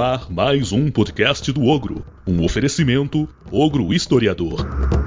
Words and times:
ar 0.00 0.30
mais 0.30 0.72
um 0.72 0.90
podcast 0.90 1.50
do 1.52 1.64
Ogro, 1.64 2.04
um 2.26 2.44
oferecimento 2.44 3.28
Ogro 3.50 3.92
Historiador. 3.92 4.97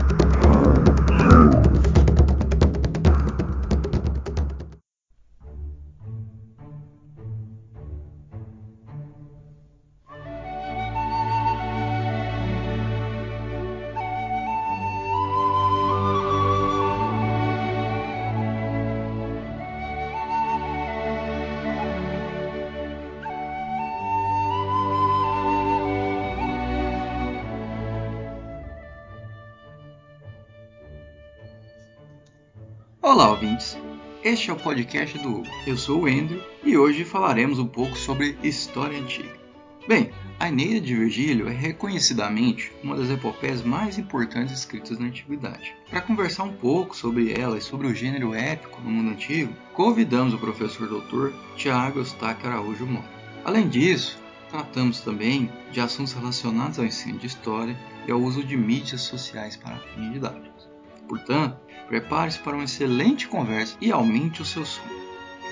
Podcast 34.61 35.17
do. 35.17 35.43
Eu 35.65 35.75
sou 35.75 36.03
o 36.03 36.05
Andrew 36.05 36.41
e 36.63 36.77
hoje 36.77 37.03
falaremos 37.03 37.57
um 37.57 37.65
pouco 37.65 37.97
sobre 37.97 38.37
história 38.43 38.99
antiga. 38.99 39.35
Bem, 39.87 40.11
a 40.39 40.49
Eneida 40.49 40.79
de 40.79 40.95
Virgílio 40.95 41.47
é 41.47 41.51
reconhecidamente 41.51 42.71
uma 42.83 42.95
das 42.95 43.09
epopeias 43.09 43.63
mais 43.63 43.97
importantes 43.97 44.53
escritas 44.53 44.99
na 44.99 45.07
antiguidade. 45.07 45.73
Para 45.89 46.01
conversar 46.01 46.43
um 46.43 46.53
pouco 46.53 46.95
sobre 46.95 47.33
ela 47.33 47.57
e 47.57 47.61
sobre 47.61 47.87
o 47.87 47.95
gênero 47.95 48.33
épico 48.33 48.79
no 48.81 48.91
mundo 48.91 49.11
antigo, 49.11 49.53
convidamos 49.73 50.33
o 50.33 50.37
professor 50.37 50.87
doutor 50.87 51.33
Tiago 51.55 51.99
Eustáquio 51.99 52.47
Araújo 52.47 52.85
Mota. 52.85 53.09
Além 53.43 53.67
disso, 53.67 54.21
tratamos 54.51 55.01
também 55.01 55.51
de 55.71 55.79
assuntos 55.79 56.13
relacionados 56.13 56.77
ao 56.77 56.85
ensino 56.85 57.17
de 57.17 57.25
história 57.25 57.75
e 58.07 58.11
ao 58.11 58.21
uso 58.21 58.43
de 58.43 58.55
mídias 58.55 59.01
sociais 59.01 59.55
para 59.57 59.77
fins 59.77 60.13
didáticos. 60.13 60.60
Portanto, 61.11 61.59
Prepare-se 61.91 62.39
para 62.39 62.55
uma 62.55 62.63
excelente 62.63 63.27
conversa 63.27 63.75
e 63.81 63.91
aumente 63.91 64.41
o 64.41 64.45
seu 64.45 64.63
som. 64.63 64.81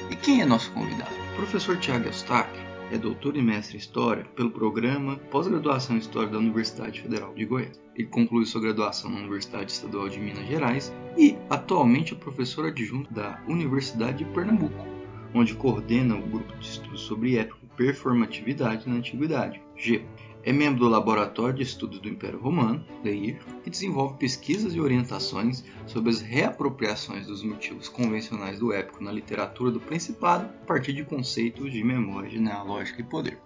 E 0.09 0.15
quem 0.15 0.39
é 0.41 0.45
nosso 0.45 0.71
convidado? 0.71 1.13
O 1.33 1.35
professor 1.35 1.77
Tiago 1.77 2.05
Eustáquio 2.05 2.61
é 2.89 2.97
doutor 2.97 3.35
e 3.35 3.41
mestre 3.41 3.75
em 3.75 3.77
História 3.77 4.23
pelo 4.37 4.51
programa 4.51 5.17
Pós-Graduação 5.29 5.97
em 5.97 5.99
História 5.99 6.29
da 6.29 6.37
Universidade 6.37 7.01
Federal 7.01 7.33
de 7.33 7.43
Goiás. 7.43 7.77
Ele 7.93 8.07
concluiu 8.07 8.45
sua 8.45 8.61
graduação 8.61 9.11
na 9.11 9.17
Universidade 9.17 9.73
Estadual 9.73 10.07
de 10.07 10.17
Minas 10.17 10.47
Gerais 10.47 10.95
e 11.17 11.35
atualmente 11.49 12.13
é 12.13 12.17
professor 12.17 12.65
adjunto 12.65 13.13
da 13.13 13.43
Universidade 13.45 14.19
de 14.19 14.31
Pernambuco, 14.31 14.87
onde 15.35 15.55
coordena 15.55 16.15
o 16.15 16.21
grupo 16.21 16.55
de 16.57 16.65
estudos 16.65 17.01
sobre 17.01 17.35
época 17.35 17.59
e 17.63 17.75
performatividade 17.75 18.87
na 18.87 18.95
Antiguidade, 18.95 19.61
GEPA. 19.75 20.28
É 20.41 20.53
membro 20.53 20.79
do 20.79 20.89
Laboratório 20.89 21.55
de 21.55 21.63
Estudos 21.63 21.99
do 21.99 22.07
Império 22.07 22.39
Romano, 22.39 22.83
LEIR, 23.03 23.39
que 23.61 23.69
desenvolve 23.69 24.17
pesquisas 24.17 24.73
e 24.73 24.79
orientações 24.79 25.65
sobre 25.85 26.09
as 26.09 26.21
reapropriações 26.21 27.27
dos 27.27 27.43
motivos 27.43 27.89
convencionais 27.89 28.57
do 28.57 28.71
épico 28.71 29.03
na 29.03 29.11
literatura 29.11 29.69
do 29.69 29.81
Principado 29.81 30.45
a 30.45 30.65
partir 30.65 30.93
de 30.93 31.03
conceitos 31.03 31.71
de 31.71 31.83
memória 31.83 32.29
genealógica 32.29 33.01
e 33.01 33.03
poder. 33.03 33.37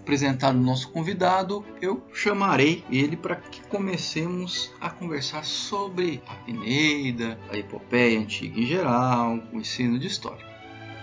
Apresentado 0.00 0.56
o 0.56 0.62
nosso 0.62 0.90
convidado, 0.90 1.64
eu 1.80 2.02
chamarei 2.12 2.82
ele 2.90 3.16
para 3.16 3.36
que 3.36 3.60
comecemos 3.68 4.72
a 4.80 4.90
conversar 4.90 5.44
sobre 5.44 6.20
a 6.26 6.50
Eneida, 6.50 7.38
a 7.48 7.56
epopeia 7.56 8.18
antiga 8.18 8.58
em 8.58 8.66
geral, 8.66 9.38
o 9.52 9.58
ensino 9.58 9.98
de 9.98 10.08
história. 10.08 10.44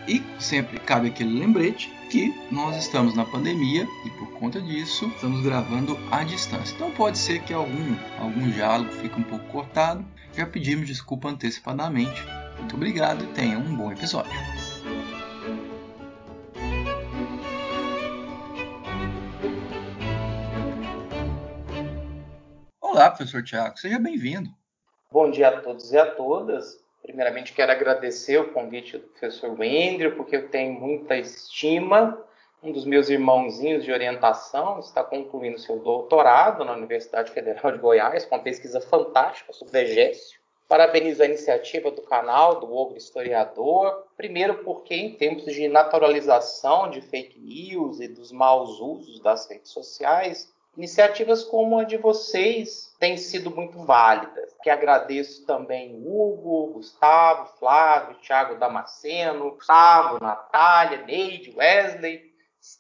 E 0.08 0.22
sempre 0.39 0.80
cabe 0.80 1.08
aquele 1.08 1.39
lembrete 1.39 1.97
que 2.10 2.34
nós 2.52 2.78
estamos 2.78 3.14
na 3.14 3.26
pandemia 3.26 3.88
e 4.06 4.10
por 4.12 4.32
conta 4.40 4.62
disso 4.62 5.08
estamos 5.08 5.44
gravando 5.44 5.98
à 6.12 6.23
distância. 6.23 6.73
Então 6.76 6.92
pode 6.92 7.18
ser 7.18 7.42
que 7.44 7.54
algum, 7.54 7.95
algum 8.20 8.50
diálogo 8.50 8.92
fique 8.92 9.20
um 9.20 9.23
pouco 9.23 9.45
cortado. 9.48 10.06
Já 10.34 10.46
pedimos 10.46 10.88
desculpa 10.88 11.30
antecipadamente. 11.30 12.23
Muito 12.58 12.76
obrigado 12.76 13.23
e 13.23 13.28
tenha 13.28 13.58
um 13.58 13.76
bom 13.76 13.92
episódio. 13.92 14.32
Olá, 22.82 23.12
professor 23.12 23.44
Tiago, 23.44 23.78
seja 23.78 24.00
bem-vindo. 24.00 24.50
Bom 25.12 25.30
dia 25.30 25.50
a 25.50 25.62
todos 25.62 25.92
e 25.92 25.98
a 25.98 26.06
todas. 26.16 26.86
Primeiramente, 27.08 27.54
quero 27.54 27.72
agradecer 27.72 28.38
o 28.38 28.52
convite 28.52 28.98
do 28.98 29.08
professor 29.08 29.58
Wendel, 29.58 30.18
porque 30.18 30.36
eu 30.36 30.50
tenho 30.50 30.78
muita 30.78 31.16
estima. 31.16 32.22
Um 32.62 32.73
dos 32.73 32.84
meus 32.84 33.10
irmãozinhos 33.10 33.86
de 33.86 33.94
orientação 33.94 34.80
está 34.80 35.02
concluindo 35.06 35.58
seu 35.58 35.80
doutorado 35.80 36.66
na 36.66 36.73
Universidade 36.73 37.32
Federal 37.32 37.72
de 37.72 37.78
Goiás, 37.78 38.26
com 38.26 38.36
uma 38.36 38.44
pesquisa 38.44 38.82
fantástica 38.82 39.54
sobre 39.54 39.86
vegécio. 39.86 40.38
Parabenizo 40.67 41.23
a 41.23 41.28
iniciativa 41.28 41.90
do 41.90 42.02
canal, 42.02 42.60
do 42.60 42.76
Ogro 42.76 42.98
Historiador. 42.98 44.04
Primeiro, 44.17 44.56
porque 44.66 44.94
em 44.94 45.16
tempos 45.16 45.54
de 45.54 45.70
naturalização 45.70 46.90
de 46.90 47.00
fake 47.00 47.40
news 47.40 48.02
e 48.02 48.10
dos 48.10 48.34
maus 48.34 48.82
usos 48.82 49.22
das 49.22 49.50
redes 49.50 49.72
sociais, 49.72 50.54
Iniciativas 50.78 51.44
como 51.44 51.80
a 51.80 51.84
de 51.84 51.98
vocês 51.98 52.94
têm 53.00 53.17
sido 53.17 53.50
muito 53.50 53.80
válidas. 53.80 54.47
Que 54.67 54.72
agradeço 54.72 55.45
também 55.45 55.95
Hugo, 55.95 56.73
Gustavo, 56.73 57.58
Flávio, 57.58 58.17
Thiago 58.17 58.55
Damasceno, 58.55 59.52
Gustavo, 59.52 60.22
Natália, 60.22 61.05
Neide, 61.05 61.55
Wesley. 61.55 62.33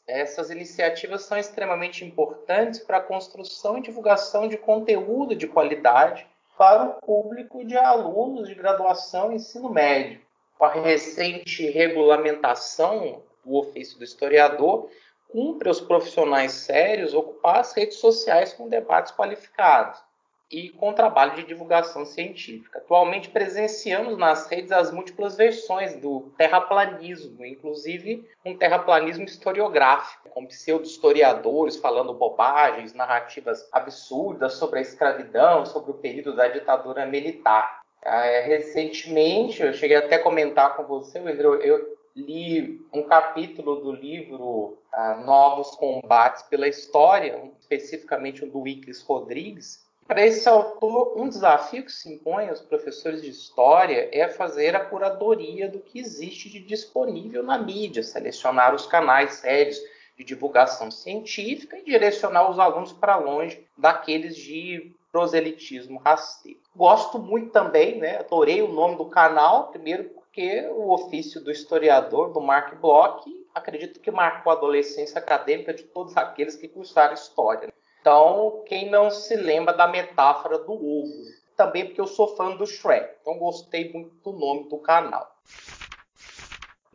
Essas 0.05 0.49
iniciativas 0.49 1.21
são 1.21 1.37
extremamente 1.37 2.03
importantes 2.03 2.81
para 2.81 2.97
a 2.97 3.01
construção 3.01 3.77
e 3.77 3.81
divulgação 3.81 4.49
de 4.49 4.57
conteúdo 4.57 5.33
de 5.33 5.47
qualidade 5.47 6.27
para 6.57 6.83
o 6.83 6.93
público 6.95 7.63
de 7.63 7.77
alunos 7.77 8.49
de 8.49 8.55
graduação 8.55 9.31
e 9.31 9.35
ensino 9.35 9.69
médio. 9.69 10.19
Com 10.57 10.65
a 10.65 10.73
recente 10.73 11.69
regulamentação 11.69 13.23
do 13.45 13.55
ofício 13.55 13.97
do 13.97 14.03
historiador, 14.03 14.89
cumpre 15.29 15.69
aos 15.69 15.79
profissionais 15.79 16.51
sérios 16.51 17.13
ocupar 17.13 17.61
as 17.61 17.71
redes 17.71 17.95
sociais 17.95 18.51
com 18.51 18.67
debates 18.67 19.13
qualificados 19.13 20.05
e 20.49 20.69
com 20.69 20.93
trabalho 20.93 21.35
de 21.35 21.43
divulgação 21.43 22.05
científica. 22.05 22.79
Atualmente 22.79 23.29
presenciamos 23.29 24.17
nas 24.17 24.47
redes 24.47 24.71
as 24.71 24.91
múltiplas 24.91 25.35
versões 25.35 25.95
do 25.95 26.31
terraplanismo, 26.37 27.45
inclusive 27.45 28.27
um 28.45 28.57
terraplanismo 28.57 29.25
historiográfico, 29.25 30.29
com 30.29 30.45
pseudo-historiadores 30.45 31.77
falando 31.77 32.13
bobagens, 32.13 32.93
narrativas 32.93 33.67
absurdas 33.71 34.53
sobre 34.53 34.79
a 34.79 34.81
escravidão, 34.81 35.65
sobre 35.65 35.91
o 35.91 35.95
período 35.95 36.35
da 36.35 36.47
ditadura 36.47 37.05
militar. 37.05 37.81
É, 38.01 38.41
recentemente, 38.41 39.61
eu 39.61 39.73
cheguei 39.73 39.97
até 39.97 40.15
a 40.15 40.23
comentar 40.23 40.77
com 40.77 40.83
você, 40.83 41.19
Pedro, 41.19 41.55
eu 41.55 41.97
li 42.15 42.81
um 42.91 43.03
capítulo 43.03 43.75
do 43.75 43.91
livro 43.91 44.77
ah, 44.91 45.21
Novos 45.23 45.75
Combates 45.75 46.41
pela 46.43 46.67
História, 46.67 47.51
especificamente 47.59 48.43
o 48.43 48.49
do 48.49 48.61
Wiclis 48.61 49.03
Rodrigues. 49.03 49.86
Para 50.07 50.25
esse 50.25 50.47
autor, 50.47 51.17
um 51.17 51.27
desafio 51.27 51.83
que 51.83 51.91
se 51.91 52.13
impõe 52.13 52.47
aos 52.47 52.61
professores 52.61 53.21
de 53.21 53.29
história 53.29 54.09
é 54.13 54.29
fazer 54.29 54.73
a 54.73 54.79
curadoria 54.79 55.67
do 55.67 55.79
que 55.79 55.99
existe 55.99 56.49
de 56.49 56.61
disponível 56.61 57.43
na 57.43 57.57
mídia, 57.57 58.01
selecionar 58.01 58.73
os 58.73 58.87
canais 58.87 59.33
sérios 59.33 59.77
de 60.17 60.23
divulgação 60.23 60.89
científica 60.89 61.77
e 61.77 61.83
direcionar 61.83 62.49
os 62.49 62.57
alunos 62.57 62.93
para 62.93 63.17
longe 63.17 63.67
daqueles 63.77 64.37
de 64.37 64.95
proselitismo 65.11 65.99
rasteiro. 65.99 66.59
Gosto 66.73 67.19
muito 67.19 67.51
também, 67.51 67.99
né, 67.99 68.19
adorei 68.19 68.61
o 68.61 68.71
nome 68.71 68.95
do 68.95 69.05
canal, 69.05 69.71
primeiro 69.71 70.05
porque 70.05 70.69
o 70.71 70.93
ofício 70.93 71.43
do 71.43 71.51
historiador, 71.51 72.31
do 72.31 72.39
Mark 72.39 72.79
Bloch, 72.79 73.25
acredito 73.53 73.99
que 73.99 74.09
marcou 74.09 74.53
a 74.53 74.55
adolescência 74.55 75.19
acadêmica 75.19 75.73
de 75.73 75.83
todos 75.83 76.15
aqueles 76.15 76.55
que 76.55 76.69
cursaram 76.69 77.13
história. 77.13 77.73
Então, 77.99 78.63
quem 78.67 78.89
não 78.89 79.09
se 79.09 79.35
lembra 79.35 79.73
da 79.73 79.87
metáfora 79.87 80.59
do 80.59 80.71
ovo? 80.71 81.11
Também 81.55 81.85
porque 81.85 81.99
eu 81.99 82.07
sou 82.07 82.35
fã 82.35 82.55
do 82.55 82.65
Shrek, 82.65 83.17
então 83.21 83.37
gostei 83.37 83.91
muito 83.91 84.15
do 84.23 84.37
nome 84.37 84.69
do 84.69 84.77
canal. 84.77 85.35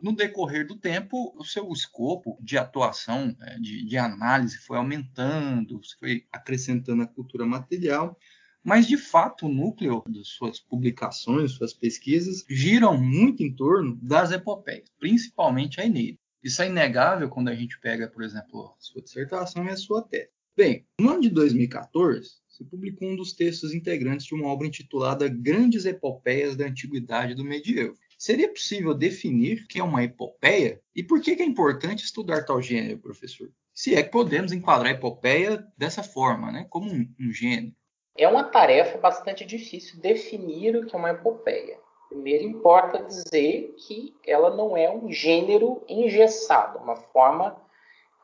No 0.01 0.15
decorrer 0.15 0.65
do 0.65 0.75
tempo, 0.75 1.33
o 1.37 1.43
seu 1.43 1.71
escopo 1.71 2.37
de 2.41 2.57
atuação, 2.57 3.35
é, 3.41 3.55
de, 3.59 3.85
de 3.85 3.97
análise 3.97 4.57
foi 4.57 4.77
aumentando, 4.77 5.79
foi 5.99 6.25
acrescentando 6.31 7.03
a 7.03 7.07
cultura 7.07 7.45
material 7.45 8.17
mas, 8.63 8.87
de 8.87 8.97
fato, 8.97 9.45
o 9.45 9.49
núcleo 9.49 10.01
das 10.07 10.29
suas 10.29 10.57
publicações, 10.57 11.51
suas 11.51 11.73
pesquisas, 11.73 12.45
giram 12.49 12.97
muito 12.97 13.43
em 13.43 13.53
torno 13.53 13.97
das 14.01 14.31
epopeias, 14.31 14.89
principalmente 14.97 15.81
a 15.81 15.85
Eneida. 15.85 16.17
Isso 16.41 16.61
é 16.61 16.67
inegável 16.67 17.29
quando 17.29 17.49
a 17.49 17.55
gente 17.55 17.77
pega, 17.79 18.07
por 18.07 18.23
exemplo, 18.23 18.67
a 18.67 18.75
sua 18.79 19.01
dissertação 19.01 19.65
e 19.65 19.69
a 19.69 19.75
sua 19.75 20.01
tese. 20.01 20.31
Bem, 20.55 20.85
no 21.01 21.09
ano 21.09 21.21
de 21.21 21.29
2014, 21.31 22.29
você 22.47 22.63
publicou 22.63 23.07
um 23.07 23.15
dos 23.15 23.33
textos 23.33 23.73
integrantes 23.73 24.27
de 24.27 24.35
uma 24.35 24.47
obra 24.47 24.67
intitulada 24.67 25.27
Grandes 25.27 25.83
Epopeias 25.83 26.55
da 26.55 26.65
Antiguidade 26.65 27.33
do 27.33 27.43
Medievo. 27.43 27.97
Seria 28.19 28.47
possível 28.47 28.93
definir 28.93 29.63
o 29.63 29.67
que 29.67 29.79
é 29.79 29.83
uma 29.83 30.03
epopeia 30.03 30.79
e 30.95 31.01
por 31.01 31.19
que 31.21 31.31
é 31.31 31.43
importante 31.43 32.03
estudar 32.03 32.45
tal 32.45 32.61
gênero, 32.61 32.99
professor? 32.99 33.49
Se 33.73 33.95
é 33.95 34.03
que 34.03 34.11
podemos 34.11 34.51
enquadrar 34.51 34.93
a 34.93 34.95
epopeia 34.95 35.65
dessa 35.75 36.03
forma, 36.03 36.51
né? 36.51 36.67
como 36.69 36.91
um, 36.91 37.11
um 37.19 37.31
gênero. 37.31 37.73
É 38.15 38.27
uma 38.27 38.43
tarefa 38.43 38.99
bastante 38.99 39.43
difícil 39.43 39.99
definir 39.99 40.75
o 40.75 40.85
que 40.85 40.95
é 40.95 40.99
uma 40.99 41.09
epopeia. 41.09 41.79
Primeiro, 42.09 42.43
importa 42.43 43.01
dizer 43.01 43.73
que 43.87 44.13
ela 44.23 44.55
não 44.55 44.77
é 44.77 44.87
um 44.95 45.11
gênero 45.11 45.83
engessado, 45.89 46.77
uma 46.77 46.95
forma 46.95 47.59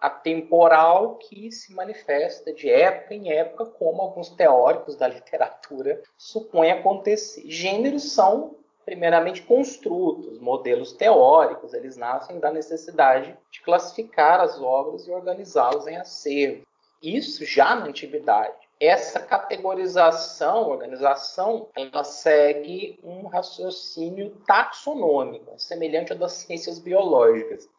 atemporal 0.02 1.16
que 1.16 1.52
se 1.52 1.74
manifesta 1.74 2.54
de 2.54 2.70
época 2.70 3.14
em 3.14 3.32
época, 3.32 3.66
como 3.66 4.02
alguns 4.02 4.30
teóricos 4.30 4.96
da 4.96 5.08
literatura 5.10 6.02
supõem 6.18 6.72
acontecer. 6.72 7.44
Gêneros 7.50 8.12
são, 8.12 8.56
primeiramente, 8.86 9.42
construtos, 9.42 10.40
modelos 10.40 10.94
teóricos, 10.94 11.74
eles 11.74 11.98
nascem 11.98 12.40
da 12.40 12.52
necessidade 12.52 13.38
de 13.52 13.62
classificar 13.62 14.40
as 14.40 14.62
obras 14.62 15.08
e 15.08 15.12
organizá-las 15.12 15.88
em 15.88 15.98
acervo. 15.98 16.64
Isso 17.02 17.46
já 17.46 17.76
na 17.76 17.86
antiguidade. 17.86 18.54
Essa 18.80 19.20
categorização, 19.20 20.70
organização, 20.70 21.68
ela 21.76 22.04
segue 22.04 22.98
um 23.04 23.28
raciocínio 23.28 24.32
taxonômico, 24.48 25.54
semelhante 25.58 26.14
ao 26.14 26.18
das 26.18 26.34
ciências 26.34 26.80
biológicas 26.80 27.70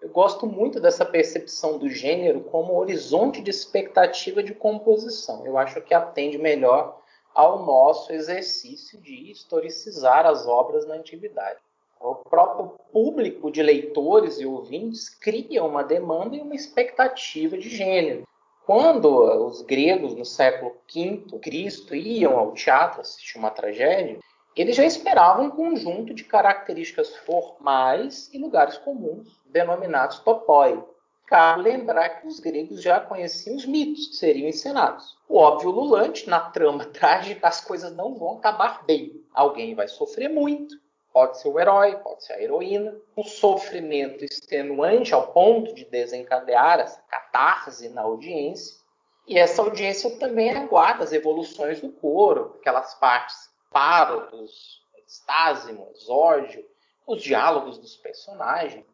eu 0.00 0.08
gosto 0.08 0.46
muito 0.46 0.78
dessa 0.80 1.04
percepção 1.04 1.76
do 1.76 1.88
gênero 1.88 2.40
como 2.40 2.78
horizonte 2.78 3.42
de 3.42 3.50
expectativa 3.50 4.42
de 4.42 4.54
composição. 4.54 5.44
Eu 5.44 5.58
acho 5.58 5.80
que 5.82 5.92
atende 5.92 6.38
melhor 6.38 7.00
ao 7.34 7.64
nosso 7.64 8.12
exercício 8.12 9.00
de 9.00 9.30
historicizar 9.30 10.24
as 10.24 10.46
obras 10.46 10.86
na 10.86 10.94
antiguidade. 10.94 11.58
O 12.00 12.14
próprio 12.14 12.78
público 12.92 13.50
de 13.50 13.60
leitores 13.60 14.38
e 14.38 14.46
ouvintes 14.46 15.08
cria 15.08 15.64
uma 15.64 15.82
demanda 15.82 16.36
e 16.36 16.40
uma 16.40 16.54
expectativa 16.54 17.58
de 17.58 17.68
gênero. 17.68 18.22
Quando 18.64 19.08
os 19.46 19.62
gregos 19.62 20.14
no 20.14 20.24
século 20.24 20.76
V 20.94 21.38
Cristo 21.42 21.94
iam 21.94 22.38
ao 22.38 22.52
teatro 22.52 23.00
assistir 23.00 23.36
uma 23.36 23.50
tragédia, 23.50 24.20
eles 24.60 24.74
já 24.74 24.84
esperavam 24.84 25.44
um 25.46 25.50
conjunto 25.50 26.12
de 26.12 26.24
características 26.24 27.14
formais 27.18 28.28
e 28.32 28.38
lugares 28.38 28.76
comuns, 28.76 29.40
denominados 29.46 30.18
topoi. 30.18 30.82
Cabe 31.26 31.62
lembrar 31.62 32.08
que 32.08 32.26
os 32.26 32.40
gregos 32.40 32.82
já 32.82 32.98
conheciam 32.98 33.54
os 33.54 33.64
mitos 33.64 34.08
que 34.08 34.16
seriam 34.16 34.48
encenados. 34.48 35.16
O 35.28 35.36
óbvio 35.36 35.70
lulante, 35.70 36.28
na 36.28 36.40
trama 36.40 36.86
trágica, 36.92 37.46
as 37.46 37.60
coisas 37.60 37.94
não 37.94 38.16
vão 38.16 38.38
acabar 38.38 38.84
bem. 38.84 39.24
Alguém 39.32 39.76
vai 39.76 39.86
sofrer 39.86 40.28
muito, 40.28 40.74
pode 41.12 41.38
ser 41.38 41.48
o 41.50 41.60
herói, 41.60 41.94
pode 41.96 42.24
ser 42.24 42.32
a 42.32 42.42
heroína. 42.42 42.96
Um 43.16 43.22
sofrimento 43.22 44.24
extenuante 44.24 45.14
ao 45.14 45.28
ponto 45.28 45.72
de 45.72 45.84
desencadear 45.84 46.80
essa 46.80 47.00
catarse 47.02 47.88
na 47.90 48.02
audiência. 48.02 48.76
E 49.24 49.38
essa 49.38 49.62
audiência 49.62 50.10
também 50.18 50.50
aguarda 50.50 51.04
as 51.04 51.12
evoluções 51.12 51.80
do 51.80 51.92
coro, 51.92 52.56
aquelas 52.58 52.94
partes 52.94 53.48
párodos, 53.70 54.82
Estásimo, 55.06 55.90
Exórdio, 55.94 56.64
os 57.06 57.22
diálogos 57.22 57.78
dos 57.78 57.96
personagens. 57.96 58.84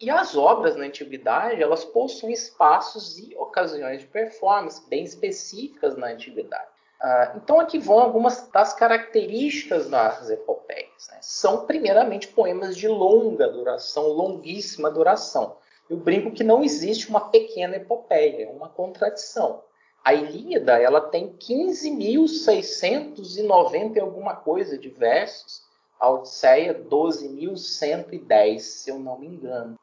E 0.00 0.10
as 0.10 0.36
obras 0.36 0.76
na 0.76 0.84
antiguidade, 0.84 1.62
elas 1.62 1.84
possuem 1.84 2.32
espaços 2.32 3.18
e 3.18 3.34
ocasiões 3.36 4.00
de 4.00 4.06
performance 4.06 4.86
bem 4.88 5.04
específicas 5.04 5.96
na 5.96 6.08
antiguidade. 6.08 6.70
Uh, 7.00 7.36
então 7.36 7.58
aqui 7.58 7.78
vão 7.78 7.98
algumas 7.98 8.48
das 8.48 8.74
características 8.74 9.88
das 9.88 10.30
epopeias. 10.30 11.08
Né? 11.10 11.18
São 11.20 11.66
primeiramente 11.66 12.28
poemas 12.28 12.76
de 12.76 12.86
longa 12.86 13.48
duração, 13.48 14.08
longuíssima 14.08 14.90
duração. 14.90 15.56
Eu 15.88 15.96
brinco 15.96 16.30
que 16.30 16.44
não 16.44 16.62
existe 16.62 17.08
uma 17.08 17.28
pequena 17.28 17.76
epopeia, 17.76 18.46
é 18.46 18.50
uma 18.50 18.68
contradição. 18.68 19.62
A 20.04 20.12
Ilíada 20.14 20.80
ela 20.80 21.00
tem 21.00 21.32
15.690 21.34 23.96
e 23.96 24.00
alguma 24.00 24.34
coisa 24.34 24.76
de 24.76 24.88
versos. 24.88 25.62
A 26.00 26.10
Odisseia 26.10 26.74
12.110, 26.74 28.58
se 28.58 28.90
eu 28.90 28.98
não 28.98 29.16
me 29.18 29.28
engano. 29.28 29.78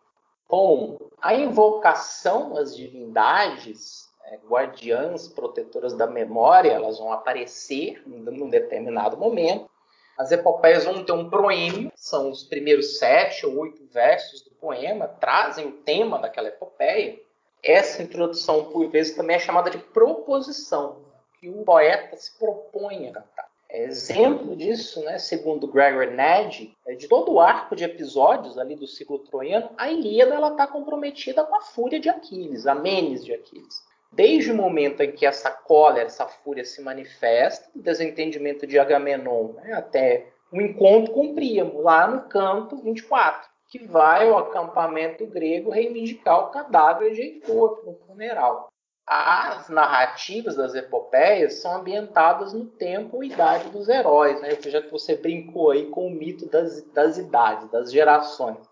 Bom, 0.50 0.98
a 1.22 1.34
invocação 1.34 2.58
às 2.58 2.76
divindades, 2.76 4.10
é, 4.26 4.38
guardiãs, 4.46 5.30
protetoras 5.30 5.94
da 5.94 6.08
memória, 6.08 6.72
elas 6.72 7.00
vão 7.00 7.14
aparecer 7.14 8.04
num 8.06 8.50
determinado 8.50 9.16
momento. 9.16 9.70
As 10.18 10.34
epopeias 10.34 10.84
vão 10.84 11.06
ter 11.06 11.14
um 11.14 11.30
proêmio, 11.30 11.90
são 11.96 12.30
os 12.30 12.44
primeiros 12.44 12.98
sete 12.98 13.46
ou 13.46 13.58
oito 13.60 13.86
versos 13.86 14.42
do 14.42 14.52
poema, 14.52 15.08
trazem 15.08 15.66
o 15.66 15.78
tema 15.84 16.20
daquela 16.20 16.50
epopeia 16.50 17.18
essa 17.64 18.02
introdução, 18.02 18.66
por 18.66 18.88
vezes, 18.90 19.16
também 19.16 19.36
é 19.36 19.40
chamada 19.40 19.70
de 19.70 19.78
proposição, 19.78 20.98
que 21.40 21.50
o 21.50 21.64
poeta 21.64 22.16
se 22.18 22.38
propõe 22.38 23.10
a 23.10 23.14
cantar. 23.14 23.50
É 23.72 23.84
exemplo 23.84 24.56
disso, 24.56 25.00
né, 25.04 25.20
segundo 25.20 25.68
Gregor 25.68 26.08
Ned, 26.08 26.76
é 26.88 26.96
de 26.96 27.08
todo 27.08 27.34
o 27.34 27.40
arco 27.40 27.76
de 27.76 27.84
episódios 27.84 28.58
ali 28.58 28.76
do 28.76 28.88
ciclo 28.88 29.20
troiano, 29.20 29.70
a 29.78 29.92
Ilíada 29.92 30.36
está 30.48 30.66
comprometida 30.66 31.44
com 31.44 31.56
a 31.56 31.62
fúria 31.62 32.00
de 32.00 32.10
Aquiles, 32.10 32.66
a 32.66 32.74
menes 32.74 33.24
de 33.24 33.32
Aquiles. 33.32 33.88
Desde 34.12 34.52
o 34.52 34.56
momento 34.56 35.02
em 35.02 35.12
que 35.12 35.24
essa 35.24 35.52
cólera, 35.52 36.08
essa 36.08 36.26
fúria 36.26 36.66
se 36.66 36.82
manifesta, 36.82 37.70
o 37.76 37.80
desentendimento 37.80 38.66
de 38.66 38.80
Agamenon, 38.80 39.50
né, 39.54 39.74
até 39.74 40.30
o 40.52 40.60
encontro 40.60 41.14
com 41.14 41.36
Príamo, 41.36 41.80
lá 41.82 42.08
no 42.08 42.22
canto 42.22 42.76
24 42.78 43.48
que 43.70 43.86
vai 43.86 44.28
ao 44.28 44.40
acampamento 44.40 45.28
grego 45.28 45.70
reivindicar 45.70 46.40
o 46.40 46.50
cadáver 46.50 47.14
de 47.14 47.22
Heitor 47.22 47.84
no 47.86 47.94
funeral. 48.08 48.68
As 49.06 49.70
narrativas 49.70 50.56
das 50.56 50.76
epopeias 50.76 51.56
são 51.56 51.78
ambientadas 51.78 52.54
no 52.54 52.66
tempo 52.66 53.24
e 53.24 53.28
idade 53.32 53.70
dos 53.70 53.90
heróis, 53.90 54.40
né? 54.42 54.50
já 54.62 54.82
que 54.82 54.92
você 54.92 55.16
brincou 55.16 55.72
aí 55.72 55.88
com 55.90 56.08
o 56.08 56.12
mito 56.12 56.48
das, 56.48 56.84
das 56.92 57.18
idades, 57.18 57.72
das 57.72 57.92
gerações, 57.92 58.69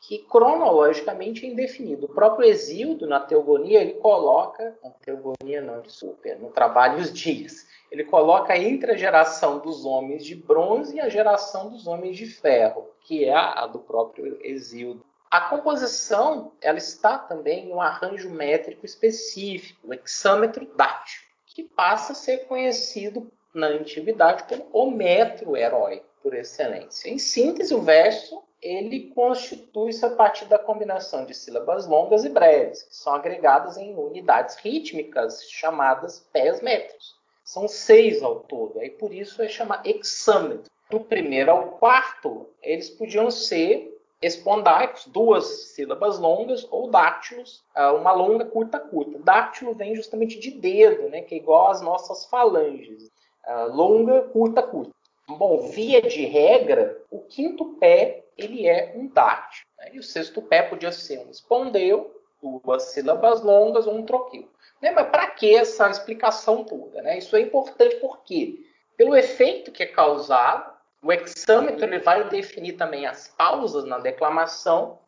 que 0.00 0.18
cronologicamente 0.18 1.44
é 1.44 1.48
indefinido. 1.48 2.06
O 2.06 2.14
próprio 2.14 2.48
Exildo, 2.48 3.06
na 3.06 3.20
Teogonia, 3.20 3.80
ele 3.80 3.94
coloca, 3.94 4.76
na 4.82 4.90
Teogonia 4.90 5.60
não, 5.60 5.80
desculpa, 5.80 6.34
no 6.36 6.50
Trabalho 6.50 6.98
os 6.98 7.12
Dias, 7.12 7.66
ele 7.90 8.04
coloca 8.04 8.56
entre 8.56 8.92
a 8.92 8.96
geração 8.96 9.58
dos 9.58 9.84
homens 9.84 10.24
de 10.24 10.34
bronze 10.34 10.96
e 10.96 11.00
a 11.00 11.08
geração 11.08 11.70
dos 11.70 11.86
homens 11.86 12.16
de 12.16 12.26
ferro, 12.26 12.88
que 13.00 13.24
é 13.24 13.34
a 13.34 13.66
do 13.66 13.78
próprio 13.78 14.38
Exildo. 14.42 15.04
A 15.30 15.42
composição 15.42 16.52
ela 16.60 16.78
está 16.78 17.18
também 17.18 17.66
em 17.66 17.72
um 17.72 17.80
arranjo 17.80 18.30
métrico 18.30 18.86
específico, 18.86 19.88
o 19.88 19.94
hexâmetro 19.94 20.66
dátil, 20.74 21.20
que 21.46 21.62
passa 21.64 22.12
a 22.12 22.16
ser 22.16 22.46
conhecido 22.46 23.30
na 23.52 23.66
antiguidade 23.66 24.44
como 24.44 24.68
o 24.72 24.90
metro 24.90 25.56
herói 25.56 26.02
por 26.22 26.34
excelência. 26.34 27.10
Em 27.10 27.18
síntese, 27.18 27.74
o 27.74 27.82
verso 27.82 28.42
ele 28.62 29.10
constitui-se 29.14 30.04
a 30.04 30.10
partir 30.10 30.46
da 30.46 30.58
combinação 30.58 31.24
de 31.24 31.34
sílabas 31.34 31.86
longas 31.86 32.24
e 32.24 32.28
breves, 32.28 32.82
que 32.82 32.96
são 32.96 33.14
agregadas 33.14 33.76
em 33.76 33.94
unidades 33.94 34.56
rítmicas 34.56 35.44
chamadas 35.48 36.26
pés 36.32 36.60
métricos. 36.60 37.16
São 37.44 37.66
seis 37.66 38.22
ao 38.22 38.40
todo, 38.40 38.78
aí 38.78 38.90
por 38.90 39.12
isso 39.12 39.42
é 39.42 39.48
chamar 39.48 39.82
hexâmetro. 39.86 40.70
Do 40.90 41.00
primeiro 41.00 41.50
ao 41.50 41.72
quarto, 41.72 42.48
eles 42.62 42.90
podiam 42.90 43.30
ser 43.30 43.94
espondaicos, 44.20 45.06
duas 45.06 45.46
sílabas 45.74 46.18
longas, 46.18 46.66
ou 46.70 46.90
dáctilos, 46.90 47.62
ah, 47.74 47.92
uma 47.92 48.12
longa, 48.12 48.44
curta, 48.44 48.78
curta. 48.78 49.18
Dáctilo 49.18 49.74
vem 49.74 49.94
justamente 49.94 50.38
de 50.38 50.50
dedo, 50.50 51.08
né, 51.08 51.22
que 51.22 51.34
é 51.34 51.38
igual 51.38 51.70
às 51.70 51.80
nossas 51.80 52.24
falanges. 52.26 53.10
Ah, 53.44 53.64
longa, 53.64 54.22
curta, 54.22 54.62
curta. 54.62 54.92
Bom, 55.28 55.68
via 55.68 56.00
de 56.00 56.24
regra, 56.24 57.00
o 57.10 57.20
quinto 57.20 57.74
pé 57.74 58.24
ele 58.36 58.66
é 58.66 58.94
um 58.96 59.08
dáctilo. 59.08 59.68
Né? 59.78 59.90
E 59.94 59.98
o 59.98 60.02
sexto 60.02 60.40
pé 60.40 60.62
podia 60.62 60.90
ser 60.90 61.18
um 61.18 61.30
espondeu, 61.30 62.22
duas 62.40 62.84
sílabas 62.84 63.42
longas 63.42 63.86
ou 63.86 63.94
um 63.94 64.06
troquil. 64.06 64.48
Né? 64.80 64.90
Mas 64.92 65.08
para 65.08 65.26
que 65.26 65.54
essa 65.54 65.90
explicação 65.90 66.64
toda? 66.64 67.02
Né? 67.02 67.18
Isso 67.18 67.36
é 67.36 67.40
importante 67.40 67.96
porque, 67.96 68.64
pelo 68.96 69.14
efeito 69.14 69.72
que 69.72 69.82
é 69.82 69.86
causado, 69.86 70.72
o 71.02 71.12
hexâmetro 71.12 71.84
ele 71.84 71.98
vai 71.98 72.28
definir 72.28 72.72
também 72.72 73.06
as 73.06 73.28
pausas 73.28 73.84
na 73.84 73.98
declamação 73.98 74.98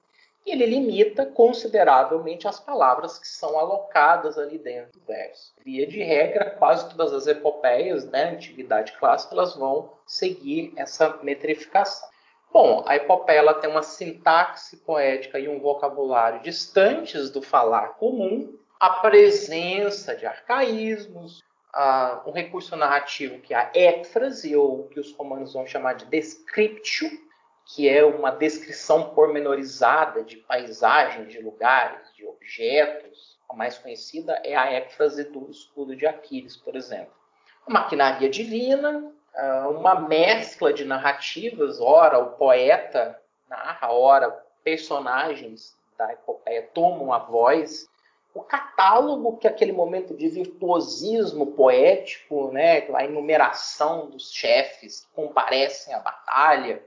e 0.45 0.53
ele 0.53 0.67
limita 0.67 1.27
consideravelmente 1.27 2.49
as 2.49 2.59
palavras 2.59 3.19
que 3.19 3.29
são 3.29 3.59
alocadas 3.59 4.39
ali 4.39 4.59
dentro 4.59 4.99
do 4.99 5.07
verso. 5.07 5.53
Via 5.65 5.87
de 5.87 6.03
regra, 6.03 6.51
quase 6.51 6.89
todas 6.89 7.13
as 7.13 7.27
epopeias 7.27 8.05
da 8.05 8.19
né, 8.19 8.31
antiguidade 8.31 8.93
clássica 8.99 9.35
elas 9.35 9.55
vão 9.55 9.93
seguir 10.07 10.73
essa 10.77 11.19
metrificação. 11.23 12.09
Bom, 12.53 12.83
a 12.87 12.97
epopeia 12.97 13.55
tem 13.55 13.71
uma 13.71 13.83
sintaxe 13.83 14.77
poética 14.79 15.39
e 15.39 15.49
um 15.49 15.61
vocabulário 15.61 16.43
distantes 16.43 17.31
do 17.31 17.41
falar 17.41 17.91
comum, 17.91 18.59
a 18.81 18.91
presença 18.91 20.17
de 20.17 20.27
arcaísmos, 20.27 21.43
um 22.27 22.33
recurso 22.33 22.75
narrativo 22.75 23.39
que 23.39 23.55
é 23.55 23.57
a 23.57 23.71
éfrase, 23.73 24.57
ou 24.57 24.89
que 24.89 24.99
os 24.99 25.13
romanos 25.13 25.53
vão 25.53 25.67
chamar 25.67 25.93
de 25.93 26.07
descriptio, 26.07 27.09
que 27.65 27.89
é 27.89 28.05
uma 28.05 28.31
descrição 28.31 29.11
pormenorizada 29.11 30.23
de 30.23 30.37
paisagens, 30.37 31.33
de 31.33 31.41
lugares, 31.41 32.13
de 32.15 32.27
objetos, 32.27 33.39
A 33.49 33.55
mais 33.55 33.79
conhecida 33.79 34.41
é 34.45 34.55
a 34.55 34.71
éfrase 34.73 35.25
do 35.25 35.51
escudo 35.51 35.97
de 35.97 36.07
Aquiles, 36.07 36.57
por 36.57 36.77
exemplo. 36.77 37.13
A 37.67 37.71
maquinaria 37.71 38.29
divina, 38.29 39.13
ah, 39.35 39.69
uma 39.69 40.01
mescla 40.01 40.73
de 40.73 40.85
narrativas, 40.85 41.81
ora 41.81 42.19
o 42.19 42.31
poeta 42.33 43.21
narra, 43.49 43.93
ora 43.93 44.31
personagens 44.63 45.77
da 45.99 46.13
epopeia 46.13 46.69
tomam 46.73 47.13
a 47.13 47.19
voz 47.19 47.91
o 48.33 48.43
catálogo, 48.43 49.39
que 49.39 49.49
aquele 49.49 49.73
momento 49.73 50.15
de 50.15 50.29
virtuosismo 50.29 51.47
poético, 51.53 52.53
né, 52.53 52.87
a 52.95 53.05
enumeração 53.05 54.09
dos 54.09 54.33
chefes 54.33 55.01
que 55.01 55.15
comparecem 55.15 55.93
à 55.95 55.99
batalha, 55.99 56.83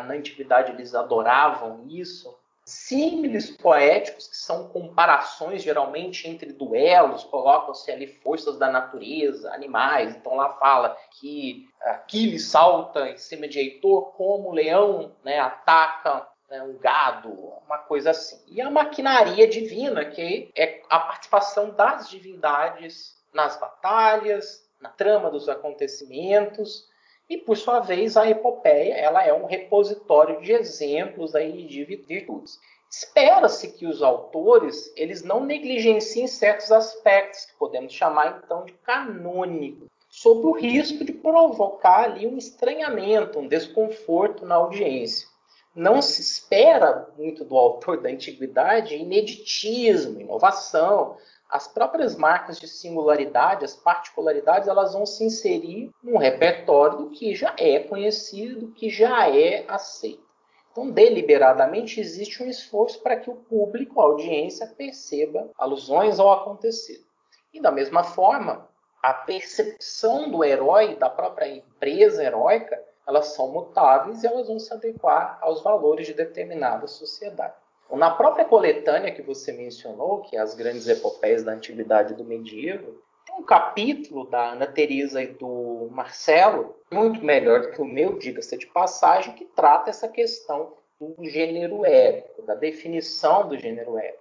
na 0.00 0.14
antiguidade 0.14 0.72
eles 0.72 0.94
adoravam 0.94 1.86
isso. 1.88 2.38
Símiles 2.64 3.50
poéticos, 3.50 4.28
que 4.28 4.36
são 4.36 4.68
comparações 4.68 5.60
geralmente 5.60 6.28
entre 6.28 6.52
duelos, 6.52 7.24
colocam-se 7.24 7.90
ali 7.90 8.06
forças 8.06 8.58
da 8.58 8.70
natureza, 8.70 9.52
animais. 9.52 10.14
Então 10.14 10.36
lá 10.36 10.50
fala 10.50 10.96
que 11.18 11.68
Aquiles 11.80 12.46
salta 12.46 13.08
em 13.08 13.16
cima 13.16 13.48
de 13.48 13.58
Heitor 13.58 14.12
como 14.12 14.50
o 14.50 14.52
leão 14.52 15.16
né, 15.24 15.40
ataca 15.40 16.28
né, 16.48 16.62
um 16.62 16.76
gado, 16.78 17.30
uma 17.66 17.78
coisa 17.78 18.10
assim. 18.10 18.40
E 18.46 18.60
a 18.60 18.70
maquinaria 18.70 19.48
divina, 19.48 20.04
que 20.04 20.50
é 20.54 20.82
a 20.88 21.00
participação 21.00 21.70
das 21.70 22.08
divindades 22.10 23.16
nas 23.32 23.56
batalhas, 23.58 24.68
na 24.80 24.88
trama 24.88 25.30
dos 25.30 25.48
acontecimentos, 25.48 26.88
e 27.30 27.38
por 27.38 27.56
sua 27.56 27.78
vez 27.80 28.16
a 28.16 28.28
epopeia 28.28 28.92
ela 28.94 29.24
é 29.24 29.32
um 29.32 29.46
repositório 29.46 30.42
de 30.42 30.52
exemplos 30.52 31.34
aí 31.34 31.64
de 31.64 31.84
virtudes. 31.84 32.58
Espera-se 32.90 33.68
que 33.68 33.86
os 33.86 34.02
autores 34.02 34.92
eles 34.96 35.22
não 35.22 35.44
negligenciem 35.44 36.26
certos 36.26 36.72
aspectos 36.72 37.46
que 37.46 37.56
podemos 37.56 37.92
chamar 37.92 38.42
então 38.44 38.64
de 38.64 38.72
canônicos, 38.72 39.88
sob 40.08 40.44
o 40.44 40.50
risco 40.50 41.04
de 41.04 41.12
provocar 41.12 42.04
ali 42.04 42.26
um 42.26 42.36
estranhamento, 42.36 43.38
um 43.38 43.46
desconforto 43.46 44.44
na 44.44 44.56
audiência 44.56 45.30
não 45.74 46.02
se 46.02 46.20
espera 46.20 47.08
muito 47.16 47.44
do 47.44 47.56
autor 47.56 48.00
da 48.00 48.08
antiguidade 48.08 48.96
ineditismo, 48.96 50.20
inovação. 50.20 51.16
As 51.50 51.66
próprias 51.66 52.14
marcas 52.14 52.60
de 52.60 52.68
singularidade, 52.68 53.64
as 53.64 53.74
particularidades, 53.74 54.68
elas 54.68 54.92
vão 54.92 55.04
se 55.04 55.24
inserir 55.24 55.90
num 56.00 56.16
repertório 56.16 56.98
do 56.98 57.10
que 57.10 57.34
já 57.34 57.52
é 57.58 57.80
conhecido, 57.80 58.66
do 58.66 58.72
que 58.72 58.88
já 58.88 59.28
é 59.28 59.64
aceito. 59.66 60.30
Então, 60.70 60.88
deliberadamente, 60.88 62.00
existe 62.00 62.40
um 62.40 62.48
esforço 62.48 63.02
para 63.02 63.16
que 63.16 63.28
o 63.28 63.34
público, 63.34 64.00
a 64.00 64.04
audiência, 64.04 64.66
perceba 64.68 65.50
alusões 65.58 66.20
ao 66.20 66.30
acontecido. 66.30 67.04
E 67.52 67.60
da 67.60 67.72
mesma 67.72 68.04
forma, 68.04 68.68
a 69.02 69.12
percepção 69.12 70.30
do 70.30 70.44
herói, 70.44 70.94
da 70.94 71.10
própria 71.10 71.48
empresa 71.48 72.22
heróica, 72.22 72.80
elas 73.04 73.28
são 73.28 73.48
mutáveis 73.48 74.22
e 74.22 74.26
elas 74.28 74.46
vão 74.46 74.60
se 74.60 74.72
adequar 74.72 75.38
aos 75.40 75.62
valores 75.62 76.06
de 76.06 76.14
determinada 76.14 76.86
sociedade. 76.86 77.54
Na 77.92 78.10
própria 78.10 78.44
coletânea 78.44 79.12
que 79.12 79.22
você 79.22 79.52
mencionou, 79.52 80.20
que 80.22 80.36
é 80.36 80.40
as 80.40 80.54
grandes 80.54 80.86
epopeias 80.86 81.42
da 81.42 81.52
antiguidade 81.52 82.14
do 82.14 82.24
medievo, 82.24 83.02
tem 83.26 83.34
um 83.36 83.42
capítulo 83.42 84.28
da 84.30 84.52
Ana 84.52 84.66
Teresa 84.66 85.22
e 85.22 85.28
do 85.28 85.88
Marcelo, 85.90 86.76
muito 86.90 87.24
melhor 87.24 87.62
do 87.62 87.72
que 87.72 87.82
o 87.82 87.84
meu, 87.84 88.18
diga-se 88.18 88.56
de 88.56 88.66
passagem, 88.66 89.34
que 89.34 89.44
trata 89.44 89.90
essa 89.90 90.08
questão 90.08 90.74
do 91.00 91.16
gênero 91.24 91.84
épico, 91.84 92.42
da 92.42 92.54
definição 92.54 93.48
do 93.48 93.58
gênero 93.58 93.98
épico. 93.98 94.20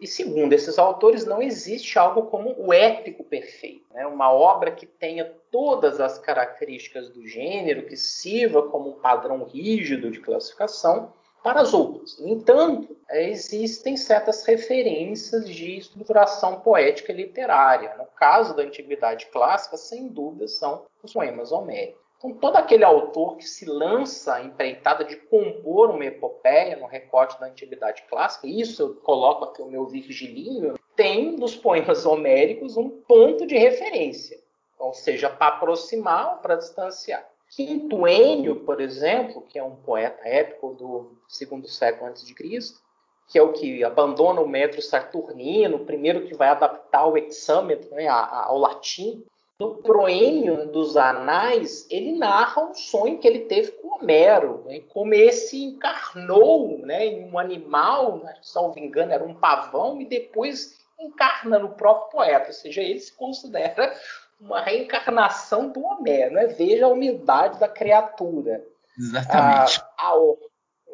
E 0.00 0.06
segundo 0.06 0.52
esses 0.52 0.78
autores, 0.78 1.24
não 1.24 1.40
existe 1.40 1.98
algo 1.98 2.24
como 2.24 2.54
o 2.58 2.72
épico 2.72 3.22
perfeito, 3.22 3.86
né? 3.92 4.06
uma 4.06 4.32
obra 4.32 4.72
que 4.72 4.86
tenha 4.86 5.24
todas 5.50 6.00
as 6.00 6.18
características 6.18 7.10
do 7.10 7.26
gênero, 7.26 7.86
que 7.86 7.96
sirva 7.96 8.68
como 8.68 8.90
um 8.90 9.00
padrão 9.00 9.44
rígido 9.44 10.10
de 10.10 10.20
classificação 10.20 11.12
para 11.44 11.60
as 11.60 11.74
outras. 11.74 12.18
No 12.18 12.26
entanto, 12.26 12.96
existem 13.10 13.98
certas 13.98 14.46
referências 14.46 15.46
de 15.46 15.76
estruturação 15.76 16.60
poética 16.60 17.12
e 17.12 17.16
literária. 17.16 17.94
No 17.98 18.06
caso 18.06 18.56
da 18.56 18.62
Antiguidade 18.62 19.26
Clássica, 19.26 19.76
sem 19.76 20.08
dúvida, 20.08 20.48
são 20.48 20.86
os 21.02 21.12
poemas 21.12 21.52
homéricos. 21.52 22.02
Então, 22.16 22.32
todo 22.32 22.56
aquele 22.56 22.82
autor 22.82 23.36
que 23.36 23.44
se 23.46 23.66
lança 23.66 24.40
empreitada 24.40 25.04
de 25.04 25.16
compor 25.16 25.90
uma 25.90 26.06
epopeia 26.06 26.76
no 26.76 26.86
recorte 26.86 27.38
da 27.38 27.46
antiguidade 27.46 28.04
clássica, 28.08 28.46
isso 28.46 28.80
eu 28.80 28.94
coloco 28.94 29.44
aqui 29.44 29.60
o 29.60 29.66
meu 29.66 29.84
Virgilínio, 29.84 30.78
tem 30.96 31.36
dos 31.36 31.54
poemas 31.54 32.06
homéricos 32.06 32.78
um 32.78 32.88
ponto 32.88 33.46
de 33.46 33.58
referência, 33.58 34.38
ou 34.78 34.94
seja, 34.94 35.28
para 35.28 35.56
aproximar 35.56 36.36
ou 36.36 36.38
para 36.38 36.56
distanciar. 36.56 37.33
Quinto 37.54 38.06
Enio, 38.08 38.56
por 38.56 38.80
exemplo, 38.80 39.42
que 39.42 39.58
é 39.58 39.62
um 39.62 39.76
poeta 39.76 40.26
épico 40.26 40.74
do 40.74 41.16
segundo 41.28 41.68
século 41.68 42.10
antes 42.10 42.26
de 42.26 42.34
Cristo, 42.34 42.80
que 43.28 43.38
é 43.38 43.42
o 43.42 43.52
que 43.52 43.84
abandona 43.84 44.40
o 44.40 44.48
metro 44.48 44.82
saturnino, 44.82 45.76
o 45.76 45.84
primeiro 45.84 46.26
que 46.26 46.34
vai 46.34 46.48
adaptar 46.48 47.06
o 47.06 47.16
hexâmetro 47.16 47.94
né, 47.94 48.08
ao 48.08 48.58
latim, 48.58 49.24
no 49.58 49.76
proêmio 49.76 50.66
dos 50.66 50.96
anais, 50.96 51.86
ele 51.88 52.12
narra 52.12 52.70
um 52.70 52.74
sonho 52.74 53.18
que 53.18 53.28
ele 53.28 53.40
teve 53.40 53.70
com 53.70 53.94
Homero, 53.94 54.64
né? 54.66 54.80
como 54.88 55.14
esse 55.14 55.62
encarnou 55.62 56.78
né, 56.78 57.06
em 57.06 57.30
um 57.30 57.38
animal, 57.38 58.18
né, 58.18 58.36
salvo 58.42 58.80
engano, 58.80 59.12
era 59.12 59.22
um 59.22 59.34
pavão, 59.34 60.00
e 60.00 60.04
depois 60.04 60.84
encarna 60.98 61.58
no 61.58 61.70
próprio 61.70 62.10
poeta, 62.10 62.48
ou 62.48 62.52
seja, 62.52 62.82
ele 62.82 62.98
se 62.98 63.12
considera 63.12 63.94
uma 64.44 64.60
reencarnação 64.60 65.68
do 65.68 65.82
Homero. 65.82 66.34
Né? 66.34 66.46
Veja 66.46 66.86
a 66.86 66.90
humildade 66.90 67.58
da 67.58 67.68
criatura. 67.68 68.64
Exatamente. 68.98 69.80
Ah, 69.98 70.12
a, 70.12 70.16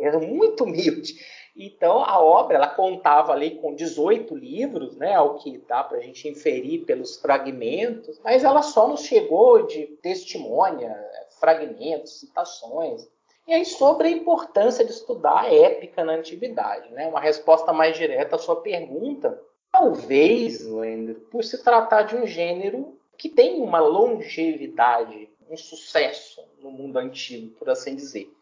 era 0.01 0.19
muito 0.19 0.65
humilde. 0.65 1.15
Então, 1.57 2.03
a 2.03 2.19
obra 2.19 2.57
ela 2.57 2.69
contava 2.69 3.33
ali 3.33 3.57
com 3.57 3.75
18 3.75 4.35
livros, 4.35 4.97
né, 4.97 5.15
ao 5.15 5.35
que 5.37 5.59
dá 5.69 5.85
para 5.85 5.99
a 5.99 6.01
gente 6.01 6.27
inferir 6.29 6.87
pelos 6.87 7.17
fragmentos, 7.17 8.19
mas 8.25 8.45
ela 8.45 8.63
só 8.63 8.89
nos 8.89 9.03
chegou 9.03 9.67
de 9.67 9.87
testemunha, 10.01 10.97
fragmentos, 11.39 12.21
citações. 12.21 13.07
E 13.47 13.53
aí, 13.53 13.65
sobre 13.65 14.09
a 14.09 14.11
importância 14.11 14.85
de 14.85 14.93
estudar 14.93 15.41
a 15.41 15.53
épica 15.53 16.05
na 16.05 16.15
antiguidade, 16.15 16.91
né, 16.93 17.09
uma 17.09 17.21
resposta 17.21 17.73
mais 17.73 17.97
direta 17.97 18.37
à 18.37 18.39
sua 18.39 18.57
pergunta, 18.63 19.39
talvez, 19.73 20.65
Leandro, 20.65 21.17
por 21.31 21.45
se 21.45 21.63
tratar 21.63 22.03
de 22.03 22.17
um 22.17 22.27
gênero 22.27 23.00
que 23.21 23.29
tem 23.29 23.61
uma 23.61 23.81
longevidade, 23.81 25.29
um 25.51 25.55
sucesso 25.55 26.43
no 26.59 26.71
mundo 26.71 26.99
antigo, 26.99 27.55
por 27.59 27.69
assim 27.69 27.95
dizer. 27.95 28.33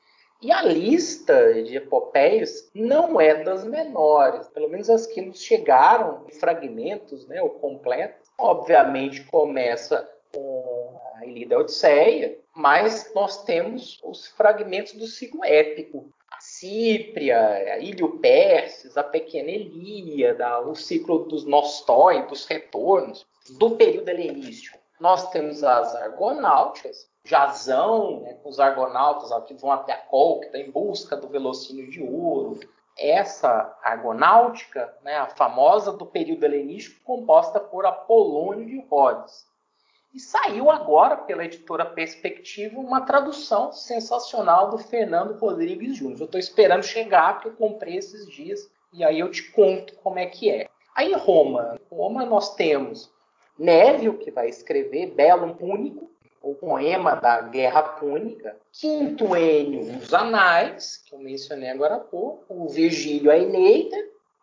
E 0.41 0.53
a 0.53 0.63
lista 0.63 1.65
de 1.65 1.79
epopeias 1.79 2.71
não 2.73 3.21
é 3.21 3.43
das 3.43 3.65
menores, 3.65 4.47
pelo 4.47 4.69
menos 4.69 4.89
as 4.89 5.05
que 5.05 5.21
nos 5.21 5.43
chegaram 5.43 6.25
em 6.29 6.33
fragmentos, 6.33 7.27
né, 7.27 7.43
o 7.43 7.51
completo. 7.51 8.31
Obviamente 8.39 9.25
começa 9.25 10.09
com 10.33 11.01
a 11.17 11.27
Ilíada 11.27 11.59
Odisseia, 11.59 12.39
mas 12.55 13.13
nós 13.13 13.43
temos 13.43 13.99
os 14.05 14.29
fragmentos 14.29 14.93
do 14.93 15.09
ciclo 15.09 15.45
épico. 15.45 16.09
A 16.31 16.41
Cípria, 16.41 17.39
a 17.39 17.79
Ilho 17.79 18.19
Perses, 18.19 18.97
a 18.97 19.03
Pequena 19.03 19.51
Elíada, 19.51 20.61
o 20.61 20.75
ciclo 20.75 21.21
dos 21.25 21.45
Nostói, 21.45 22.27
dos 22.27 22.47
retornos, 22.47 23.27
do 23.59 23.73
período 23.77 24.09
helenístico. 24.09 24.79
Nós 25.01 25.31
temos 25.31 25.65
as 25.65 25.95
Argonáuticas, 25.95 27.09
Jazão, 27.25 28.21
né, 28.21 28.35
com 28.43 28.49
os 28.49 28.59
argonautas 28.59 29.31
que 29.45 29.55
vão 29.55 29.71
até 29.71 29.93
a 29.93 29.99
Col, 29.99 30.41
que 30.41 30.47
está 30.47 30.59
em 30.59 30.71
busca 30.71 31.15
do 31.17 31.29
velocínio 31.29 31.91
de 31.91 32.03
ouro. 32.03 32.59
Essa 32.99 33.79
argonáutica, 33.83 34.97
né, 35.03 35.17
a 35.17 35.27
famosa 35.27 35.93
do 35.93 36.07
período 36.07 36.45
helenístico, 36.45 37.05
composta 37.05 37.61
por 37.61 37.85
Apolônio 37.85 38.67
de 38.67 38.81
Rhodes. 38.89 39.47
E 40.13 40.19
saiu 40.19 40.71
agora 40.71 41.17
pela 41.17 41.45
editora 41.45 41.85
Perspectiva 41.85 42.81
uma 42.81 43.03
tradução 43.03 43.73
sensacional 43.73 44.71
do 44.71 44.79
Fernando 44.79 45.39
Rodrigues 45.39 45.97
Júnior. 45.97 46.21
Eu 46.21 46.25
estou 46.25 46.41
esperando 46.41 46.83
chegar, 46.83 47.35
porque 47.35 47.49
eu 47.49 47.53
comprei 47.53 47.97
esses 47.97 48.27
dias, 48.27 48.71
e 48.93 49.05
aí 49.05 49.21
eu 49.21 49.31
te 49.31 49.51
conto 49.53 49.95
como 49.97 50.19
é 50.19 50.27
que 50.27 50.51
é. 50.51 50.69
Aí 50.95 51.13
Roma, 51.13 51.79
Roma 51.91 52.25
nós 52.25 52.55
temos 52.55 53.13
Névio, 53.59 54.19
que 54.19 54.31
vai 54.31 54.49
escrever 54.49 55.15
Bellum 55.15 55.53
Púnico, 55.53 56.11
o 56.41 56.55
poema 56.55 57.15
da 57.15 57.41
Guerra 57.41 57.83
Púnica, 57.83 58.57
quinto 58.73 59.37
Enio, 59.37 59.99
os 59.99 60.15
Anais, 60.15 60.99
que 60.99 61.15
eu 61.15 61.19
mencionei 61.19 61.69
agora 61.69 61.97
há 61.97 62.01
pouco, 62.01 62.45
o 62.49 62.69
Virgílio, 62.69 63.31
a 63.31 63.37
Eneida, 63.37 63.97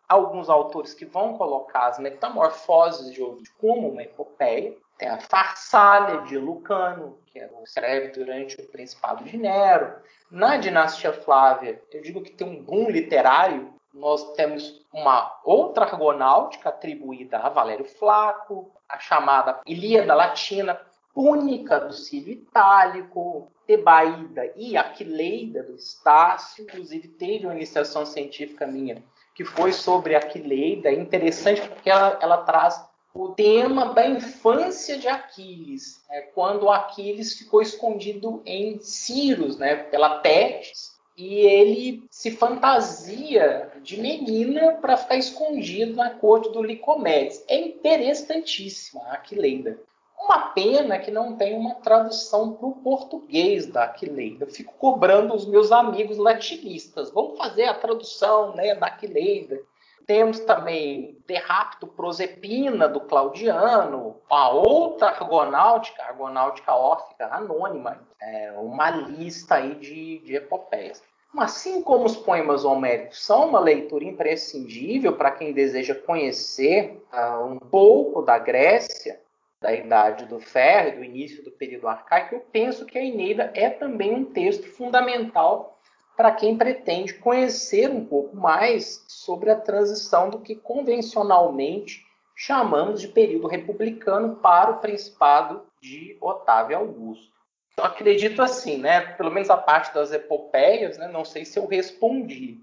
alguns 0.08 0.48
autores 0.48 0.94
que 0.94 1.04
vão 1.04 1.36
colocar 1.36 1.86
as 1.86 1.98
metamorfoses 1.98 3.12
de 3.12 3.22
Ovídio 3.22 3.52
como 3.58 3.88
uma 3.88 4.02
epopeia, 4.02 4.76
tem 4.98 5.08
a 5.08 5.20
Farsália 5.20 6.22
de 6.22 6.38
Lucano, 6.38 7.18
que 7.26 7.38
é 7.38 7.50
escreve 7.62 8.08
durante 8.08 8.60
o 8.60 8.66
Principado 8.68 9.24
de 9.24 9.36
Nero. 9.36 9.94
Na 10.30 10.56
dinastia 10.56 11.12
Flávia, 11.12 11.82
eu 11.92 12.02
digo 12.02 12.22
que 12.22 12.32
tem 12.32 12.46
um 12.46 12.62
boom 12.62 12.90
literário 12.90 13.76
nós 13.96 14.34
temos 14.34 14.84
uma 14.92 15.40
outra 15.42 15.86
argonáutica 15.86 16.68
atribuída 16.68 17.38
a 17.38 17.48
Valério 17.48 17.86
Flaco, 17.86 18.70
a 18.86 18.98
chamada 18.98 19.60
Ilíada 19.66 20.14
Latina, 20.14 20.78
Púnica 21.14 21.80
do 21.80 21.94
Cílio 21.94 22.34
Itálico, 22.34 23.50
Tebaída 23.66 24.52
e 24.54 24.76
Aquileida 24.76 25.62
do 25.62 25.74
Estácio. 25.74 26.64
Inclusive, 26.64 27.08
teve 27.08 27.46
uma 27.46 27.54
iniciação 27.54 28.04
científica 28.04 28.66
minha 28.66 29.02
que 29.34 29.44
foi 29.44 29.72
sobre 29.72 30.14
Aquileida. 30.14 30.90
É 30.90 30.94
interessante 30.94 31.66
porque 31.66 31.88
ela, 31.88 32.18
ela 32.20 32.38
traz 32.38 32.85
o 33.18 33.30
tema 33.30 33.94
da 33.94 34.06
infância 34.06 34.98
de 34.98 35.08
Aquiles, 35.08 36.02
é 36.10 36.20
quando 36.20 36.68
Aquiles 36.68 37.38
ficou 37.38 37.62
escondido 37.62 38.42
em 38.44 38.78
Ciros, 38.80 39.56
né, 39.56 39.76
pela 39.76 40.18
Tétis, 40.18 40.94
e 41.16 41.38
ele 41.38 42.04
se 42.10 42.30
fantasia 42.30 43.72
de 43.82 43.98
menina 43.98 44.72
para 44.72 44.98
ficar 44.98 45.16
escondido 45.16 45.96
na 45.96 46.10
corte 46.10 46.50
do 46.50 46.62
Licomedes. 46.62 47.42
É 47.48 47.58
interessantíssima 47.58 49.02
a 49.04 49.14
Aquileida. 49.14 49.78
Uma 50.20 50.48
pena 50.48 50.98
que 50.98 51.10
não 51.10 51.36
tem 51.36 51.56
uma 51.56 51.76
tradução 51.76 52.52
para 52.52 52.66
o 52.66 52.72
português 52.72 53.66
da 53.66 53.84
Aquileida. 53.84 54.46
Fico 54.46 54.74
cobrando 54.74 55.34
os 55.34 55.46
meus 55.46 55.72
amigos 55.72 56.18
latinistas. 56.18 57.10
Vamos 57.10 57.38
fazer 57.38 57.64
a 57.64 57.74
tradução 57.74 58.54
né, 58.54 58.74
da 58.74 58.86
Aquileida. 58.86 59.62
Temos 60.06 60.38
também 60.40 61.18
De 61.26 61.34
Rapto 61.34 61.86
Prosepina, 61.86 62.88
do 62.88 63.00
Claudiano, 63.00 64.20
a 64.30 64.50
outra 64.50 65.08
argonáutica, 65.08 66.02
argonáutica 66.04 66.72
órfica 66.72 67.26
anônima, 67.34 68.06
é 68.20 68.52
uma 68.52 68.88
lista 68.90 69.56
aí 69.56 69.74
de, 69.74 70.18
de 70.20 70.36
epopeias. 70.36 71.02
Assim 71.36 71.82
como 71.82 72.04
os 72.04 72.16
poemas 72.16 72.64
homéricos 72.64 73.22
são 73.22 73.48
uma 73.48 73.60
leitura 73.60 74.04
imprescindível 74.04 75.14
para 75.14 75.32
quem 75.32 75.52
deseja 75.52 75.94
conhecer 75.94 77.02
uh, 77.12 77.44
um 77.44 77.58
pouco 77.58 78.22
da 78.22 78.38
Grécia, 78.38 79.20
da 79.60 79.72
Idade 79.72 80.26
do 80.26 80.38
Ferro, 80.38 80.98
do 80.98 81.04
início 81.04 81.42
do 81.42 81.50
período 81.50 81.88
arcaico, 81.88 82.36
eu 82.36 82.40
penso 82.52 82.86
que 82.86 82.96
a 82.96 83.04
Eneida 83.04 83.50
é 83.54 83.68
também 83.68 84.14
um 84.14 84.24
texto 84.24 84.66
fundamental 84.68 85.75
para 86.16 86.32
quem 86.32 86.56
pretende 86.56 87.14
conhecer 87.14 87.90
um 87.90 88.04
pouco 88.04 88.36
mais 88.36 89.04
sobre 89.06 89.50
a 89.50 89.60
transição 89.60 90.30
do 90.30 90.40
que 90.40 90.54
convencionalmente 90.54 92.04
chamamos 92.34 93.00
de 93.00 93.08
período 93.08 93.46
republicano 93.46 94.36
para 94.36 94.70
o 94.70 94.78
Principado 94.78 95.62
de 95.80 96.16
Otávio 96.20 96.76
Augusto. 96.76 97.30
Eu 97.76 97.84
acredito 97.84 98.40
assim, 98.40 98.78
né? 98.78 99.00
Pelo 99.00 99.30
menos 99.30 99.50
a 99.50 99.56
parte 99.56 99.94
das 99.94 100.10
epopeias, 100.10 100.96
né? 100.96 101.08
Não 101.08 101.24
sei 101.24 101.44
se 101.44 101.58
eu 101.58 101.66
respondi. 101.66 102.60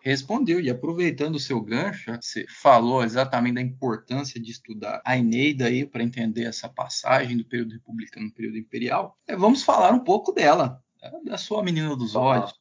Respondeu, 0.00 0.60
e 0.60 0.70
aproveitando 0.70 1.34
o 1.34 1.40
seu 1.40 1.60
gancho, 1.60 2.12
você 2.22 2.46
falou 2.48 3.02
exatamente 3.02 3.56
da 3.56 3.60
importância 3.60 4.40
de 4.40 4.52
estudar 4.52 5.02
a 5.04 5.16
Eneida 5.16 5.66
aí 5.66 5.84
para 5.84 6.02
entender 6.02 6.44
essa 6.44 6.68
passagem 6.68 7.36
do 7.36 7.44
período 7.44 7.72
republicano 7.72 8.26
para 8.28 8.32
o 8.32 8.36
período 8.36 8.58
imperial. 8.58 9.18
É, 9.26 9.36
vamos 9.36 9.62
falar 9.62 9.92
um 9.92 10.04
pouco 10.04 10.32
dela, 10.32 10.80
da 11.24 11.36
sua 11.36 11.62
menina 11.62 11.94
dos 11.96 12.14
olhos. 12.14 12.54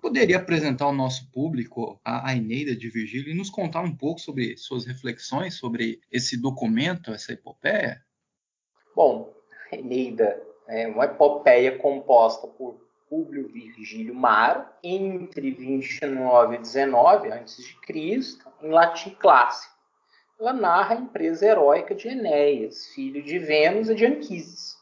Poderia 0.00 0.36
apresentar 0.36 0.84
ao 0.84 0.92
nosso 0.92 1.30
público 1.32 2.00
a, 2.04 2.34
Eneida 2.34 2.74
de 2.74 2.88
Virgílio 2.88 3.32
e 3.32 3.36
nos 3.36 3.50
contar 3.50 3.80
um 3.80 3.94
pouco 3.94 4.20
sobre 4.20 4.56
suas 4.56 4.86
reflexões 4.86 5.54
sobre 5.54 6.00
esse 6.10 6.40
documento, 6.40 7.12
essa 7.12 7.32
epopeia? 7.32 8.00
Bom, 8.94 9.34
Eneida 9.72 10.40
é 10.68 10.86
uma 10.86 11.04
epopeia 11.04 11.76
composta 11.78 12.46
por 12.46 12.80
Públio 13.08 13.48
Virgílio 13.48 14.14
Maro 14.14 14.66
entre 14.82 15.50
29 15.50 16.56
e 16.56 16.58
19 16.58 17.32
a.C., 17.32 17.62
em 18.62 18.68
latim 18.68 19.10
clássico. 19.18 19.74
Ela 20.38 20.52
narra 20.52 20.94
a 20.94 21.00
empresa 21.00 21.46
heróica 21.46 21.94
de 21.94 22.08
Enéas, 22.08 22.86
filho 22.94 23.22
de 23.22 23.38
Vênus 23.38 23.88
e 23.88 23.94
de 23.94 24.06
Anquises 24.06 24.77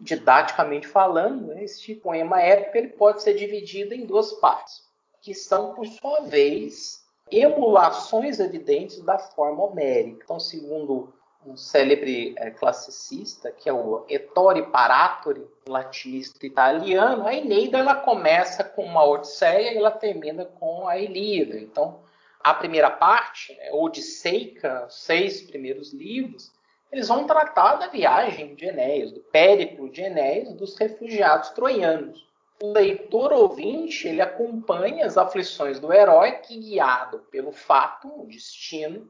didaticamente 0.00 0.86
falando, 0.86 1.48
né, 1.48 1.62
este 1.62 1.94
poema 1.94 2.40
épico 2.40 2.78
ele 2.78 2.88
pode 2.88 3.22
ser 3.22 3.34
dividido 3.34 3.94
em 3.94 4.06
duas 4.06 4.32
partes, 4.34 4.82
que 5.20 5.34
são, 5.34 5.74
por 5.74 5.86
sua 5.86 6.22
vez, 6.22 7.04
emulações 7.30 8.40
evidentes 8.40 9.00
da 9.02 9.18
forma 9.18 9.62
homérica. 9.62 10.22
Então, 10.24 10.40
segundo 10.40 11.12
um 11.46 11.56
célebre 11.56 12.34
é, 12.36 12.50
classicista, 12.50 13.50
que 13.50 13.68
é 13.68 13.72
o 13.72 14.04
Ettore 14.08 14.66
Paratori, 14.70 15.46
latinista 15.66 16.44
italiano, 16.44 17.26
a 17.26 17.34
Eneida 17.34 17.78
ela 17.78 17.94
começa 17.94 18.62
com 18.62 18.84
uma 18.84 19.04
Odisseia 19.04 19.72
e 19.72 19.78
ela 19.78 19.90
termina 19.90 20.44
com 20.44 20.86
a 20.86 20.98
Ilíada. 20.98 21.58
Então, 21.58 22.00
a 22.40 22.52
primeira 22.54 22.90
parte, 22.90 23.54
né, 23.54 23.70
Odisseica, 23.72 24.86
os 24.86 25.02
seis 25.02 25.42
primeiros 25.42 25.92
livros, 25.92 26.52
eles 26.92 27.06
vão 27.06 27.24
tratar 27.24 27.76
da 27.76 27.86
viagem 27.86 28.54
de 28.56 28.66
Enéas, 28.66 29.12
do 29.12 29.20
périplo 29.20 29.88
de 29.88 30.02
Enéas, 30.02 30.52
dos 30.54 30.76
refugiados 30.76 31.50
troianos. 31.50 32.28
O 32.60 32.72
leitor 32.72 33.32
ouvinte 33.32 34.08
ele 34.08 34.20
acompanha 34.20 35.06
as 35.06 35.16
aflições 35.16 35.78
do 35.78 35.92
herói 35.92 36.32
que, 36.32 36.58
guiado 36.58 37.20
pelo 37.30 37.52
fato, 37.52 38.08
o 38.08 38.26
destino, 38.26 39.08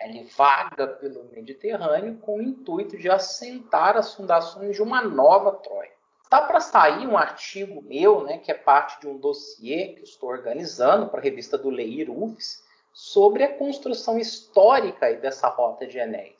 ele 0.00 0.22
vaga 0.36 0.86
pelo 0.86 1.24
Mediterrâneo 1.24 2.16
com 2.18 2.38
o 2.38 2.42
intuito 2.42 2.96
de 2.96 3.10
assentar 3.10 3.96
as 3.96 4.14
fundações 4.14 4.76
de 4.76 4.82
uma 4.82 5.02
nova 5.02 5.50
Troia. 5.50 5.90
Está 6.22 6.42
para 6.42 6.60
sair 6.60 7.06
um 7.08 7.18
artigo 7.18 7.82
meu, 7.82 8.22
né, 8.22 8.38
que 8.38 8.50
é 8.52 8.54
parte 8.54 9.00
de 9.00 9.08
um 9.08 9.18
dossiê 9.18 9.94
que 9.94 10.04
estou 10.04 10.28
organizando 10.28 11.08
para 11.08 11.20
a 11.20 11.22
revista 11.22 11.58
do 11.58 11.70
Leir 11.70 12.08
UFS, 12.10 12.64
sobre 12.92 13.42
a 13.42 13.54
construção 13.56 14.18
histórica 14.18 15.12
dessa 15.14 15.48
rota 15.48 15.86
de 15.86 15.98
Enéas 15.98 16.35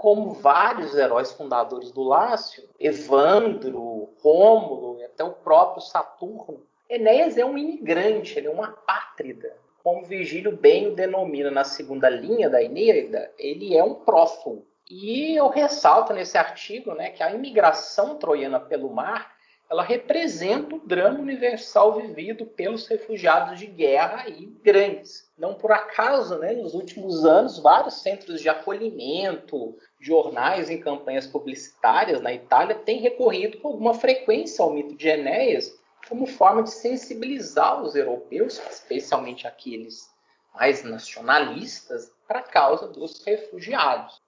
como 0.00 0.32
vários 0.32 0.94
heróis 0.94 1.32
fundadores 1.32 1.90
do 1.90 2.02
Lácio, 2.02 2.62
Evandro, 2.78 4.10
Rômulo 4.22 4.98
e 5.00 5.04
até 5.04 5.24
o 5.24 5.32
próprio 5.32 5.82
Saturno, 5.82 6.62
Enéas 6.88 7.36
é 7.36 7.44
um 7.44 7.58
imigrante, 7.58 8.38
ele 8.38 8.46
é 8.46 8.50
uma 8.50 8.68
pátrida. 8.68 9.54
Como 9.82 10.06
Virgílio 10.06 10.56
bem 10.56 10.86
o 10.86 10.94
denomina 10.94 11.50
na 11.50 11.64
segunda 11.64 12.08
linha 12.08 12.48
da 12.48 12.62
Eneida, 12.62 13.30
ele 13.38 13.76
é 13.76 13.82
um 13.82 13.94
prófugo. 13.94 14.66
E 14.90 15.36
eu 15.36 15.48
ressalto 15.48 16.12
nesse 16.12 16.38
artigo 16.38 16.94
né, 16.94 17.10
que 17.10 17.22
a 17.22 17.32
imigração 17.32 18.16
troiana 18.16 18.58
pelo 18.58 18.90
mar 18.90 19.37
ela 19.70 19.82
representa 19.82 20.76
o 20.76 20.80
drama 20.80 21.18
universal 21.18 22.00
vivido 22.00 22.46
pelos 22.46 22.86
refugiados 22.86 23.58
de 23.58 23.66
guerra 23.66 24.26
e 24.26 24.46
grandes. 24.46 25.30
Não 25.36 25.54
por 25.54 25.70
acaso, 25.70 26.38
né, 26.38 26.54
nos 26.54 26.72
últimos 26.72 27.24
anos, 27.26 27.58
vários 27.58 28.00
centros 28.00 28.40
de 28.40 28.48
acolhimento, 28.48 29.76
jornais 30.00 30.70
em 30.70 30.80
campanhas 30.80 31.26
publicitárias 31.26 32.22
na 32.22 32.32
Itália 32.32 32.76
têm 32.76 33.00
recorrido 33.00 33.58
com 33.58 33.68
alguma 33.68 33.92
frequência 33.92 34.64
ao 34.64 34.72
mito 34.72 34.94
de 34.94 35.08
Enéas 35.08 35.76
como 36.08 36.26
forma 36.26 36.62
de 36.62 36.70
sensibilizar 36.70 37.82
os 37.82 37.94
europeus, 37.94 38.58
especialmente 38.70 39.46
aqueles 39.46 40.08
mais 40.54 40.82
nacionalistas, 40.82 42.10
para 42.26 42.38
a 42.38 42.42
causa 42.42 42.88
dos 42.88 43.22
refugiados. 43.22 44.22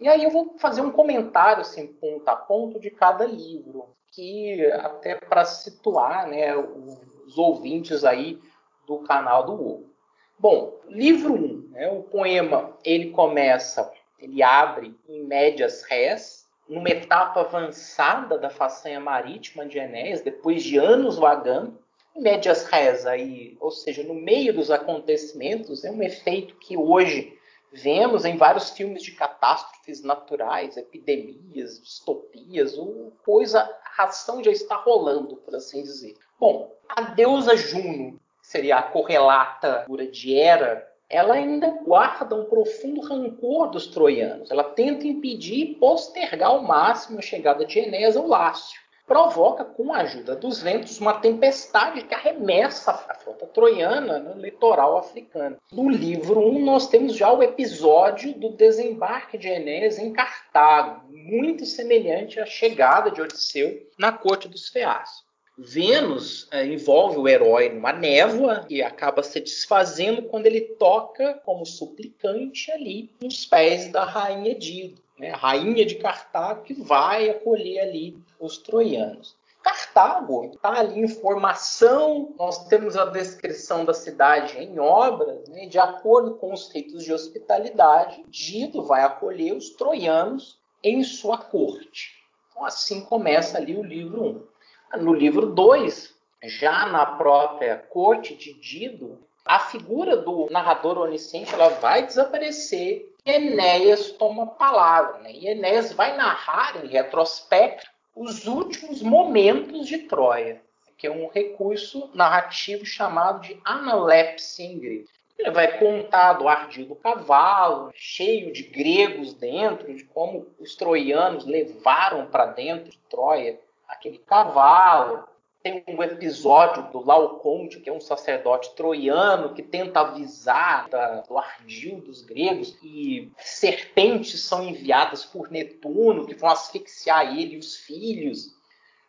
E 0.00 0.08
aí 0.08 0.24
eu 0.24 0.30
vou 0.30 0.54
fazer 0.58 0.80
um 0.80 0.90
comentário 0.90 1.60
assim, 1.60 1.86
ponto 1.86 2.26
a 2.28 2.36
ponto 2.36 2.80
de 2.80 2.90
cada 2.90 3.26
livro 3.26 3.94
que 4.16 4.64
até 4.72 5.14
para 5.14 5.44
situar 5.44 6.26
né, 6.26 6.56
os 6.56 7.36
ouvintes 7.36 8.02
aí 8.02 8.40
do 8.86 9.00
canal 9.00 9.44
do 9.44 9.52
Hugo. 9.52 9.90
Bom, 10.38 10.80
livro 10.88 11.34
1, 11.34 11.36
um, 11.36 11.68
né, 11.70 11.88
o 11.90 12.02
poema, 12.02 12.74
ele 12.82 13.10
começa, 13.10 13.92
ele 14.18 14.42
abre 14.42 14.96
em 15.06 15.22
médias 15.22 15.82
res, 15.84 16.46
numa 16.66 16.88
etapa 16.88 17.40
avançada 17.40 18.38
da 18.38 18.48
façanha 18.48 18.98
marítima 18.98 19.66
de 19.66 19.78
Enéas, 19.78 20.22
depois 20.22 20.62
de 20.62 20.78
anos 20.78 21.16
vagando, 21.16 21.78
em 22.14 22.22
médias 22.22 22.64
res, 22.64 23.06
aí, 23.06 23.56
ou 23.60 23.70
seja, 23.70 24.02
no 24.02 24.14
meio 24.14 24.54
dos 24.54 24.70
acontecimentos, 24.70 25.84
é 25.84 25.90
um 25.90 26.02
efeito 26.02 26.56
que 26.56 26.76
hoje 26.76 27.38
vemos 27.70 28.24
em 28.24 28.36
vários 28.36 28.70
filmes 28.70 29.02
de 29.02 29.12
catástrofes 29.12 30.02
naturais, 30.02 30.76
epidemias, 30.76 31.80
distopias, 31.80 32.76
ou 32.78 33.12
coisa, 33.24 33.70
ação 34.04 34.42
já 34.42 34.50
está 34.50 34.76
rolando, 34.76 35.36
por 35.36 35.54
assim 35.54 35.82
dizer. 35.82 36.14
Bom, 36.38 36.72
a 36.88 37.02
deusa 37.02 37.56
Juno, 37.56 38.20
seria 38.42 38.76
a 38.76 38.82
correlata 38.82 39.86
de 40.12 40.34
Hera, 40.34 40.86
ela 41.08 41.34
ainda 41.34 41.70
guarda 41.84 42.34
um 42.34 42.44
profundo 42.46 43.00
rancor 43.00 43.70
dos 43.70 43.86
troianos. 43.86 44.50
Ela 44.50 44.64
tenta 44.64 45.06
impedir 45.06 45.60
e 45.60 45.74
postergar 45.76 46.50
ao 46.50 46.62
máximo 46.62 47.18
a 47.18 47.22
chegada 47.22 47.64
de 47.64 47.78
Enéas 47.78 48.16
ao 48.16 48.26
Lácio 48.26 48.85
provoca, 49.06 49.64
com 49.64 49.94
a 49.94 49.98
ajuda 49.98 50.34
dos 50.34 50.60
ventos, 50.60 51.00
uma 51.00 51.20
tempestade 51.20 52.02
que 52.02 52.14
arremessa 52.14 52.90
a 53.08 53.14
frota 53.14 53.46
troiana 53.46 54.18
no 54.18 54.40
litoral 54.40 54.98
africano. 54.98 55.56
No 55.70 55.88
livro 55.88 56.40
1, 56.40 56.64
nós 56.64 56.88
temos 56.88 57.14
já 57.14 57.32
o 57.32 57.42
episódio 57.42 58.34
do 58.34 58.50
desembarque 58.50 59.38
de 59.38 59.48
Enéas 59.48 59.98
em 59.98 60.12
Cartago, 60.12 61.06
muito 61.10 61.64
semelhante 61.64 62.40
à 62.40 62.46
chegada 62.46 63.10
de 63.10 63.22
Odisseu 63.22 63.80
na 63.96 64.10
corte 64.12 64.48
dos 64.48 64.68
Feácios. 64.68 65.25
Vênus 65.58 66.46
é, 66.50 66.66
envolve 66.66 67.16
o 67.16 67.26
herói 67.26 67.70
numa 67.70 67.90
névoa 67.90 68.66
e 68.68 68.82
acaba 68.82 69.22
se 69.22 69.40
desfazendo 69.40 70.22
quando 70.24 70.44
ele 70.44 70.60
toca 70.60 71.40
como 71.46 71.64
suplicante 71.64 72.70
ali 72.70 73.10
nos 73.22 73.46
pés 73.46 73.90
da 73.90 74.04
rainha 74.04 74.54
Dido, 74.54 75.00
né? 75.18 75.30
rainha 75.30 75.86
de 75.86 75.94
Cartago 75.94 76.62
que 76.62 76.74
vai 76.74 77.30
acolher 77.30 77.80
ali 77.80 78.18
os 78.38 78.58
troianos. 78.58 79.34
Cartago 79.62 80.44
está 80.44 80.78
ali 80.78 81.00
em 81.00 81.08
formação, 81.08 82.34
nós 82.38 82.68
temos 82.68 82.94
a 82.94 83.06
descrição 83.06 83.84
da 83.84 83.94
cidade 83.94 84.58
em 84.58 84.78
obras, 84.78 85.48
né? 85.48 85.66
de 85.66 85.78
acordo 85.78 86.34
com 86.34 86.52
os 86.52 86.70
ritos 86.70 87.02
de 87.02 87.14
hospitalidade, 87.14 88.22
Dido 88.28 88.84
vai 88.84 89.02
acolher 89.02 89.54
os 89.54 89.70
troianos 89.70 90.58
em 90.84 91.02
sua 91.02 91.38
corte. 91.38 92.14
Então, 92.50 92.64
assim 92.64 93.00
começa 93.00 93.56
ali 93.56 93.74
o 93.74 93.82
livro 93.82 94.22
1. 94.22 94.55
No 94.94 95.12
livro 95.12 95.46
2, 95.46 96.14
já 96.44 96.86
na 96.86 97.04
própria 97.04 97.76
corte 97.76 98.34
de 98.34 98.54
Dido, 98.54 99.18
a 99.44 99.58
figura 99.58 100.16
do 100.16 100.48
narrador 100.50 100.98
onisciente 100.98 101.52
ela 101.52 101.68
vai 101.68 102.06
desaparecer 102.06 103.12
e 103.24 103.30
Enéas 103.30 104.12
toma 104.12 104.44
a 104.44 104.46
palavra. 104.46 105.18
Né? 105.18 105.32
E 105.32 105.48
Enéas 105.48 105.92
vai 105.92 106.16
narrar 106.16 106.84
em 106.84 106.88
retrospecto 106.88 107.90
os 108.14 108.46
últimos 108.46 109.02
momentos 109.02 109.86
de 109.86 109.98
Troia, 109.98 110.62
que 110.96 111.06
é 111.06 111.10
um 111.10 111.28
recurso 111.28 112.10
narrativo 112.14 112.86
chamado 112.86 113.40
de 113.40 113.60
analepse 113.64 114.62
em 114.62 114.78
grego. 114.78 115.08
Ele 115.38 115.50
vai 115.50 115.78
contar 115.78 116.32
do 116.34 116.48
ardido 116.48 116.94
cavalo, 116.94 117.90
cheio 117.94 118.52
de 118.52 118.62
gregos 118.62 119.34
dentro, 119.34 119.94
de 119.94 120.04
como 120.04 120.46
os 120.58 120.74
troianos 120.74 121.44
levaram 121.44 122.26
para 122.26 122.46
dentro 122.46 122.90
de 122.90 122.98
Troia 123.10 123.58
aquele 123.88 124.18
cavalo. 124.18 125.24
Tem 125.62 125.82
um 125.88 126.00
episódio 126.02 126.90
do 126.92 127.04
Laoconte, 127.04 127.80
que 127.80 127.90
é 127.90 127.92
um 127.92 128.00
sacerdote 128.00 128.74
troiano, 128.76 129.52
que 129.52 129.62
tenta 129.62 130.00
avisar 130.00 130.88
da, 130.88 131.22
do 131.22 131.36
ardil 131.36 132.00
dos 132.00 132.22
gregos 132.22 132.70
que 132.76 133.32
serpentes 133.38 134.42
são 134.42 134.62
enviadas 134.62 135.24
por 135.24 135.50
Netuno, 135.50 136.24
que 136.24 136.34
vão 136.34 136.50
asfixiar 136.50 137.36
ele 137.36 137.54
e 137.54 137.58
os 137.58 137.76
filhos. 137.76 138.54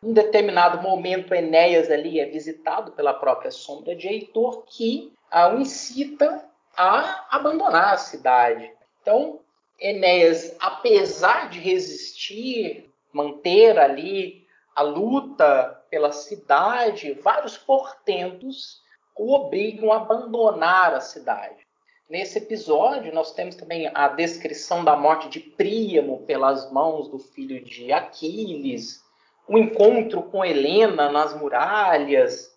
Em 0.02 0.14
determinado 0.14 0.82
momento, 0.82 1.34
Enéas 1.34 1.92
ali 1.92 2.20
é 2.20 2.26
visitado 2.26 2.92
pela 2.92 3.14
própria 3.14 3.52
sombra 3.52 3.96
de 3.96 4.08
Heitor, 4.08 4.64
que 4.66 5.14
o 5.54 5.60
incita 5.60 6.44
a 6.76 7.26
abandonar 7.36 7.94
a 7.94 7.98
cidade. 7.98 8.72
Então, 9.02 9.40
Enéas, 9.80 10.56
apesar 10.60 11.50
de 11.50 11.60
resistir, 11.60 12.90
manter 13.12 13.78
ali 13.78 14.47
a 14.78 14.84
luta 14.84 15.84
pela 15.90 16.12
cidade, 16.12 17.14
vários 17.14 17.58
portentos 17.58 18.80
o 19.16 19.34
obrigam 19.34 19.92
a 19.92 19.98
abandonar 19.98 20.94
a 20.94 21.02
cidade. 21.02 21.66
Nesse 22.08 22.38
episódio, 22.38 23.12
nós 23.12 23.34
temos 23.34 23.56
também 23.56 23.90
a 23.92 24.08
descrição 24.10 24.86
da 24.86 24.96
morte 24.96 25.30
de 25.30 25.40
Príamo 25.40 26.20
pelas 26.28 26.72
mãos 26.72 27.10
do 27.10 27.18
filho 27.18 27.60
de 27.66 27.92
Aquiles, 27.92 29.04
o 29.48 29.58
encontro 29.58 30.22
com 30.22 30.46
Helena 30.46 31.12
nas 31.12 31.34
muralhas, 31.34 32.56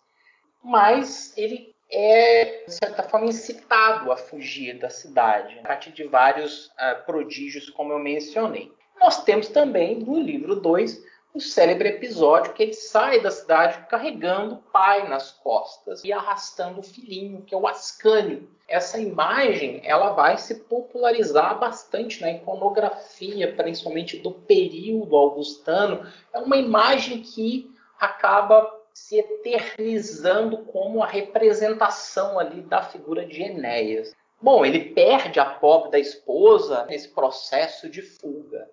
mas 0.62 1.32
ele 1.38 1.74
é, 1.90 2.64
de 2.66 2.74
certa 2.74 3.02
forma, 3.02 3.28
incitado 3.28 4.12
a 4.12 4.16
fugir 4.18 4.78
da 4.78 4.90
cidade, 4.90 5.58
a 5.60 5.62
partir 5.62 5.90
de 5.90 6.04
vários 6.04 6.66
uh, 6.66 7.02
prodígios, 7.06 7.70
como 7.70 7.94
eu 7.94 7.98
mencionei. 7.98 8.70
Nós 9.00 9.24
temos 9.24 9.48
também, 9.48 9.98
no 9.98 10.20
livro 10.20 10.56
2, 10.56 11.09
o 11.32 11.40
célebre 11.40 11.90
episódio 11.90 12.52
que 12.52 12.62
ele 12.62 12.72
sai 12.72 13.20
da 13.20 13.30
cidade 13.30 13.86
carregando 13.88 14.54
o 14.54 14.70
pai 14.72 15.08
nas 15.08 15.30
costas 15.30 16.02
e 16.02 16.12
arrastando 16.12 16.80
o 16.80 16.82
filhinho, 16.82 17.42
que 17.42 17.54
é 17.54 17.58
o 17.58 17.68
Ascânio. 17.68 18.48
Essa 18.66 18.98
imagem 18.98 19.80
ela 19.84 20.10
vai 20.10 20.36
se 20.38 20.56
popularizar 20.56 21.58
bastante 21.58 22.20
na 22.20 22.32
iconografia, 22.32 23.54
principalmente 23.54 24.18
do 24.18 24.32
período 24.32 25.16
augustano. 25.16 26.06
É 26.32 26.38
uma 26.38 26.56
imagem 26.56 27.22
que 27.22 27.70
acaba 27.98 28.80
se 28.92 29.18
eternizando 29.18 30.58
como 30.58 31.02
a 31.02 31.06
representação 31.06 32.38
ali 32.38 32.60
da 32.60 32.82
figura 32.82 33.24
de 33.24 33.42
Enéas. 33.42 34.12
Bom, 34.42 34.64
ele 34.64 34.90
perde 34.90 35.38
a 35.38 35.44
pobre 35.44 35.90
da 35.90 35.98
esposa 35.98 36.86
nesse 36.86 37.08
processo 37.08 37.88
de 37.88 38.02
fuga. 38.02 38.68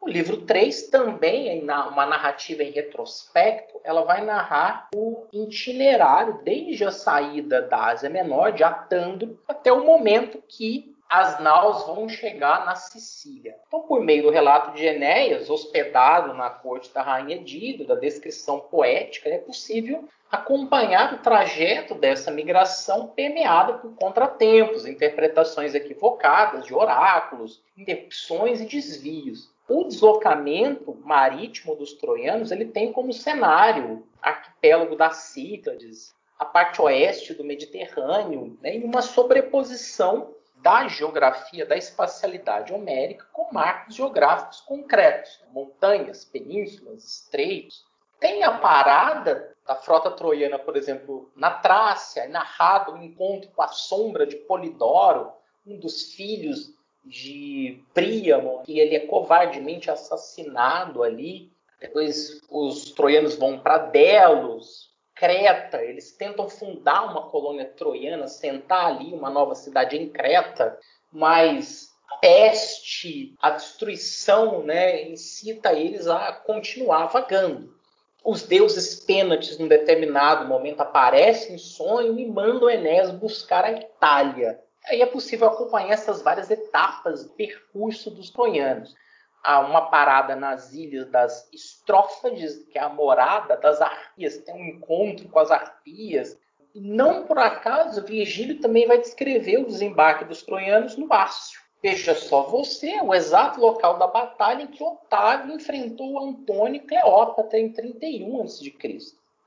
O 0.00 0.08
livro 0.08 0.42
3 0.42 0.88
também 0.88 1.48
é 1.48 1.74
uma 1.88 2.06
narrativa 2.06 2.62
em 2.62 2.70
retrospecto, 2.70 3.80
ela 3.82 4.02
vai 4.02 4.24
narrar 4.24 4.88
o 4.94 5.26
itinerário 5.32 6.40
desde 6.44 6.84
a 6.84 6.92
saída 6.92 7.62
da 7.62 7.86
Ásia 7.86 8.08
Menor, 8.08 8.52
de 8.52 8.62
Atandro, 8.62 9.38
até 9.48 9.72
o 9.72 9.84
momento 9.84 10.42
que 10.46 10.94
as 11.08 11.40
naus 11.40 11.86
vão 11.86 12.08
chegar 12.08 12.64
na 12.64 12.74
Sicília. 12.74 13.56
Então, 13.66 13.80
por 13.80 14.00
meio 14.02 14.24
do 14.24 14.30
relato 14.30 14.76
de 14.76 14.84
Enéas, 14.84 15.48
hospedado 15.48 16.34
na 16.34 16.50
corte 16.50 16.92
da 16.92 17.02
rainha 17.02 17.38
Dido, 17.38 17.84
da 17.84 17.94
descrição 17.94 18.60
poética, 18.60 19.28
é 19.28 19.38
possível 19.38 20.08
acompanhar 20.30 21.14
o 21.14 21.18
trajeto 21.18 21.94
dessa 21.94 22.30
migração 22.30 23.08
permeada 23.08 23.74
por 23.74 23.94
contratempos, 23.94 24.84
interpretações 24.84 25.74
equivocadas 25.74 26.66
de 26.66 26.74
oráculos, 26.74 27.62
interrupções 27.76 28.60
e 28.60 28.66
desvios. 28.66 29.54
O 29.68 29.84
deslocamento 29.84 30.94
marítimo 31.04 31.74
dos 31.74 31.92
troianos 31.94 32.52
ele 32.52 32.66
tem 32.66 32.92
como 32.92 33.12
cenário 33.12 34.06
arquipélago 34.22 34.94
das 34.94 35.16
Cíclades, 35.16 36.14
a 36.38 36.44
parte 36.44 36.80
oeste 36.80 37.34
do 37.34 37.42
Mediterrâneo, 37.42 38.56
né, 38.62 38.76
e 38.76 38.84
uma 38.84 39.02
sobreposição 39.02 40.34
da 40.56 40.86
geografia, 40.86 41.66
da 41.66 41.76
espacialidade 41.76 42.72
homérica 42.72 43.26
com 43.32 43.52
marcos 43.52 43.94
geográficos 43.96 44.60
concretos, 44.60 45.40
montanhas, 45.52 46.24
penínsulas, 46.24 47.04
estreitos. 47.04 47.84
Tem 48.20 48.42
a 48.44 48.58
parada 48.58 49.54
da 49.66 49.74
frota 49.74 50.10
troiana, 50.10 50.58
por 50.58 50.76
exemplo, 50.76 51.30
na 51.34 51.50
Trácia, 51.50 52.28
narrado 52.28 52.92
o 52.92 53.02
encontro 53.02 53.50
com 53.50 53.62
a 53.62 53.68
sombra 53.68 54.26
de 54.26 54.36
Polidoro, 54.36 55.32
um 55.66 55.78
dos 55.78 56.14
filhos 56.14 56.75
de 57.06 57.82
Príamo, 57.94 58.62
que 58.64 58.78
ele 58.78 58.96
é 58.96 59.00
covardemente 59.00 59.90
assassinado 59.90 61.02
ali. 61.02 61.50
Depois 61.80 62.40
os 62.50 62.90
troianos 62.92 63.36
vão 63.36 63.58
para 63.58 63.78
Delos, 63.78 64.86
Creta, 65.16 65.82
eles 65.82 66.12
tentam 66.12 66.46
fundar 66.46 67.10
uma 67.10 67.30
colônia 67.30 67.64
troiana, 67.64 68.28
sentar 68.28 68.86
ali 68.86 69.14
uma 69.14 69.30
nova 69.30 69.54
cidade 69.54 69.96
em 69.96 70.10
Creta, 70.10 70.78
mas 71.10 71.90
a 72.10 72.16
peste, 72.16 73.34
a 73.40 73.50
destruição, 73.50 74.62
né, 74.62 75.08
incita 75.08 75.72
eles 75.72 76.06
a 76.06 76.32
continuar 76.32 77.06
vagando. 77.06 77.74
Os 78.22 78.42
deuses 78.42 79.00
pênates, 79.00 79.58
num 79.58 79.68
determinado 79.68 80.46
momento, 80.46 80.82
aparecem 80.82 81.54
em 81.54 81.58
sonho 81.58 82.18
e 82.18 82.26
mandam 82.26 82.68
Enéas 82.68 83.10
buscar 83.10 83.64
a 83.64 83.72
Itália. 83.72 84.60
Aí 84.86 85.02
é 85.02 85.06
possível 85.06 85.48
acompanhar 85.48 85.94
essas 85.94 86.22
várias 86.22 86.50
etapas 86.50 87.24
do 87.24 87.30
percurso 87.30 88.10
dos 88.10 88.30
troianos. 88.30 88.94
Há 89.42 89.60
uma 89.60 89.82
parada 89.90 90.34
nas 90.36 90.72
ilhas 90.72 91.08
das 91.10 91.48
Estrófades, 91.52 92.64
que 92.70 92.78
é 92.78 92.82
a 92.82 92.88
morada 92.88 93.56
das 93.56 93.80
arpias, 93.80 94.38
tem 94.38 94.54
um 94.54 94.64
encontro 94.64 95.28
com 95.28 95.38
as 95.38 95.50
arpias. 95.50 96.38
E 96.74 96.80
não 96.80 97.24
por 97.24 97.38
acaso, 97.38 98.04
Virgílio 98.04 98.60
também 98.60 98.86
vai 98.86 98.98
descrever 98.98 99.58
o 99.58 99.66
desembarque 99.66 100.24
dos 100.24 100.42
troianos 100.42 100.96
no 100.96 101.12
Ácio. 101.12 101.60
Veja 101.82 102.14
só 102.14 102.42
você, 102.42 103.00
o 103.00 103.14
exato 103.14 103.60
local 103.60 103.98
da 103.98 104.06
batalha 104.06 104.62
em 104.62 104.66
que 104.66 104.82
Otávio 104.82 105.54
enfrentou 105.54 106.18
Antônio 106.22 106.76
e 106.76 106.86
Cleópatra 106.86 107.58
em 107.58 107.72
31 107.72 108.42
a.C. 108.42 108.74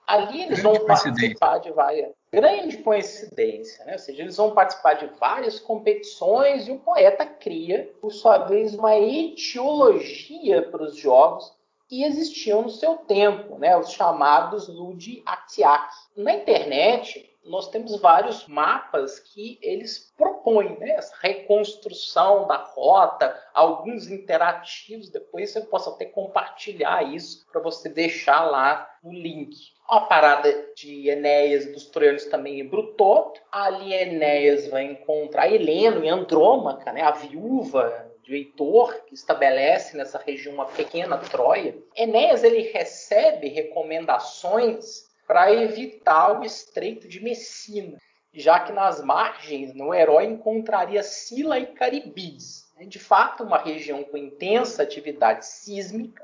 Ali 0.08 0.44
eles 0.44 0.64
vão 0.64 0.86
participar 0.86 1.60
de 1.60 1.72
várias. 1.72 2.19
Grande 2.32 2.78
coincidência, 2.78 3.84
né? 3.86 3.94
Ou 3.94 4.00
seja, 4.00 4.22
eles 4.22 4.38
vão 4.38 4.54
participar 4.54 4.94
de 4.94 5.08
várias 5.20 5.60
competições 5.60 6.68
e 6.68 6.72
o 6.72 6.80
poeta 6.80 7.26
cria, 7.26 7.92
por 8.00 8.12
sua 8.12 8.38
vez, 8.40 8.76
uma 8.76 8.96
etiologia 8.96 10.62
para 10.70 10.84
os 10.84 10.96
jogos 10.96 11.59
que 11.90 12.04
existiam 12.04 12.62
no 12.62 12.70
seu 12.70 12.98
tempo, 12.98 13.58
né? 13.58 13.76
Os 13.76 13.92
chamados 13.92 14.68
Ludiatiak. 14.68 15.92
Na 16.16 16.34
internet, 16.34 17.36
nós 17.44 17.68
temos 17.70 18.00
vários 18.00 18.48
mapas 18.48 19.20
que 19.20 19.58
eles 19.60 20.14
propõem, 20.16 20.78
né? 20.78 20.92
Essa 20.92 21.16
reconstrução 21.20 22.46
da 22.48 22.58
rota, 22.58 23.36
alguns 23.56 24.08
interativos. 24.08 25.10
Depois 25.10 25.56
eu 25.56 25.66
posso 25.66 25.90
até 25.90 26.06
compartilhar 26.06 27.02
isso 27.04 27.48
para 27.52 27.60
você 27.60 27.90
deixar 27.90 28.44
lá 28.44 28.88
no 29.04 29.12
link 29.12 29.58
a 29.90 30.02
parada 30.02 30.54
de 30.76 31.10
Enéas 31.10 31.66
dos 31.74 31.86
troianos 31.86 32.26
também 32.26 32.60
em 32.60 32.68
Brutoto. 32.68 33.42
Ali 33.52 33.92
Enéas 33.92 34.68
vai 34.68 34.84
encontrar 34.84 35.52
Heleno 35.52 36.06
em 36.06 36.10
Andrômaca, 36.10 36.94
né, 36.94 37.02
a 37.02 37.12
viúva 37.12 38.09
de 38.30 38.36
Heitor, 38.36 39.06
que 39.08 39.16
estabelece 39.16 39.98
nessa 39.98 40.20
região 40.20 40.54
uma 40.54 40.68
pequena 40.68 41.18
Troia. 41.18 41.76
Enéas 41.96 42.44
ele 42.44 42.62
recebe 42.72 43.48
recomendações 43.50 45.10
para 45.26 45.52
evitar 45.52 46.40
o 46.40 46.44
estreito 46.44 47.08
de 47.08 47.20
Messina, 47.24 47.98
já 48.32 48.60
que 48.60 48.72
nas 48.72 49.04
margens 49.04 49.74
no 49.74 49.92
herói 49.96 50.26
encontraria 50.26 51.02
Sila 51.02 51.58
e 51.58 51.74
Caribes, 51.74 52.72
né? 52.78 52.86
de 52.86 53.00
fato 53.00 53.44
uma 53.44 53.58
região 53.58 54.04
com 54.04 54.16
intensa 54.16 54.84
atividade 54.84 55.48
sísmica, 55.48 56.24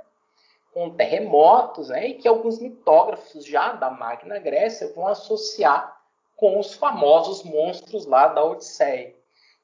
com 0.71 0.91
terremotos, 0.91 1.89
né? 1.89 2.09
e 2.09 2.13
que 2.13 2.27
alguns 2.27 2.59
mitógrafos 2.59 3.43
já 3.43 3.71
da 3.71 3.89
Magna 3.89 4.37
Grécia 4.37 4.93
vão 4.93 5.07
associar 5.07 5.99
com 6.35 6.59
os 6.59 6.75
famosos 6.75 7.41
monstros 7.41 8.05
lá 8.05 8.27
da 8.27 8.43
Odisseia. 8.43 9.15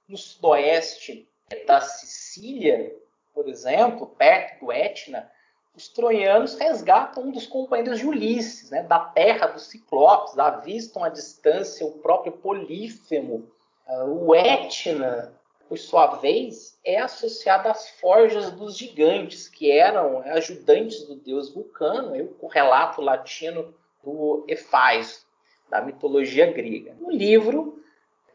No 0.08 0.17
sudoeste 0.17 1.30
da 1.66 1.82
Sicília, 1.82 2.96
por 3.34 3.48
exemplo, 3.48 4.08
perto 4.08 4.66
do 4.66 4.72
Etna, 4.72 5.30
os 5.76 5.88
troianos 5.88 6.56
resgatam 6.56 7.24
um 7.24 7.32
dos 7.32 7.48
companheiros 7.48 8.00
de 8.00 8.06
Ulisses, 8.06 8.70
né, 8.70 8.84
da 8.84 9.00
terra 9.00 9.48
dos 9.48 9.64
Ciclopes, 9.64 10.38
avistam 10.38 11.04
à 11.04 11.10
distância 11.10 11.86
o 11.86 12.00
próprio 12.00 12.34
Polífemo. 12.34 13.50
Uh, 13.88 14.28
o 14.28 14.36
Etna, 14.36 15.34
por 15.70 15.78
sua 15.78 16.16
vez, 16.18 16.78
é 16.84 17.00
associado 17.00 17.70
às 17.70 17.90
forjas 17.90 18.52
dos 18.52 18.78
gigantes, 18.78 19.48
que 19.48 19.72
eram 19.72 20.20
ajudantes 20.20 21.04
do 21.04 21.16
deus 21.16 21.50
Vulcano, 21.54 22.36
o 22.42 22.48
relato 22.48 23.02
latino 23.02 23.74
do 24.04 24.44
Efáisto, 24.48 25.26
da 25.70 25.82
mitologia 25.82 26.52
grega. 26.52 26.96
No 27.00 27.10
livro 27.10 27.71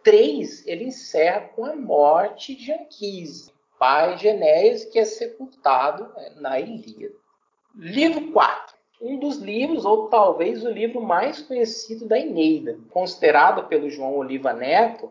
3, 0.07 0.65
ele 0.69 0.85
encerra 0.85 1.41
com 1.57 1.65
a 1.65 1.75
morte 1.75 2.55
de 2.55 2.73
Anquise, 2.73 3.51
pai 3.77 4.15
de 4.15 4.29
Enéas, 4.29 4.85
que 4.85 5.01
é 5.01 5.05
sepultado 5.05 6.05
né, 6.15 6.33
na 6.37 6.61
Ilíada. 6.61 7.17
Livro 7.75 8.31
4. 8.31 8.77
Um 9.03 9.19
dos 9.19 9.39
livros, 9.39 9.85
ou 9.85 10.09
talvez 10.09 10.65
o 10.65 10.71
livro 10.71 11.03
mais 11.03 11.43
conhecido 11.43 12.07
da 12.07 12.21
Eneida, 12.21 12.79
considerado 12.91 13.67
pelo 13.67 13.91
João 13.91 14.17
Oliva 14.17 14.53
Neto 14.53 15.11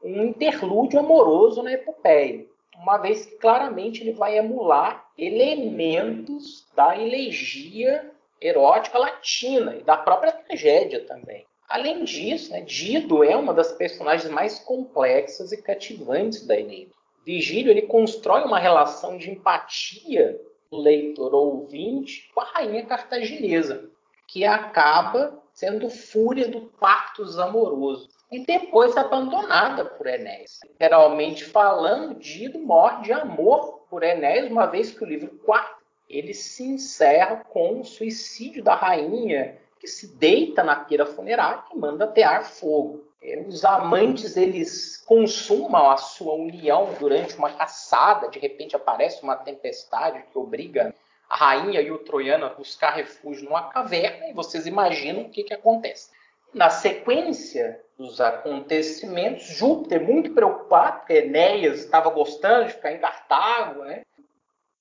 um 0.00 0.26
interlúdio 0.26 1.00
amoroso 1.00 1.60
na 1.60 1.72
epopeia, 1.72 2.46
uma 2.76 2.98
vez 2.98 3.26
que 3.26 3.34
claramente 3.38 4.00
ele 4.00 4.12
vai 4.12 4.38
emular 4.38 5.08
elementos 5.18 6.64
da 6.76 6.96
elegia 6.96 8.12
erótica 8.40 8.96
latina 8.96 9.74
e 9.74 9.82
da 9.82 9.96
própria 9.96 10.30
tragédia 10.30 11.04
também. 11.04 11.44
Além 11.68 12.04
disso, 12.04 12.52
né, 12.52 12.60
Dido 12.60 13.24
é 13.24 13.36
uma 13.36 13.52
das 13.52 13.72
personagens 13.72 14.30
mais 14.30 14.58
complexas 14.58 15.52
e 15.52 15.62
cativantes 15.62 16.46
da 16.46 16.58
Eneida. 16.58 16.92
Virgílio 17.24 17.70
ele 17.70 17.82
constrói 17.82 18.44
uma 18.44 18.58
relação 18.58 19.18
de 19.18 19.30
empatia 19.30 20.40
leitor 20.70 21.34
ou 21.34 21.60
ouvinte 21.60 22.30
com 22.34 22.40
a 22.40 22.44
rainha 22.44 22.84
cartaginesa, 22.84 23.88
que 24.26 24.44
acaba 24.44 25.42
sendo 25.52 25.88
fúria 25.88 26.48
do 26.48 26.62
pactos 26.78 27.38
amoroso 27.38 28.08
e 28.30 28.44
depois 28.44 28.96
abandonada 28.96 29.84
por 29.84 30.06
Enéas. 30.06 30.60
Literalmente 30.64 31.44
falando, 31.44 32.18
Dido 32.18 32.58
morre 32.58 33.04
de 33.04 33.12
amor 33.12 33.86
por 33.88 34.02
Enéas, 34.02 34.50
uma 34.50 34.66
vez 34.66 34.90
que 34.90 35.02
o 35.02 35.06
livro 35.06 35.30
4 35.44 35.76
ele 36.08 36.34
se 36.34 36.62
encerra 36.62 37.44
com 37.48 37.80
o 37.80 37.84
suicídio 37.84 38.62
da 38.62 38.74
rainha 38.74 39.58
que 39.86 39.90
se 39.92 40.08
deita 40.16 40.64
na 40.64 40.74
pira 40.74 41.06
funerária 41.06 41.62
e 41.72 41.78
manda 41.78 42.04
atear 42.04 42.44
fogo. 42.44 43.06
É, 43.22 43.38
os 43.38 43.64
amantes 43.64 44.36
eles 44.36 44.96
consumam 45.06 45.88
a 45.88 45.96
sua 45.96 46.34
união 46.34 46.92
durante 46.98 47.36
uma 47.36 47.52
caçada, 47.52 48.28
de 48.28 48.40
repente 48.40 48.74
aparece 48.74 49.22
uma 49.22 49.36
tempestade 49.36 50.24
que 50.32 50.36
obriga 50.36 50.92
a 51.30 51.36
rainha 51.36 51.80
e 51.80 51.92
o 51.92 51.98
troiano 51.98 52.46
a 52.46 52.48
buscar 52.48 52.90
refúgio 52.90 53.44
numa 53.44 53.68
caverna 53.68 54.26
e 54.28 54.32
vocês 54.32 54.66
imaginam 54.66 55.22
o 55.22 55.30
que, 55.30 55.44
que 55.44 55.54
acontece. 55.54 56.10
Na 56.52 56.68
sequência 56.68 57.80
dos 57.96 58.20
acontecimentos, 58.20 59.44
Júpiter, 59.44 60.02
muito 60.02 60.32
preocupado, 60.32 60.98
porque 60.98 61.14
Enéas 61.14 61.78
estava 61.78 62.10
gostando 62.10 62.66
de 62.66 62.74
ficar 62.74 62.92
em 62.92 62.98
Cartago, 62.98 63.84
né? 63.84 64.02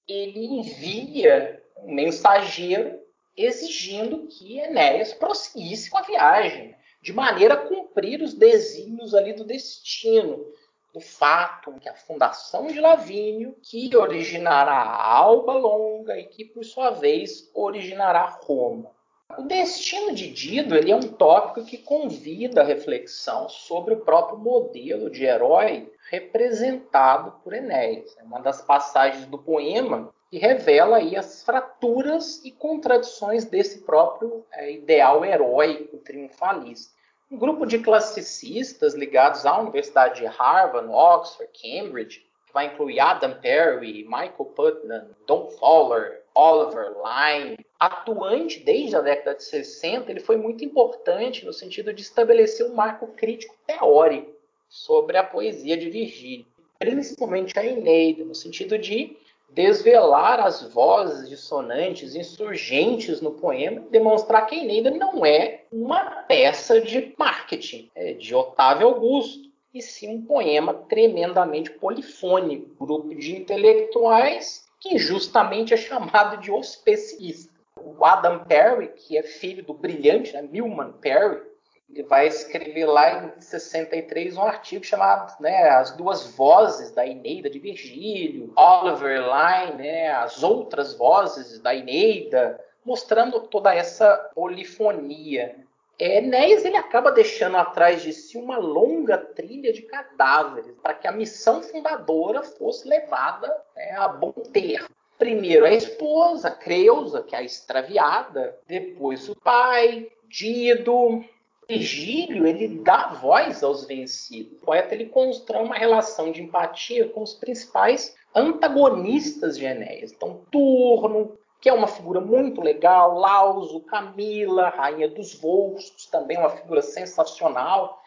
ele 0.07 0.45
envia 0.45 1.61
um 1.77 1.93
mensageiro 1.93 3.04
exigindo 3.37 4.27
que 4.27 4.59
Enéas 4.59 5.13
prosseguisse 5.13 5.89
com 5.89 5.97
a 5.97 6.03
viagem, 6.03 6.75
de 7.01 7.13
maneira 7.13 7.53
a 7.55 7.67
cumprir 7.67 8.21
os 8.21 8.33
desígnios 8.33 9.13
ali 9.13 9.33
do 9.33 9.43
destino, 9.43 10.45
do 10.93 11.01
fato 11.01 11.73
que 11.79 11.89
a 11.89 11.93
fundação 11.93 12.67
de 12.67 12.79
Lavínio, 12.79 13.55
que 13.61 13.95
originará 13.95 14.71
a 14.71 15.13
Alba 15.13 15.53
Longa 15.53 16.17
e 16.17 16.23
que, 16.23 16.45
por 16.45 16.63
sua 16.63 16.91
vez, 16.91 17.51
originará 17.53 18.39
Roma. 18.41 18.95
O 19.37 19.41
destino 19.41 20.13
de 20.13 20.31
Dido 20.31 20.75
ele 20.75 20.91
é 20.91 20.95
um 20.95 21.01
tópico 21.01 21.65
que 21.65 21.79
convida 21.79 22.61
a 22.61 22.63
reflexão 22.63 23.49
sobre 23.49 23.95
o 23.95 24.01
próprio 24.01 24.37
modelo 24.37 25.09
de 25.09 25.25
herói 25.25 25.91
representado 26.09 27.33
por 27.43 27.53
Enéas. 27.53 28.15
É 28.17 28.23
uma 28.23 28.39
das 28.39 28.61
passagens 28.61 29.25
do 29.25 29.37
poema 29.37 30.13
que 30.29 30.37
revela 30.37 30.97
aí 30.97 31.15
as 31.15 31.43
fraturas 31.43 32.43
e 32.43 32.51
contradições 32.51 33.45
desse 33.45 33.81
próprio 33.81 34.45
é, 34.51 34.71
ideal 34.71 35.23
heróico 35.23 35.97
triunfalista. 35.97 36.93
Um 37.31 37.37
grupo 37.37 37.65
de 37.65 37.79
classicistas 37.79 38.93
ligados 38.93 39.45
à 39.45 39.59
Universidade 39.59 40.21
de 40.21 40.27
Harvard, 40.27 40.89
Oxford, 40.89 41.51
Cambridge, 41.59 42.19
que 42.45 42.53
vai 42.53 42.67
incluir 42.67 42.99
Adam 42.99 43.39
Perry, 43.39 44.03
Michael 44.03 44.51
Putnam, 44.55 45.09
Don 45.25 45.49
Fowler, 45.51 46.23
Oliver 46.35 46.93
Lyne, 46.97 47.57
atuante 47.79 48.59
desde 48.59 48.95
a 48.95 49.01
década 49.01 49.35
de 49.35 49.43
60, 49.43 50.11
ele 50.11 50.19
foi 50.19 50.37
muito 50.37 50.63
importante 50.63 51.45
no 51.45 51.53
sentido 51.53 51.93
de 51.93 52.01
estabelecer 52.01 52.65
um 52.65 52.75
marco 52.75 53.07
crítico 53.07 53.55
teórico 53.65 54.33
sobre 54.67 55.17
a 55.17 55.23
poesia 55.23 55.77
de 55.77 55.89
Virgílio, 55.89 56.45
principalmente 56.77 57.57
a 57.57 57.65
Eneida, 57.65 58.25
no 58.25 58.35
sentido 58.35 58.77
de 58.77 59.17
desvelar 59.49 60.39
as 60.39 60.61
vozes 60.73 61.29
dissonantes 61.29 62.15
insurgentes 62.15 63.21
no 63.21 63.31
poema 63.31 63.81
demonstrar 63.89 64.45
que 64.45 64.55
Eneida 64.55 64.91
não 64.91 65.25
é 65.25 65.63
uma 65.71 66.23
peça 66.27 66.81
de 66.81 67.13
marketing 67.17 67.89
é 67.95 68.13
de 68.13 68.35
Otávio 68.35 68.87
Augusto, 68.87 69.45
e 69.73 69.81
sim 69.81 70.07
um 70.07 70.21
poema 70.21 70.73
tremendamente 70.73 71.69
polifônico, 71.69 72.85
grupo 72.85 73.13
de 73.13 73.35
intelectuais 73.35 74.65
que 74.79 74.97
justamente 74.97 75.73
é 75.73 75.77
chamado 75.77 76.39
de 76.39 76.49
os. 76.49 77.49
O 77.83 78.05
Adam 78.05 78.45
Perry, 78.45 78.87
que 78.89 79.17
é 79.17 79.23
filho 79.23 79.63
do 79.63 79.73
brilhante 79.73 80.31
né, 80.31 80.41
Milman 80.41 80.93
Perry, 80.93 81.41
ele 81.89 82.03
vai 82.03 82.27
escrever 82.27 82.85
lá 82.85 83.25
em 83.37 83.41
63 83.41 84.37
um 84.37 84.41
artigo 84.41 84.83
chamado 84.83 85.39
né, 85.39 85.69
As 85.69 85.91
Duas 85.91 86.27
Vozes 86.35 86.91
da 86.91 87.05
Eneida 87.05 87.49
de 87.49 87.59
Virgílio, 87.59 88.51
Oliver 88.55 89.21
Line, 89.21 89.77
né, 89.77 90.11
As 90.11 90.43
Outras 90.43 90.93
Vozes 90.95 91.59
da 91.59 91.75
Eneida, 91.75 92.59
mostrando 92.83 93.39
toda 93.41 93.73
essa 93.73 94.15
polifonia. 94.33 95.55
Enéas 95.97 96.65
ele 96.65 96.75
acaba 96.75 97.11
deixando 97.11 97.55
atrás 97.55 98.01
de 98.01 98.11
si 98.11 98.37
uma 98.37 98.57
longa 98.57 99.17
trilha 99.17 99.71
de 99.71 99.81
cadáveres 99.83 100.75
para 100.83 100.93
que 100.93 101.07
a 101.07 101.11
missão 101.11 101.63
fundadora 101.63 102.43
fosse 102.43 102.87
levada 102.87 103.47
né, 103.75 103.91
a 103.97 104.09
bom 104.09 104.33
termo. 104.51 104.89
Primeiro 105.17 105.65
a 105.65 105.71
esposa, 105.71 106.51
Creusa, 106.51 107.23
que 107.23 107.33
é 107.33 107.39
a 107.39 107.43
extraviada, 107.43 108.59
depois 108.67 109.29
o 109.29 109.35
pai, 109.35 110.09
Dido, 110.27 111.23
Virgílio 111.67 112.45
ele 112.45 112.79
dá 112.79 113.07
voz 113.21 113.63
aos 113.63 113.85
vencidos. 113.85 114.61
O 114.61 114.65
poeta 114.65 114.93
ele 114.93 115.07
constrói 115.07 115.63
uma 115.63 115.75
relação 115.75 116.31
de 116.31 116.41
empatia 116.41 117.09
com 117.09 117.21
os 117.21 117.33
principais 117.33 118.15
antagonistas 118.35 119.57
de 119.57 119.65
Enéas. 119.65 120.11
Então, 120.11 120.41
Turno, 120.51 121.37
que 121.61 121.69
é 121.69 121.73
uma 121.73 121.87
figura 121.87 122.21
muito 122.21 122.61
legal, 122.61 123.17
Lauso, 123.17 123.79
Camila, 123.81 124.69
Rainha 124.69 125.07
dos 125.07 125.33
Volscos, 125.33 126.05
também 126.05 126.37
uma 126.37 126.49
figura 126.49 126.81
sensacional, 126.81 128.01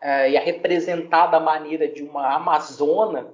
é, 0.00 0.30
e 0.30 0.36
a 0.36 0.40
representada 0.40 1.36
à 1.36 1.40
maneira 1.40 1.86
de 1.86 2.02
uma 2.02 2.34
amazona. 2.34 3.32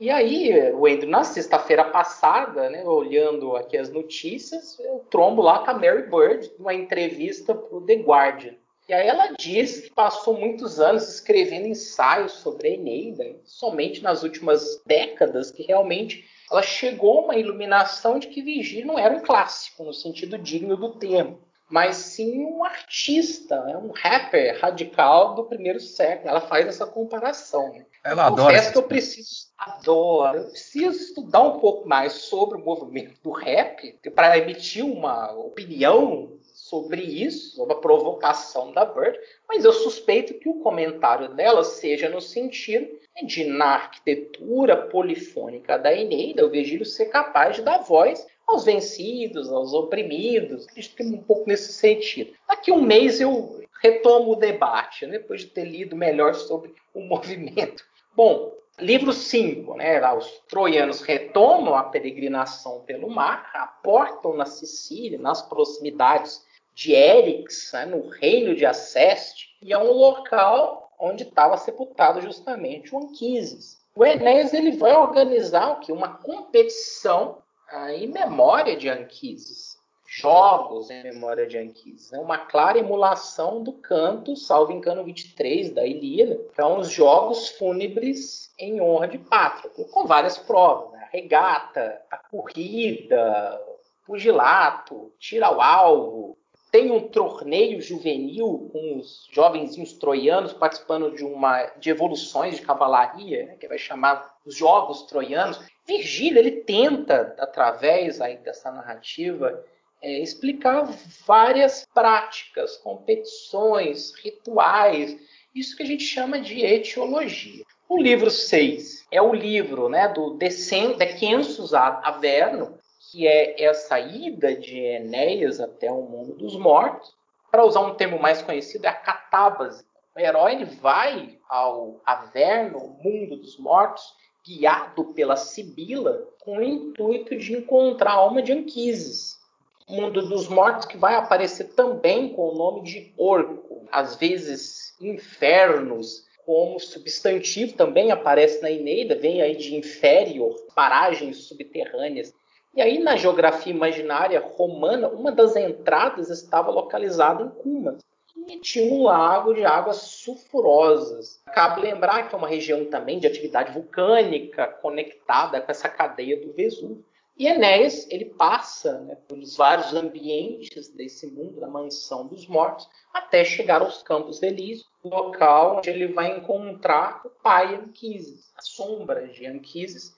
E 0.00 0.10
aí, 0.10 0.72
Wendel, 0.72 1.10
na 1.10 1.22
sexta-feira 1.22 1.84
passada, 1.84 2.70
né, 2.70 2.84
olhando 2.84 3.54
aqui 3.54 3.76
as 3.76 3.90
notícias, 3.90 4.78
eu 4.80 5.04
trombo 5.10 5.42
lá 5.42 5.60
com 5.60 5.70
a 5.70 5.74
Mary 5.74 6.10
Bird, 6.10 6.50
numa 6.58 6.74
entrevista 6.74 7.54
para 7.54 7.76
o 7.76 7.80
The 7.82 7.96
Guardian. 7.96 8.54
E 8.88 8.92
aí 8.92 9.06
ela 9.06 9.32
diz 9.38 9.80
que 9.80 9.90
passou 9.90 10.38
muitos 10.38 10.80
anos 10.80 11.08
escrevendo 11.08 11.68
ensaios 11.68 12.32
sobre 12.32 12.68
a 12.68 12.72
Eneida, 12.72 13.36
somente 13.44 14.02
nas 14.02 14.22
últimas 14.22 14.82
décadas 14.84 15.50
que 15.50 15.62
realmente 15.62 16.24
ela 16.50 16.62
chegou 16.62 17.20
a 17.20 17.22
uma 17.22 17.36
iluminação 17.36 18.18
de 18.18 18.26
que 18.26 18.42
Virgílio 18.42 18.86
não 18.86 18.98
era 18.98 19.14
um 19.14 19.22
clássico, 19.22 19.84
no 19.84 19.92
sentido 19.92 20.36
digno 20.36 20.76
do 20.76 20.98
termo, 20.98 21.40
mas 21.70 21.96
sim 21.96 22.44
um 22.44 22.62
artista, 22.62 23.62
né? 23.64 23.74
um 23.78 23.90
rapper 23.92 24.60
radical 24.60 25.34
do 25.34 25.44
primeiro 25.44 25.80
século. 25.80 26.28
Ela 26.28 26.42
faz 26.42 26.66
essa 26.66 26.84
comparação. 26.84 27.72
Né? 27.72 27.86
Ela 28.04 28.26
adora. 28.26 28.52
Confesso 28.52 28.72
que 28.72 28.78
eu 28.78 28.82
preciso, 28.82 29.46
adoro, 29.56 30.38
eu 30.38 30.44
preciso 30.50 30.98
estudar 30.98 31.40
um 31.40 31.58
pouco 31.58 31.88
mais 31.88 32.12
sobre 32.12 32.58
o 32.58 32.64
movimento 32.64 33.18
do 33.22 33.30
rap 33.30 33.98
para 34.14 34.36
emitir 34.36 34.84
uma 34.84 35.32
opinião 35.32 36.36
sobre 36.72 37.02
isso, 37.02 37.56
sobre 37.56 37.74
a 37.74 37.78
provocação 37.78 38.72
da 38.72 38.86
Bird, 38.86 39.18
mas 39.46 39.62
eu 39.62 39.74
suspeito 39.74 40.32
que 40.38 40.48
o 40.48 40.60
comentário 40.60 41.28
dela 41.34 41.62
seja 41.62 42.08
no 42.08 42.18
sentido 42.18 42.88
de, 43.26 43.44
na 43.44 43.74
arquitetura 43.74 44.74
polifônica 44.74 45.78
da 45.78 45.92
Eneida, 45.94 46.46
o 46.46 46.48
Virgílio 46.48 46.86
ser 46.86 47.06
capaz 47.10 47.56
de 47.56 47.62
dar 47.62 47.82
voz 47.82 48.26
aos 48.48 48.64
vencidos, 48.64 49.52
aos 49.52 49.74
oprimidos, 49.74 50.66
acredito 50.66 50.96
que 50.96 51.02
um 51.02 51.22
pouco 51.22 51.46
nesse 51.46 51.74
sentido. 51.74 52.32
Daqui 52.48 52.72
um 52.72 52.80
mês 52.80 53.20
eu 53.20 53.62
retomo 53.82 54.32
o 54.32 54.36
debate, 54.36 55.04
né, 55.04 55.18
depois 55.18 55.42
de 55.42 55.48
ter 55.48 55.64
lido 55.64 55.94
melhor 55.94 56.34
sobre 56.34 56.74
o 56.94 57.02
movimento. 57.04 57.84
Bom, 58.16 58.50
livro 58.78 59.12
5, 59.12 59.76
né, 59.76 60.10
os 60.14 60.26
troianos 60.48 61.02
retomam 61.02 61.74
a 61.74 61.84
peregrinação 61.84 62.80
pelo 62.86 63.10
mar, 63.10 63.50
aportam 63.52 64.34
na 64.34 64.46
Sicília, 64.46 65.18
nas 65.18 65.42
proximidades 65.42 66.50
de 66.74 66.94
Érix, 66.94 67.70
né, 67.72 67.86
no 67.86 68.08
reino 68.08 68.54
de 68.54 68.64
Aceste, 68.64 69.56
e 69.60 69.72
é 69.72 69.78
um 69.78 69.92
local 69.92 70.90
onde 70.98 71.24
estava 71.24 71.56
sepultado 71.56 72.20
justamente 72.20 72.94
o 72.94 72.98
Anquises. 72.98 73.82
O 73.94 74.04
Enéas 74.04 74.54
ele 74.54 74.72
vai 74.72 74.94
organizar 74.94 75.72
o 75.72 75.80
que? 75.80 75.92
Uma 75.92 76.16
competição 76.16 77.38
ah, 77.68 77.92
em 77.92 78.06
memória 78.06 78.76
de 78.76 78.88
Anquises. 78.88 79.80
Jogos 80.06 80.90
em 80.90 81.02
memória 81.02 81.46
de 81.46 81.56
Anquises. 81.56 82.12
É 82.12 82.18
uma 82.18 82.38
clara 82.38 82.78
emulação 82.78 83.62
do 83.62 83.72
canto, 83.72 84.36
salvo 84.36 84.72
engano 84.72 85.04
23 85.04 85.72
da 85.72 85.86
Ilíada, 85.86 86.36
que 86.36 86.54
são 86.54 86.78
os 86.78 86.90
jogos 86.90 87.48
fúnebres 87.50 88.52
em 88.58 88.80
honra 88.80 89.08
de 89.08 89.18
Patroclo, 89.18 89.86
com 89.86 90.06
várias 90.06 90.36
provas. 90.36 90.92
Né? 90.92 91.02
A 91.02 91.10
regata, 91.10 92.02
a 92.10 92.18
corrida, 92.18 93.60
pugilato, 94.04 95.12
tira 95.18 95.46
ao 95.46 95.60
alvo, 95.60 96.36
tem 96.72 96.90
um 96.90 97.06
torneio 97.06 97.82
juvenil 97.82 98.70
com 98.72 98.98
os 98.98 99.28
jovenzinhos 99.30 99.92
troianos 99.92 100.54
participando 100.54 101.14
de 101.14 101.22
uma 101.22 101.66
de 101.78 101.90
evoluções 101.90 102.56
de 102.56 102.62
cavalaria, 102.62 103.44
né, 103.44 103.56
que 103.60 103.68
vai 103.68 103.76
chamar 103.76 104.34
os 104.46 104.56
Jogos 104.56 105.02
Troianos. 105.02 105.60
Virgílio 105.86 106.38
ele 106.38 106.62
tenta, 106.62 107.36
através 107.38 108.22
aí 108.22 108.38
dessa 108.38 108.72
narrativa, 108.72 109.62
é, 110.00 110.20
explicar 110.20 110.88
várias 111.26 111.86
práticas, 111.92 112.78
competições, 112.78 114.14
rituais, 114.14 115.14
isso 115.54 115.76
que 115.76 115.82
a 115.82 115.86
gente 115.86 116.04
chama 116.04 116.40
de 116.40 116.64
etiologia. 116.64 117.64
O 117.86 118.00
livro 118.00 118.30
6 118.30 119.06
é 119.10 119.20
o 119.20 119.34
livro 119.34 119.90
né, 119.90 120.08
do 120.08 120.38
Descensus 120.38 121.74
Averno, 121.74 122.78
que 123.12 123.28
é 123.28 123.62
essa 123.62 124.00
ida 124.00 124.56
de 124.56 124.78
Enéas 124.78 125.60
até 125.60 125.92
o 125.92 126.00
mundo 126.00 126.32
dos 126.32 126.56
mortos. 126.56 127.14
Para 127.50 127.62
usar 127.62 127.80
um 127.80 127.94
termo 127.94 128.18
mais 128.18 128.40
conhecido, 128.40 128.86
é 128.86 128.88
a 128.88 128.94
catábase. 128.94 129.84
O 130.16 130.18
herói 130.18 130.52
ele 130.52 130.64
vai 130.64 131.38
ao 131.46 132.00
Averno, 132.06 132.96
mundo 133.04 133.36
dos 133.36 133.58
mortos, 133.58 134.02
guiado 134.42 135.12
pela 135.12 135.36
Sibila, 135.36 136.26
com 136.42 136.56
o 136.56 136.62
intuito 136.62 137.36
de 137.36 137.52
encontrar 137.52 138.12
a 138.12 138.14
alma 138.14 138.40
de 138.40 138.50
Anquises. 138.50 139.38
Mundo 139.86 140.26
dos 140.26 140.48
mortos 140.48 140.86
que 140.86 140.96
vai 140.96 141.14
aparecer 141.14 141.74
também 141.74 142.30
com 142.30 142.48
o 142.48 142.54
nome 142.54 142.82
de 142.82 143.12
Orco, 143.18 143.86
às 143.92 144.16
vezes 144.16 144.96
infernos, 145.02 146.24
como 146.46 146.80
substantivo 146.80 147.74
também 147.74 148.10
aparece 148.10 148.62
na 148.62 148.70
Eneida, 148.70 149.14
vem 149.16 149.42
aí 149.42 149.54
de 149.54 149.76
inferior, 149.76 150.56
paragens 150.74 151.44
subterrâneas. 151.44 152.32
E 152.74 152.80
aí, 152.80 152.98
na 152.98 153.16
geografia 153.16 153.72
imaginária 153.72 154.40
romana, 154.40 155.08
uma 155.08 155.30
das 155.30 155.54
entradas 155.56 156.30
estava 156.30 156.70
localizada 156.70 157.44
em 157.44 157.48
Cumas, 157.50 158.02
e 158.48 158.58
tinha 158.60 158.92
um 158.92 159.02
lago 159.02 159.54
de 159.54 159.64
águas 159.64 159.96
sulfurosas. 159.96 161.42
Cabe 161.52 161.82
lembrar 161.82 162.28
que 162.28 162.34
é 162.34 162.38
uma 162.38 162.48
região 162.48 162.86
também 162.86 163.18
de 163.18 163.26
atividade 163.26 163.72
vulcânica, 163.72 164.66
conectada 164.66 165.60
com 165.60 165.70
essa 165.70 165.88
cadeia 165.88 166.40
do 166.40 166.52
Vesúvio. 166.52 167.04
E 167.38 167.46
Enéas, 167.46 168.06
ele 168.10 168.26
passa 168.26 169.00
né, 169.00 169.16
pelos 169.26 169.56
vários 169.56 169.94
ambientes 169.94 170.88
desse 170.88 171.26
mundo, 171.26 171.60
da 171.60 171.68
mansão 171.68 172.26
dos 172.26 172.46
mortos, 172.46 172.88
até 173.12 173.44
chegar 173.44 173.80
aos 173.80 174.02
Campos 174.02 174.42
Elíseos, 174.42 174.88
local 175.04 175.78
onde 175.78 175.90
ele 175.90 176.08
vai 176.08 176.36
encontrar 176.36 177.22
o 177.24 177.30
pai 177.30 177.74
Anquises, 177.74 178.52
a 178.56 178.62
sombra 178.62 179.28
de 179.28 179.46
Anquises, 179.46 180.14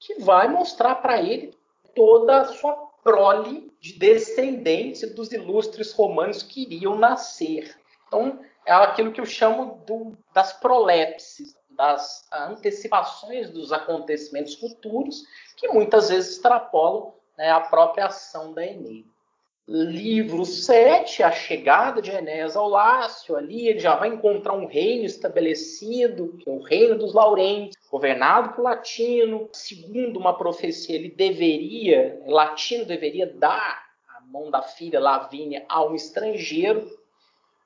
que 0.00 0.20
vai 0.20 0.48
mostrar 0.48 0.96
para 0.96 1.20
ele 1.22 1.56
toda 1.94 2.40
a 2.40 2.44
sua 2.46 2.74
prole 3.02 3.72
de 3.80 3.98
descendentes 3.98 5.14
dos 5.14 5.32
ilustres 5.32 5.92
romanos 5.92 6.42
que 6.42 6.62
iriam 6.62 6.96
nascer. 6.96 7.76
Então, 8.06 8.40
é 8.66 8.72
aquilo 8.72 9.12
que 9.12 9.20
eu 9.20 9.26
chamo 9.26 9.82
do, 9.86 10.16
das 10.32 10.52
prolepses, 10.52 11.56
das 11.70 12.28
antecipações 12.32 13.50
dos 13.50 13.72
acontecimentos 13.72 14.54
futuros, 14.54 15.22
que 15.56 15.68
muitas 15.68 16.08
vezes 16.08 16.32
extrapolam 16.32 17.14
né, 17.36 17.50
a 17.50 17.60
própria 17.60 18.06
ação 18.06 18.52
da 18.52 18.66
Eneida 18.66 19.17
livro 19.68 20.46
7, 20.46 21.22
a 21.22 21.30
chegada 21.30 22.00
de 22.00 22.10
Enéas 22.10 22.56
ao 22.56 22.68
Lácio, 22.68 23.36
ali 23.36 23.68
ele 23.68 23.78
já 23.78 23.94
vai 23.94 24.08
encontrar 24.08 24.54
um 24.54 24.64
reino 24.64 25.04
estabelecido, 25.04 26.38
que 26.38 26.48
é 26.48 26.52
o 26.52 26.62
reino 26.62 26.96
dos 26.96 27.12
Laurentes, 27.12 27.76
governado 27.90 28.54
por 28.54 28.62
Latino. 28.62 29.46
Segundo 29.52 30.18
uma 30.18 30.36
profecia, 30.36 30.96
ele 30.96 31.10
deveria, 31.10 32.18
Latino 32.26 32.86
deveria 32.86 33.26
dar 33.26 33.86
a 34.08 34.20
mão 34.22 34.50
da 34.50 34.62
filha 34.62 34.98
Lavínia 34.98 35.66
a 35.68 35.84
um 35.84 35.94
estrangeiro. 35.94 36.90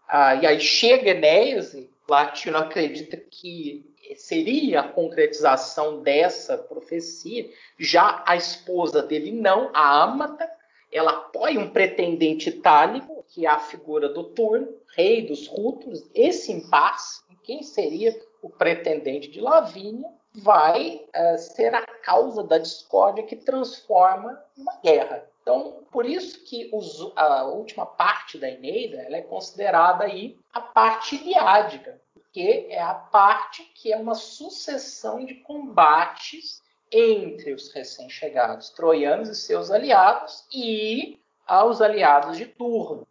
Ah, 0.09 0.35
e 0.35 0.45
aí 0.45 0.59
chega 0.59 1.11
Enéas, 1.11 1.73
e 1.73 1.89
Latino 2.09 2.59
acredita 2.59 3.17
que 3.17 3.89
seria 4.17 4.81
a 4.81 4.89
concretização 4.89 6.03
dessa 6.03 6.59
profecia. 6.59 7.49
Já 7.79 8.25
a 8.27 8.35
esposa 8.35 9.03
dele 9.03 9.31
não, 9.31 9.71
a 9.73 10.03
Amata, 10.03 10.51
ela 10.93 11.13
apoia 11.13 11.59
um 11.59 11.71
pretendente 11.71 12.51
itálico, 12.51 13.25
que 13.29 13.47
é 13.47 13.49
a 13.49 13.59
figura 13.59 14.11
do 14.11 14.25
turno, 14.25 14.69
rei 14.95 15.27
dos 15.27 15.49
rútulos. 15.49 16.05
Esse 16.15 16.53
impasse, 16.53 17.23
quem 17.43 17.63
seria 17.63 18.15
o 18.43 18.51
pretendente 18.51 19.29
de 19.29 19.41
Lavínia, 19.41 20.09
vai 20.35 21.05
uh, 21.09 21.39
ser 21.39 21.75
a 21.75 21.83
causa 21.83 22.43
da 22.43 22.59
discórdia 22.59 23.25
que 23.25 23.37
transforma 23.37 24.43
uma 24.57 24.77
guerra. 24.83 25.27
Então, 25.43 25.83
por 25.91 26.07
isso 26.07 26.45
que 26.45 26.71
os, 26.73 27.13
a 27.17 27.45
última 27.45 27.85
parte 27.85 28.39
da 28.39 28.49
Eneida 28.49 28.99
ela 29.03 29.17
é 29.17 29.23
considerada 29.23 30.05
aí 30.05 30.39
a 30.53 30.61
parte 30.61 31.17
iliádica, 31.17 32.01
porque 32.15 32.67
é 32.71 32.81
a 32.81 32.95
parte 32.95 33.65
que 33.75 33.93
é 33.93 33.97
uma 33.97 34.15
sucessão 34.15 35.25
de 35.25 35.35
combates 35.35 36.63
entre 36.93 37.53
os 37.53 37.73
recém-chegados 37.73 38.71
troianos 38.71 39.29
e 39.29 39.35
seus 39.35 39.71
aliados 39.71 40.45
e 40.53 41.19
aos 41.47 41.81
aliados 41.81 42.37
de 42.37 42.47
turno. 42.47 43.07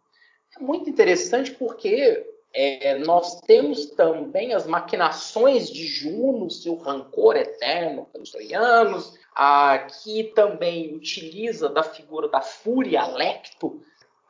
É 0.56 0.62
muito 0.62 0.88
interessante 0.88 1.50
porque 1.52 2.26
é, 2.52 2.98
nós 2.98 3.40
temos 3.40 3.86
também 3.86 4.54
as 4.54 4.66
maquinações 4.66 5.68
de 5.68 5.86
Juno, 5.86 6.50
seu 6.50 6.76
rancor 6.76 7.36
eterno 7.36 8.06
pelos 8.12 8.30
troianos, 8.30 9.18
a, 9.34 9.78
que 9.78 10.24
também 10.34 10.94
utiliza 10.94 11.68
da 11.68 11.82
figura 11.82 12.28
da 12.28 12.40
fúria 12.40 13.06
Lecto 13.06 13.82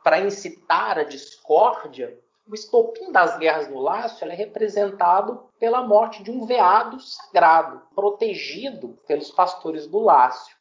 para 0.03 0.19
incitar 0.19 0.97
a 0.97 1.03
discórdia 1.03 2.17
o 2.47 2.53
estopim 2.53 3.11
das 3.11 3.37
guerras 3.37 3.67
do 3.67 3.79
Lácio 3.79 4.29
é 4.29 4.35
representado 4.35 5.45
pela 5.63 5.81
morte 5.81 6.21
de 6.21 6.29
um 6.29 6.45
veado 6.45 6.99
sagrado, 6.99 7.83
protegido 7.95 8.99
pelos 9.07 9.31
pastores 9.31 9.87
do 9.87 9.97
Lácio. 9.97 10.53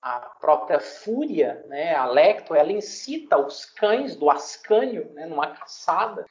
A 0.00 0.18
própria 0.40 0.80
Fúria, 0.80 1.62
né, 1.68 1.94
a 1.94 2.06
Lecto, 2.06 2.54
ela 2.54 2.72
incita 2.72 3.36
os 3.36 3.66
cães 3.66 4.16
do 4.16 4.30
Ascânio 4.30 5.12
né, 5.12 5.26
numa 5.26 5.48
caçada 5.48 6.24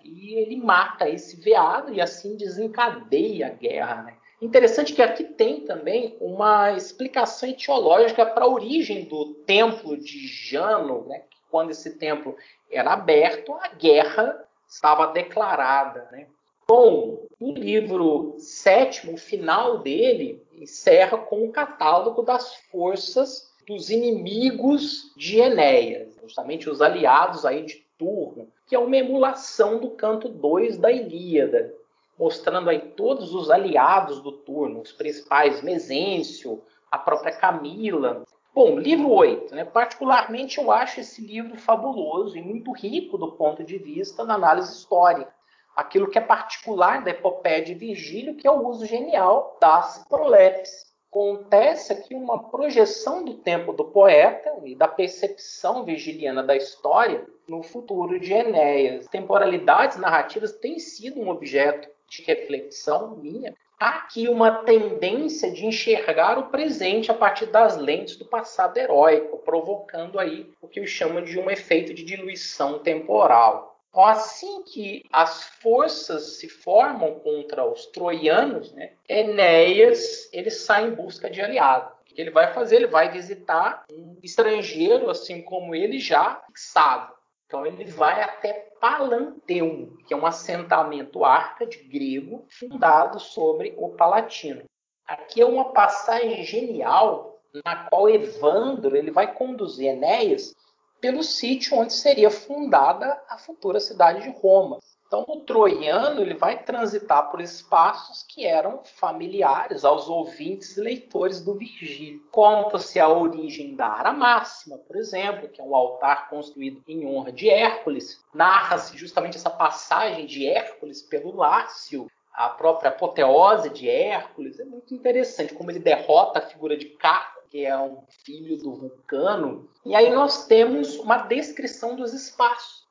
e 0.00 0.38
ele 0.38 0.58
mata 0.58 1.08
esse 1.08 1.40
veado 1.40 1.92
e 1.92 2.00
assim 2.00 2.36
desencadeia 2.36 3.48
a 3.48 3.50
guerra. 3.50 4.02
Né? 4.04 4.16
Interessante 4.40 4.92
que 4.92 5.02
aqui 5.02 5.24
tem 5.24 5.64
também 5.64 6.16
uma 6.20 6.70
explicação 6.74 7.48
etiológica 7.48 8.24
para 8.24 8.44
a 8.44 8.48
origem 8.48 9.06
do 9.06 9.34
templo 9.44 9.96
de 9.96 10.28
Jano, 10.28 11.08
né? 11.08 11.24
quando 11.50 11.72
esse 11.72 11.98
templo 11.98 12.36
era 12.70 12.92
aberto, 12.92 13.52
a 13.54 13.66
guerra 13.70 14.48
estava 14.68 15.08
declarada. 15.08 16.08
Né? 16.12 16.28
Bom, 16.74 17.26
o 17.38 17.52
livro 17.52 18.36
sétimo, 18.38 19.12
o 19.12 19.18
final 19.18 19.80
dele, 19.80 20.42
encerra 20.58 21.18
com 21.18 21.44
o 21.44 21.52
catálogo 21.52 22.22
das 22.22 22.54
forças 22.70 23.52
dos 23.66 23.90
inimigos 23.90 25.12
de 25.14 25.38
Enéas, 25.38 26.16
justamente 26.22 26.70
os 26.70 26.80
aliados 26.80 27.44
aí 27.44 27.66
de 27.66 27.84
Turno, 27.98 28.48
que 28.66 28.74
é 28.74 28.78
uma 28.78 28.96
emulação 28.96 29.80
do 29.80 29.90
canto 29.90 30.30
2 30.30 30.78
da 30.78 30.90
Ilíada, 30.90 31.74
mostrando 32.18 32.70
aí 32.70 32.80
todos 32.80 33.34
os 33.34 33.50
aliados 33.50 34.22
do 34.22 34.32
Turno, 34.32 34.80
os 34.80 34.92
principais, 34.92 35.62
Mesêncio, 35.62 36.62
a 36.90 36.96
própria 36.96 37.36
Camila, 37.36 38.24
Bom, 38.54 38.78
livro 38.78 39.10
8. 39.10 39.54
Né? 39.54 39.64
Particularmente 39.64 40.56
eu 40.56 40.70
acho 40.70 41.00
esse 41.00 41.20
livro 41.20 41.58
fabuloso 41.58 42.36
e 42.36 42.40
muito 42.40 42.72
rico 42.72 43.18
do 43.18 43.32
ponto 43.32 43.62
de 43.62 43.76
vista 43.76 44.24
da 44.24 44.34
análise 44.34 44.72
histórica. 44.72 45.32
Aquilo 45.74 46.10
que 46.10 46.18
é 46.18 46.22
particular 46.22 47.02
da 47.02 47.10
epopeia 47.10 47.62
de 47.62 47.74
Virgílio, 47.74 48.36
que 48.36 48.46
é 48.46 48.50
o 48.50 48.66
uso 48.66 48.86
genial 48.86 49.56
das 49.60 50.04
prolepes. 50.08 50.92
Acontece 51.10 51.92
aqui 51.92 52.14
uma 52.14 52.50
projeção 52.50 53.22
do 53.22 53.34
tempo 53.34 53.72
do 53.72 53.84
poeta 53.84 54.50
e 54.64 54.74
da 54.74 54.88
percepção 54.88 55.84
virgiliana 55.84 56.42
da 56.42 56.56
história 56.56 57.26
no 57.46 57.62
futuro 57.62 58.18
de 58.18 58.32
Enéas. 58.32 59.06
Temporalidades 59.08 59.98
narrativas 59.98 60.52
têm 60.52 60.78
sido 60.78 61.20
um 61.20 61.28
objeto 61.28 61.88
de 62.08 62.22
reflexão 62.22 63.16
minha, 63.16 63.54
há 63.80 63.96
aqui 63.96 64.28
uma 64.28 64.62
tendência 64.64 65.50
de 65.50 65.66
enxergar 65.66 66.38
o 66.38 66.50
presente 66.50 67.10
a 67.10 67.14
partir 67.14 67.46
das 67.46 67.76
lentes 67.76 68.16
do 68.16 68.24
passado 68.24 68.76
heróico, 68.76 69.38
provocando 69.38 70.18
aí 70.18 70.50
o 70.60 70.68
que 70.68 70.80
eu 70.80 70.86
chamo 70.86 71.20
de 71.22 71.38
um 71.38 71.50
efeito 71.50 71.92
de 71.92 72.04
diluição 72.04 72.78
temporal. 72.78 73.71
Assim 73.94 74.62
que 74.62 75.04
as 75.12 75.44
forças 75.60 76.38
se 76.38 76.48
formam 76.48 77.20
contra 77.20 77.64
os 77.64 77.86
troianos, 77.86 78.72
né, 78.72 78.94
Enéas 79.06 80.30
ele 80.32 80.50
sai 80.50 80.86
em 80.86 80.94
busca 80.94 81.28
de 81.28 81.42
aliados. 81.42 81.92
O 82.00 82.04
que 82.04 82.20
ele 82.20 82.30
vai 82.30 82.52
fazer? 82.54 82.76
Ele 82.76 82.86
vai 82.86 83.10
visitar 83.10 83.84
um 83.92 84.16
estrangeiro, 84.22 85.10
assim 85.10 85.42
como 85.42 85.74
ele, 85.74 85.98
já 85.98 86.42
fixado. 86.46 87.12
Então 87.46 87.66
ele 87.66 87.84
vai 87.84 88.22
até 88.22 88.70
Palanteum, 88.80 89.96
que 90.06 90.14
é 90.14 90.16
um 90.16 90.24
assentamento 90.24 91.22
árcade 91.22 91.78
grego 91.84 92.46
fundado 92.48 93.20
sobre 93.20 93.74
o 93.76 93.90
Palatino. 93.90 94.64
Aqui 95.06 95.42
é 95.42 95.46
uma 95.46 95.72
passagem 95.72 96.42
genial 96.44 97.42
na 97.64 97.84
qual 97.84 98.08
Evandro 98.08 98.96
ele 98.96 99.10
vai 99.10 99.34
conduzir 99.34 99.88
Enéas 99.88 100.54
pelo 101.02 101.24
sítio 101.24 101.76
onde 101.76 101.92
seria 101.92 102.30
fundada 102.30 103.20
a 103.28 103.36
futura 103.36 103.80
cidade 103.80 104.22
de 104.22 104.30
Roma. 104.40 104.78
Então, 105.04 105.26
o 105.28 105.40
troiano 105.40 106.22
ele 106.22 106.32
vai 106.32 106.62
transitar 106.62 107.28
por 107.28 107.40
espaços 107.40 108.22
que 108.22 108.46
eram 108.46 108.80
familiares 108.84 109.84
aos 109.84 110.08
ouvintes 110.08 110.76
e 110.76 110.80
leitores 110.80 111.44
do 111.44 111.54
Virgílio. 111.54 112.22
Conta-se 112.30 112.98
a 112.98 113.08
origem 113.08 113.74
da 113.74 113.88
Ara 113.88 114.12
Máxima, 114.12 114.78
por 114.78 114.96
exemplo, 114.96 115.48
que 115.48 115.60
é 115.60 115.64
um 115.64 115.74
altar 115.76 116.30
construído 116.30 116.82
em 116.88 117.04
honra 117.04 117.32
de 117.32 117.50
Hércules. 117.50 118.24
Narra-se 118.32 118.96
justamente 118.96 119.36
essa 119.36 119.50
passagem 119.50 120.24
de 120.24 120.46
Hércules 120.46 121.02
pelo 121.02 121.36
Lácio, 121.36 122.06
a 122.32 122.48
própria 122.48 122.88
apoteose 122.88 123.68
de 123.68 123.90
Hércules. 123.90 124.58
É 124.58 124.64
muito 124.64 124.94
interessante 124.94 125.52
como 125.52 125.70
ele 125.70 125.78
derrota 125.78 126.38
a 126.38 126.46
figura 126.46 126.76
de 126.76 126.86
Caco, 126.86 127.31
que 127.52 127.66
é 127.66 127.78
um 127.78 127.98
filho 128.24 128.56
do 128.56 128.74
Vulcano. 128.74 129.68
E 129.84 129.94
aí 129.94 130.10
nós 130.10 130.46
temos 130.46 130.96
uma 130.96 131.18
descrição 131.18 131.94
dos 131.94 132.14
espaços 132.14 132.82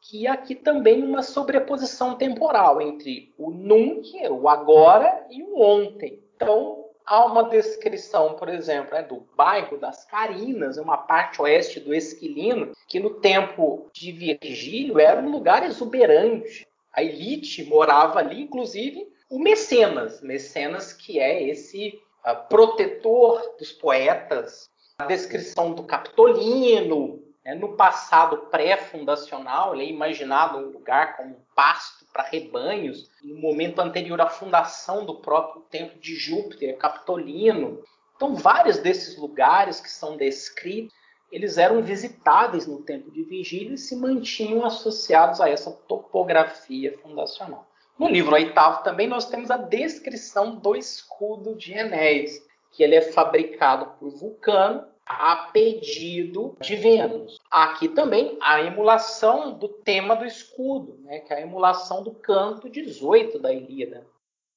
que 0.00 0.28
aqui 0.28 0.54
também 0.54 1.02
uma 1.02 1.22
sobreposição 1.22 2.14
temporal 2.14 2.80
entre 2.80 3.34
o 3.36 3.50
nunc, 3.50 4.12
o 4.30 4.48
agora, 4.48 5.26
e 5.30 5.42
o 5.42 5.58
ontem. 5.60 6.22
Então, 6.36 6.84
há 7.04 7.24
uma 7.24 7.48
descrição, 7.48 8.34
por 8.34 8.48
exemplo, 8.48 8.94
né, 8.94 9.02
do 9.02 9.26
bairro 9.34 9.78
das 9.78 10.04
Carinas, 10.04 10.76
uma 10.76 10.98
parte 10.98 11.42
oeste 11.42 11.80
do 11.80 11.92
Esquilino, 11.92 12.70
que 12.86 13.00
no 13.00 13.14
tempo 13.14 13.90
de 13.92 14.12
Virgílio 14.12 15.00
era 15.00 15.20
um 15.20 15.30
lugar 15.30 15.64
exuberante. 15.64 16.68
A 16.92 17.02
elite 17.02 17.64
morava 17.64 18.20
ali, 18.20 18.42
inclusive 18.42 19.08
o 19.28 19.40
Mecenas, 19.40 20.20
Mecenas 20.20 20.92
que 20.92 21.18
é 21.18 21.48
esse 21.48 21.98
protetor 22.32 23.56
dos 23.58 23.72
poetas, 23.72 24.70
a 24.98 25.04
descrição 25.04 25.74
do 25.74 25.82
Capitolino, 25.82 27.22
é, 27.44 27.54
no 27.54 27.76
passado 27.76 28.46
pré-fundacional, 28.50 29.74
ele 29.74 29.84
é 29.84 29.90
imaginado 29.90 30.56
um 30.56 30.70
lugar 30.70 31.16
como 31.16 31.44
pasto 31.54 32.06
para 32.10 32.22
rebanhos, 32.22 33.10
no 33.22 33.36
momento 33.36 33.80
anterior 33.80 34.18
à 34.20 34.28
fundação 34.30 35.04
do 35.04 35.20
próprio 35.20 35.62
templo 35.62 36.00
de 36.00 36.14
Júpiter, 36.14 36.78
Capitolino. 36.78 37.82
Então, 38.16 38.34
vários 38.34 38.78
desses 38.78 39.18
lugares 39.18 39.78
que 39.78 39.90
são 39.90 40.16
descritos, 40.16 40.94
eles 41.30 41.58
eram 41.58 41.82
visitáveis 41.82 42.66
no 42.66 42.82
tempo 42.82 43.10
de 43.10 43.24
Vigílio 43.24 43.74
e 43.74 43.78
se 43.78 43.96
mantinham 43.96 44.64
associados 44.64 45.40
a 45.40 45.50
essa 45.50 45.70
topografia 45.70 46.96
fundacional. 46.98 47.68
No 47.98 48.08
livro 48.08 48.34
oitavo 48.34 48.82
também 48.82 49.06
nós 49.06 49.26
temos 49.26 49.50
a 49.50 49.56
descrição 49.56 50.56
do 50.56 50.74
escudo 50.74 51.54
de 51.54 51.72
Enéas, 51.72 52.44
que 52.72 52.82
ele 52.82 52.96
é 52.96 53.12
fabricado 53.12 53.92
por 53.98 54.10
Vulcano 54.10 54.84
a 55.06 55.50
pedido 55.52 56.56
de 56.60 56.74
Vênus. 56.76 57.38
Aqui 57.50 57.88
também 57.88 58.36
a 58.40 58.60
emulação 58.62 59.52
do 59.52 59.68
tema 59.68 60.16
do 60.16 60.24
escudo, 60.24 60.98
né, 61.02 61.20
que 61.20 61.32
é 61.32 61.36
a 61.36 61.40
emulação 61.42 62.02
do 62.02 62.10
canto 62.10 62.68
18 62.68 63.38
da 63.38 63.52
Ilíada. 63.52 64.04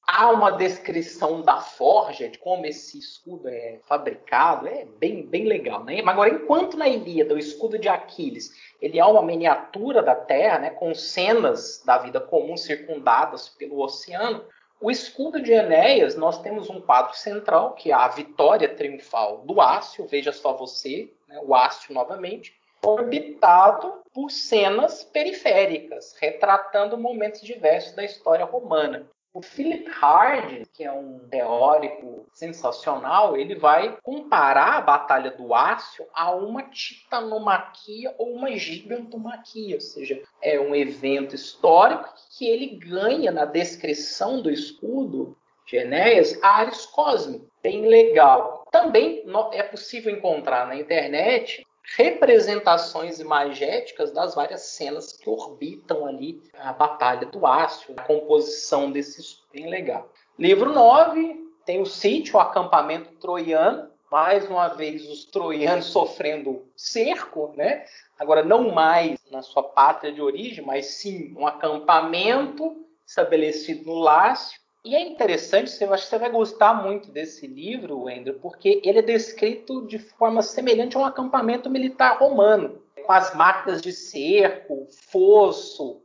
Há 0.10 0.32
uma 0.32 0.52
descrição 0.52 1.42
da 1.42 1.60
forja, 1.60 2.30
de 2.30 2.38
como 2.38 2.66
esse 2.66 2.98
escudo 2.98 3.50
é 3.50 3.80
fabricado, 3.84 4.66
é 4.66 4.86
bem, 4.86 5.26
bem 5.26 5.44
legal. 5.44 5.84
Né? 5.84 6.02
Mas 6.02 6.14
agora, 6.14 6.30
enquanto 6.30 6.78
na 6.78 6.88
Ilíada 6.88 7.34
o 7.34 7.38
escudo 7.38 7.78
de 7.78 7.90
Aquiles 7.90 8.52
ele 8.82 8.98
é 8.98 9.06
uma 9.06 9.22
miniatura 9.22 10.02
da 10.02 10.16
Terra, 10.16 10.60
né, 10.60 10.70
com 10.70 10.94
cenas 10.94 11.84
da 11.86 11.98
vida 11.98 12.22
comum 12.22 12.56
circundadas 12.56 13.50
pelo 13.50 13.82
oceano, 13.82 14.46
o 14.80 14.92
escudo 14.92 15.42
de 15.42 15.52
Enéas, 15.52 16.16
nós 16.16 16.40
temos 16.42 16.70
um 16.70 16.80
quadro 16.80 17.16
central, 17.16 17.74
que 17.74 17.92
é 17.92 17.94
a 17.96 18.08
vitória 18.08 18.70
triunfal 18.70 19.40
do 19.40 19.60
Ácio, 19.60 20.08
veja 20.08 20.32
só 20.32 20.54
você, 20.54 21.12
né, 21.28 21.42
o 21.44 21.56
Ácio 21.56 21.94
novamente, 21.94 22.56
orbitado 22.82 24.02
por 24.14 24.30
cenas 24.30 25.04
periféricas, 25.04 26.16
retratando 26.20 26.98
momentos 26.98 27.42
diversos 27.42 27.94
da 27.94 28.06
história 28.06 28.46
romana. 28.46 29.10
O 29.38 29.42
Philip 29.44 29.88
Hard, 29.92 30.66
que 30.74 30.84
é 30.84 30.92
um 30.92 31.20
teórico 31.30 32.26
sensacional, 32.34 33.38
ele 33.38 33.54
vai 33.54 33.96
comparar 34.02 34.78
a 34.78 34.82
Batalha 34.82 35.30
do 35.30 35.54
Ácio 35.54 36.08
a 36.12 36.32
uma 36.32 36.64
titanomaquia 36.64 38.16
ou 38.18 38.34
uma 38.34 38.50
gigantomaquia, 38.58 39.76
ou 39.76 39.82
seja, 39.82 40.24
é 40.42 40.60
um 40.60 40.74
evento 40.74 41.36
histórico 41.36 42.12
que 42.36 42.48
ele 42.48 42.80
ganha 42.80 43.32
na 43.32 43.46
descrição 43.46 44.42
do 44.42 44.50
escudo 44.50 45.38
de 45.68 45.76
Enéas 45.76 46.42
ares 46.42 46.88
cósmicos. 46.88 47.48
Bem 47.62 47.88
legal. 47.88 48.66
Também 48.72 49.24
é 49.52 49.62
possível 49.62 50.12
encontrar 50.12 50.66
na 50.66 50.76
internet 50.76 51.64
representações 51.96 53.20
imagéticas 53.20 54.12
das 54.12 54.36
várias 54.36 54.62
cenas 54.62 55.14
que 55.14 55.30
orbitam 55.30 56.06
ali 56.06 56.42
a 56.54 56.74
Batalha 56.74 57.26
do 57.28 57.46
Ácio, 57.46 57.94
a 57.98 58.02
composição 58.02 58.92
desses 58.92 59.42
bem 59.54 59.70
legal. 59.70 60.12
Livro 60.38 60.74
9 60.74 61.48
tem 61.66 61.82
o 61.82 61.86
sítio, 61.86 62.36
o 62.36 62.40
acampamento 62.40 63.14
troiano, 63.20 63.90
mais 64.12 64.50
uma 64.50 64.70
vez 64.70 65.08
os 65.10 65.26
troianos 65.26 65.86
sofrendo 65.92 66.66
cerco, 66.76 67.54
né? 67.56 67.86
Agora 68.18 68.44
não 68.44 68.74
mais 68.74 69.20
na 69.32 69.42
sua 69.42 69.64
pátria 69.64 70.12
de 70.12 70.22
origem, 70.22 70.66
mas 70.66 70.86
sim 70.88 71.34
um 71.38 71.46
acampamento 71.46 72.86
estabelecido 73.06 73.86
no 73.86 74.00
Lácio 74.00 74.60
e 74.88 74.96
é 74.96 75.02
interessante, 75.02 75.84
eu 75.84 75.94
acho 75.94 76.04
que 76.06 76.10
você 76.10 76.18
vai 76.18 76.32
gostar 76.32 76.74
muito 76.82 77.12
desse 77.12 77.46
livro, 77.46 78.04
Wendel, 78.04 78.40
porque 78.40 78.82
ele 78.86 79.00
é 79.00 79.02
descrito 79.02 79.86
de 79.86 80.00
forma 80.00 80.42
semelhante 80.42 80.96
a 80.96 81.02
um 81.02 81.06
acampamento 81.06 81.70
militar 81.70 82.18
romano, 82.18 82.82
com 83.06 83.12
as 83.12 83.36
máquinas 83.36 83.82
de 83.82 83.92
cerco, 83.92 84.88
fosso. 85.12 86.02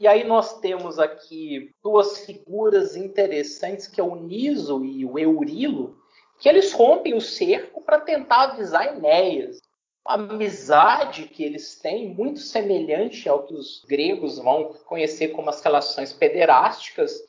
E 0.00 0.08
aí 0.08 0.24
nós 0.24 0.58
temos 0.58 0.98
aqui 0.98 1.70
duas 1.80 2.26
figuras 2.26 2.96
interessantes, 2.96 3.86
que 3.86 4.00
é 4.00 4.04
o 4.04 4.16
Niso 4.16 4.84
e 4.84 5.04
o 5.04 5.16
Eurilo, 5.16 5.96
que 6.40 6.48
eles 6.48 6.72
rompem 6.72 7.14
o 7.14 7.20
cerco 7.20 7.80
para 7.80 8.00
tentar 8.00 8.50
avisar 8.50 8.96
Enéas. 8.96 9.60
A 10.04 10.14
amizade 10.14 11.28
que 11.28 11.44
eles 11.44 11.76
têm, 11.76 12.12
muito 12.12 12.40
semelhante 12.40 13.28
ao 13.28 13.44
que 13.44 13.54
os 13.54 13.84
gregos 13.88 14.36
vão 14.36 14.74
conhecer 14.84 15.28
como 15.28 15.48
as 15.48 15.62
relações 15.62 16.12
pederásticas, 16.12 17.25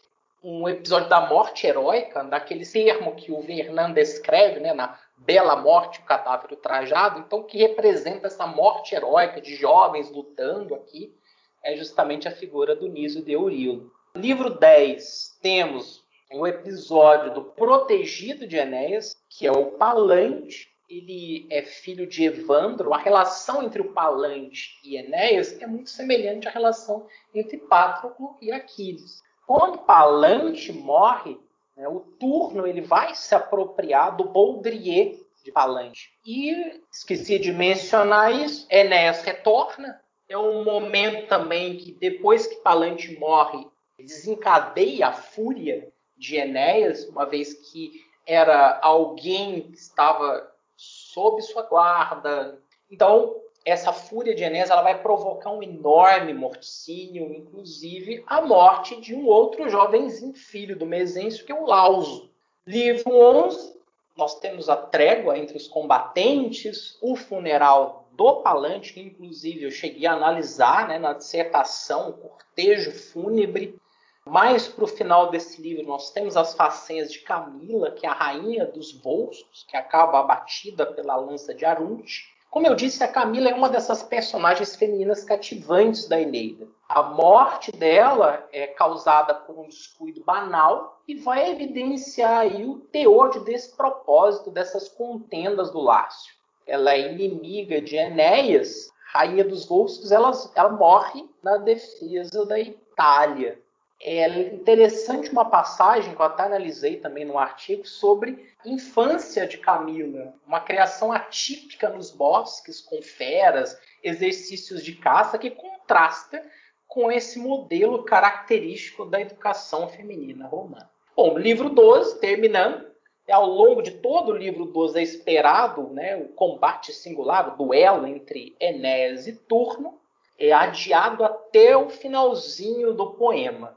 um 0.50 0.70
episódio 0.70 1.10
da 1.10 1.20
morte 1.28 1.68
heróica, 1.68 2.24
daquele 2.24 2.66
termo 2.66 3.16
que 3.16 3.34
o 3.34 3.42
Vernan 3.42 3.92
descreve, 3.92 4.62
né, 4.62 4.74
na 4.74 4.98
Bela 5.18 5.58
Morte, 5.58 6.00
o 6.00 6.04
cadáver 6.04 6.56
trajado, 6.56 7.20
então 7.20 7.44
que 7.44 7.58
representa 7.58 8.28
essa 8.28 8.48
morte 8.48 8.96
heróica 8.96 9.42
de 9.42 9.54
jovens 9.56 10.10
lutando 10.10 10.74
aqui, 10.74 11.14
é 11.62 11.76
justamente 11.76 12.30
a 12.30 12.32
figura 12.32 12.78
do 12.78 12.88
Niso 12.88 13.22
de 13.22 13.34
Eurilo. 13.34 13.92
Livro 14.16 14.50
10, 14.50 15.38
temos 15.42 16.02
o 16.32 16.48
episódio 16.48 17.34
do 17.34 17.44
protegido 17.44 18.48
de 18.48 18.56
Enéas, 18.56 19.22
que 19.30 19.46
é 19.46 19.52
o 19.52 19.72
Palante, 19.72 20.74
ele 20.90 21.46
é 21.50 21.62
filho 21.62 22.08
de 22.08 22.24
Evandro. 22.24 22.94
A 22.94 22.98
relação 22.98 23.64
entre 23.64 23.82
o 23.82 23.92
Palante 23.92 24.80
e 24.82 24.96
Enéas 24.96 25.62
é 25.62 25.68
muito 25.68 25.90
semelhante 25.90 26.48
à 26.48 26.52
relação 26.52 27.06
entre 27.36 27.58
Patroclo 27.58 28.38
e 28.42 28.50
Aquiles. 28.50 29.22
Quando 29.48 29.78
Palante 29.78 30.74
morre, 30.74 31.40
né, 31.78 31.88
o 31.88 32.02
turno 32.02 32.68
ele 32.68 32.82
vai 32.82 33.16
se 33.16 33.34
apropriar 33.34 34.18
do 34.18 34.26
Baudrier 34.26 35.18
de 35.42 35.54
Palante. 35.54 36.12
E 36.26 36.84
esqueci 36.92 37.40
de 37.40 37.54
mencionar 37.54 38.36
isso, 38.36 38.68
Enéas 38.70 39.24
retorna. 39.24 40.02
É 40.28 40.38
um 40.38 40.66
momento 40.66 41.30
também 41.30 41.78
que 41.78 41.94
depois 41.94 42.46
que 42.46 42.58
Palante 42.58 43.18
morre, 43.18 43.66
desencadeia 43.98 45.08
a 45.08 45.14
fúria 45.14 45.94
de 46.18 46.36
Enéas, 46.36 47.08
uma 47.08 47.26
vez 47.26 47.54
que 47.54 48.04
era 48.26 48.78
alguém 48.82 49.62
que 49.72 49.78
estava 49.78 50.52
sob 50.76 51.42
sua 51.42 51.64
guarda. 51.64 52.62
Então, 52.92 53.34
essa 53.68 53.92
fúria 53.92 54.34
de 54.34 54.44
Enéas 54.44 54.70
ela 54.70 54.82
vai 54.82 55.02
provocar 55.02 55.52
um 55.52 55.62
enorme 55.62 56.34
morticínio, 56.34 57.34
inclusive 57.34 58.24
a 58.26 58.40
morte 58.40 59.02
de 59.02 59.14
um 59.14 59.28
outro 59.28 59.70
jovenzinho 59.70 60.34
filho 60.34 60.78
do 60.78 60.86
Mesêncio, 60.86 61.46
que 61.46 61.52
é 61.52 61.56
o 61.56 61.66
Lauso. 61.66 62.32
Livro 62.66 63.14
11, 63.14 63.78
nós 64.16 64.40
temos 64.40 64.70
a 64.70 64.78
trégua 64.78 65.38
entre 65.38 65.58
os 65.58 65.68
combatentes, 65.68 66.98
o 67.02 67.18
funeral 67.18 68.08
do 68.14 68.38
Palante, 68.38 68.94
que 68.94 69.02
inclusive 69.02 69.66
eu 69.66 69.72
cheguei 69.72 70.08
a 70.08 70.14
analisar 70.14 70.88
né, 70.88 70.98
na 70.98 71.12
dissertação, 71.12 72.10
o 72.10 72.14
cortejo 72.14 72.92
fúnebre. 72.92 73.78
Mais 74.26 74.68
para 74.70 74.86
o 74.86 74.88
final 74.88 75.30
desse 75.30 75.62
livro, 75.62 75.86
nós 75.86 76.12
temos 76.12 76.38
as 76.38 76.54
façanhas 76.54 77.12
de 77.12 77.20
Camila, 77.20 77.92
que 77.92 78.06
é 78.06 78.10
a 78.10 78.14
rainha 78.14 78.66
dos 78.66 78.94
bolsos, 78.94 79.66
que 79.68 79.76
acaba 79.76 80.20
abatida 80.20 80.86
pela 80.86 81.18
lança 81.18 81.54
de 81.54 81.66
Arunte. 81.66 82.37
Como 82.50 82.66
eu 82.66 82.76
disse, 82.76 83.04
a 83.04 83.08
Camila 83.08 83.50
é 83.50 83.54
uma 83.54 83.70
dessas 83.70 84.02
personagens 84.02 84.76
femininas 84.76 85.24
cativantes 85.24 86.08
da 86.08 86.20
Eneida. 86.20 86.68
A 86.88 87.04
morte 87.04 87.72
dela 87.72 88.48
é 88.52 88.68
causada 88.68 89.34
por 89.34 89.60
um 89.60 89.68
descuido 89.68 90.24
banal 90.24 91.02
e 91.08 91.16
vai 91.16 91.52
evidenciar 91.52 92.40
aí 92.40 92.66
o 92.66 92.80
teor 92.80 93.30
de 93.32 93.42
despropósito 93.42 94.50
dessas 94.50 94.88
contendas 94.88 95.72
do 95.72 95.82
Lácio. 95.82 96.34
Ela 96.66 96.94
é 96.94 97.12
inimiga 97.12 97.82
de 97.82 97.96
Enéas, 97.96 98.90
rainha 99.12 99.44
dos 99.44 99.66
Volscos, 99.66 100.12
ela, 100.12 100.32
ela 100.56 100.70
morre 100.70 101.30
na 101.44 101.58
defesa 101.58 102.46
da 102.46 102.60
Itália. 102.60 103.60
É 104.00 104.28
interessante 104.54 105.32
uma 105.32 105.46
passagem 105.46 106.14
que 106.14 106.22
eu 106.22 106.26
até 106.26 106.44
analisei 106.44 106.98
também 106.98 107.26
no 107.26 107.38
artigo 107.38 107.86
sobre 107.88 108.48
infância 108.64 109.48
de 109.48 109.58
Camila, 109.58 110.34
uma 110.46 110.60
criação 110.60 111.12
atípica 111.12 111.90
nos 111.90 112.12
bosques, 112.12 112.80
com 112.80 113.02
feras, 113.02 113.80
exercícios 114.04 114.84
de 114.84 114.94
caça, 114.96 115.40
que 115.40 115.50
contrasta 115.50 116.44
com 116.88 117.12
esse 117.12 117.40
modelo 117.40 118.04
característico 118.04 119.04
da 119.04 119.20
educação 119.20 119.90
feminina 119.90 120.48
romana. 120.48 120.90
Bom, 121.16 121.38
livro 121.38 121.70
12, 121.70 122.20
terminando, 122.20 122.86
é 123.28 123.34
ao 123.34 123.46
longo 123.46 123.82
de 123.82 123.92
todo 123.92 124.32
o 124.32 124.38
livro 124.38 124.66
12 124.66 125.00
é 125.00 125.02
esperado 125.02 125.90
né, 125.90 126.16
o 126.16 126.30
combate 126.30 126.94
singular, 126.94 127.54
o 127.54 127.58
duelo 127.58 128.08
entre 128.08 128.56
Enéas 128.60 129.28
e 129.28 129.34
Turno, 129.34 130.00
é 130.40 130.54
adiado 130.54 131.26
até 131.26 131.76
o 131.76 131.90
finalzinho 131.90 132.94
do 132.94 133.12
poema. 133.14 133.76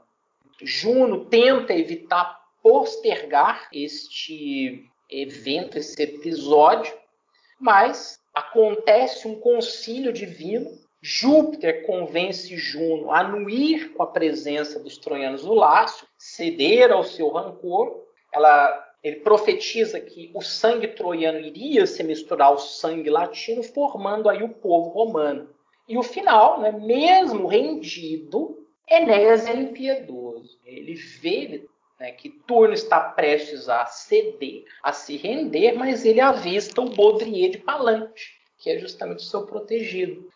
Juno 0.63 1.25
tenta 1.25 1.73
evitar 1.73 2.39
postergar 2.61 3.67
este 3.73 4.85
evento, 5.09 5.77
esse 5.77 6.01
episódio, 6.01 6.93
mas 7.59 8.19
acontece 8.33 9.27
um 9.27 9.39
concílio 9.39 10.13
divino. 10.13 10.69
Júpiter 11.01 11.85
convence 11.85 12.55
Juno 12.55 13.11
a 13.11 13.23
não 13.23 13.49
ir 13.49 13.93
com 13.93 14.03
a 14.03 14.07
presença 14.07 14.79
dos 14.79 14.97
troianos 14.97 15.43
no 15.43 15.55
Lácio, 15.55 16.07
ceder 16.17 16.91
ao 16.91 17.03
seu 17.03 17.29
rancor. 17.29 18.03
Ela, 18.31 18.93
ele 19.03 19.17
profetiza 19.17 19.99
que 19.99 20.29
o 20.35 20.41
sangue 20.41 20.89
troiano 20.89 21.39
iria 21.39 21.87
se 21.87 22.03
misturar 22.03 22.49
ao 22.49 22.59
sangue 22.59 23.09
latino, 23.09 23.63
formando 23.63 24.29
aí 24.29 24.43
o 24.43 24.49
povo 24.49 24.89
romano. 24.89 25.49
E 25.87 25.97
o 25.97 26.03
final, 26.03 26.61
né, 26.61 26.71
mesmo 26.71 27.47
rendido, 27.47 28.60
Enéas 28.89 29.45
é 29.47 29.53
impiedoso. 29.53 30.59
Ele 30.65 30.93
vê 30.93 31.67
né, 31.99 32.11
que 32.11 32.29
Turno 32.29 32.73
está 32.73 32.99
prestes 32.99 33.69
a 33.69 33.85
ceder, 33.85 34.65
a 34.81 34.91
se 34.91 35.17
render, 35.17 35.73
mas 35.73 36.03
ele 36.03 36.19
avista 36.19 36.81
o 36.81 36.89
Baudrier 36.89 37.51
de 37.51 37.59
Palante, 37.59 38.39
que 38.57 38.69
é 38.69 38.79
justamente 38.79 39.19
o 39.19 39.27
seu 39.27 39.45
protegido. 39.45 40.27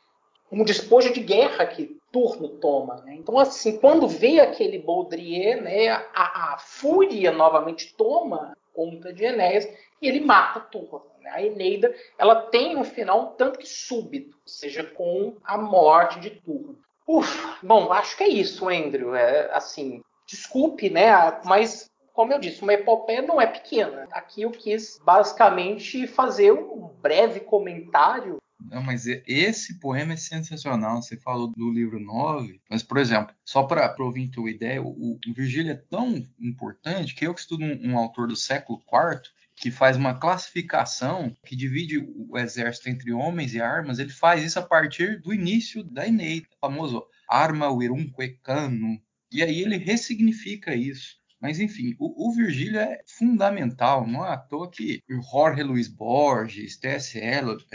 Um 0.52 0.64
despojo 0.64 1.12
de 1.12 1.22
guerra 1.22 1.66
que 1.66 2.00
Turno 2.12 2.48
toma. 2.48 3.02
Né? 3.02 3.16
Então, 3.16 3.38
assim, 3.38 3.78
quando 3.78 4.08
vê 4.08 4.40
aquele 4.40 4.80
Baudrier, 4.80 5.62
né, 5.62 5.90
a, 5.90 6.54
a 6.54 6.58
fúria 6.60 7.32
novamente 7.32 7.94
toma 7.96 8.56
conta 8.72 9.12
de 9.12 9.24
Enéas 9.24 9.68
e 10.02 10.08
ele 10.08 10.20
mata 10.22 10.60
Turno. 10.60 11.02
Né? 11.20 11.32
A 11.32 11.44
Eneida 11.44 11.94
ela 12.18 12.36
tem 12.36 12.78
um 12.78 12.84
final 12.84 13.32
um 13.32 13.36
tanto 13.36 13.58
que 13.58 13.68
súbito, 13.68 14.38
ou 14.38 14.48
seja, 14.48 14.84
com 14.84 15.36
a 15.44 15.58
morte 15.58 16.20
de 16.20 16.30
Turno. 16.30 16.78
Uf, 17.08 17.60
bom, 17.62 17.92
acho 17.92 18.18
que 18.18 18.24
é 18.24 18.30
isso, 18.30 18.68
Andrew. 18.68 19.16
É, 19.16 19.50
assim, 19.54 20.02
desculpe, 20.28 20.90
né? 20.90 21.12
Mas, 21.46 21.90
como 22.14 22.34
eu 22.34 22.40
disse, 22.40 22.62
uma 22.62 22.74
epopeia 22.74 23.22
não 23.22 23.40
é 23.40 23.46
pequena. 23.46 24.08
Aqui 24.12 24.42
eu 24.42 24.52
quis 24.52 25.00
basicamente 25.04 26.08
fazer 26.08 26.52
um 26.52 26.90
breve 27.02 27.42
comentário. 27.42 28.38
Não, 28.60 28.82
mas 28.82 29.06
esse 29.06 29.80
poema 29.80 30.14
é 30.14 30.18
sensacional. 30.18 31.02
Você 31.02 31.18
falou 31.18 31.48
do 31.48 31.72
livro 31.72 32.00
9, 32.00 32.60
mas, 32.70 32.82
por 32.82 32.98
exemplo, 32.98 33.36
só 33.44 33.64
para 33.64 33.94
ouvir 34.00 34.30
tua 34.30 34.50
ideia, 34.50 34.82
o, 34.82 35.20
o 35.28 35.34
Virgílio 35.34 35.72
é 35.72 35.76
tão 35.76 36.26
importante 36.40 37.14
que 37.14 37.28
eu 37.28 37.34
que 37.34 37.42
estudo 37.42 37.64
um, 37.64 37.92
um 37.92 37.98
autor 37.98 38.28
do 38.28 38.36
século 38.36 38.82
IV, 38.92 39.22
que 39.56 39.72
faz 39.72 39.96
uma 39.96 40.20
classificação 40.20 41.36
que 41.46 41.56
divide 41.56 41.98
o 41.98 42.38
exército 42.38 42.90
entre 42.90 43.14
homens 43.14 43.54
e 43.54 43.62
armas, 43.62 44.00
ele 44.00 44.12
faz 44.12 44.44
isso 44.44 44.60
a 44.60 44.62
partir 44.62 45.22
do 45.22 45.34
início 45.34 45.84
da 45.84 46.08
Eneida, 46.08 46.48
famoso 46.60 47.06
arma 47.28 47.76
virumque 47.78 48.40
cano, 48.44 49.00
e 49.32 49.42
aí 49.42 49.62
ele 49.62 49.78
ressignifica 49.78 50.76
isso. 50.76 51.18
Mas 51.40 51.60
enfim, 51.60 51.96
o, 52.00 52.28
o 52.28 52.34
Virgílio 52.34 52.80
é 52.80 53.02
fundamental, 53.06 54.08
não 54.08 54.26
é 54.26 54.30
à 54.32 54.38
toa 54.38 54.70
que 54.70 55.04
Jorge 55.08 55.64
Luiz 55.64 55.88
Borges, 55.88 56.78
T.S. 56.78 57.18
Eliot, 57.18 57.66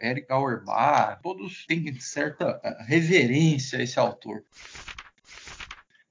Eric 0.00 0.30
Auerbach, 0.32 1.20
todos 1.22 1.64
têm 1.66 1.98
certa 2.00 2.60
eh, 2.64 2.84
reverência 2.86 3.78
a 3.78 3.82
esse 3.82 3.98
autor. 3.98 4.42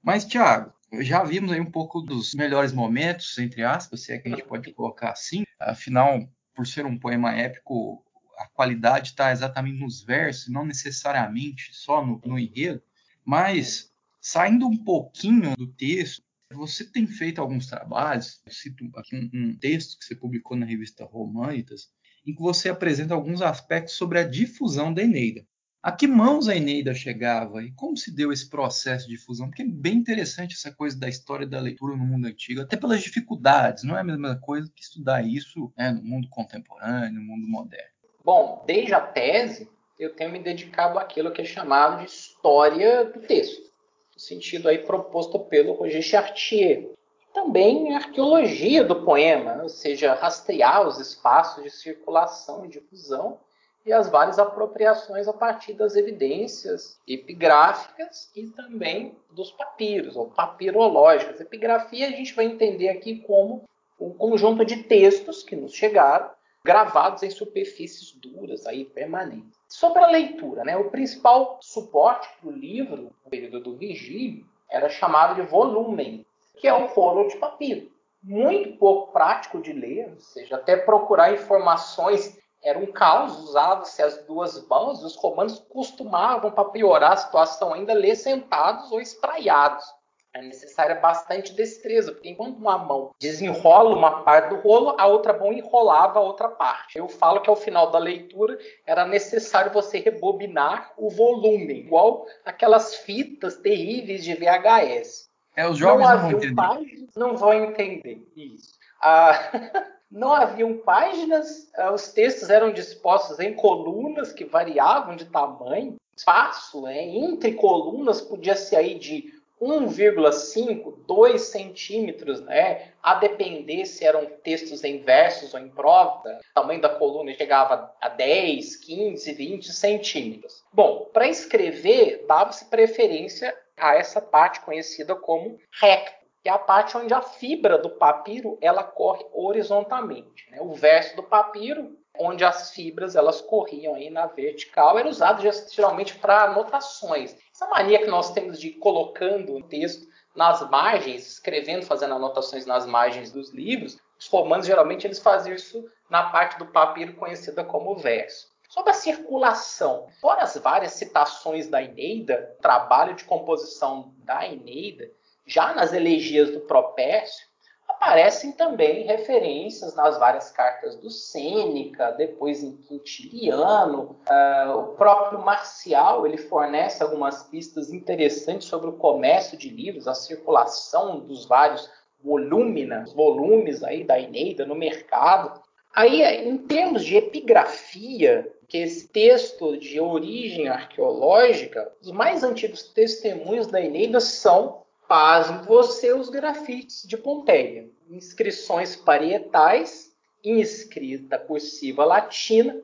Mas, 0.02 0.24
Tiago, 0.24 0.72
já 1.02 1.22
vimos 1.22 1.52
aí 1.52 1.60
um 1.60 1.70
pouco 1.70 2.00
dos 2.00 2.34
melhores 2.34 2.72
momentos, 2.72 3.36
entre 3.38 3.62
aspas, 3.62 4.02
se 4.02 4.12
é 4.12 4.18
que 4.18 4.28
a 4.28 4.30
gente 4.30 4.44
pode 4.44 4.72
colocar 4.72 5.10
assim. 5.10 5.44
Afinal, 5.60 6.28
por 6.54 6.66
ser 6.66 6.86
um 6.86 6.98
poema 6.98 7.32
épico, 7.32 8.04
a 8.38 8.46
qualidade 8.48 9.10
está 9.10 9.32
exatamente 9.32 9.78
nos 9.78 10.02
versos, 10.02 10.48
não 10.48 10.64
necessariamente 10.64 11.74
só 11.74 12.04
no, 12.04 12.20
no 12.24 12.38
enredo. 12.38 12.82
Mas, 13.24 13.92
saindo 14.20 14.66
um 14.66 14.76
pouquinho 14.76 15.56
do 15.56 15.66
texto, 15.66 16.22
você 16.52 16.84
tem 16.84 17.06
feito 17.06 17.40
alguns 17.40 17.66
trabalhos, 17.66 18.40
eu 18.46 18.52
cito 18.52 18.90
aqui 18.96 19.16
um, 19.16 19.30
um 19.32 19.56
texto 19.56 19.98
que 19.98 20.04
você 20.04 20.14
publicou 20.14 20.56
na 20.56 20.66
revista 20.66 21.04
Romanitas, 21.04 21.90
em 22.26 22.34
que 22.34 22.40
você 22.40 22.68
apresenta 22.68 23.14
alguns 23.14 23.42
aspectos 23.42 23.94
sobre 23.94 24.18
a 24.18 24.24
difusão 24.24 24.92
da 24.92 25.02
Eneida. 25.02 25.46
A 25.84 25.92
que 25.92 26.06
mãos 26.06 26.48
a 26.48 26.56
Eneida 26.56 26.94
chegava 26.94 27.62
e 27.62 27.70
como 27.72 27.94
se 27.94 28.10
deu 28.10 28.32
esse 28.32 28.48
processo 28.48 29.06
de 29.06 29.16
difusão? 29.16 29.48
Porque 29.48 29.60
é 29.60 29.66
bem 29.66 29.96
interessante 29.96 30.54
essa 30.54 30.72
coisa 30.72 30.98
da 30.98 31.10
história 31.10 31.46
da 31.46 31.60
leitura 31.60 31.94
no 31.94 32.06
mundo 32.06 32.26
antigo, 32.26 32.62
até 32.62 32.74
pelas 32.74 33.02
dificuldades, 33.02 33.84
não 33.84 33.94
é 33.94 34.00
a 34.00 34.04
mesma 34.04 34.34
coisa 34.34 34.72
que 34.74 34.82
estudar 34.82 35.20
isso 35.20 35.70
né, 35.76 35.90
no 35.90 36.02
mundo 36.02 36.26
contemporâneo, 36.30 37.20
no 37.20 37.26
mundo 37.26 37.46
moderno. 37.46 37.90
Bom, 38.24 38.64
desde 38.66 38.94
a 38.94 39.00
tese, 39.02 39.68
eu 39.98 40.14
tenho 40.16 40.30
me 40.30 40.38
dedicado 40.38 40.98
àquilo 40.98 41.30
que 41.30 41.42
é 41.42 41.44
chamado 41.44 41.98
de 41.98 42.06
história 42.06 43.04
do 43.04 43.20
texto, 43.20 43.70
no 44.14 44.18
sentido 44.18 44.70
aí 44.70 44.78
proposto 44.78 45.38
pelo 45.38 45.74
Roger 45.74 46.00
Chartier. 46.00 46.92
Também 47.34 47.94
arqueologia 47.94 48.82
do 48.82 49.04
poema, 49.04 49.62
ou 49.62 49.68
seja, 49.68 50.14
rastrear 50.14 50.88
os 50.88 50.98
espaços 50.98 51.62
de 51.62 51.68
circulação 51.68 52.64
e 52.64 52.70
difusão 52.70 53.38
e 53.84 53.92
as 53.92 54.08
várias 54.08 54.38
apropriações 54.38 55.28
a 55.28 55.32
partir 55.32 55.74
das 55.74 55.94
evidências 55.94 56.98
epigráficas 57.06 58.30
e 58.34 58.46
também 58.48 59.14
dos 59.30 59.52
papiros, 59.52 60.16
ou 60.16 60.30
papirológicas. 60.30 61.40
Epigrafia 61.40 62.06
a 62.06 62.10
gente 62.10 62.34
vai 62.34 62.46
entender 62.46 62.88
aqui 62.88 63.20
como 63.20 63.64
um 64.00 64.12
conjunto 64.12 64.64
de 64.64 64.84
textos 64.84 65.42
que 65.42 65.54
nos 65.54 65.74
chegaram, 65.74 66.30
gravados 66.64 67.22
em 67.22 67.30
superfícies 67.30 68.12
duras, 68.12 68.66
aí 68.66 68.86
permanentes. 68.86 69.52
Sobre 69.68 70.02
a 70.02 70.06
leitura, 70.06 70.64
né, 70.64 70.76
o 70.76 70.90
principal 70.90 71.58
suporte 71.60 72.28
para 72.40 72.48
o 72.48 72.52
livro, 72.52 72.96
no 72.96 73.30
período 73.30 73.60
do 73.60 73.76
Vigílio, 73.76 74.46
era 74.70 74.88
chamado 74.88 75.34
de 75.34 75.42
volumen, 75.42 76.24
que 76.56 76.66
é 76.66 76.74
um 76.74 76.86
rolo 76.86 77.28
de 77.28 77.36
papiro. 77.36 77.92
Muito 78.22 78.78
pouco 78.78 79.12
prático 79.12 79.60
de 79.60 79.74
ler, 79.74 80.08
ou 80.10 80.20
seja, 80.20 80.56
até 80.56 80.76
procurar 80.76 81.34
informações 81.34 82.38
era 82.64 82.78
um 82.78 82.86
caos, 82.86 83.36
usava-se 83.40 84.02
as 84.02 84.24
duas 84.24 84.66
mãos, 84.66 85.04
os 85.04 85.14
romanos 85.16 85.58
costumavam, 85.68 86.50
para 86.50 86.70
piorar 86.70 87.12
a 87.12 87.16
situação 87.16 87.74
ainda, 87.74 87.92
ler 87.92 88.16
sentados 88.16 88.90
ou 88.90 89.00
espraiados. 89.00 89.84
é 90.32 90.42
necessária 90.42 90.96
bastante 90.96 91.52
destreza, 91.52 92.10
porque 92.10 92.28
enquanto 92.28 92.56
uma 92.56 92.76
mão 92.76 93.12
desenrola 93.20 93.94
uma 93.94 94.22
parte 94.22 94.48
do 94.48 94.56
rolo, 94.56 94.96
a 94.98 95.06
outra 95.06 95.32
mão 95.38 95.52
enrolava 95.52 96.18
a 96.18 96.22
outra 96.22 96.48
parte. 96.48 96.98
Eu 96.98 97.06
falo 97.06 97.40
que 97.40 97.48
ao 97.48 97.54
final 97.54 97.92
da 97.92 97.98
leitura 97.98 98.58
era 98.84 99.06
necessário 99.06 99.72
você 99.72 99.98
rebobinar 99.98 100.92
o 100.96 101.08
volume, 101.08 101.74
igual 101.74 102.26
aquelas 102.44 102.96
fitas 102.96 103.58
terríveis 103.58 104.24
de 104.24 104.34
VHS. 104.34 105.30
É, 105.56 105.68
os 105.68 105.78
jovens 105.78 106.08
não, 106.08 106.16
não 106.16 106.26
vão 106.26 106.32
entender. 106.32 107.08
Não 107.14 107.36
vão 107.36 107.54
entender 107.54 108.26
isso. 108.34 108.74
Ah, 109.00 109.38
não 110.14 110.32
haviam 110.32 110.78
páginas, 110.78 111.68
ah, 111.74 111.92
os 111.92 112.12
textos 112.12 112.48
eram 112.48 112.72
dispostos 112.72 113.40
em 113.40 113.52
colunas 113.52 114.32
que 114.32 114.44
variavam 114.44 115.16
de 115.16 115.24
tamanho. 115.24 115.96
Espaço 116.16 116.86
é, 116.86 117.02
entre 117.02 117.54
colunas 117.54 118.20
podia 118.20 118.54
ser 118.54 118.76
aí 118.76 118.94
de 118.94 119.34
1,5, 119.60 120.94
2 121.04 121.42
centímetros, 121.42 122.40
né? 122.42 122.92
A 123.02 123.14
depender 123.16 123.84
se 123.86 124.04
eram 124.04 124.26
textos 124.44 124.84
em 124.84 124.98
versos 124.98 125.52
ou 125.52 125.58
em 125.58 125.68
prova, 125.68 126.38
o 126.38 126.54
tamanho 126.54 126.80
da 126.80 126.88
coluna 126.88 127.32
chegava 127.32 127.92
a 128.00 128.08
10, 128.08 128.76
15, 128.76 129.32
20 129.32 129.72
centímetros. 129.72 130.62
Bom, 130.72 131.08
para 131.12 131.26
escrever, 131.26 132.24
dava-se 132.28 132.66
preferência 132.66 133.56
a 133.76 133.96
essa 133.96 134.20
parte 134.20 134.60
conhecida 134.60 135.16
como 135.16 135.58
recto, 135.80 136.23
que 136.44 136.50
é 136.50 136.52
a 136.52 136.58
parte 136.58 136.94
onde 136.94 137.14
a 137.14 137.22
fibra 137.22 137.78
do 137.78 137.88
papiro 137.88 138.58
ela 138.60 138.84
corre 138.84 139.24
horizontalmente. 139.32 140.50
Né? 140.50 140.58
O 140.60 140.74
verso 140.74 141.16
do 141.16 141.22
papiro 141.22 141.96
onde 142.18 142.44
as 142.44 142.70
fibras 142.70 143.16
elas 143.16 143.40
corriam 143.40 143.94
aí 143.94 144.10
na 144.10 144.26
vertical, 144.26 144.98
era 144.98 145.08
usado 145.08 145.42
geralmente 145.72 146.16
para 146.16 146.44
anotações. 146.44 147.34
Essa 147.50 147.66
mania 147.68 147.98
que 147.98 148.10
nós 148.10 148.30
temos 148.32 148.60
de 148.60 148.68
ir 148.68 148.72
colocando 148.74 149.56
o 149.56 149.62
texto 149.62 150.06
nas 150.36 150.68
margens, 150.68 151.26
escrevendo, 151.26 151.86
fazendo 151.86 152.14
anotações 152.14 152.66
nas 152.66 152.86
margens 152.86 153.32
dos 153.32 153.50
livros, 153.50 153.98
os 154.18 154.28
romanos 154.28 154.66
geralmente 154.66 155.06
eles 155.06 155.18
faziam 155.18 155.56
isso 155.56 155.82
na 156.10 156.24
parte 156.24 156.58
do 156.58 156.66
papiro 156.66 157.14
conhecida 157.14 157.64
como 157.64 157.96
verso. 157.96 158.52
Sobre 158.68 158.90
a 158.90 158.94
circulação, 158.94 160.08
fora 160.20 160.42
as 160.42 160.58
várias 160.58 160.92
citações 160.92 161.68
da 161.68 161.82
Eneida, 161.82 162.54
trabalho 162.60 163.14
de 163.14 163.24
composição 163.24 164.12
da 164.18 164.46
Eneida, 164.46 165.10
já 165.46 165.74
nas 165.74 165.92
elegias 165.92 166.50
do 166.50 166.60
Propércio, 166.60 167.46
aparecem 167.88 168.52
também 168.52 169.06
referências 169.06 169.94
nas 169.94 170.18
várias 170.18 170.50
cartas 170.50 170.96
do 170.96 171.10
Sêneca, 171.10 172.12
depois 172.12 172.62
em 172.62 172.76
Quintiliano. 172.76 174.18
Uh, 174.28 174.78
o 174.78 174.82
próprio 174.94 175.40
Marcial 175.40 176.26
ele 176.26 176.36
fornece 176.36 177.02
algumas 177.02 177.44
pistas 177.44 177.92
interessantes 177.92 178.68
sobre 178.68 178.90
o 178.90 178.94
comércio 178.94 179.56
de 179.56 179.70
livros, 179.70 180.06
a 180.06 180.14
circulação 180.14 181.20
dos 181.20 181.46
vários 181.46 181.88
volúminas, 182.22 183.12
volumes 183.12 183.82
aí 183.82 184.04
da 184.04 184.20
Eneida 184.20 184.66
no 184.66 184.74
mercado. 184.74 185.62
Aí, 185.94 186.22
em 186.22 186.58
termos 186.58 187.04
de 187.04 187.16
epigrafia, 187.16 188.50
que 188.68 188.78
esse 188.78 189.08
texto 189.08 189.76
de 189.76 190.00
origem 190.00 190.68
arqueológica, 190.68 191.92
os 192.02 192.10
mais 192.10 192.42
antigos 192.42 192.82
testemunhos 192.82 193.68
da 193.68 193.80
Eneida 193.80 194.20
são 194.20 194.83
pasme 195.08 195.66
você 195.66 196.12
os 196.12 196.28
grafites 196.28 197.06
de 197.06 197.16
Pompeia. 197.16 197.88
Inscrições 198.08 198.96
parietais, 198.96 200.14
inscrita 200.42 201.38
cursiva 201.38 202.04
latina. 202.04 202.80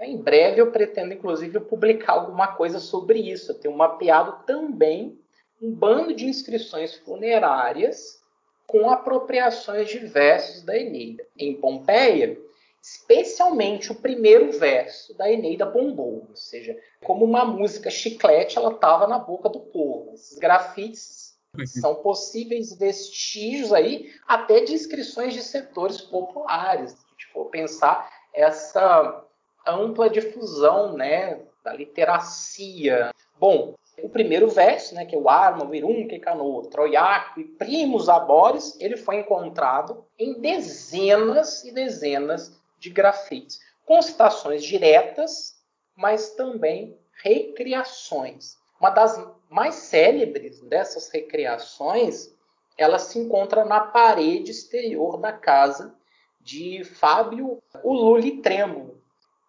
Em 0.00 0.16
breve 0.16 0.60
eu 0.60 0.70
pretendo, 0.70 1.14
inclusive, 1.14 1.60
publicar 1.60 2.14
alguma 2.14 2.48
coisa 2.48 2.78
sobre 2.80 3.20
isso. 3.20 3.52
Eu 3.52 3.58
tenho 3.58 3.76
mapeado 3.76 4.44
também 4.46 5.18
um 5.60 5.72
bando 5.72 6.12
de 6.12 6.26
inscrições 6.26 6.94
funerárias 6.94 8.20
com 8.66 8.90
apropriações 8.90 9.88
de 9.88 9.98
versos 9.98 10.62
da 10.62 10.76
Eneida. 10.76 11.24
Em 11.38 11.54
Pompeia, 11.54 12.36
especialmente 12.82 13.92
o 13.92 13.94
primeiro 13.94 14.50
verso 14.58 15.14
da 15.14 15.30
Eneida 15.30 15.64
bombou, 15.64 16.26
ou 16.28 16.36
seja, 16.36 16.76
como 17.04 17.24
uma 17.24 17.44
música 17.44 17.90
chiclete, 17.90 18.58
ela 18.58 18.72
estava 18.72 19.06
na 19.06 19.18
boca 19.18 19.48
do 19.48 19.60
povo. 19.60 20.14
Esses 20.14 20.36
grafites 20.36 21.21
são 21.66 21.96
possíveis 21.96 22.74
vestígios 22.74 23.72
aí 23.72 24.10
até 24.26 24.60
de 24.60 24.72
inscrições 24.72 25.34
de 25.34 25.42
setores 25.42 26.00
populares. 26.00 26.92
Se 26.92 27.04
a 27.06 27.10
gente 27.10 27.26
for 27.32 27.46
pensar 27.46 28.10
essa 28.32 29.24
ampla 29.66 30.08
difusão 30.08 30.94
né, 30.94 31.40
da 31.62 31.72
literacia. 31.74 33.10
Bom, 33.38 33.74
o 34.02 34.08
primeiro 34.08 34.48
verso, 34.48 34.94
né, 34.94 35.04
que 35.04 35.14
é 35.14 35.18
o 35.18 35.28
Arma, 35.28 35.64
o 35.64 35.74
Irum, 35.74 36.08
que 36.08 36.18
Cano, 36.18 36.62
Troiaco 36.62 37.40
e 37.40 37.44
Primos 37.44 38.08
Abores, 38.08 38.76
ele 38.80 38.96
foi 38.96 39.16
encontrado 39.16 40.04
em 40.18 40.40
dezenas 40.40 41.62
e 41.64 41.72
dezenas 41.72 42.58
de 42.78 42.90
grafites, 42.90 43.60
com 43.84 44.00
citações 44.00 44.64
diretas, 44.64 45.62
mas 45.94 46.30
também 46.30 46.98
recriações. 47.22 48.56
Uma 48.82 48.90
das 48.90 49.24
mais 49.48 49.76
célebres 49.76 50.60
dessas 50.62 51.08
recriações, 51.08 52.34
ela 52.76 52.98
se 52.98 53.16
encontra 53.16 53.64
na 53.64 53.78
parede 53.78 54.50
exterior 54.50 55.18
da 55.18 55.32
casa 55.32 55.94
de 56.40 56.82
Fábio 56.82 57.62
Ululi 57.84 58.42
Trêmulo, 58.42 59.00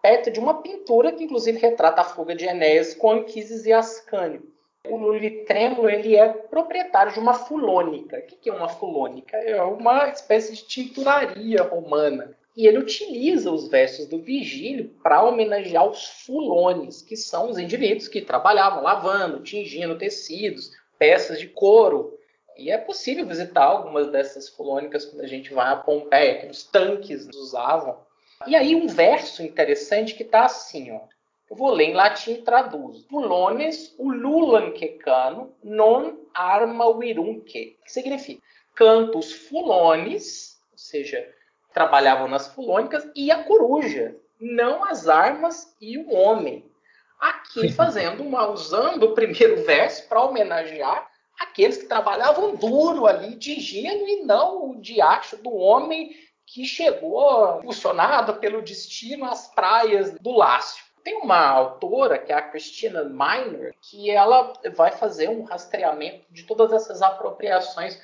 perto 0.03 0.29
de 0.29 0.39
uma 0.39 0.61
pintura 0.61 1.11
que 1.11 1.23
inclusive 1.23 1.57
retrata 1.57 2.01
a 2.01 2.03
fuga 2.03 2.35
de 2.35 2.45
Enéas 2.45 2.93
com 2.93 3.09
Anquises 3.09 3.65
e 3.65 3.73
Ascânio. 3.73 4.53
O 4.87 4.97
Luli 4.97 5.45
Trêmulo 5.45 5.89
ele 5.89 6.15
é 6.15 6.29
proprietário 6.29 7.11
de 7.11 7.19
uma 7.19 7.33
fulônica. 7.33 8.19
O 8.19 8.21
que 8.21 8.51
é 8.51 8.53
uma 8.53 8.69
fulônica? 8.69 9.35
É 9.35 9.63
uma 9.63 10.09
espécie 10.09 10.53
de 10.53 10.63
tinturaria 10.67 11.63
romana 11.63 12.37
e 12.55 12.67
ele 12.67 12.77
utiliza 12.77 13.51
os 13.51 13.67
versos 13.67 14.05
do 14.07 14.21
Vigílio 14.21 14.93
para 15.01 15.23
homenagear 15.23 15.89
os 15.89 16.05
fulones, 16.05 17.01
que 17.01 17.17
são 17.17 17.49
os 17.49 17.57
indivíduos 17.57 18.07
que 18.07 18.21
trabalhavam 18.21 18.83
lavando, 18.83 19.41
tingindo 19.41 19.97
tecidos, 19.97 20.71
peças 20.99 21.39
de 21.39 21.47
couro. 21.47 22.17
E 22.55 22.69
é 22.69 22.77
possível 22.77 23.25
visitar 23.25 23.63
algumas 23.63 24.11
dessas 24.11 24.49
fulônicas 24.49 25.05
quando 25.05 25.21
a 25.21 25.27
gente 25.27 25.51
vai 25.51 25.71
a 25.71 25.75
Pompeia, 25.75 26.39
que 26.39 26.47
os 26.47 26.63
tanques 26.63 27.27
usavam. 27.33 27.97
E 28.45 28.55
aí 28.55 28.75
um 28.75 28.87
verso 28.87 29.41
interessante 29.41 30.13
que 30.13 30.23
está 30.23 30.45
assim, 30.45 30.91
ó. 30.91 31.01
Eu 31.49 31.57
vou 31.57 31.71
ler 31.71 31.89
em 31.89 31.93
latim 31.93 32.33
e 32.33 32.41
traduzo. 32.41 33.07
Fulones 33.07 33.93
ululanquecano 33.97 35.53
non 35.63 36.17
arma 36.33 36.97
virunque. 36.97 37.77
Que 37.83 37.91
significa? 37.91 38.41
Cantos 38.75 39.31
fulones, 39.31 40.59
ou 40.71 40.77
seja, 40.77 41.27
trabalhavam 41.73 42.27
nas 42.27 42.47
fulônicas, 42.47 43.07
e 43.15 43.31
a 43.31 43.43
coruja, 43.43 44.15
não 44.39 44.85
as 44.85 45.07
armas 45.07 45.75
e 45.81 45.97
o 45.97 46.13
homem. 46.13 46.69
Aqui 47.19 47.71
fazendo 47.71 48.21
uma, 48.23 48.49
usando 48.49 49.03
o 49.03 49.13
primeiro 49.13 49.63
verso 49.63 50.07
para 50.07 50.21
homenagear 50.21 51.09
aqueles 51.39 51.77
que 51.77 51.85
trabalhavam 51.85 52.55
duro 52.55 53.05
ali 53.05 53.35
de 53.35 53.59
gênio 53.59 54.07
e 54.07 54.23
não 54.23 54.71
o 54.71 54.81
diacho 54.81 55.37
do 55.37 55.53
homem 55.53 56.15
que 56.45 56.65
chegou 56.65 57.61
funcionado 57.61 58.35
pelo 58.35 58.61
destino 58.61 59.25
às 59.25 59.47
praias 59.47 60.13
do 60.19 60.31
Lácio. 60.31 60.83
Tem 61.03 61.17
uma 61.17 61.47
autora, 61.47 62.17
que 62.17 62.31
é 62.31 62.35
a 62.35 62.41
Christina 62.41 63.03
Miner, 63.03 63.75
que 63.81 64.09
ela 64.09 64.53
vai 64.75 64.91
fazer 64.91 65.29
um 65.29 65.43
rastreamento 65.43 66.25
de 66.29 66.43
todas 66.43 66.71
essas 66.71 67.01
apropriações 67.01 67.99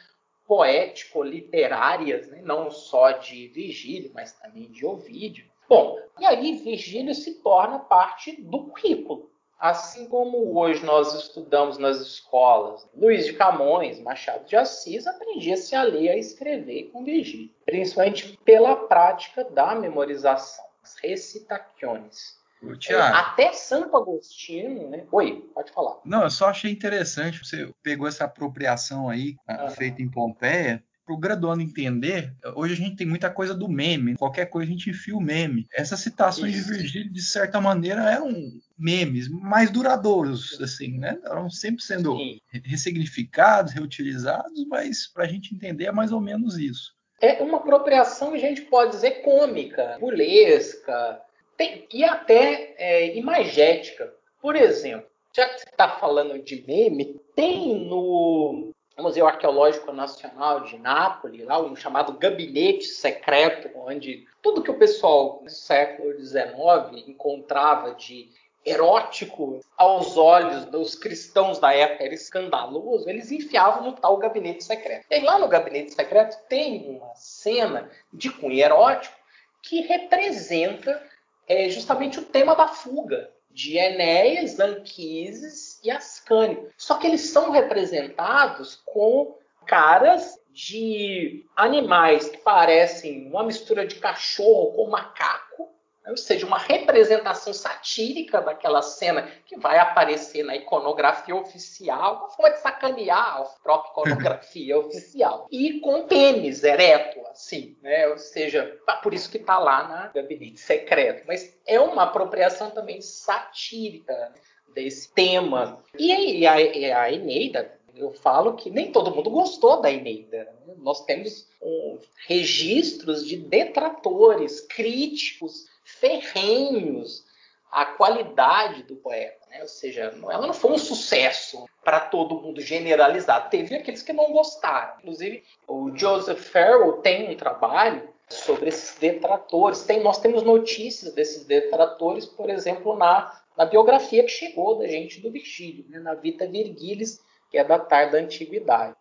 poético-literárias, 0.49 2.27
né? 2.27 2.41
não 2.43 2.71
só 2.71 3.11
de 3.11 3.49
Virgílio, 3.49 4.09
mas 4.15 4.33
também 4.33 4.63
de 4.71 4.83
Ovídio. 4.83 5.45
Bom, 5.69 5.99
e 6.19 6.25
aí 6.25 6.57
Virgílio 6.57 7.13
se 7.13 7.35
torna 7.43 7.77
parte 7.77 8.41
do 8.41 8.63
currículo. 8.63 9.29
Assim 9.59 10.07
como 10.07 10.57
hoje 10.57 10.83
nós 10.83 11.13
estudamos 11.13 11.77
nas 11.77 11.99
escolas, 11.99 12.89
Luiz 12.95 13.25
de 13.25 13.33
Camões, 13.33 13.99
Machado 13.99 14.45
de 14.45 14.55
Assis, 14.55 15.05
aprendia-se 15.05 15.75
a 15.75 15.83
ler 15.83 16.03
e 16.03 16.09
a 16.09 16.17
escrever 16.17 16.89
com 16.91 17.03
Virgílio, 17.03 17.51
principalmente 17.63 18.35
pela 18.43 18.75
prática 18.75 19.43
da 19.43 19.75
memorização, 19.75 20.65
as 20.81 20.95
recitações. 20.95 22.38
Thiago, 22.79 23.15
Até 23.15 23.53
Santo 23.53 23.95
Agostinho, 23.95 24.89
né? 24.89 25.05
Oi, 25.11 25.49
pode 25.53 25.71
falar. 25.71 25.97
Não, 26.03 26.23
eu 26.23 26.29
só 26.29 26.49
achei 26.49 26.71
interessante, 26.71 27.45
você 27.45 27.73
pegou 27.81 28.07
essa 28.07 28.25
apropriação 28.25 29.09
aí, 29.09 29.35
uhum. 29.49 29.69
feita 29.71 30.01
em 30.01 30.09
Pompeia, 30.09 30.83
para 31.09 31.15
o 31.15 31.17
graduando 31.17 31.63
entender, 31.63 32.35
hoje 32.55 32.73
a 32.73 32.75
gente 32.75 32.95
tem 32.95 33.07
muita 33.07 33.31
coisa 33.31 33.55
do 33.55 33.67
meme, 33.67 34.15
qualquer 34.15 34.45
coisa 34.45 34.69
a 34.69 34.71
gente 34.71 34.91
enfia 34.91 35.17
o 35.17 35.21
meme. 35.21 35.65
Essas 35.73 36.01
citações 36.01 36.55
Isso. 36.55 36.71
de 36.71 36.77
Virgílio, 36.77 37.11
de 37.11 37.21
certa 37.23 37.59
maneira, 37.59 38.07
eram 38.11 38.29
memes 38.77 39.27
mais 39.27 39.71
duradouros, 39.71 40.61
assim, 40.61 40.99
né? 40.99 41.17
Eram 41.25 41.49
sempre 41.49 41.83
sendo 41.83 42.15
Sim. 42.15 42.39
ressignificados, 42.63 43.73
reutilizados, 43.73 44.67
mas 44.67 45.07
para 45.07 45.23
a 45.23 45.27
gente 45.27 45.55
entender 45.55 45.85
é 45.85 45.91
mais 45.91 46.11
ou 46.11 46.21
menos 46.21 46.59
isso. 46.59 46.93
É 47.19 47.41
uma 47.41 47.57
apropriação, 47.57 48.33
a 48.33 48.37
gente 48.37 48.61
pode 48.61 48.91
dizer, 48.91 49.23
cômica, 49.23 49.97
burlesca, 49.99 51.19
tem, 51.59 51.85
e 51.93 52.05
até 52.05 52.73
é, 52.77 53.17
imagética. 53.17 54.13
Por 54.41 54.55
exemplo, 54.55 55.05
já 55.35 55.45
que 55.49 55.59
você 55.59 55.69
está 55.69 55.89
falando 55.89 56.41
de 56.41 56.63
meme, 56.65 57.19
tem 57.35 57.75
no 57.85 58.71
Museu 58.97 59.27
Arqueológico 59.27 59.91
Nacional 59.91 60.61
de 60.61 60.77
Nápoles, 60.77 61.45
lá 61.45 61.61
um 61.61 61.75
chamado 61.75 62.13
Gabinete 62.13 62.85
Secreto, 62.85 63.69
onde 63.75 64.25
tudo 64.41 64.63
que 64.63 64.71
o 64.71 64.79
pessoal 64.79 65.41
do 65.43 65.49
século 65.49 66.17
XIX 66.17 67.05
encontrava 67.05 67.93
de 67.93 68.29
erótico 68.65 69.59
aos 69.77 70.15
olhos 70.15 70.65
dos 70.65 70.95
cristãos 70.95 71.59
da 71.59 71.73
época 71.73 72.05
era 72.05 72.13
escandaloso, 72.13 73.09
eles 73.09 73.31
enfiavam 73.31 73.83
no 73.83 73.93
tal 73.93 74.17
gabinete 74.17 74.63
secreto. 74.63 75.05
E 75.09 75.19
lá 75.21 75.39
no 75.39 75.47
gabinete 75.47 75.93
secreto 75.93 76.37
tem 76.47 76.89
uma 76.89 77.13
cena 77.15 77.89
de 78.13 78.29
cunho 78.29 78.59
erótico 78.59 79.15
que 79.61 79.81
representa 79.81 81.01
é, 81.49 81.67
justamente 81.69 82.19
o 82.19 82.25
tema 82.25 82.55
da 82.55 82.67
fuga 82.67 83.31
de 83.49 83.77
Enéas, 83.77 84.59
Anquises 84.59 85.81
e 85.83 85.89
Ascânio. 85.89 86.69
Só 86.77 86.95
que 86.95 87.07
eles 87.07 87.29
são 87.31 87.49
representados 87.49 88.81
com 88.85 89.35
caras 89.65 90.39
de 90.51 91.45
animais 91.55 92.29
que 92.29 92.37
parecem 92.37 93.27
uma 93.27 93.43
mistura 93.43 93.85
de 93.85 93.95
cachorro 93.95 94.73
com 94.73 94.89
macaco, 94.89 95.69
ou 96.07 96.17
seja, 96.17 96.45
uma 96.45 96.57
representação 96.57 97.53
satírica 97.53 98.41
daquela 98.41 98.81
cena 98.81 99.29
que 99.45 99.57
vai 99.57 99.77
aparecer 99.77 100.43
na 100.43 100.55
iconografia 100.55 101.35
oficial, 101.35 102.17
uma 102.17 102.29
forma 102.29 102.51
de 102.51 102.61
sacanear 102.61 103.37
a 103.37 103.43
própria 103.63 103.91
iconografia 103.91 104.77
oficial. 104.79 105.47
E 105.51 105.79
com 105.79 106.07
pênis 106.07 106.63
ereto, 106.63 107.19
assim, 107.27 107.77
né? 107.81 108.07
Ou 108.07 108.17
seja, 108.17 108.77
tá 108.85 108.95
por 108.95 109.13
isso 109.13 109.29
que 109.29 109.37
está 109.37 109.59
lá 109.59 109.87
na 109.87 110.07
gabinete 110.07 110.59
secreto. 110.59 111.23
Mas 111.27 111.57
é 111.65 111.79
uma 111.79 112.03
apropriação 112.03 112.71
também 112.71 113.01
satírica 113.01 114.33
desse 114.73 115.13
tema. 115.13 115.83
E 115.97 116.45
a, 116.45 116.53
a 116.53 117.11
Eneida, 117.11 117.78
eu 117.99 118.11
falo 118.11 118.55
que 118.55 118.69
nem 118.69 118.91
todo 118.91 119.13
mundo 119.13 119.29
gostou 119.29 119.81
da 119.81 119.91
Eneida. 119.91 120.45
Né? 120.65 120.75
Nós 120.77 121.03
temos 121.05 121.47
um, 121.61 121.99
registros 122.27 123.25
de 123.25 123.37
detratores, 123.37 124.61
críticos 124.61 125.67
ferrenhos 125.83 127.27
a 127.71 127.85
qualidade 127.85 128.83
do 128.83 128.95
poeta, 128.95 129.45
né? 129.49 129.61
ou 129.61 129.67
seja, 129.67 130.13
ela 130.23 130.47
não 130.47 130.53
foi 130.53 130.71
um 130.71 130.77
sucesso 130.77 131.65
para 131.83 131.99
todo 131.99 132.41
mundo 132.41 132.61
generalizado. 132.61 133.49
Teve 133.49 133.75
aqueles 133.75 134.01
que 134.01 134.11
não 134.11 134.31
gostaram. 134.31 134.97
Inclusive, 134.99 135.43
o 135.67 135.95
Joseph 135.95 136.39
Farrell 136.39 136.93
tem 136.93 137.29
um 137.29 137.37
trabalho 137.37 138.09
sobre 138.27 138.69
esses 138.69 138.97
detratores. 138.97 139.83
Tem, 139.83 140.01
nós 140.01 140.19
temos 140.19 140.41
notícias 140.43 141.13
desses 141.13 141.45
detratores, 141.45 142.25
por 142.25 142.49
exemplo, 142.49 142.95
na, 142.97 143.39
na 143.55 143.65
biografia 143.65 144.23
que 144.23 144.29
chegou 144.29 144.79
da 144.79 144.87
gente 144.87 145.21
do 145.21 145.31
Virgílio, 145.31 145.85
né? 145.89 145.99
na 145.99 146.15
Vita 146.15 146.47
Virgilis, 146.47 147.21
que 147.49 147.57
é 147.57 147.63
da 147.63 147.79
tarde 147.79 148.13
da 148.13 148.19
Antiguidade. 148.19 148.95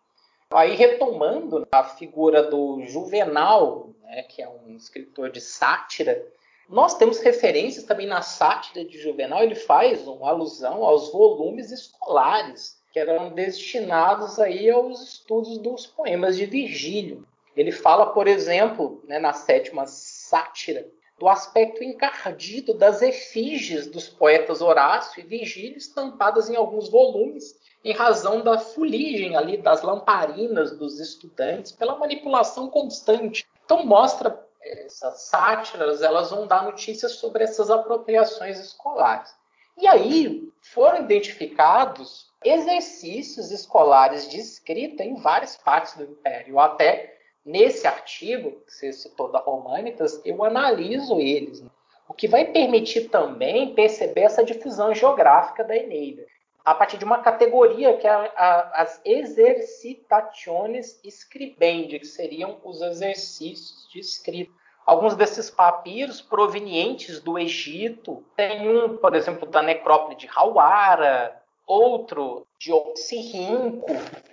Aí, 0.50 0.74
retomando 0.74 1.66
a 1.70 1.84
figura 1.84 2.42
do 2.42 2.82
Juvenal, 2.86 3.90
né, 4.02 4.22
que 4.22 4.40
é 4.40 4.48
um 4.48 4.74
escritor 4.74 5.30
de 5.30 5.40
sátira, 5.40 6.26
nós 6.68 6.96
temos 6.96 7.20
referências 7.20 7.84
também 7.84 8.06
na 8.06 8.22
sátira 8.22 8.84
de 8.84 8.98
Juvenal, 8.98 9.42
ele 9.42 9.54
faz 9.54 10.06
uma 10.06 10.28
alusão 10.28 10.84
aos 10.84 11.12
volumes 11.12 11.70
escolares 11.70 12.78
que 12.92 12.98
eram 12.98 13.30
destinados 13.30 14.38
aí 14.38 14.70
aos 14.70 15.02
estudos 15.02 15.58
dos 15.58 15.86
poemas 15.86 16.36
de 16.36 16.46
Virgílio. 16.46 17.26
Ele 17.54 17.72
fala, 17.72 18.06
por 18.06 18.26
exemplo, 18.26 19.02
né, 19.06 19.18
na 19.18 19.32
sétima 19.32 19.86
sátira, 19.86 20.86
do 21.18 21.28
aspecto 21.28 21.82
encardido 21.82 22.74
das 22.74 23.02
efígies 23.02 23.86
dos 23.86 24.08
poetas 24.08 24.60
Horácio 24.60 25.20
e 25.20 25.26
Virgílio 25.26 25.76
estampadas 25.76 26.48
em 26.48 26.56
alguns 26.56 26.88
volumes, 26.88 27.58
em 27.84 27.92
razão 27.92 28.40
da 28.40 28.58
fuligem 28.58 29.36
ali 29.36 29.56
das 29.56 29.82
lamparinas 29.82 30.76
dos 30.76 31.00
estudantes, 31.00 31.72
pela 31.72 31.98
manipulação 31.98 32.68
constante. 32.70 33.46
Então 33.64 33.84
mostra 33.84 34.46
essas 34.62 35.22
sátiras, 35.22 36.02
elas 36.02 36.30
vão 36.30 36.46
dar 36.46 36.64
notícias 36.64 37.12
sobre 37.12 37.44
essas 37.44 37.70
apropriações 37.70 38.58
escolares. 38.58 39.34
E 39.76 39.86
aí 39.86 40.52
foram 40.60 41.02
identificados 41.02 42.28
exercícios 42.44 43.50
escolares 43.50 44.28
de 44.28 44.38
escrita 44.38 45.02
em 45.02 45.14
várias 45.14 45.56
partes 45.56 45.94
do 45.96 46.04
Império. 46.04 46.58
Até 46.58 47.17
nesse 47.48 47.86
artigo 47.86 48.60
que 48.66 48.72
você 48.72 48.92
citou 48.92 49.32
da 49.32 49.38
Românitas, 49.38 50.20
eu 50.24 50.44
analiso 50.44 51.18
eles. 51.18 51.62
Né? 51.62 51.70
O 52.06 52.12
que 52.12 52.28
vai 52.28 52.44
permitir 52.44 53.08
também 53.08 53.74
perceber 53.74 54.22
essa 54.22 54.44
difusão 54.44 54.94
geográfica 54.94 55.64
da 55.64 55.74
Eneida 55.74 56.26
a 56.68 56.74
partir 56.74 56.98
de 56.98 57.04
uma 57.04 57.22
categoria 57.22 57.96
que 57.96 58.06
é 58.06 58.10
a, 58.10 58.30
a, 58.36 58.82
as 58.82 59.00
exercitaciones 59.02 61.00
scribendi, 61.02 61.98
que 61.98 62.06
seriam 62.06 62.60
os 62.62 62.82
exercícios 62.82 63.88
de 63.90 63.98
escrita. 63.98 64.52
Alguns 64.84 65.16
desses 65.16 65.48
papiros 65.50 66.20
provenientes 66.20 67.20
do 67.20 67.38
Egito, 67.38 68.22
tem 68.36 68.68
um, 68.68 68.98
por 68.98 69.14
exemplo, 69.14 69.48
da 69.48 69.62
necrópole 69.62 70.14
de 70.14 70.28
Hawara, 70.34 71.40
outro 71.66 72.46
de 72.58 72.72
Oxirrinco, 72.72 73.86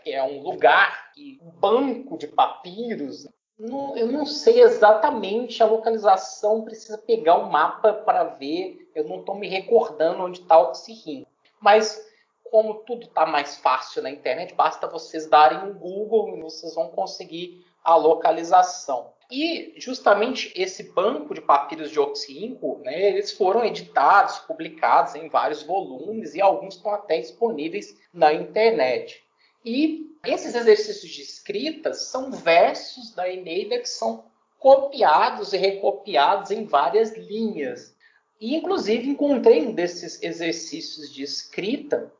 que 0.03 0.11
é 0.11 0.23
um 0.23 0.41
lugar, 0.41 1.11
um 1.41 1.51
banco 1.51 2.17
de 2.17 2.27
papiros. 2.27 3.27
Não, 3.57 3.95
eu 3.95 4.07
não 4.07 4.25
sei 4.25 4.61
exatamente 4.61 5.61
a 5.61 5.65
localização, 5.65 6.63
precisa 6.63 6.97
pegar 6.97 7.37
o 7.37 7.43
um 7.45 7.51
mapa 7.51 7.93
para 7.93 8.23
ver. 8.23 8.89
Eu 8.93 9.07
não 9.07 9.19
estou 9.19 9.35
me 9.35 9.47
recordando 9.47 10.23
onde 10.23 10.41
está 10.41 10.59
Oxirrinco. 10.59 11.29
Mas 11.61 12.01
como 12.55 12.75
tudo 12.75 13.05
está 13.05 13.25
mais 13.25 13.57
fácil 13.57 14.01
na 14.01 14.09
internet, 14.09 14.53
basta 14.53 14.87
vocês 14.87 15.27
darem 15.27 15.57
um 15.69 15.73
Google 15.73 16.37
e 16.37 16.41
vocês 16.41 16.73
vão 16.73 16.87
conseguir 16.87 17.65
a 17.83 17.97
localização. 17.97 19.11
E 19.29 19.73
justamente 19.75 20.53
esse 20.55 20.83
banco 20.93 21.33
de 21.33 21.41
papiros 21.41 21.91
de 21.91 21.99
Oxirrinco, 21.99 22.79
né, 22.81 23.09
eles 23.09 23.33
foram 23.33 23.65
editados, 23.65 24.39
publicados 24.39 25.15
em 25.15 25.27
vários 25.27 25.63
volumes 25.63 26.33
e 26.33 26.41
alguns 26.41 26.77
estão 26.77 26.93
até 26.93 27.19
disponíveis 27.19 27.99
na 28.13 28.31
internet. 28.31 29.21
E 29.65 30.15
esses 30.25 30.55
exercícios 30.55 31.11
de 31.11 31.23
escrita 31.23 31.93
são 31.93 32.31
versos 32.31 33.13
da 33.13 33.29
Eneida 33.29 33.79
que 33.79 33.89
são 33.89 34.23
copiados 34.57 35.51
e 35.51 35.57
recopiados 35.57 36.51
em 36.51 36.63
várias 36.63 37.17
linhas. 37.17 37.93
E, 38.39 38.55
inclusive, 38.55 39.09
encontrei 39.09 39.67
um 39.67 39.73
desses 39.73 40.23
exercícios 40.23 41.13
de 41.13 41.21
escrita 41.21 42.13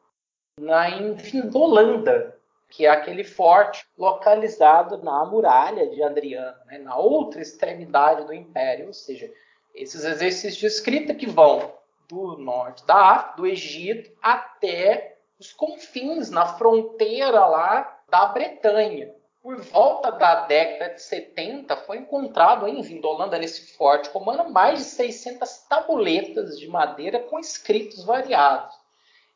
na 0.60 0.90
em 0.90 1.18
Findolanda, 1.18 2.38
que 2.70 2.86
é 2.86 2.90
aquele 2.90 3.26
forte 3.26 3.86
localizado 3.98 5.04
na 5.04 5.26
muralha 5.26 5.88
de 5.88 6.02
Adriano, 6.02 6.58
né, 6.66 6.78
na 6.78 6.96
outra 6.96 7.42
extremidade 7.42 8.26
do 8.26 8.34
império, 8.34 8.88
ou 8.88 8.94
seja, 8.94 9.30
esses 9.74 10.06
exercícios 10.06 10.56
de 10.56 10.66
escrita 10.66 11.14
que 11.14 11.28
vão 11.28 11.74
do 12.08 12.38
norte 12.38 12.86
da 12.86 12.96
África, 12.96 13.38
do 13.38 13.48
Egito, 13.48 14.12
até 14.22 15.18
os 15.38 15.52
confins, 15.52 16.30
na 16.30 16.46
fronteira 16.46 17.46
lá 17.46 18.00
da 18.10 18.28
Bretanha. 18.28 19.14
Por 19.42 19.62
volta 19.62 20.12
da 20.12 20.46
década 20.46 20.94
de 20.94 21.02
70, 21.02 21.76
foi 21.78 21.98
encontrado 21.98 22.68
em 22.68 22.82
Vindolanda, 22.82 23.38
nesse 23.38 23.76
forte 23.76 24.10
romano, 24.10 24.50
mais 24.50 24.80
de 24.80 24.86
600 24.86 25.58
tabuletas 25.70 26.58
de 26.58 26.68
madeira 26.68 27.20
com 27.20 27.38
escritos 27.38 28.04
variados. 28.06 28.85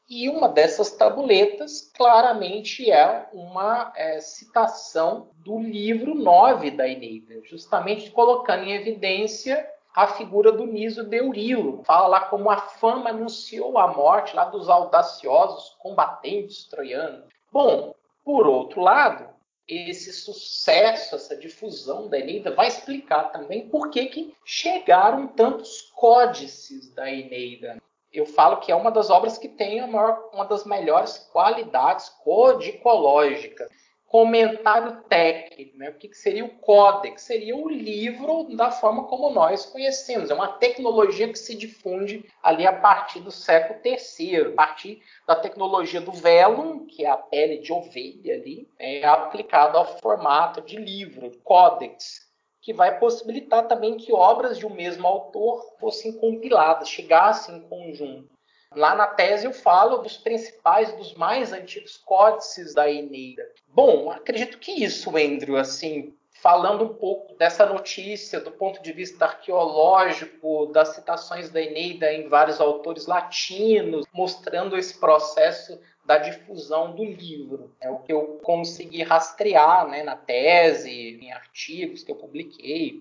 E 0.10 0.28
uma 0.28 0.49
dessas 0.49 0.89
tabuletas 0.89 1.91
claramente 1.95 2.89
é 2.89 3.30
uma 3.32 3.93
é, 3.95 4.20
citação 4.20 5.30
do 5.45 5.60
livro 5.60 6.16
9 6.16 6.72
da 6.72 6.88
Eneida, 6.88 7.39
justamente 7.43 8.10
colocando 8.10 8.64
em 8.64 8.74
evidência 8.74 9.70
a 9.93 10.07
figura 10.07 10.51
do 10.51 10.66
Niso 10.66 11.03
de 11.03 11.18
Eurilo. 11.18 11.84
Fala 11.84 12.07
lá 12.07 12.22
como 12.22 12.49
a 12.49 12.57
fama 12.57 13.12
anunciou 13.12 13.78
a 13.78 13.93
morte 13.93 14.36
lá 14.36 14.45
dos 14.45 14.68
audaciosos 14.68 15.76
combatentes 15.78 16.66
troianos. 16.66 17.26
Bom, 17.51 17.93
por 18.26 18.47
outro 18.47 18.82
lado, 18.82 19.30
esse 19.68 20.12
sucesso, 20.12 21.14
essa 21.14 21.38
difusão 21.38 22.07
da 22.07 22.18
Eneida 22.18 22.49
vai 22.55 22.68
explicar 22.68 23.26
também 23.26 23.70
por 23.70 23.91
que, 23.91 24.07
que 24.07 24.36
chegaram 24.43 25.28
tantos 25.28 25.82
códices 25.93 26.89
da 26.95 27.12
Eneida 27.12 27.80
eu 28.12 28.26
falo 28.26 28.57
que 28.57 28.72
é 28.72 28.76
uma 28.76 28.91
das 28.91 29.10
obras 29.10 29.38
que 29.38 29.47
tem 29.47 29.86
maior, 29.88 30.30
uma 30.34 30.45
das 30.45 30.66
melhores 30.66 31.18
qualidades 31.32 32.10
codicológicas. 32.24 33.70
Comentário 34.07 35.03
técnico, 35.03 35.78
né? 35.78 35.91
o 35.91 35.93
que, 35.93 36.07
que 36.07 36.18
seria 36.18 36.43
o 36.43 36.57
códex? 36.57 37.22
Seria 37.22 37.55
o 37.55 37.70
livro 37.70 38.45
da 38.55 38.72
forma 38.72 39.03
como 39.03 39.30
nós 39.30 39.68
conhecemos. 39.68 40.32
É 40.32 40.34
uma 40.34 40.47
tecnologia 40.53 41.28
que 41.28 41.38
se 41.38 41.53
difunde 41.53 42.26
ali 42.41 42.66
a 42.66 42.74
partir 42.74 43.20
do 43.20 43.30
século 43.30 43.80
III, 43.86 44.47
a 44.47 44.51
partir 44.53 45.03
da 45.28 45.36
tecnologia 45.36 46.01
do 46.01 46.12
vellum, 46.12 46.88
que 46.88 47.05
é 47.05 47.10
a 47.10 47.18
pele 47.18 47.60
de 47.60 47.72
ovelha 47.72 48.34
ali, 48.34 48.68
é 48.80 49.05
aplicado 49.05 49.78
ao 49.78 49.99
formato 49.99 50.60
de 50.62 50.78
livro, 50.78 51.30
códex 51.43 52.28
que 52.62 52.74
vai 52.74 52.99
possibilitar 52.99 53.68
também 53.68 53.97
que 53.97 54.12
obras 54.12 54.57
de 54.57 54.66
um 54.66 54.74
mesmo 54.74 55.07
autor 55.07 55.64
fossem 55.80 56.14
compiladas, 56.14 56.89
chegassem 56.89 57.57
em 57.57 57.62
conjunto. 57.62 58.30
Lá 58.76 58.93
na 58.93 59.07
tese 59.07 59.45
eu 59.45 59.53
falo 59.53 59.97
dos 59.97 60.18
principais, 60.18 60.93
dos 60.93 61.16
mais 61.16 61.51
antigos 61.51 61.97
códices 61.97 62.74
da 62.74 62.89
Eneida. 62.89 63.43
Bom, 63.68 64.12
acredito 64.12 64.60
que 64.60 64.72
isso, 64.84 65.10
Andrew, 65.18 65.57
assim, 65.57 66.14
falando 66.41 66.84
um 66.84 66.93
pouco 66.93 67.34
dessa 67.36 67.66
notícia 67.66 68.39
do 68.39 68.51
ponto 68.51 68.82
de 68.82 68.91
vista 68.91 69.26
arqueológico, 69.26 70.68
das 70.68 70.89
citações 70.89 71.49
da 71.49 71.62
Eneida 71.62 72.14
em 72.14 72.28
vários 72.30 72.62
autores 72.62 73.07
latinos, 73.07 74.05
mostrando 74.14 74.78
esse 74.78 74.99
processo 74.99 75.80
da 76.10 76.18
difusão 76.18 76.95
do 76.95 77.05
livro. 77.05 77.76
É 77.80 77.88
o 77.88 77.99
que 77.99 78.12
eu 78.12 78.39
consegui 78.43 79.03
rastrear 79.03 79.88
né, 79.88 80.01
na 80.01 80.16
tese, 80.16 80.89
em 80.89 81.32
artigos 81.32 82.03
que 82.03 82.12
eu 82.12 82.16
publiquei. 82.16 82.99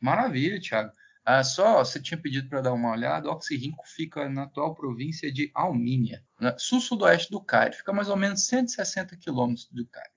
Maravilha, 0.00 0.60
Thiago. 0.60 0.90
Ah, 1.24 1.44
só 1.44 1.84
você 1.84 2.02
tinha 2.02 2.20
pedido 2.20 2.48
para 2.48 2.60
dar 2.60 2.72
uma 2.72 2.90
olhada, 2.90 3.30
Oxirrinco 3.30 3.84
fica 3.86 4.28
na 4.28 4.42
atual 4.42 4.74
província 4.74 5.30
de 5.30 5.52
Almínia, 5.54 6.24
sul-sudoeste 6.56 7.30
do 7.30 7.40
Cairo. 7.40 7.76
Fica 7.76 7.92
mais 7.92 8.08
ou 8.08 8.16
menos 8.16 8.46
160 8.46 9.16
quilômetros 9.18 9.68
do 9.70 9.86
Cairo. 9.86 10.10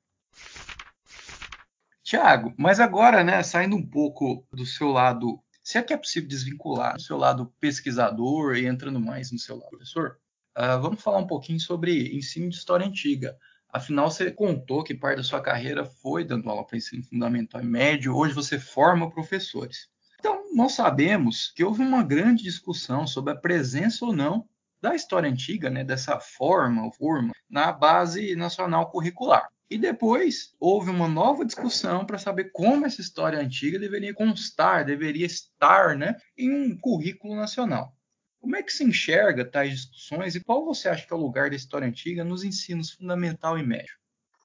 Tiago, 2.02 2.56
mas 2.58 2.80
agora, 2.80 3.24
né, 3.24 3.44
saindo 3.44 3.76
um 3.76 3.86
pouco 3.86 4.48
do 4.52 4.66
seu 4.66 4.88
lado, 4.88 5.40
se 5.62 5.78
é 5.78 5.84
que 5.84 5.94
é 5.94 5.98
possível 5.98 6.28
desvincular 6.28 6.96
do 6.96 7.02
seu 7.04 7.18
lado 7.18 7.54
pesquisador 7.60 8.56
e 8.56 8.66
entrando 8.66 9.00
mais 9.00 9.32
no 9.32 9.38
seu 9.38 9.58
lado 9.58 9.70
professor, 9.70 10.18
uh, 10.58 10.82
vamos 10.82 11.02
falar 11.02 11.18
um 11.18 11.28
pouquinho 11.28 11.60
sobre 11.60 12.16
ensino 12.16 12.50
de 12.50 12.56
história 12.56 12.86
antiga. 12.86 13.38
Afinal, 13.70 14.12
você 14.12 14.32
contou 14.32 14.84
que 14.84 14.94
parte 14.94 15.18
da 15.18 15.24
sua 15.24 15.42
carreira 15.42 15.86
foi 15.86 16.26
dando 16.26 16.50
aula 16.50 16.66
para 16.66 16.78
ensino 16.78 17.04
fundamental 17.04 17.62
e 17.62 17.66
médio, 17.66 18.16
hoje 18.16 18.34
você 18.34 18.60
forma 18.60 19.10
professores. 19.10 19.88
Então, 20.20 20.44
nós 20.54 20.74
sabemos 20.74 21.52
que 21.56 21.64
houve 21.64 21.82
uma 21.82 22.04
grande 22.04 22.44
discussão 22.44 23.08
sobre 23.08 23.34
a 23.34 23.36
presença 23.36 24.06
ou 24.06 24.14
não 24.14 24.48
da 24.82 24.96
história 24.96 25.30
antiga, 25.30 25.70
né, 25.70 25.84
dessa 25.84 26.20
forma, 26.20 26.92
forma, 26.92 27.32
na 27.50 27.72
base 27.72 28.36
nacional 28.36 28.90
curricular. 28.90 29.48
E 29.70 29.78
depois 29.78 30.54
houve 30.60 30.90
uma 30.90 31.08
nova 31.08 31.46
discussão 31.46 32.06
para 32.06 32.18
saber 32.18 32.52
como 32.52 32.86
essa 32.86 33.00
história 33.00 33.40
antiga 33.40 33.80
deveria 33.80 34.14
constar, 34.14 34.84
deveria 34.84 35.26
estar 35.26 35.96
né, 35.96 36.18
em 36.38 36.52
um 36.52 36.78
currículo 36.78 37.36
nacional. 37.36 37.96
Como 38.42 38.56
é 38.56 38.64
que 38.64 38.74
se 38.74 38.84
enxerga 38.84 39.46
tais 39.46 39.72
discussões 39.72 40.36
e 40.36 40.44
qual 40.44 40.66
você 40.66 40.90
acha 40.90 41.06
que 41.06 41.14
é 41.14 41.16
o 41.16 41.20
lugar 41.20 41.52
da 41.52 41.56
história 41.56 41.88
antiga 41.88 42.24
nos 42.24 42.44
ensinos 42.44 42.90
fundamental 42.90 43.58
e 43.58 43.64
médio? 43.64 43.96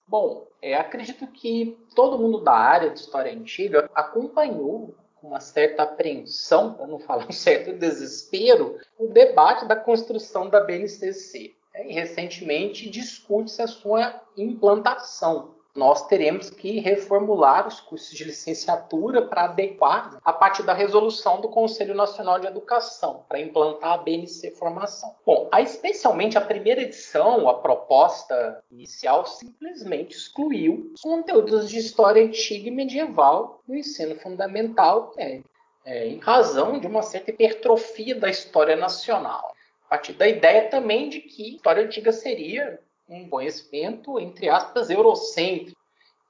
Bom, 0.07 0.47
é, 0.61 0.75
acredito 0.75 1.27
que 1.29 1.77
todo 1.95 2.19
mundo 2.19 2.45
da 2.45 2.53
área 2.53 2.91
de 2.91 3.01
história 3.01 3.33
antiga 3.33 3.91
acompanhou 3.95 4.95
com 5.15 5.29
uma 5.29 5.41
certa 5.41 5.83
apreensão, 5.83 6.75
para 6.75 6.87
não 6.87 6.99
falar 6.99 7.27
um 7.27 7.33
certo 7.33 7.73
desespero, 7.73 8.79
o 8.99 9.09
debate 9.09 9.67
da 9.67 9.75
construção 9.75 10.49
da 10.51 10.61
BNCC. 10.61 11.57
É, 11.75 11.91
e 11.91 11.93
recentemente 11.93 12.89
discute-se 12.89 13.61
a 13.61 13.67
sua 13.67 14.23
implantação. 14.37 15.56
Nós 15.77 16.07
teremos 16.07 16.49
que 16.49 16.81
reformular 16.81 17.69
os 17.69 17.81
cursos 17.81 18.17
de 18.17 18.25
licenciatura 18.25 19.21
para 19.21 19.45
adequar 19.45 20.19
a 20.25 20.33
partir 20.33 20.63
da 20.63 20.73
resolução 20.73 21.41
do 21.43 21.51
Conselho 21.51 21.95
Nacional 21.95 22.41
de 22.41 22.47
Educação, 22.47 23.25
para 23.29 23.39
implantar 23.39 23.93
a 23.93 23.99
BNC 23.99 24.53
Formação. 24.53 25.15
Bom, 25.25 25.51
especialmente 25.61 26.39
a 26.39 26.41
primeira 26.41 26.81
edição, 26.81 27.47
a 27.47 27.55
proposta 27.55 28.65
inicial, 28.71 29.27
simplesmente 29.27 30.17
excluiu 30.17 30.91
os 30.95 31.03
conteúdos 31.03 31.69
de 31.69 31.79
história 31.79 32.25
antiga 32.25 32.69
e 32.69 32.71
medieval 32.71 33.61
no 33.69 33.77
ensino 33.77 34.17
fundamental, 34.17 35.13
é, 35.19 35.43
é, 35.85 36.09
em 36.09 36.19
razão 36.19 36.81
de 36.81 36.87
uma 36.87 37.03
certa 37.03 37.31
hipertrofia 37.31 38.15
da 38.15 38.31
história 38.31 38.77
nacional. 38.77 39.55
A 39.85 39.91
partir 39.91 40.15
da 40.15 40.27
ideia 40.27 40.69
também 40.69 41.11
de 41.11 41.21
que 41.21 41.45
a 41.45 41.57
história 41.57 41.85
antiga 41.85 42.13
seria 42.13 42.81
um 43.09 43.29
conhecimento, 43.29 44.19
entre 44.19 44.49
aspas, 44.49 44.91
eurocêntrico, 44.91 45.77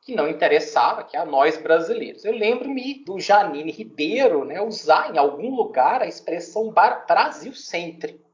que 0.03 0.15
não 0.15 0.29
interessava 0.29 1.03
que 1.03 1.17
a 1.17 1.25
nós 1.25 1.57
brasileiros. 1.57 2.25
Eu 2.25 2.33
lembro-me 2.33 3.03
do 3.05 3.19
Janine 3.19 3.73
Ribeiro 3.73 4.45
né, 4.45 4.63
usar 4.63 5.13
em 5.13 5.19
algum 5.19 5.55
lugar 5.55 6.01
a 6.01 6.07
expressão 6.07 6.73
Brasil-cêntrico. 6.73 8.25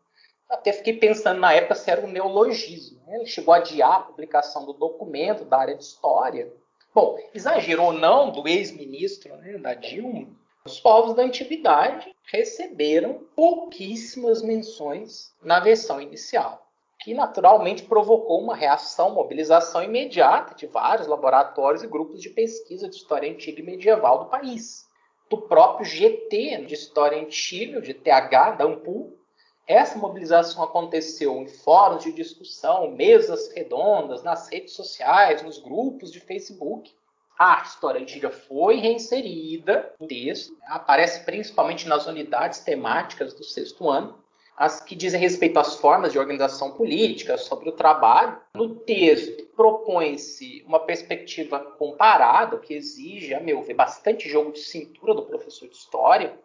Até 0.51 0.71
fiquei 0.71 0.99
pensando 0.99 1.41
na 1.41 1.55
época 1.55 1.75
se 1.75 1.91
era 1.91 2.05
um 2.05 2.11
neologismo. 2.11 3.01
Né? 3.07 3.17
Ele 3.17 3.27
chegou 3.27 3.55
a 3.55 3.57
adiar 3.57 3.93
a 3.93 4.01
publicação 4.01 4.67
do 4.67 4.75
documento 4.75 5.47
da 5.47 5.57
área 5.57 5.75
de 5.75 5.83
história. 5.83 6.53
Bom, 6.95 7.17
exagero 7.35 7.85
ou 7.85 7.93
não 7.93 8.31
do 8.31 8.47
ex-ministro 8.47 9.35
né, 9.37 9.57
da 9.57 9.73
Dilma, 9.73 10.29
os 10.65 10.79
povos 10.79 11.15
da 11.15 11.23
antiguidade 11.23 12.15
receberam 12.31 13.27
pouquíssimas 13.35 14.43
menções 14.43 15.33
na 15.43 15.59
versão 15.59 16.01
inicial, 16.03 16.71
que 17.03 17.15
naturalmente 17.15 17.83
provocou 17.83 18.41
uma 18.41 18.55
reação, 18.55 19.11
mobilização 19.11 19.83
imediata 19.83 20.55
de 20.55 20.67
vários 20.67 21.09
laboratórios 21.09 21.83
e 21.83 21.89
grupos 21.89 22.21
de 22.21 22.31
pesquisa 22.31 22.89
de 22.89 22.95
história 22.95 23.31
antiga 23.31 23.61
e 23.61 23.65
medieval 23.65 24.21
do 24.21 24.31
país. 24.31 24.87
Do 25.29 25.37
próprio 25.37 25.85
GT 25.85 26.65
de 26.67 26.75
História 26.75 27.21
Antiga, 27.21 27.79
o 27.79 27.83
GTH 27.83 28.57
da 28.57 28.65
AMPU, 28.65 29.17
essa 29.67 29.99
mobilização 29.99 30.63
aconteceu 30.63 31.37
em 31.39 31.49
fóruns 31.49 32.05
de 32.05 32.13
discussão, 32.13 32.91
mesas 32.91 33.51
redondas, 33.53 34.23
nas 34.23 34.49
redes 34.49 34.75
sociais, 34.75 35.43
nos 35.43 35.59
grupos 35.59 36.13
de 36.13 36.21
Facebook, 36.21 36.93
a 37.39 37.63
história 37.63 38.01
antiga 38.01 38.31
foi 38.31 38.77
reinserida 38.77 39.93
no 39.99 40.07
texto, 40.07 40.57
aparece 40.67 41.25
principalmente 41.25 41.89
nas 41.89 42.07
unidades 42.07 42.61
temáticas 42.61 43.35
do 43.35 43.43
sexto 43.43 43.89
ano, 43.89 44.23
as 44.57 44.81
que 44.81 44.95
dizem 44.95 45.21
respeito 45.21 45.59
às 45.59 45.77
formas 45.77 46.13
de 46.13 46.19
organização 46.19 46.73
política, 46.73 47.39
sobre 47.39 47.69
o 47.69 47.73
trabalho. 47.73 48.39
No 48.55 48.77
texto, 48.77 49.45
propõe-se 49.57 50.63
uma 50.67 50.81
perspectiva 50.81 51.59
comparada, 51.61 52.59
que 52.59 52.75
exige, 52.75 53.35
a 53.35 53.41
meu 53.41 53.63
ver, 53.63 53.75
bastante 53.75 54.29
jogo 54.29 54.53
de 54.53 54.61
cintura 54.61 55.15
do 55.15 55.23
professor 55.23 55.69
de 55.69 55.77
história, 55.77 56.39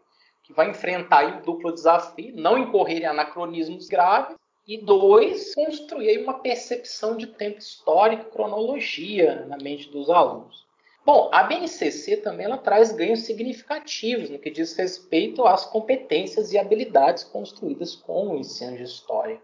que 0.43 0.53
vai 0.53 0.69
enfrentar 0.69 1.25
o 1.25 1.41
duplo 1.41 1.73
desafio, 1.73 2.35
não 2.35 2.57
incorrer 2.57 3.01
em 3.01 3.05
anacronismos 3.05 3.87
graves, 3.87 4.35
e 4.67 4.77
dois, 4.77 5.55
construir 5.55 6.21
uma 6.21 6.39
percepção 6.39 7.15
de 7.15 7.27
tempo 7.27 7.57
histórico 7.57 8.23
e 8.27 8.31
cronologia 8.31 9.45
na 9.45 9.57
mente 9.57 9.89
dos 9.89 10.09
alunos. 10.09 10.66
Bom, 11.07 11.29
a 11.31 11.43
BNCC 11.43 12.17
também 12.17 12.47
ela 12.47 12.57
traz 12.57 12.91
ganhos 12.91 13.21
significativos 13.21 14.29
no 14.29 14.37
que 14.37 14.49
diz 14.49 14.75
respeito 14.75 15.47
às 15.47 15.65
competências 15.65 16.51
e 16.51 16.57
habilidades 16.57 17.23
construídas 17.23 17.95
com 17.95 18.27
o 18.27 18.35
ensino 18.35 18.75
de 18.75 18.83
história. 18.83 19.41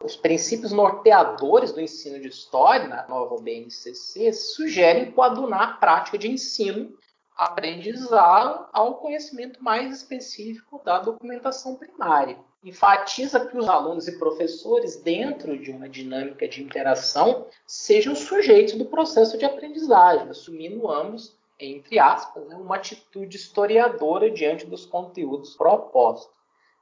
Os 0.00 0.14
princípios 0.14 0.70
norteadores 0.70 1.72
do 1.72 1.80
ensino 1.80 2.20
de 2.20 2.28
história 2.28 2.86
na 2.86 3.08
nova 3.08 3.42
BNCC 3.42 4.32
sugerem 4.32 5.10
coadunar 5.10 5.62
a 5.62 5.72
prática 5.78 6.16
de 6.16 6.30
ensino, 6.30 6.96
aprendizado 7.40 8.68
ao 8.70 8.96
conhecimento 8.96 9.64
mais 9.64 9.96
específico 9.96 10.78
da 10.84 10.98
documentação 10.98 11.74
primária 11.74 12.36
enfatiza 12.62 13.46
que 13.46 13.56
os 13.56 13.66
alunos 13.66 14.06
e 14.06 14.18
professores, 14.18 14.96
dentro 14.96 15.58
de 15.58 15.70
uma 15.70 15.88
dinâmica 15.88 16.46
de 16.46 16.62
interação, 16.62 17.46
sejam 17.66 18.14
sujeitos 18.14 18.74
do 18.74 18.84
processo 18.84 19.38
de 19.38 19.46
aprendizagem, 19.46 20.28
assumindo 20.28 20.86
ambos, 20.90 21.34
entre 21.58 21.98
aspas, 21.98 22.46
né, 22.46 22.56
uma 22.56 22.76
atitude 22.76 23.38
historiadora 23.38 24.30
diante 24.30 24.66
dos 24.66 24.84
conteúdos 24.84 25.56
propostos. 25.56 26.30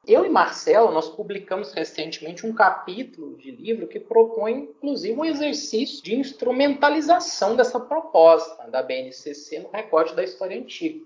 Eu 0.08 0.24
e 0.24 0.30
Marcelo, 0.30 0.90
nós 0.90 1.06
publicamos 1.10 1.74
recentemente 1.74 2.46
um 2.46 2.54
capítulo 2.54 3.36
de 3.36 3.50
livro 3.50 3.86
que 3.86 4.00
propõe, 4.00 4.70
inclusive, 4.74 5.20
um 5.20 5.22
exercício 5.22 6.02
de 6.02 6.16
instrumentalização 6.16 7.54
dessa 7.54 7.78
proposta 7.78 8.66
da 8.70 8.82
BNCC 8.82 9.58
no 9.58 9.70
recorte 9.70 10.14
da 10.14 10.24
história 10.24 10.58
antiga. 10.58 11.04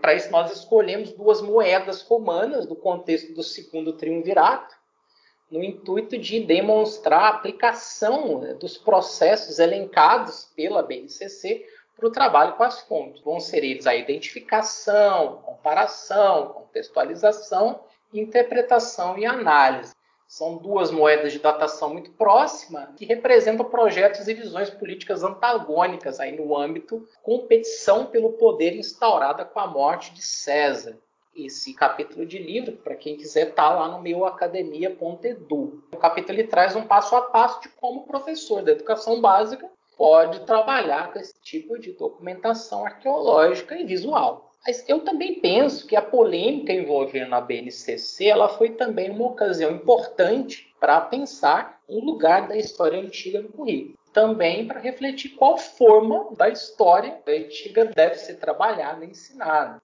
Para 0.00 0.14
isso, 0.14 0.30
nós 0.30 0.50
escolhemos 0.50 1.12
duas 1.12 1.42
moedas 1.42 2.00
romanas 2.00 2.64
do 2.64 2.74
contexto 2.74 3.34
do 3.34 3.42
segundo 3.42 3.92
triunvirato, 3.92 4.74
no 5.50 5.62
intuito 5.62 6.16
de 6.16 6.40
demonstrar 6.40 7.24
a 7.24 7.28
aplicação 7.28 8.40
né, 8.40 8.54
dos 8.54 8.78
processos 8.78 9.58
elencados 9.58 10.50
pela 10.56 10.82
BNCC 10.82 11.66
para 11.94 12.08
o 12.08 12.10
trabalho 12.10 12.54
com 12.54 12.62
as 12.62 12.80
fontes. 12.80 13.20
Vão 13.20 13.38
ser 13.38 13.62
eles 13.62 13.86
a 13.86 13.94
identificação, 13.94 15.42
comparação, 15.44 16.54
contextualização, 16.54 17.84
interpretação 18.20 19.18
e 19.18 19.26
análise. 19.26 19.94
São 20.26 20.56
duas 20.56 20.90
moedas 20.90 21.32
de 21.32 21.38
datação 21.38 21.92
muito 21.92 22.10
próxima 22.12 22.92
que 22.96 23.04
representam 23.04 23.64
projetos 23.66 24.26
e 24.26 24.34
visões 24.34 24.70
políticas 24.70 25.22
antagônicas 25.22 26.18
aí 26.18 26.32
no 26.36 26.56
âmbito 26.56 27.06
competição 27.22 28.06
pelo 28.06 28.32
poder 28.32 28.74
instaurada 28.74 29.44
com 29.44 29.60
a 29.60 29.66
morte 29.66 30.12
de 30.14 30.22
César. 30.22 30.98
Esse 31.36 31.74
capítulo 31.74 32.24
de 32.24 32.38
livro, 32.38 32.72
para 32.76 32.94
quem 32.94 33.16
quiser, 33.16 33.48
está 33.48 33.68
lá 33.68 33.88
no 33.88 34.00
meu 34.00 34.24
academia.edu. 34.24 35.84
O 35.92 35.96
capítulo 35.96 36.38
ele 36.38 36.48
traz 36.48 36.76
um 36.76 36.86
passo 36.86 37.14
a 37.16 37.22
passo 37.22 37.60
de 37.60 37.68
como 37.70 38.00
o 38.00 38.06
professor 38.06 38.62
da 38.62 38.72
educação 38.72 39.20
básica 39.20 39.68
pode 39.96 40.40
trabalhar 40.40 41.12
com 41.12 41.18
esse 41.18 41.34
tipo 41.40 41.78
de 41.78 41.92
documentação 41.92 42.84
arqueológica 42.84 43.76
e 43.76 43.84
visual. 43.84 44.53
Mas 44.66 44.82
eu 44.88 45.00
também 45.00 45.40
penso 45.40 45.86
que 45.86 45.94
a 45.94 46.00
polêmica 46.00 46.72
envolvendo 46.72 47.34
a 47.34 47.40
BNCC 47.40 48.26
ela 48.26 48.48
foi 48.48 48.70
também 48.70 49.10
uma 49.10 49.26
ocasião 49.26 49.70
importante 49.72 50.74
para 50.80 51.00
pensar 51.02 51.80
um 51.88 52.02
lugar 52.02 52.48
da 52.48 52.56
história 52.56 52.98
antiga 52.98 53.42
no 53.42 53.50
currículo. 53.50 53.98
também 54.12 54.64
para 54.64 54.78
refletir 54.78 55.30
qual 55.30 55.58
forma 55.58 56.28
da 56.36 56.48
história 56.48 57.20
antiga 57.26 57.84
deve 57.84 58.14
ser 58.14 58.36
trabalhada 58.36 59.04
e 59.04 59.10
ensinada. 59.10 59.82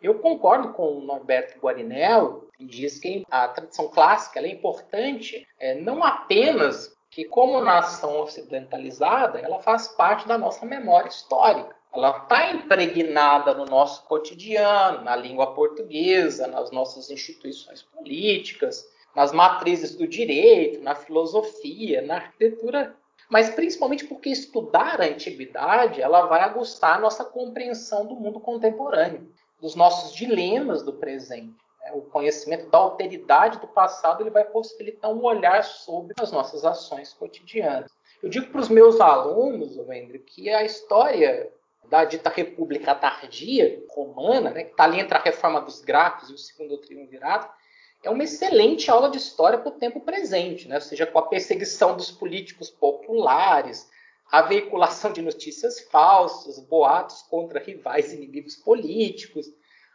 Eu 0.00 0.20
concordo 0.20 0.72
com 0.74 0.98
o 0.98 1.00
Norberto 1.00 1.58
Guarinello, 1.58 2.48
que 2.56 2.64
diz 2.64 3.00
que 3.00 3.26
a 3.28 3.48
tradição 3.48 3.88
clássica 3.88 4.38
é 4.38 4.48
importante 4.48 5.44
é, 5.58 5.74
não 5.74 6.04
apenas 6.04 6.94
que, 7.10 7.24
como 7.24 7.60
nação 7.60 8.20
ocidentalizada, 8.20 9.38
ela 9.38 9.60
faz 9.60 9.88
parte 9.88 10.28
da 10.28 10.36
nossa 10.38 10.64
memória 10.66 11.08
histórica. 11.08 11.74
Ela 11.94 12.18
está 12.18 12.50
impregnada 12.50 13.54
no 13.54 13.64
nosso 13.64 14.04
cotidiano, 14.04 15.02
na 15.02 15.14
língua 15.14 15.54
portuguesa, 15.54 16.46
nas 16.46 16.70
nossas 16.70 17.10
instituições 17.10 17.82
políticas, 17.82 18.84
nas 19.14 19.32
matrizes 19.32 19.94
do 19.94 20.06
direito, 20.08 20.82
na 20.82 20.94
filosofia, 20.94 22.02
na 22.02 22.16
arquitetura 22.16 22.96
mas 23.28 23.50
principalmente 23.50 24.06
porque 24.06 24.28
estudar 24.28 25.00
a 25.00 25.06
antiguidade 25.06 26.00
ela 26.00 26.26
vai 26.26 26.40
aguçar 26.40 26.96
a 26.96 27.00
nossa 27.00 27.24
compreensão 27.24 28.06
do 28.06 28.14
mundo 28.14 28.40
contemporâneo, 28.40 29.28
dos 29.60 29.74
nossos 29.74 30.14
dilemas 30.14 30.82
do 30.82 30.92
presente. 30.92 31.54
Né? 31.80 31.92
O 31.94 32.02
conhecimento 32.02 32.70
da 32.70 32.78
alteridade 32.78 33.58
do 33.58 33.66
passado 33.66 34.22
ele 34.22 34.30
vai 34.30 34.44
possibilitar 34.44 35.10
um 35.10 35.22
olhar 35.24 35.64
sobre 35.64 36.14
as 36.20 36.30
nossas 36.30 36.64
ações 36.64 37.12
cotidianas. 37.12 37.90
Eu 38.22 38.28
digo 38.28 38.50
para 38.50 38.60
os 38.60 38.68
meus 38.68 39.00
alunos, 39.00 39.76
Wendel, 39.76 40.22
que 40.22 40.48
a 40.50 40.64
história 40.64 41.52
da 41.88 42.04
dita 42.04 42.30
República 42.30 42.94
Tardia 42.94 43.82
romana, 43.90 44.50
né, 44.50 44.64
que 44.64 44.70
está 44.70 44.84
ali 44.84 45.00
entre 45.00 45.16
a 45.16 45.20
reforma 45.20 45.60
dos 45.60 45.80
Gracos 45.80 46.30
e 46.30 46.34
o 46.34 46.38
segundo 46.38 46.78
triunvirato, 46.78 47.48
é 48.04 48.10
uma 48.10 48.24
excelente 48.24 48.90
aula 48.90 49.08
de 49.10 49.16
história 49.16 49.58
para 49.58 49.70
o 49.70 49.78
tempo 49.78 50.00
presente, 50.00 50.68
né? 50.68 50.74
ou 50.74 50.80
seja, 50.80 51.06
com 51.06 51.18
a 51.18 51.26
perseguição 51.26 51.96
dos 51.96 52.10
políticos 52.10 52.68
populares, 52.68 53.88
a 54.30 54.42
veiculação 54.42 55.12
de 55.12 55.22
notícias 55.22 55.80
falsas, 55.80 56.58
boatos 56.58 57.22
contra 57.22 57.60
rivais 57.60 58.12
e 58.12 58.16
inimigos 58.16 58.56
políticos, 58.56 59.46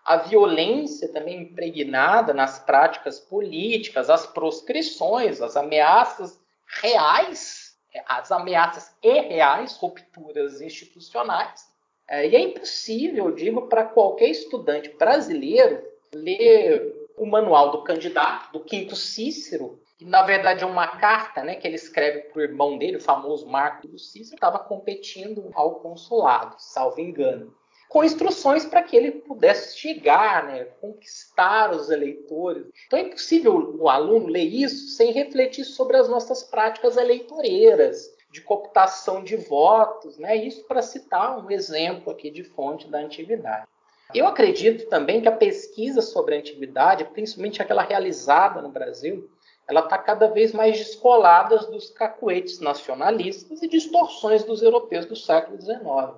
a 0.04 0.18
violência 0.18 1.12
também 1.12 1.42
impregnada 1.42 2.34
nas 2.34 2.58
práticas 2.58 3.20
políticas, 3.20 4.10
as 4.10 4.26
proscrições, 4.26 5.40
as 5.40 5.56
ameaças 5.56 6.40
reais, 6.82 7.78
as 8.08 8.32
ameaças 8.32 8.92
irreais, 9.04 9.78
rupturas 9.78 10.62
institucionais. 10.62 11.69
É, 12.10 12.28
e 12.28 12.36
é 12.36 12.40
impossível, 12.40 13.26
eu 13.26 13.36
digo, 13.36 13.68
para 13.68 13.84
qualquer 13.84 14.30
estudante 14.30 14.90
brasileiro 14.98 15.84
ler 16.14 17.08
o 17.16 17.26
manual 17.26 17.70
do 17.70 17.84
candidato, 17.84 18.52
do 18.52 18.62
quinto 18.62 18.96
Cícero, 18.96 19.80
que 19.96 20.06
na 20.06 20.24
verdade 20.24 20.64
é 20.64 20.68
uma 20.68 20.88
carta 20.88 21.44
né, 21.44 21.56
que 21.56 21.68
ele 21.68 21.76
escreve 21.76 22.22
para 22.22 22.40
o 22.40 22.42
irmão 22.42 22.78
dele, 22.78 22.98
o 22.98 23.02
famoso 23.02 23.46
Marco 23.46 23.88
do 23.88 24.00
Cícero, 24.00 24.36
estava 24.36 24.58
competindo 24.58 25.52
ao 25.54 25.82
consulado, 25.82 26.56
salvo 26.58 27.00
engano, 27.00 27.54
com 27.90 28.04
instruções 28.04 28.66
para 28.66 28.82
que 28.82 28.96
ele 28.96 29.12
pudesse 29.12 29.78
chegar, 29.78 30.48
né, 30.48 30.64
conquistar 30.80 31.72
os 31.76 31.92
eleitores. 31.92 32.66
Então 32.88 32.98
é 32.98 33.04
impossível 33.04 33.76
o 33.78 33.90
aluno 33.90 34.28
ler 34.28 34.46
isso 34.46 34.96
sem 34.96 35.12
refletir 35.12 35.66
sobre 35.66 35.98
as 35.98 36.10
nossas 36.10 36.42
práticas 36.44 36.98
eleitoreiras, 36.98 38.18
de 38.30 38.42
cooptação 38.42 39.24
de 39.24 39.36
votos, 39.36 40.18
né? 40.18 40.36
Isso 40.36 40.64
para 40.66 40.82
citar 40.82 41.44
um 41.44 41.50
exemplo 41.50 42.12
aqui 42.12 42.30
de 42.30 42.44
fonte 42.44 42.88
da 42.88 43.00
antiguidade. 43.00 43.68
Eu 44.14 44.26
acredito 44.28 44.90
também 44.90 45.22
que 45.22 45.28
a 45.28 45.36
pesquisa 45.36 46.02
sobre 46.02 46.36
a 46.36 46.40
antiguidade, 46.40 47.06
principalmente 47.06 47.62
aquela 47.62 47.84
realizada 47.84 48.62
no 48.62 48.70
Brasil, 48.70 49.30
ela 49.68 49.82
está 49.82 50.00
cada 50.00 50.28
vez 50.28 50.52
mais 50.52 50.78
descolada 50.78 51.58
dos 51.58 51.92
cacuetes 51.92 52.60
nacionalistas 52.60 53.62
e 53.62 53.68
distorções 53.68 54.44
dos 54.44 54.64
europeus 54.64 55.06
do 55.06 55.16
século 55.16 55.62
XIX. 55.62 56.18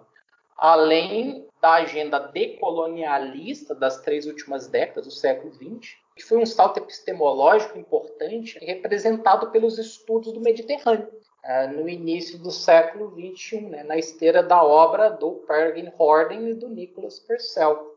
Além 0.55 1.45
da 1.61 1.73
agenda 1.73 2.17
decolonialista 2.17 3.75
das 3.75 3.99
três 3.99 4.25
últimas 4.25 4.67
décadas 4.67 5.05
do 5.05 5.11
século 5.11 5.53
XX, 5.53 5.97
que 6.15 6.23
foi 6.23 6.37
um 6.37 6.45
salto 6.45 6.77
epistemológico 6.77 7.77
importante 7.77 8.57
representado 8.59 9.51
pelos 9.51 9.77
estudos 9.77 10.31
do 10.31 10.39
Mediterrâneo, 10.39 11.09
é, 11.43 11.67
no 11.67 11.89
início 11.89 12.37
do 12.37 12.51
século 12.51 13.11
XXI, 13.11 13.61
né, 13.61 13.83
na 13.83 13.97
esteira 13.97 14.43
da 14.43 14.63
obra 14.63 15.09
do 15.09 15.31
Peregrine 15.47 15.91
Horden 15.97 16.49
e 16.49 16.53
do 16.53 16.69
Nicholas 16.69 17.19
Purcell. 17.19 17.95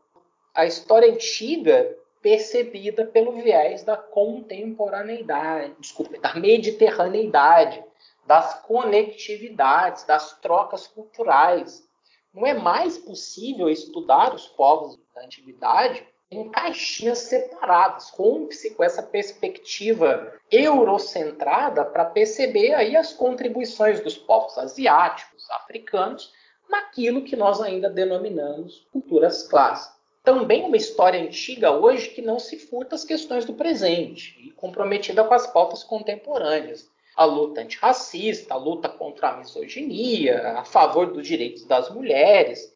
A 0.53 0.65
história 0.65 1.11
antiga 1.11 1.95
percebida 2.21 3.05
pelo 3.05 3.33
viés 3.33 3.83
da 3.83 3.95
contemporaneidade, 3.95 5.75
desculpa, 5.79 6.17
da 6.17 6.33
mediterraneidade, 6.33 7.83
das 8.25 8.61
conectividades, 8.63 10.03
das 10.05 10.39
trocas 10.39 10.87
culturais. 10.87 11.87
Não 12.33 12.47
é 12.47 12.53
mais 12.53 12.97
possível 12.97 13.69
estudar 13.69 14.33
os 14.33 14.47
povos 14.47 14.99
da 15.13 15.21
antiguidade 15.21 16.03
em 16.35 16.49
caixinhas 16.49 17.19
separadas. 17.19 18.09
Rompe-se 18.09 18.71
com 18.71 18.83
essa 18.83 19.01
perspectiva 19.01 20.33
eurocentrada 20.51 21.83
para 21.83 22.05
perceber 22.05 22.73
aí 22.73 22.95
as 22.95 23.13
contribuições 23.13 23.99
dos 23.99 24.17
povos 24.17 24.57
asiáticos, 24.57 25.49
africanos, 25.51 26.31
naquilo 26.69 27.23
que 27.23 27.35
nós 27.35 27.61
ainda 27.61 27.89
denominamos 27.89 28.87
culturas 28.91 29.47
clássicas. 29.47 29.95
Também 30.23 30.63
uma 30.63 30.75
história 30.75 31.21
antiga 31.21 31.71
hoje 31.71 32.09
que 32.09 32.21
não 32.21 32.39
se 32.39 32.57
furta 32.57 32.95
às 32.95 33.05
questões 33.05 33.45
do 33.45 33.53
presente 33.53 34.35
e 34.43 34.49
comprometida 34.51 35.23
com 35.23 35.33
as 35.33 35.45
pautas 35.45 35.83
contemporâneas. 35.83 36.89
A 37.15 37.23
luta 37.23 37.61
antirracista, 37.61 38.55
a 38.55 38.57
luta 38.57 38.89
contra 38.89 39.29
a 39.29 39.37
misoginia, 39.37 40.57
a 40.57 40.65
favor 40.65 41.13
dos 41.13 41.25
direitos 41.25 41.63
das 41.63 41.89
mulheres, 41.89 42.74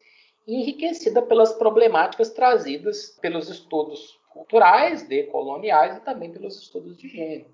enriquecida 0.54 1.22
pelas 1.22 1.52
problemáticas 1.52 2.30
trazidas 2.30 3.18
pelos 3.20 3.48
estudos 3.48 4.18
culturais, 4.30 5.02
decoloniais 5.06 5.96
e 5.96 6.00
também 6.00 6.30
pelos 6.30 6.60
estudos 6.60 6.96
de 6.96 7.08
gênero. 7.08 7.46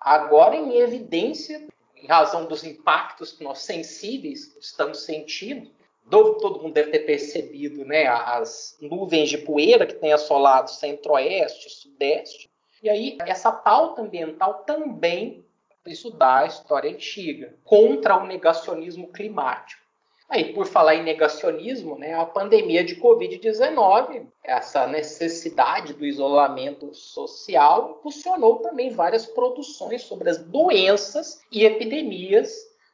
Agora, 0.00 0.56
em 0.56 0.76
evidência, 0.76 1.66
em 1.94 2.06
razão 2.06 2.46
dos 2.46 2.64
impactos 2.64 3.32
que 3.32 3.42
nós 3.42 3.60
sensíveis 3.60 4.56
estamos 4.60 5.04
sentindo, 5.04 5.70
todo 6.08 6.62
mundo 6.62 6.72
deve 6.72 6.90
ter 6.90 7.00
percebido 7.00 7.84
né, 7.84 8.06
as 8.06 8.76
nuvens 8.80 9.28
de 9.28 9.38
poeira 9.38 9.86
que 9.86 9.94
tem 9.94 10.12
assolado 10.12 10.70
centro-oeste, 10.70 11.70
sudeste. 11.70 12.48
E 12.82 12.88
aí, 12.88 13.18
essa 13.20 13.50
pauta 13.50 14.02
ambiental 14.02 14.62
também 14.64 15.44
estudar 15.86 16.42
a 16.42 16.46
história 16.46 16.90
antiga, 16.90 17.54
contra 17.64 18.16
o 18.16 18.26
negacionismo 18.26 19.08
climático. 19.12 19.85
Aí, 20.28 20.52
por 20.52 20.66
falar 20.66 20.96
em 20.96 21.04
negacionismo, 21.04 21.96
né, 21.96 22.14
a 22.14 22.26
pandemia 22.26 22.82
de 22.82 22.96
Covid-19, 22.96 24.26
essa 24.42 24.86
necessidade 24.86 25.94
do 25.94 26.04
isolamento 26.04 26.92
social, 26.92 27.98
impulsionou 27.98 28.56
também 28.56 28.90
várias 28.90 29.24
produções 29.24 30.02
sobre 30.02 30.28
as 30.28 30.38
doenças 30.38 31.40
e 31.50 31.64
epidemias 31.64 32.52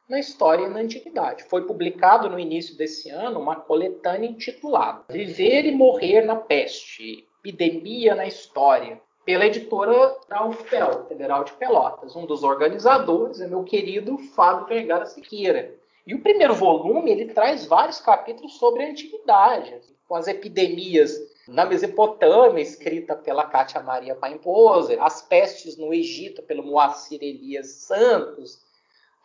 na 0.09 0.21
história 0.21 0.67
e 0.67 0.69
na 0.69 0.81
antiguidade. 0.81 1.45
Foi 1.45 1.67
publicado 1.67 2.29
no 2.29 2.39
início 2.39 2.77
desse 2.77 3.09
ano 3.09 3.41
uma 3.41 3.57
coletânea 3.57 4.29
intitulada 4.29 5.05
Viver 5.09 5.65
e 5.65 5.73
Morrer 5.73 6.23
na 6.27 6.37
Peste, 6.37 7.27
Epidemia 7.41 8.15
na 8.15 8.27
História, 8.27 9.01
pela 9.25 9.47
editora 9.47 10.17
da 10.29 10.47
UFPEL, 10.47 11.07
Federal 11.07 11.45
de 11.45 11.53
Pelotas. 11.55 12.15
Um 12.15 12.27
dos 12.27 12.43
organizadores 12.43 13.41
é 13.41 13.47
meu 13.47 13.65
querido 13.65 14.19
Fábio 14.19 14.67
Vergara 14.67 15.07
Siqueira 15.07 15.81
e 16.07 16.15
o 16.15 16.23
primeiro 16.23 16.55
volume 16.55 17.11
ele 17.11 17.33
traz 17.33 17.65
vários 17.65 18.01
capítulos 18.01 18.57
sobre 18.57 18.85
a 18.85 18.91
antiguidade, 18.91 19.81
com 20.09 20.17
as 20.17 20.27
epidemias 20.27 21.17
na 21.49 21.65
Mesopotâmia, 21.65 22.63
escrita 22.63 23.15
pela 23.15 23.47
Cátia 23.47 23.81
Maria 23.81 24.15
Paimposer, 24.15 25.03
as 25.03 25.23
pestes 25.23 25.77
no 25.77 25.93
Egito, 25.93 26.43
pelo 26.43 26.65
Moacir 26.65 27.23
Elias 27.23 27.69
Santos, 27.69 28.61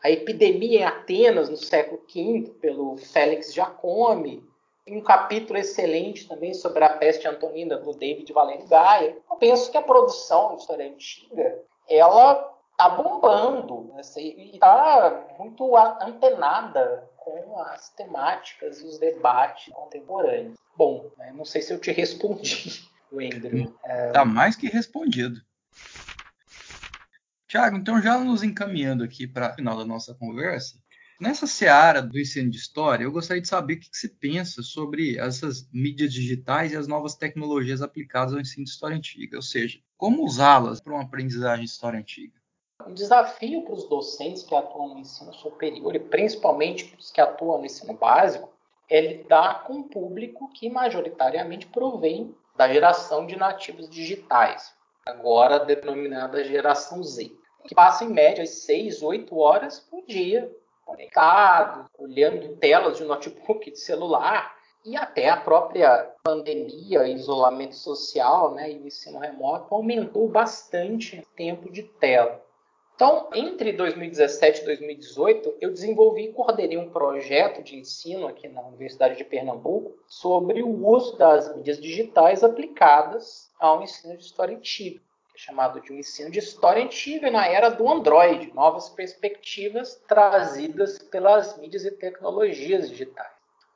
a 0.04 0.12
epidemia 0.12 0.80
em 0.80 0.84
Atenas, 0.84 1.50
no 1.50 1.58
século 1.58 2.02
V, 2.14 2.52
pelo 2.62 2.98
Félix 2.98 3.54
Jacome, 3.54 4.44
um 4.88 5.02
capítulo 5.02 5.60
excelente 5.60 6.28
também 6.28 6.54
sobre 6.54 6.84
a 6.84 6.90
peste 6.90 7.28
antonina, 7.28 7.78
do 7.78 7.92
David 7.92 8.32
Valente 8.32 8.68
Gaia. 8.68 9.18
Eu 9.30 9.36
penso 9.36 9.70
que 9.70 9.78
a 9.78 9.82
produção 9.82 10.56
de 10.56 10.62
história 10.62 10.88
antiga, 10.88 11.60
ela 11.90 12.57
está 12.78 12.90
bombando 12.90 13.92
né? 13.96 14.02
e 14.18 14.52
está 14.54 15.36
muito 15.40 15.76
antenada 15.76 17.10
com 17.18 17.60
as 17.60 17.90
temáticas 17.90 18.80
e 18.82 18.86
os 18.86 19.00
debates 19.00 19.74
contemporâneos. 19.74 20.56
Bom, 20.78 21.12
né? 21.18 21.34
não 21.36 21.44
sei 21.44 21.64
se 21.64 21.74
eu 21.74 21.80
te 21.80 21.92
respondi, 21.92 22.88
Wendel. 23.12 23.74
Está 23.84 24.22
é... 24.22 24.26
mais 24.26 24.56
que 24.56 24.68
respondido. 24.68 25.42
Tiago, 27.48 27.78
então 27.78 28.00
já 28.00 28.20
nos 28.20 28.44
encaminhando 28.44 29.04
aqui 29.04 29.26
para 29.26 29.52
o 29.52 29.56
final 29.56 29.76
da 29.76 29.86
nossa 29.86 30.14
conversa, 30.14 30.78
nessa 31.20 31.48
seara 31.48 32.02
do 32.02 32.20
ensino 32.20 32.52
de 32.52 32.58
história, 32.58 33.06
eu 33.06 33.12
gostaria 33.12 33.42
de 33.42 33.48
saber 33.48 33.76
o 33.76 33.80
que, 33.80 33.90
que 33.90 33.98
você 33.98 34.10
pensa 34.10 34.62
sobre 34.62 35.18
essas 35.18 35.68
mídias 35.74 36.14
digitais 36.14 36.74
e 36.74 36.78
as 36.78 36.88
novas 36.88 37.16
tecnologias 37.16 37.82
aplicadas 37.82 38.34
ao 38.34 38.40
ensino 38.42 38.66
de 38.66 38.70
história 38.70 38.98
antiga, 38.98 39.38
ou 39.38 39.42
seja, 39.42 39.80
como 39.98 40.24
usá-las 40.24 40.80
para 40.80 40.94
uma 40.94 41.04
aprendizagem 41.04 41.66
de 41.66 41.72
história 41.72 42.00
antiga. 42.00 42.38
Um 42.88 42.94
desafio 42.94 43.64
para 43.64 43.74
os 43.74 43.84
docentes 43.84 44.44
que 44.44 44.56
atuam 44.56 44.94
no 44.94 45.00
ensino 45.00 45.34
superior 45.34 45.94
e 45.94 46.00
principalmente 46.00 46.86
para 46.86 47.00
os 47.00 47.12
que 47.12 47.20
atuam 47.20 47.58
no 47.58 47.66
ensino 47.66 47.94
básico 47.94 48.50
é 48.90 49.02
lidar 49.02 49.66
com 49.66 49.74
um 49.74 49.84
público 49.84 50.50
que 50.54 50.70
majoritariamente 50.70 51.68
provém 51.68 52.34
da 52.56 52.72
geração 52.72 53.28
de 53.28 53.36
nativos 53.36 53.90
digitais, 53.90 54.74
agora 55.06 55.60
denominada 55.60 56.46
geração 56.46 57.04
Z, 57.04 57.30
que 57.66 57.76
passa 57.76 58.06
em 58.06 58.10
média 58.10 58.46
6, 58.46 59.04
8 59.04 59.38
horas 59.38 59.82
por 59.82 60.06
dia 60.06 60.50
conectado, 60.86 61.90
olhando 61.98 62.56
telas 62.56 62.98
de 62.98 63.04
notebook, 63.04 63.70
de 63.70 63.78
celular, 63.78 64.56
e 64.86 64.96
até 64.96 65.30
a 65.30 65.36
própria 65.36 66.10
pandemia, 66.24 67.06
isolamento 67.10 67.76
social 67.76 68.54
né, 68.54 68.72
e 68.72 68.80
o 68.80 68.88
ensino 68.88 69.20
remoto 69.20 69.76
aumentou 69.76 70.30
bastante 70.30 71.20
o 71.20 71.36
tempo 71.36 71.70
de 71.70 71.84
tela. 71.84 72.47
Então, 72.98 73.30
entre 73.32 73.74
2017 73.74 74.64
e 74.64 74.66
2018, 74.66 75.58
eu 75.62 75.70
desenvolvi 75.70 76.24
e 76.24 76.34
coordenei 76.34 76.80
um 76.80 76.90
projeto 76.90 77.62
de 77.62 77.76
ensino 77.76 78.26
aqui 78.26 78.48
na 78.48 78.60
Universidade 78.64 79.16
de 79.16 79.24
Pernambuco 79.24 79.96
sobre 80.08 80.64
o 80.64 80.88
uso 80.88 81.16
das 81.16 81.56
mídias 81.56 81.80
digitais 81.80 82.44
aplicadas 82.44 83.52
ao 83.60 83.84
ensino 83.84 84.18
de 84.18 84.24
história 84.24 84.58
antiga, 84.58 85.00
é 85.36 85.38
chamado 85.38 85.80
de 85.80 85.94
um 85.94 86.00
ensino 86.00 86.32
de 86.32 86.40
história 86.40 86.84
antiga 86.84 87.30
na 87.30 87.48
era 87.48 87.70
do 87.70 87.88
Android, 87.88 88.52
novas 88.56 88.90
perspectivas 88.90 90.02
trazidas 90.08 90.98
pelas 90.98 91.56
mídias 91.60 91.86
e 91.86 91.92
tecnologias 91.92 92.90
digitais. 92.90 93.30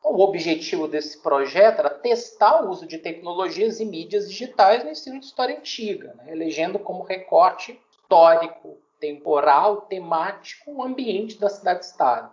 O 0.04 0.20
objetivo 0.24 0.88
desse 0.88 1.22
projeto 1.22 1.78
era 1.78 1.92
testar 1.92 2.64
o 2.64 2.72
uso 2.72 2.88
de 2.88 2.98
tecnologias 2.98 3.80
e 3.80 3.86
mídias 3.86 4.28
digitais 4.28 4.84
no 4.84 4.90
ensino 4.90 5.20
de 5.20 5.28
história 5.28 5.56
antiga, 5.56 6.12
né, 6.16 6.32
elegendo 6.32 6.80
como 6.80 7.04
recorte 7.04 7.80
histórico, 7.92 8.80
temporal, 9.02 9.82
temático, 9.82 10.72
o 10.72 10.84
ambiente 10.84 11.38
da 11.40 11.50
cidade-estado. 11.50 12.32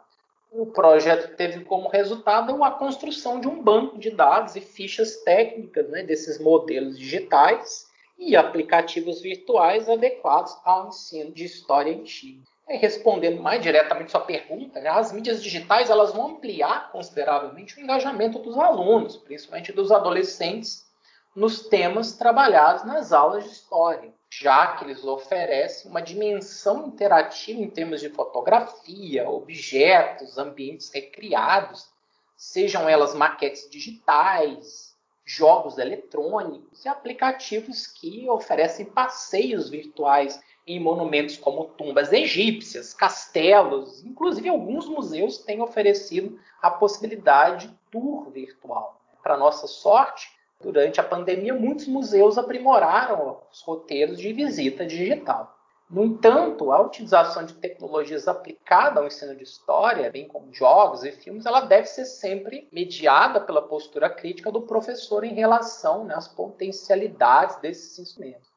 O 0.52 0.66
projeto 0.66 1.34
teve 1.34 1.64
como 1.64 1.88
resultado 1.88 2.62
a 2.62 2.70
construção 2.70 3.40
de 3.40 3.48
um 3.48 3.62
banco 3.62 3.98
de 3.98 4.10
dados 4.10 4.54
e 4.54 4.60
fichas 4.60 5.16
técnicas 5.22 5.88
né, 5.88 6.02
desses 6.02 6.38
modelos 6.38 6.98
digitais 6.98 7.88
e 8.18 8.36
aplicativos 8.36 9.20
virtuais 9.20 9.88
adequados 9.88 10.56
ao 10.64 10.88
ensino 10.88 11.32
de 11.32 11.44
história 11.44 11.92
antiga. 11.92 12.42
E 12.68 12.76
respondendo 12.76 13.42
mais 13.42 13.62
diretamente 13.62 14.10
sua 14.10 14.20
pergunta, 14.20 14.80
né, 14.80 14.90
as 14.90 15.12
mídias 15.12 15.42
digitais 15.42 15.90
elas 15.90 16.12
vão 16.12 16.32
ampliar 16.32 16.92
consideravelmente 16.92 17.76
o 17.76 17.80
engajamento 17.80 18.38
dos 18.38 18.58
alunos, 18.58 19.16
principalmente 19.16 19.72
dos 19.72 19.90
adolescentes, 19.90 20.86
nos 21.34 21.68
temas 21.68 22.14
trabalhados 22.14 22.84
nas 22.84 23.12
aulas 23.12 23.44
de 23.44 23.50
história 23.50 24.12
já 24.30 24.76
que 24.76 24.84
eles 24.84 25.04
oferecem 25.04 25.90
uma 25.90 26.02
dimensão 26.02 26.86
interativa 26.88 27.60
em 27.60 27.70
termos 27.70 28.00
de 28.00 28.10
fotografia, 28.10 29.28
objetos, 29.28 30.36
ambientes 30.36 30.90
recriados, 30.90 31.88
sejam 32.36 32.88
elas 32.88 33.14
maquetes 33.14 33.68
digitais, 33.70 34.96
jogos 35.24 35.76
eletrônicos 35.76 36.84
e 36.84 36.88
aplicativos 36.88 37.86
que 37.86 38.28
oferecem 38.30 38.86
passeios 38.86 39.68
virtuais 39.68 40.40
em 40.66 40.78
monumentos 40.78 41.36
como 41.36 41.64
tumbas 41.64 42.12
egípcias, 42.12 42.92
castelos, 42.92 44.04
inclusive 44.04 44.48
alguns 44.48 44.86
museus 44.86 45.38
têm 45.38 45.62
oferecido 45.62 46.38
a 46.60 46.70
possibilidade 46.70 47.68
de 47.68 47.78
tour 47.90 48.30
virtual. 48.30 49.00
Para 49.22 49.36
nossa 49.36 49.66
sorte, 49.66 50.30
Durante 50.60 51.00
a 51.00 51.04
pandemia, 51.04 51.54
muitos 51.54 51.86
museus 51.86 52.36
aprimoraram 52.36 53.40
os 53.50 53.62
roteiros 53.62 54.18
de 54.18 54.32
visita 54.32 54.84
digital. 54.84 55.56
No 55.88 56.04
entanto, 56.04 56.70
a 56.70 56.82
utilização 56.82 57.44
de 57.46 57.54
tecnologias 57.54 58.28
aplicada 58.28 59.00
ao 59.00 59.06
ensino 59.06 59.34
de 59.34 59.44
história, 59.44 60.10
bem 60.10 60.28
como 60.28 60.52
jogos 60.52 61.02
e 61.02 61.12
filmes, 61.12 61.46
ela 61.46 61.60
deve 61.60 61.86
ser 61.86 62.04
sempre 62.04 62.68
mediada 62.70 63.40
pela 63.40 63.62
postura 63.62 64.10
crítica 64.10 64.52
do 64.52 64.62
professor 64.62 65.24
em 65.24 65.32
relação 65.32 66.04
né, 66.04 66.14
às 66.14 66.28
potencialidades 66.28 67.56
desses 67.56 67.98
instrumentos. 67.98 68.50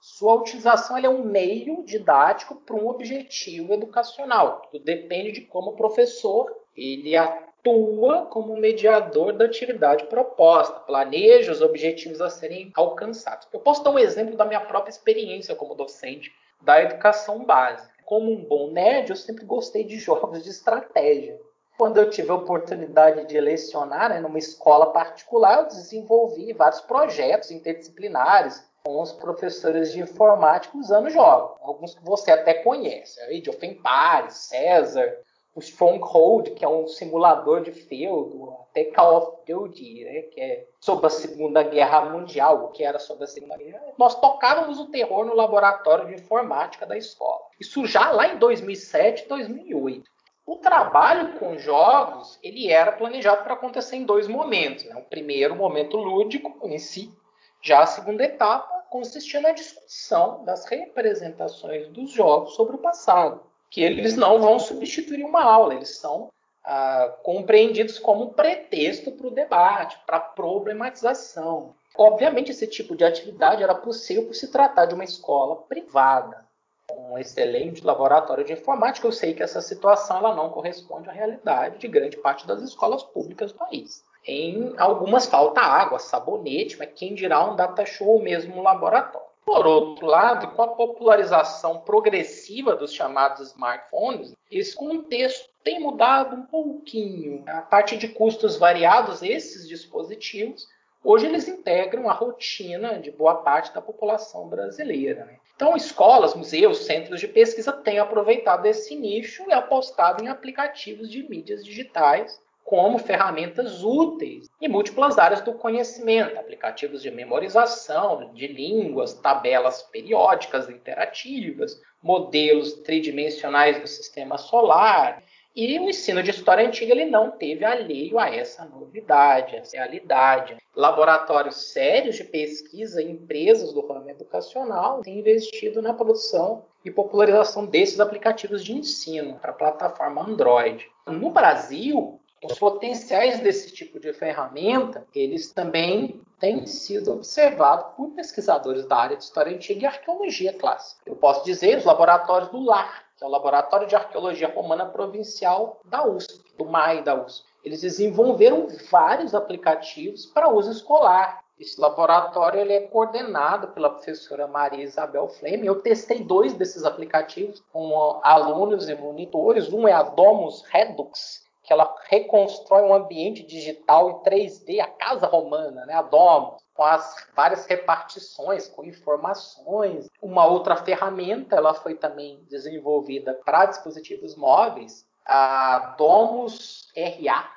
Sua 0.00 0.34
utilização 0.34 0.96
é 0.96 1.08
um 1.08 1.24
meio 1.24 1.82
didático 1.84 2.54
para 2.56 2.76
um 2.76 2.88
objetivo 2.88 3.72
educacional. 3.72 4.62
Tudo 4.70 4.84
depende 4.84 5.32
de 5.32 5.40
como 5.40 5.70
o 5.70 5.76
professor 5.76 6.54
ele 6.76 7.16
atua 7.60 8.26
como 8.26 8.56
mediador 8.56 9.32
da 9.32 9.44
atividade 9.44 10.04
proposta, 10.06 10.80
planeja 10.80 11.52
os 11.52 11.60
objetivos 11.60 12.20
a 12.20 12.30
serem 12.30 12.72
alcançados. 12.74 13.48
Eu 13.52 13.60
posso 13.60 13.82
dar 13.82 13.90
um 13.90 13.98
exemplo 13.98 14.36
da 14.36 14.44
minha 14.44 14.60
própria 14.60 14.90
experiência 14.90 15.54
como 15.54 15.74
docente 15.74 16.32
da 16.62 16.82
educação 16.82 17.44
básica. 17.44 17.92
Como 18.04 18.32
um 18.32 18.44
bom 18.44 18.70
nerd, 18.70 19.10
eu 19.10 19.16
sempre 19.16 19.44
gostei 19.44 19.84
de 19.84 19.98
jogos 20.00 20.42
de 20.42 20.50
estratégia. 20.50 21.38
Quando 21.76 21.98
eu 21.98 22.10
tive 22.10 22.30
a 22.30 22.34
oportunidade 22.34 23.26
de 23.26 23.40
lecionar 23.40 24.08
né, 24.08 24.18
numa 24.18 24.38
escola 24.38 24.92
particular, 24.92 25.60
eu 25.60 25.66
desenvolvi 25.66 26.52
vários 26.52 26.80
projetos 26.80 27.52
interdisciplinares 27.52 28.66
com 28.84 29.00
os 29.00 29.12
professores 29.12 29.92
de 29.92 30.00
informática 30.00 30.76
usando 30.76 31.10
jogos. 31.10 31.56
Alguns 31.60 31.94
que 31.94 32.04
você 32.04 32.32
até 32.32 32.54
conhece, 32.54 33.20
of 33.48 33.64
Empires, 33.64 34.34
César, 34.34 35.18
o 35.54 35.60
Stronghold, 35.60 36.50
que 36.54 36.64
é 36.64 36.68
um 36.68 36.86
simulador 36.86 37.62
de 37.62 37.72
feudo, 37.72 38.56
até 38.70 38.84
Call 38.84 39.16
of 39.16 39.36
Duty, 39.46 40.04
né, 40.04 40.22
que 40.22 40.40
é 40.40 40.68
sobre 40.80 41.06
a 41.06 41.10
Segunda 41.10 41.62
Guerra 41.62 42.10
Mundial, 42.10 42.64
o 42.64 42.68
que 42.68 42.84
era 42.84 42.98
sobre 42.98 43.24
a 43.24 43.26
Segunda 43.26 43.56
Guerra. 43.56 43.82
Nós 43.98 44.14
tocávamos 44.20 44.78
o 44.78 44.90
terror 44.90 45.24
no 45.24 45.34
laboratório 45.34 46.06
de 46.06 46.14
informática 46.14 46.86
da 46.86 46.96
escola. 46.96 47.40
Isso 47.58 47.84
já 47.86 48.10
lá 48.10 48.28
em 48.28 48.38
2007, 48.38 49.28
2008. 49.28 50.08
O 50.46 50.56
trabalho 50.56 51.38
com 51.38 51.58
jogos 51.58 52.38
ele 52.42 52.70
era 52.70 52.92
planejado 52.92 53.42
para 53.42 53.54
acontecer 53.54 53.96
em 53.96 54.04
dois 54.04 54.28
momentos. 54.28 54.84
Né? 54.84 54.96
O 54.96 55.02
primeiro 55.02 55.54
momento 55.56 55.96
lúdico 55.96 56.56
em 56.66 56.78
si, 56.78 57.12
já 57.60 57.80
a 57.80 57.86
segunda 57.86 58.24
etapa 58.24 58.86
consistia 58.88 59.40
na 59.40 59.50
discussão 59.50 60.44
das 60.44 60.64
representações 60.66 61.88
dos 61.88 62.12
jogos 62.12 62.54
sobre 62.54 62.76
o 62.76 62.78
passado 62.78 63.47
que 63.70 63.82
eles 63.82 64.16
não 64.16 64.40
vão 64.40 64.58
substituir 64.58 65.24
uma 65.24 65.42
aula, 65.42 65.74
eles 65.74 65.96
são 65.96 66.30
ah, 66.64 67.14
compreendidos 67.22 67.98
como 67.98 68.32
pretexto 68.34 69.12
para 69.12 69.26
o 69.26 69.30
debate, 69.30 69.98
para 70.06 70.20
problematização. 70.20 71.74
Obviamente, 71.96 72.50
esse 72.50 72.66
tipo 72.66 72.94
de 72.94 73.04
atividade 73.04 73.62
era 73.62 73.74
possível 73.74 74.26
por 74.26 74.34
se 74.34 74.50
tratar 74.50 74.86
de 74.86 74.94
uma 74.94 75.04
escola 75.04 75.56
privada, 75.62 76.46
um 76.90 77.18
excelente 77.18 77.84
laboratório 77.84 78.44
de 78.44 78.52
informática. 78.52 79.06
Eu 79.06 79.12
sei 79.12 79.34
que 79.34 79.42
essa 79.42 79.60
situação 79.60 80.18
ela 80.18 80.34
não 80.34 80.50
corresponde 80.50 81.08
à 81.08 81.12
realidade 81.12 81.78
de 81.78 81.88
grande 81.88 82.16
parte 82.16 82.46
das 82.46 82.62
escolas 82.62 83.02
públicas 83.02 83.52
do 83.52 83.58
país. 83.58 84.04
Em 84.26 84.74
algumas 84.78 85.26
falta 85.26 85.60
água, 85.60 85.98
sabonete, 85.98 86.76
mas 86.78 86.90
quem 86.94 87.14
dirá 87.14 87.50
um 87.50 87.56
data 87.56 87.84
show 87.86 88.08
ou 88.08 88.22
mesmo 88.22 88.56
um 88.56 88.62
laboratório. 88.62 89.27
Por 89.48 89.66
outro 89.66 90.04
lado, 90.04 90.48
com 90.48 90.60
a 90.62 90.68
popularização 90.68 91.80
progressiva 91.80 92.76
dos 92.76 92.92
chamados 92.92 93.48
smartphones, 93.48 94.36
esse 94.50 94.76
contexto 94.76 95.48
tem 95.64 95.80
mudado 95.80 96.36
um 96.36 96.42
pouquinho. 96.42 97.44
A 97.46 97.62
parte 97.62 97.96
de 97.96 98.08
custos 98.08 98.58
variados, 98.58 99.22
esses 99.22 99.66
dispositivos, 99.66 100.68
hoje 101.02 101.24
eles 101.24 101.48
integram 101.48 102.10
a 102.10 102.12
rotina 102.12 102.98
de 102.98 103.10
boa 103.10 103.36
parte 103.36 103.72
da 103.72 103.80
população 103.80 104.46
brasileira. 104.48 105.24
Né? 105.24 105.38
Então, 105.56 105.74
escolas, 105.74 106.34
museus, 106.34 106.84
centros 106.84 107.18
de 107.18 107.26
pesquisa 107.26 107.72
têm 107.72 107.98
aproveitado 107.98 108.66
esse 108.66 108.94
nicho 108.94 109.44
e 109.48 109.52
apostado 109.54 110.22
em 110.22 110.28
aplicativos 110.28 111.10
de 111.10 111.22
mídias 111.26 111.64
digitais 111.64 112.38
como 112.68 112.98
ferramentas 112.98 113.82
úteis 113.82 114.46
em 114.60 114.68
múltiplas 114.68 115.16
áreas 115.16 115.40
do 115.40 115.54
conhecimento, 115.54 116.38
aplicativos 116.38 117.00
de 117.00 117.10
memorização 117.10 118.30
de 118.34 118.46
línguas, 118.46 119.14
tabelas 119.14 119.82
periódicas 119.84 120.68
interativas, 120.68 121.80
modelos 122.02 122.74
tridimensionais 122.74 123.80
do 123.80 123.86
sistema 123.86 124.36
solar. 124.36 125.22
E 125.56 125.78
o 125.78 125.88
ensino 125.88 126.22
de 126.22 126.30
história 126.30 126.66
antiga 126.66 126.92
ele 126.92 127.06
não 127.06 127.30
teve 127.30 127.64
alheio 127.64 128.18
a 128.18 128.28
essa 128.28 128.66
novidade, 128.66 129.56
essa 129.56 129.78
realidade. 129.78 130.58
Laboratórios 130.76 131.72
sérios 131.72 132.16
de 132.16 132.24
pesquisa 132.24 133.00
e 133.00 133.10
empresas 133.10 133.72
do 133.72 133.80
ramo 133.86 134.10
educacional 134.10 135.00
têm 135.00 135.20
investido 135.20 135.80
na 135.80 135.94
produção 135.94 136.66
e 136.84 136.90
popularização 136.90 137.64
desses 137.64 137.98
aplicativos 137.98 138.62
de 138.62 138.74
ensino 138.74 139.38
para 139.38 139.52
a 139.52 139.54
plataforma 139.54 140.22
Android. 140.22 140.86
No 141.06 141.30
Brasil, 141.30 142.20
os 142.42 142.58
potenciais 142.58 143.40
desse 143.40 143.72
tipo 143.72 143.98
de 143.98 144.12
ferramenta, 144.12 145.06
eles 145.14 145.52
também 145.52 146.20
têm 146.38 146.66
sido 146.66 147.12
observados 147.12 147.96
por 147.96 148.10
pesquisadores 148.10 148.86
da 148.86 148.96
área 148.96 149.16
de 149.16 149.24
história 149.24 149.54
antiga 149.54 149.82
e 149.82 149.86
arqueologia 149.86 150.52
clássica. 150.52 151.02
Eu 151.04 151.16
posso 151.16 151.44
dizer 151.44 151.78
os 151.78 151.84
laboratórios 151.84 152.50
do 152.50 152.60
LAR, 152.60 153.04
que 153.16 153.24
é 153.24 153.26
o 153.26 153.30
Laboratório 153.30 153.88
de 153.88 153.96
Arqueologia 153.96 154.48
Romana 154.54 154.86
Provincial 154.86 155.80
da 155.84 156.06
USP, 156.06 156.56
do 156.56 156.64
MAI 156.64 157.02
da 157.02 157.20
USP. 157.20 157.44
Eles 157.64 157.80
desenvolveram 157.80 158.68
vários 158.88 159.34
aplicativos 159.34 160.24
para 160.24 160.48
uso 160.48 160.70
escolar. 160.70 161.42
Esse 161.58 161.80
laboratório 161.80 162.60
ele 162.60 162.72
é 162.72 162.82
coordenado 162.82 163.68
pela 163.68 163.90
professora 163.90 164.46
Maria 164.46 164.84
Isabel 164.84 165.26
Fleme. 165.28 165.66
Eu 165.66 165.80
testei 165.82 166.22
dois 166.22 166.54
desses 166.54 166.84
aplicativos 166.84 167.60
com 167.72 168.20
alunos 168.22 168.88
e 168.88 168.94
monitores. 168.94 169.72
Um 169.72 169.88
é 169.88 169.92
a 169.92 170.04
Domus 170.04 170.62
Redux, 170.70 171.47
que 171.68 171.72
ela 171.74 171.94
reconstrói 172.08 172.80
um 172.80 172.94
ambiente 172.94 173.42
digital 173.42 174.10
em 174.10 174.30
3D, 174.30 174.80
a 174.80 174.86
casa 174.86 175.26
romana, 175.26 175.84
né, 175.84 175.92
a 175.92 176.00
Domus, 176.00 176.62
com 176.72 176.82
as 176.82 177.28
várias 177.36 177.66
repartições, 177.66 178.66
com 178.68 178.82
informações. 178.82 180.08
Uma 180.22 180.46
outra 180.46 180.76
ferramenta, 180.76 181.56
ela 181.56 181.74
foi 181.74 181.94
também 181.94 182.42
desenvolvida 182.48 183.34
para 183.44 183.66
dispositivos 183.66 184.34
móveis, 184.34 185.06
a 185.26 185.94
Domus 185.98 186.90
RA, 186.96 187.52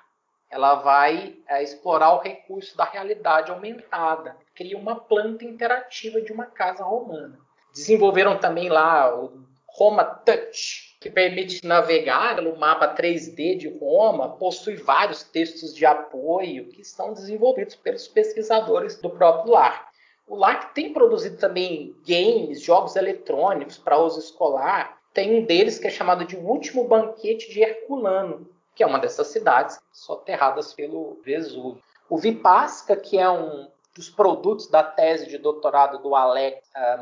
ela 0.49 0.75
vai 0.75 1.37
é, 1.47 1.63
explorar 1.63 2.13
o 2.13 2.19
recurso 2.19 2.75
da 2.75 2.83
realidade 2.83 3.49
aumentada, 3.49 4.35
cria 4.53 4.77
uma 4.77 4.97
planta 4.97 5.45
interativa 5.45 6.21
de 6.21 6.33
uma 6.33 6.47
casa 6.47 6.83
romana. 6.83 7.39
Desenvolveram 7.73 8.37
também 8.37 8.67
lá 8.67 9.15
o 9.15 9.45
Roma 9.65 10.03
Touch, 10.03 10.90
que 11.01 11.09
permite 11.09 11.65
navegar 11.65 12.39
no 12.43 12.55
mapa 12.55 12.93
3D 12.93 13.57
de 13.57 13.67
Roma, 13.79 14.37
possui 14.37 14.75
vários 14.75 15.23
textos 15.23 15.75
de 15.75 15.83
apoio 15.83 16.67
que 16.67 16.83
são 16.85 17.11
desenvolvidos 17.11 17.75
pelos 17.75 18.07
pesquisadores 18.07 19.01
do 19.01 19.09
próprio 19.09 19.51
LARC. 19.51 19.83
O 20.27 20.35
LARC 20.35 20.75
tem 20.75 20.93
produzido 20.93 21.37
também 21.37 21.95
games, 22.07 22.61
jogos 22.61 22.95
eletrônicos 22.95 23.79
para 23.79 23.97
uso 23.97 24.19
escolar. 24.19 24.99
Tem 25.11 25.39
um 25.39 25.43
deles 25.43 25.79
que 25.79 25.87
é 25.87 25.89
chamado 25.89 26.23
de 26.23 26.37
Último 26.37 26.87
Banquete 26.87 27.51
de 27.51 27.61
Herculano, 27.61 28.47
que 28.75 28.83
é 28.83 28.85
uma 28.85 28.99
dessas 28.99 29.25
cidades 29.27 29.79
soterradas 29.91 30.71
pelo 30.71 31.19
Vesúvio. 31.25 31.81
O 32.07 32.17
Vipaska, 32.19 32.95
que 32.95 33.17
é 33.17 33.27
um 33.27 33.67
dos 33.95 34.07
produtos 34.07 34.67
da 34.67 34.83
tese 34.83 35.27
de 35.27 35.39
doutorado 35.39 35.97
do 35.97 36.13
Alex 36.13 36.69
uh, 36.69 37.01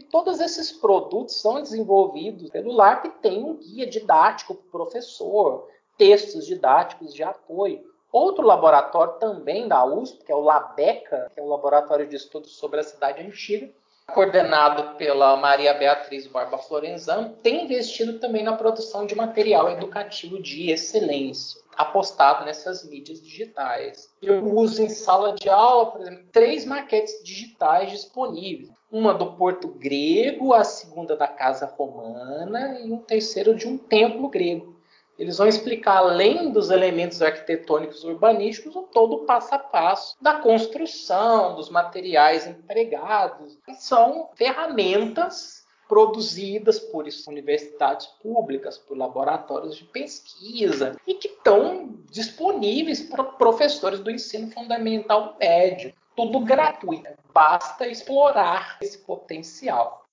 e 0.00 0.02
todos 0.02 0.40
esses 0.40 0.72
produtos 0.72 1.42
são 1.42 1.60
desenvolvidos 1.60 2.48
pelo 2.48 2.72
LARP 2.72 3.04
e 3.04 3.10
tem 3.10 3.44
um 3.44 3.54
guia 3.54 3.86
didático 3.86 4.54
para 4.54 4.64
o 4.64 4.70
professor, 4.70 5.68
textos 5.98 6.46
didáticos 6.46 7.12
de 7.12 7.22
apoio. 7.22 7.84
Outro 8.10 8.46
laboratório 8.46 9.18
também 9.20 9.68
da 9.68 9.84
USP, 9.84 10.24
que 10.24 10.32
é 10.32 10.34
o 10.34 10.40
LABECA, 10.40 11.30
que 11.34 11.38
é 11.38 11.42
o 11.42 11.48
Laboratório 11.48 12.08
de 12.08 12.16
Estudos 12.16 12.52
sobre 12.52 12.80
a 12.80 12.82
Cidade 12.82 13.22
Antiga, 13.22 13.68
coordenado 14.14 14.96
pela 14.96 15.36
Maria 15.36 15.74
Beatriz 15.74 16.26
Barba 16.26 16.56
Florenzano, 16.56 17.36
tem 17.42 17.64
investido 17.64 18.18
também 18.18 18.42
na 18.42 18.56
produção 18.56 19.04
de 19.04 19.14
material 19.14 19.70
educativo 19.70 20.40
de 20.40 20.70
excelência, 20.70 21.60
apostado 21.76 22.46
nessas 22.46 22.88
mídias 22.88 23.22
digitais. 23.22 24.10
Eu 24.22 24.42
uso 24.56 24.82
em 24.82 24.88
sala 24.88 25.34
de 25.34 25.50
aula, 25.50 25.92
por 25.92 26.00
exemplo, 26.00 26.24
três 26.32 26.64
maquetes 26.64 27.22
digitais 27.22 27.90
disponíveis. 27.90 28.79
Uma 28.90 29.14
do 29.14 29.32
Porto 29.32 29.68
Grego, 29.68 30.52
a 30.52 30.64
segunda 30.64 31.16
da 31.16 31.28
Casa 31.28 31.66
Romana 31.66 32.80
e 32.80 32.90
um 32.90 32.98
terceiro 32.98 33.54
de 33.54 33.68
um 33.68 33.78
templo 33.78 34.28
grego. 34.28 34.80
Eles 35.20 35.36
vão 35.36 35.46
explicar, 35.46 35.98
além 35.98 36.50
dos 36.50 36.70
elementos 36.70 37.20
arquitetônicos 37.20 38.04
urbanísticos, 38.04 38.74
o 38.74 38.82
todo 38.84 39.16
o 39.16 39.26
passo 39.26 39.54
a 39.54 39.58
passo 39.58 40.16
da 40.20 40.40
construção, 40.40 41.54
dos 41.54 41.68
materiais 41.68 42.46
empregados. 42.46 43.58
E 43.68 43.74
são 43.74 44.30
ferramentas 44.34 45.60
produzidas 45.86 46.78
por 46.78 47.04
universidades 47.28 48.06
públicas, 48.22 48.78
por 48.78 48.96
laboratórios 48.96 49.76
de 49.76 49.84
pesquisa 49.84 50.96
e 51.06 51.14
que 51.14 51.28
estão 51.28 51.98
disponíveis 52.10 53.02
para 53.02 53.24
professores 53.24 54.00
do 54.00 54.10
ensino 54.10 54.50
fundamental 54.52 55.36
médio. 55.38 55.92
Tudo 56.16 56.40
gratuito. 56.40 57.08
Basta 57.32 57.88
explorar 57.88 58.78
esse 58.82 58.98
potencial. 58.98 60.04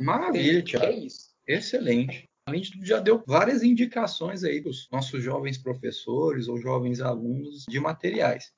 Maravilha, 0.00 0.62
Tiago. 0.62 0.86
É 0.86 0.92
isso. 0.92 1.30
Excelente. 1.46 2.28
A 2.46 2.54
gente 2.54 2.78
já 2.84 3.00
deu 3.00 3.22
várias 3.26 3.62
indicações 3.62 4.44
aí 4.44 4.60
para 4.60 4.70
os 4.70 4.88
nossos 4.90 5.22
jovens 5.22 5.56
professores 5.56 6.46
ou 6.46 6.60
jovens 6.60 7.00
alunos 7.00 7.64
de 7.68 7.80
materiais. 7.80 8.52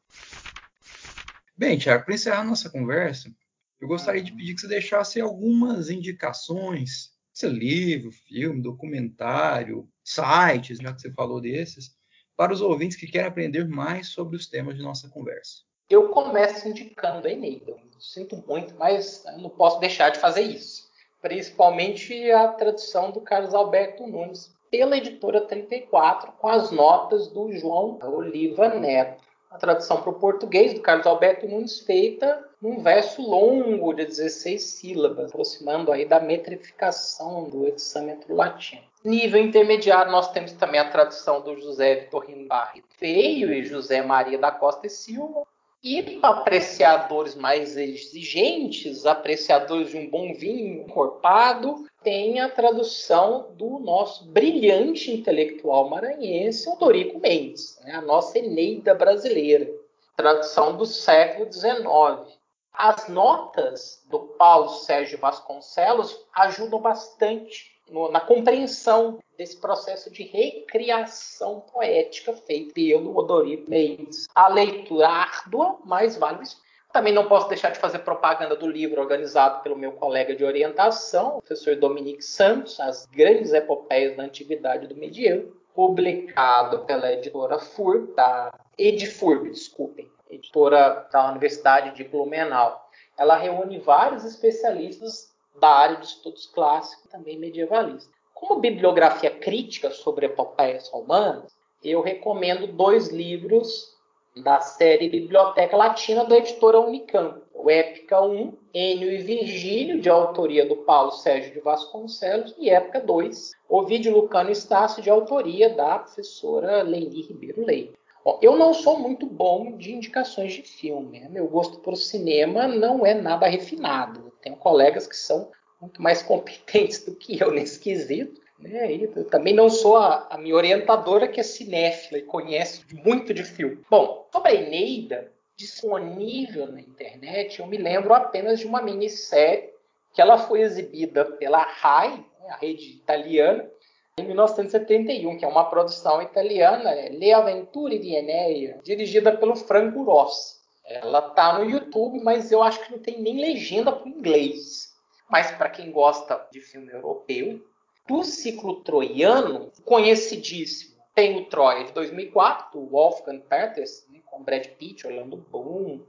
Bem, 1.57 1.79
Tiago, 1.79 2.05
para 2.05 2.15
encerrar 2.15 2.45
nossa 2.45 2.69
conversa, 2.69 3.33
eu 3.81 3.87
gostaria 3.87 4.23
de 4.23 4.33
pedir 4.33 4.55
que 4.55 4.61
você 4.61 4.69
deixasse 4.69 5.21
algumas 5.21 5.89
indicações, 5.89 7.13
seu 7.33 7.51
livro, 7.51 8.11
filme, 8.11 8.61
documentário, 8.63 9.89
sites, 10.03 10.79
já 10.79 10.93
que 10.93 11.03
você 11.03 11.13
falou 11.13 11.41
desses, 11.41 11.95
para 12.37 12.53
os 12.53 12.61
ouvintes 12.61 12.97
que 12.97 13.07
querem 13.07 13.29
aprender 13.29 13.69
mais 13.69 14.09
sobre 14.09 14.37
os 14.37 14.47
temas 14.47 14.77
de 14.77 14.83
nossa 14.83 15.09
conversa. 15.09 15.66
Eu 15.89 16.09
começo 16.09 16.69
indicando 16.69 17.29
a 17.29 17.31
Eneida. 17.31 17.77
Sinto 17.99 18.43
muito, 18.47 18.75
mas 18.77 19.25
não 19.39 19.49
posso 19.49 19.81
deixar 19.81 20.11
de 20.11 20.19
fazer 20.19 20.43
isso 20.43 20.87
principalmente 21.27 22.31
a 22.31 22.49
tradução 22.49 23.11
do 23.11 23.21
Carlos 23.21 23.53
Alberto 23.53 24.07
Nunes 24.07 24.55
pela 24.71 24.97
editora 24.97 25.41
34, 25.41 26.33
com 26.33 26.49
as 26.49 26.71
notas 26.71 27.27
do 27.27 27.51
João 27.53 27.99
Oliva 28.01 28.69
Neto. 28.69 29.25
A 29.51 29.59
tradução 29.59 30.01
para 30.01 30.11
o 30.11 30.21
português 30.21 30.75
do 30.75 30.81
Carlos 30.81 31.07
Alberto 31.07 31.49
Nunes 31.49 31.81
feita 31.81 32.45
num 32.63 32.81
verso 32.81 33.23
longo 33.23 33.93
de 33.93 34.05
16 34.05 34.63
sílabas, 34.63 35.31
aproximando 35.31 35.91
aí 35.91 36.05
da 36.05 36.21
metrificação 36.21 37.45
do 37.45 37.67
hexâmetro 37.67 38.35
latino. 38.35 38.83
Nível 39.05 39.41
intermediário, 39.41 40.13
nós 40.13 40.31
temos 40.31 40.53
também 40.53 40.79
a 40.79 40.91
tradução 40.91 41.41
do 41.41 41.61
José 41.61 41.97
Vitorino 41.97 42.47
Barreto 42.47 42.87
Feio 42.99 43.53
e 43.53 43.65
José 43.65 44.01
Maria 44.03 44.39
da 44.39 44.51
Costa 44.53 44.87
e 44.87 44.91
Silva, 44.91 45.45
e 45.87 46.19
apreciadores 46.21 47.37
mais 47.37 47.77
exigentes, 47.77 49.07
apreciadores 49.07 49.91
de 49.91 49.97
um 49.97 50.11
bom 50.11 50.35
vinho 50.35 50.83
encorpado, 50.83 51.87
tem 52.03 52.41
a 52.41 52.49
tradução 52.49 53.55
do 53.57 53.79
nosso 53.79 54.27
brilhante 54.27 55.13
intelectual 55.13 55.89
maranhense, 55.89 56.69
Odorico 56.69 57.21
Mendes, 57.21 57.79
né? 57.85 57.95
a 57.95 58.01
nossa 58.01 58.37
Eneida 58.37 58.97
brasileira, 58.97 59.71
tradução 60.17 60.77
do 60.77 60.85
século 60.85 61.53
XIX. 61.53 62.37
As 62.73 63.07
notas 63.07 64.03
do 64.11 64.19
Paulo 64.19 64.71
Sérgio 64.71 65.19
Vasconcelos 65.19 66.21
ajudam 66.35 66.81
bastante 66.81 67.76
no, 67.91 68.11
na 68.11 68.21
compreensão 68.21 69.19
desse 69.37 69.61
processo 69.61 70.11
de 70.11 70.23
recriação 70.23 71.61
poética 71.61 72.33
feito 72.33 72.73
pelo 72.73 73.17
Odorico 73.17 73.71
Mendes. 73.71 74.27
A 74.35 74.49
leitura 74.49 75.09
árdua, 75.09 75.79
mas 75.85 76.17
vale 76.17 76.43
o 76.43 76.67
também 76.97 77.13
não 77.13 77.29
posso 77.29 77.47
deixar 77.47 77.69
de 77.69 77.79
fazer 77.79 77.99
propaganda 77.99 78.57
do 78.57 78.67
livro 78.67 79.03
organizado 79.03 79.63
pelo 79.63 79.77
meu 79.77 79.93
colega 79.93 80.35
de 80.35 80.43
orientação, 80.43 81.37
o 81.37 81.43
professor 81.43 81.77
Dominique 81.77 82.23
Santos, 82.23 82.81
As 82.81 83.05
Grandes 83.05 83.53
Epopeias 83.53 84.17
da 84.17 84.23
Antiguidade 84.23 84.87
do 84.87 84.97
Medievo, 84.97 85.55
publicado 85.75 86.87
pela 86.87 87.13
editora 87.13 87.59
FURB, 87.59 88.15
da 88.15 88.51
Edifurb, 88.79 89.51
desculpem, 89.51 90.11
editora 90.31 91.07
da 91.13 91.31
Universidade 91.31 91.95
de 91.95 92.03
Blumenau. 92.05 92.89
Ela 93.19 93.37
reúne 93.37 93.79
vários 93.79 94.25
especialistas 94.25 95.36
da 95.61 95.69
área 95.69 95.97
de 95.97 96.07
estudos 96.07 96.47
clássicos 96.47 97.05
e 97.05 97.09
também 97.09 97.39
medievalista. 97.39 98.11
Como 98.35 98.61
bibliografia 98.61 99.31
crítica 99.31 99.91
sobre 99.91 100.27
epopeias 100.27 100.89
romanas, 100.91 101.57
eu 101.83 102.01
recomendo 102.01 102.67
dois 102.67 103.09
livros 103.09 103.97
da 104.37 104.61
série 104.61 105.09
Biblioteca 105.09 105.77
Latina 105.77 106.25
da 106.25 106.37
editora 106.37 106.81
Unicamp. 106.81 107.41
O 107.55 107.71
Épica 107.71 108.21
1, 108.21 108.53
Enio 108.75 109.11
e 109.11 109.19
Virgílio, 109.19 110.01
de 110.01 110.11
autoria 110.11 110.67
do 110.67 110.77
Paulo 110.77 111.11
Sérgio 111.11 111.53
de 111.53 111.61
Vasconcelos, 111.61 112.55
e 112.59 112.69
Épica 112.69 113.01
2, 113.01 113.53
Ovídio 113.69 114.15
Lucano 114.15 114.51
Estácio, 114.51 115.03
de 115.03 115.11
autoria 115.11 115.71
da 115.71 115.99
professora 115.99 116.83
Leni 116.83 117.23
Ribeiro 117.23 117.65
Leite. 117.65 117.99
Bom, 118.27 118.41
eu 118.43 118.57
não 118.57 118.75
sou 118.75 118.99
muito 118.99 119.25
bom 119.25 119.77
de 119.77 119.93
indicações 119.93 120.53
de 120.53 120.63
filme. 120.63 121.21
Né? 121.21 121.29
Meu 121.29 121.47
gosto 121.47 121.79
por 121.79 121.95
cinema 121.95 122.67
não 122.67 123.07
é 123.07 123.15
nada 123.15 123.47
refinado. 123.47 124.33
Tenho 124.43 124.57
colegas 124.57 125.07
que 125.07 125.17
são 125.17 125.53
muito 125.81 126.03
mais 126.03 126.23
competentes 126.27 127.05
do 127.05 127.15
que 127.15 127.41
eu 127.41 127.53
nesse 127.53 127.79
quesito. 127.79 128.41
Né? 128.59 128.93
Eu 128.95 129.25
também 129.27 129.55
não 129.55 129.71
sou 129.71 129.97
a, 129.97 130.27
a, 130.29 130.39
minha 130.39 130.57
orientadora 130.57 131.29
que 131.29 131.39
é 131.39 131.45
cinéfila 131.45 132.19
e 132.19 132.23
conhece 132.23 132.83
muito 132.93 133.33
de 133.33 133.45
filme. 133.45 133.79
Bom, 133.89 134.27
sobre 134.33 134.51
a 134.51 134.55
Eneida, 134.57 135.31
disponível 135.57 136.67
na 136.67 136.81
internet, 136.81 137.61
eu 137.61 137.67
me 137.69 137.77
lembro 137.77 138.13
apenas 138.13 138.59
de 138.59 138.67
uma 138.67 138.83
minissérie 138.83 139.71
que 140.13 140.21
ela 140.21 140.37
foi 140.37 140.63
exibida 140.63 141.25
pela 141.25 141.63
RAI, 141.63 142.25
né, 142.41 142.49
a 142.51 142.57
rede 142.57 142.91
italiana, 142.91 143.71
em 144.19 144.29
1971, 144.29 145.37
que 145.37 145.45
é 145.45 145.49
uma 145.49 145.69
produção 145.69 146.23
italiana, 146.23 146.91
é 146.91 147.11
Le 147.11 147.35
Avventure 147.35 147.99
di 147.99 148.15
Eneia, 148.15 148.81
dirigida 148.83 149.37
pelo 149.37 149.55
Franco 149.55 150.05
Rossi. 150.05 150.57
Ela 150.87 151.21
tá 151.21 151.59
no 151.59 151.69
YouTube, 151.69 152.21
mas 152.21 152.51
eu 152.51 152.63
acho 152.63 152.83
que 152.83 152.93
não 152.93 152.99
tem 152.99 153.21
nem 153.21 153.39
legenda 153.39 153.93
para 153.93 154.09
inglês. 154.09 154.95
Mas 155.29 155.51
para 155.51 155.69
quem 155.69 155.93
gosta 155.93 156.49
de 156.51 156.63
filme 156.63 156.91
europeu, 156.91 157.61
do 158.09 158.25
ciclo 158.25 158.77
troiano, 158.83 159.71
conhecidíssimo, 159.85 160.97
tem 161.15 161.37
o 161.37 161.45
Troia 161.51 161.85
de 161.85 161.93
2004, 161.93 162.71
do 162.73 162.87
Wolfgang 162.87 163.41
Peters, 163.41 164.07
né, 164.09 164.21
com 164.25 164.43
Brad 164.43 164.67
Pitt, 164.67 165.07
Orlando 165.07 165.37
Bloom, 165.37 166.01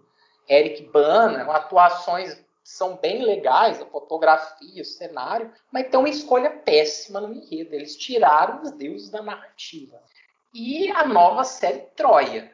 Eric 0.47 0.83
Bana, 0.83 1.43
atuações 1.51 2.41
são 2.63 2.97
bem 2.97 3.21
legais, 3.21 3.81
a 3.81 3.85
fotografia, 3.85 4.81
o 4.81 4.85
cenário, 4.85 5.51
mas 5.71 5.87
tem 5.87 5.99
uma 5.99 6.09
escolha 6.09 6.56
péssima 6.67 7.21
no 7.21 7.33
enredo. 7.33 7.73
Eles 7.73 7.95
tiraram 7.95 8.61
os 8.61 8.71
deuses 8.71 9.09
da 9.09 9.23
narrativa. 9.23 9.97
E 10.53 10.91
a 10.91 11.07
nova 11.07 11.45
série 11.45 11.79
Troia, 11.95 12.51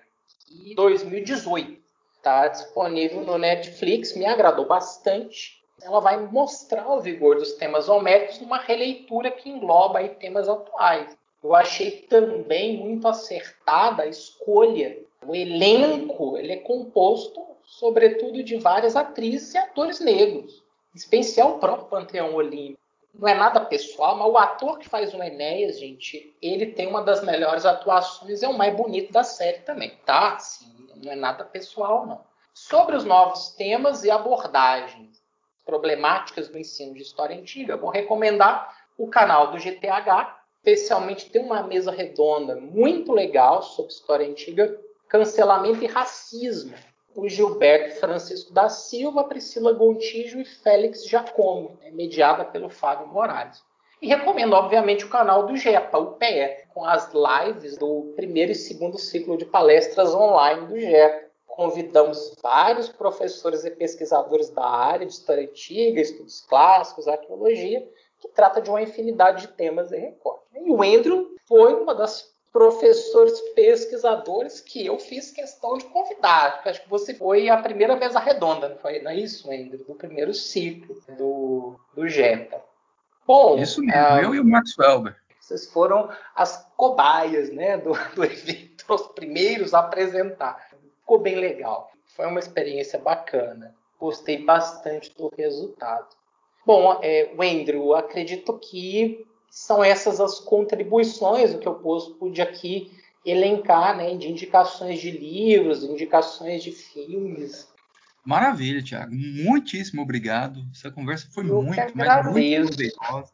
de 0.47 0.75
2018, 0.75 1.81
está 2.17 2.47
disponível 2.47 3.21
no 3.23 3.39
Netflix, 3.39 4.15
me 4.15 4.25
agradou 4.27 4.67
bastante. 4.67 5.63
Ela 5.81 5.99
vai 5.99 6.17
mostrar 6.27 6.87
o 6.87 7.01
vigor 7.01 7.37
dos 7.37 7.53
temas 7.53 7.89
homéricos 7.89 8.39
numa 8.39 8.59
releitura 8.59 9.31
que 9.31 9.49
engloba 9.49 9.97
aí 9.97 10.09
temas 10.09 10.47
atuais. 10.47 11.17
Eu 11.43 11.55
achei 11.55 12.03
também 12.03 12.77
muito 12.77 13.07
acertada 13.07 14.03
a 14.03 14.07
escolha. 14.07 14.95
O 15.25 15.35
elenco 15.35 16.37
ele 16.37 16.53
é 16.53 16.57
composto, 16.57 17.41
sobretudo, 17.65 18.43
de 18.43 18.57
várias 18.57 18.95
atrizes 18.95 19.53
e 19.55 19.57
atores 19.57 19.99
negros, 19.99 20.63
em 20.93 20.97
especial 20.97 21.55
o 21.55 21.59
próprio 21.59 21.87
Panteão 21.87 22.35
Olímpico. 22.35 22.82
Não 23.13 23.27
é 23.27 23.35
nada 23.35 23.61
pessoal, 23.61 24.17
mas 24.17 24.27
o 24.27 24.37
ator 24.37 24.79
que 24.79 24.89
faz 24.89 25.13
o 25.13 25.21
Enéas, 25.21 25.79
gente, 25.79 26.35
ele 26.41 26.67
tem 26.67 26.87
uma 26.87 27.03
das 27.03 27.23
melhores 27.23 27.63
atuações, 27.63 28.41
é 28.41 28.47
o 28.47 28.57
mais 28.57 28.75
bonito 28.75 29.13
da 29.13 29.23
série 29.23 29.59
também, 29.59 29.95
tá? 30.03 30.39
Sim, 30.39 30.89
não 30.95 31.11
é 31.11 31.15
nada 31.15 31.43
pessoal, 31.43 32.07
não. 32.07 32.21
Sobre 32.53 32.95
os 32.95 33.05
novos 33.05 33.49
temas 33.49 34.03
e 34.03 34.09
abordagens 34.09 35.21
problemáticas 35.63 36.49
do 36.49 36.57
ensino 36.57 36.93
de 36.95 37.01
história 37.01 37.37
antiga, 37.37 37.77
vou 37.77 37.89
recomendar 37.89 38.75
o 38.97 39.07
canal 39.07 39.51
do 39.51 39.59
GTH, 39.59 40.37
especialmente 40.57 41.29
tem 41.29 41.43
uma 41.43 41.63
mesa 41.63 41.91
redonda 41.91 42.55
muito 42.55 43.11
legal 43.11 43.61
sobre 43.61 43.91
história 43.91 44.27
antiga, 44.27 44.79
cancelamento 45.07 45.83
e 45.83 45.87
racismo. 45.87 46.73
O 47.15 47.29
Gilberto 47.29 47.99
Francisco 47.99 48.51
da 48.51 48.69
Silva, 48.69 49.23
Priscila 49.25 49.71
Gontijo 49.73 50.39
e 50.39 50.45
Félix 50.45 51.05
Giacomo, 51.07 51.77
né, 51.79 51.91
mediada 51.91 52.43
pelo 52.43 52.69
Fábio 52.69 53.07
Moraes. 53.07 53.61
E 54.01 54.07
recomendo, 54.07 54.53
obviamente, 54.53 55.05
o 55.05 55.09
canal 55.09 55.45
do 55.45 55.55
GEPA, 55.55 55.97
o 55.97 56.13
PE, 56.13 56.65
com 56.73 56.83
as 56.83 57.09
lives 57.13 57.77
do 57.77 58.11
primeiro 58.15 58.51
e 58.51 58.55
segundo 58.55 58.97
ciclo 58.97 59.37
de 59.37 59.45
palestras 59.45 60.13
online 60.13 60.67
do 60.67 60.77
GEPA. 60.77 61.23
Convidamos 61.45 62.35
vários 62.41 62.89
professores 62.89 63.63
e 63.63 63.71
pesquisadores 63.71 64.49
da 64.49 64.65
área 64.65 65.05
de 65.05 65.13
história 65.13 65.43
antiga, 65.43 66.01
estudos 66.01 66.41
clássicos, 66.41 67.07
arqueologia, 67.07 67.87
que 68.19 68.27
trata 68.29 68.59
de 68.59 68.69
uma 68.69 68.81
infinidade 68.81 69.47
de 69.47 69.53
temas 69.53 69.91
e 69.91 69.97
recortes. 69.97 70.49
E 70.53 70.71
o 70.71 70.81
Andrew 70.81 71.35
foi 71.47 71.75
uma 71.75 71.93
das 71.93 72.32
professores 72.53 73.41
pesquisadores 73.55 74.61
que 74.61 74.85
eu 74.85 74.99
fiz 74.99 75.31
questão 75.31 75.75
de 75.75 75.85
convidar. 75.85 76.61
Acho 76.63 76.83
que 76.83 76.89
você 76.89 77.15
foi 77.15 77.49
a 77.49 77.57
primeira 77.57 77.95
mesa 77.95 78.19
redonda, 78.19 78.69
não 78.69 78.77
foi? 78.77 79.01
Não 79.01 79.09
é 79.09 79.15
isso, 79.15 79.51
Andrew? 79.51 79.83
Do 79.83 79.95
primeiro 79.95 80.33
ciclo 80.35 80.95
do, 81.17 81.75
do 81.95 82.07
JEPA. 82.07 82.61
Bom, 83.25 83.57
isso 83.57 83.81
mesmo, 83.81 83.99
ah, 83.99 84.21
eu 84.21 84.35
e 84.35 84.39
o 84.39 84.45
Max 84.45 84.77
Welber. 84.77 85.15
Vocês 85.39 85.65
foram 85.65 86.09
as 86.35 86.69
cobaias 86.77 87.49
né, 87.49 87.77
do, 87.77 87.93
do 88.13 88.23
evento, 88.23 88.85
os 88.87 89.07
primeiros 89.07 89.73
a 89.73 89.79
apresentar. 89.79 90.69
Ficou 90.99 91.19
bem 91.19 91.35
legal. 91.35 91.91
Foi 92.15 92.27
uma 92.27 92.39
experiência 92.39 92.99
bacana. 92.99 93.73
Gostei 93.99 94.43
bastante 94.43 95.11
do 95.17 95.31
resultado. 95.35 96.07
Bom, 96.65 96.99
é, 97.01 97.33
Wendro, 97.35 97.95
acredito 97.95 98.57
que 98.59 99.25
são 99.53 99.83
essas 99.83 100.19
as 100.19 100.39
contribuições 100.39 101.53
que 101.53 101.67
eu 101.67 101.75
pude 101.75 102.41
aqui 102.41 102.91
elencar, 103.23 103.95
né, 103.95 104.17
de 104.17 104.27
indicações 104.27 104.99
de 104.99 105.11
livros, 105.11 105.83
indicações 105.83 106.63
de 106.63 106.71
filmes. 106.71 107.71
Maravilha, 108.25 108.81
Tiago. 108.81 109.13
Muitíssimo 109.13 110.01
obrigado. 110.01 110.65
Essa 110.73 110.89
conversa 110.89 111.27
foi 111.31 111.47
eu 111.47 111.61
muito, 111.61 111.77
mas 111.93 112.25
muito 112.25 112.65
proveitosa. 112.65 113.31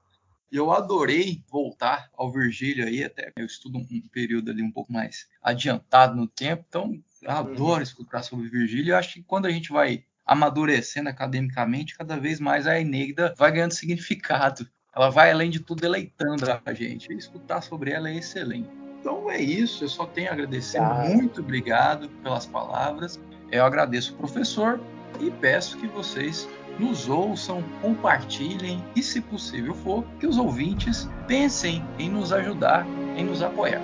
Eu 0.52 0.72
adorei 0.72 1.42
voltar 1.50 2.10
ao 2.14 2.30
Virgílio 2.30 2.86
aí, 2.86 3.02
até 3.02 3.32
eu 3.38 3.46
estudo 3.46 3.78
um 3.78 4.02
período 4.12 4.52
ali 4.52 4.62
um 4.62 4.72
pouco 4.72 4.92
mais 4.92 5.26
adiantado 5.42 6.18
no 6.18 6.28
tempo, 6.28 6.66
então 6.68 7.02
eu 7.22 7.32
adoro 7.32 7.78
uhum. 7.78 7.82
escutar 7.82 8.24
sobre 8.24 8.50
Virgílio. 8.50 8.92
Eu 8.92 8.98
acho 8.98 9.14
que 9.14 9.24
quando 9.24 9.46
a 9.46 9.52
gente 9.52 9.72
vai 9.72 10.04
amadurecendo 10.26 11.08
academicamente, 11.08 11.98
cada 11.98 12.18
vez 12.18 12.42
mais 12.42 12.68
a 12.68 12.78
Eneida 12.78 13.34
vai 13.38 13.54
ganhando 13.54 13.72
significado. 13.72 14.68
Ela 14.96 15.10
vai, 15.10 15.32
além 15.32 15.50
de 15.50 15.60
tudo, 15.60 15.82
deleitando 15.82 16.46
a 16.66 16.74
gente. 16.74 17.14
Escutar 17.14 17.62
sobre 17.62 17.92
ela 17.92 18.10
é 18.10 18.16
excelente. 18.16 18.70
Então 19.00 19.30
é 19.32 19.40
isso, 19.40 19.84
eu 19.84 19.90
só 19.90 20.06
tenho 20.06 20.30
a 20.30 20.34
agradecer. 20.34 20.80
Ah. 20.80 21.06
Muito 21.08 21.42
obrigado 21.42 22.10
pelas 22.22 22.46
palavras. 22.46 23.20
Eu 23.52 23.64
agradeço 23.64 24.14
o 24.14 24.18
professor 24.18 24.80
e 25.20 25.32
peço 25.32 25.78
que 25.78 25.88
vocês 25.88 26.48
nos 26.78 27.10
ouçam, 27.10 27.64
compartilhem 27.82 28.84
e, 28.96 29.04
se 29.04 29.22
possível 29.22 29.74
for, 29.74 30.04
que 30.20 30.26
os 30.26 30.38
ouvintes 30.38 31.10
pensem 31.28 31.84
em 31.98 32.10
nos 32.10 32.32
ajudar, 32.32 32.86
em 33.16 33.26
nos 33.26 33.42
apoiar. 33.42 33.82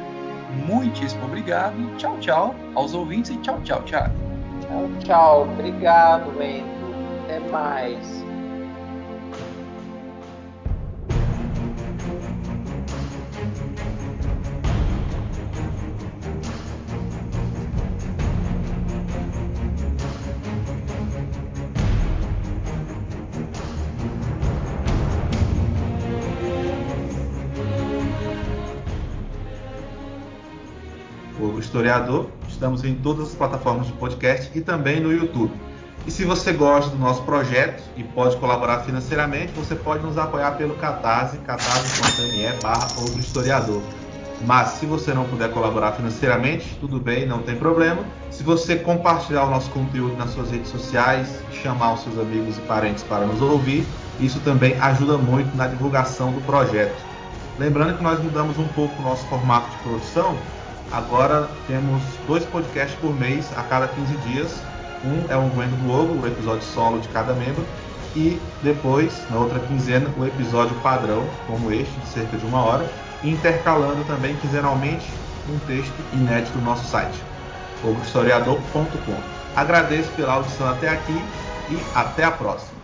Muitíssimo 0.65 1.26
obrigado. 1.26 1.76
Tchau, 1.98 2.18
tchau 2.19 2.56
aos 2.73 2.94
ouvintes 2.94 3.32
e 3.32 3.38
tchau, 3.38 3.61
tchau, 3.64 3.84
Thiago. 3.84 4.15
Tchau, 4.61 4.90
tchau. 5.03 5.41
Obrigado, 5.44 6.38
Wendel. 6.38 6.65
Até 7.26 7.40
mais. 7.52 8.24
Historiador 31.85 32.25
Estamos 32.49 32.83
em 32.83 32.95
todas 32.95 33.27
as 33.27 33.35
plataformas 33.35 33.85
de 33.85 33.93
podcast 33.93 34.49
e 34.57 34.61
também 34.61 34.99
no 34.99 35.11
YouTube. 35.13 35.53
E 36.07 36.09
se 36.09 36.25
você 36.25 36.51
gosta 36.51 36.89
do 36.89 36.97
nosso 36.97 37.21
projeto 37.21 37.83
e 37.95 38.03
pode 38.03 38.37
colaborar 38.37 38.79
financeiramente, 38.79 39.53
você 39.53 39.75
pode 39.75 40.03
nos 40.03 40.17
apoiar 40.17 40.53
pelo 40.53 40.73
Catarse, 40.77 41.37
catarse.me 41.37 42.59
barra 42.63 42.87
historiador. 43.19 43.83
Mas 44.47 44.69
se 44.69 44.87
você 44.87 45.13
não 45.13 45.25
puder 45.25 45.51
colaborar 45.51 45.91
financeiramente, 45.91 46.75
tudo 46.79 46.99
bem, 46.99 47.27
não 47.27 47.43
tem 47.43 47.55
problema. 47.55 48.03
Se 48.31 48.41
você 48.41 48.77
compartilhar 48.77 49.43
o 49.43 49.51
nosso 49.51 49.69
conteúdo 49.69 50.17
nas 50.17 50.31
suas 50.31 50.49
redes 50.49 50.71
sociais, 50.71 51.39
chamar 51.51 51.93
os 51.93 51.99
seus 52.01 52.17
amigos 52.17 52.57
e 52.57 52.61
parentes 52.61 53.03
para 53.03 53.27
nos 53.27 53.41
ouvir, 53.43 53.85
isso 54.19 54.39
também 54.39 54.75
ajuda 54.79 55.19
muito 55.19 55.55
na 55.55 55.67
divulgação 55.67 56.31
do 56.31 56.41
projeto. 56.47 56.95
Lembrando 57.59 57.95
que 57.95 58.03
nós 58.03 58.19
mudamos 58.19 58.57
um 58.57 58.67
pouco 58.69 58.99
o 58.99 59.03
nosso 59.03 59.23
formato 59.27 59.69
de 59.69 59.77
produção, 59.83 60.35
Agora 60.95 61.49
temos 61.67 62.01
dois 62.26 62.45
podcasts 62.45 62.97
por 63.01 63.13
mês, 63.13 63.51
a 63.57 63.63
cada 63.63 63.85
15 63.85 64.15
dias. 64.30 64.61
Um 65.03 65.30
é 65.30 65.35
o 65.35 65.49
do 65.49 65.88
Logo, 65.89 66.22
o 66.22 66.26
episódio 66.26 66.63
solo 66.63 67.01
de 67.01 67.09
cada 67.09 67.34
membro. 67.34 67.65
E 68.15 68.39
depois, 68.63 69.11
na 69.30 69.39
outra 69.39 69.59
quinzena, 69.59 70.09
o 70.17 70.26
episódio 70.26 70.73
padrão, 70.77 71.22
como 71.47 71.69
este, 71.69 71.93
de 71.99 72.07
cerca 72.07 72.38
de 72.38 72.45
uma 72.45 72.63
hora. 72.63 72.89
Intercalando 73.26 74.05
também 74.05 74.38
quinzenalmente 74.38 75.05
um 75.49 75.59
texto 75.67 75.93
inédito 76.13 76.57
do 76.57 76.63
nosso 76.63 76.85
site, 76.85 77.22
ogrohistoriador.com. 77.84 79.17
Agradeço 79.53 80.09
pela 80.11 80.35
audição 80.35 80.69
até 80.69 80.88
aqui 80.88 81.22
e 81.72 81.77
até 81.93 82.23
a 82.23 82.31
próxima. 82.31 82.74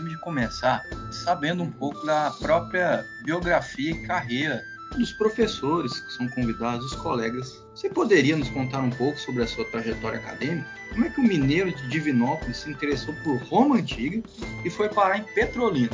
Sempre 0.00 0.10
de 0.10 0.18
começar 0.18 0.82
sabendo 1.10 1.62
um 1.62 1.70
pouco 1.70 2.04
da 2.06 2.30
própria 2.40 3.04
biografia 3.22 3.90
e 3.90 4.06
carreira 4.06 4.64
dos 4.96 5.12
professores 5.12 6.00
que 6.00 6.12
são 6.14 6.28
convidados, 6.30 6.86
os 6.86 6.94
colegas. 6.96 7.62
Você 7.74 7.88
poderia 7.88 8.36
nos 8.36 8.48
contar 8.48 8.80
um 8.80 8.90
pouco 8.90 9.18
sobre 9.18 9.42
a 9.42 9.46
sua 9.46 9.64
trajetória 9.66 10.18
acadêmica? 10.18 10.66
Como 10.90 11.04
é 11.04 11.10
que 11.10 11.20
o 11.20 11.22
mineiro 11.22 11.70
de 11.72 11.88
Divinópolis 11.88 12.56
se 12.56 12.70
interessou 12.70 13.14
por 13.22 13.36
Roma 13.44 13.76
Antiga 13.76 14.20
e 14.64 14.70
foi 14.70 14.88
parar 14.88 15.18
em 15.18 15.22
Petrolina? 15.34 15.90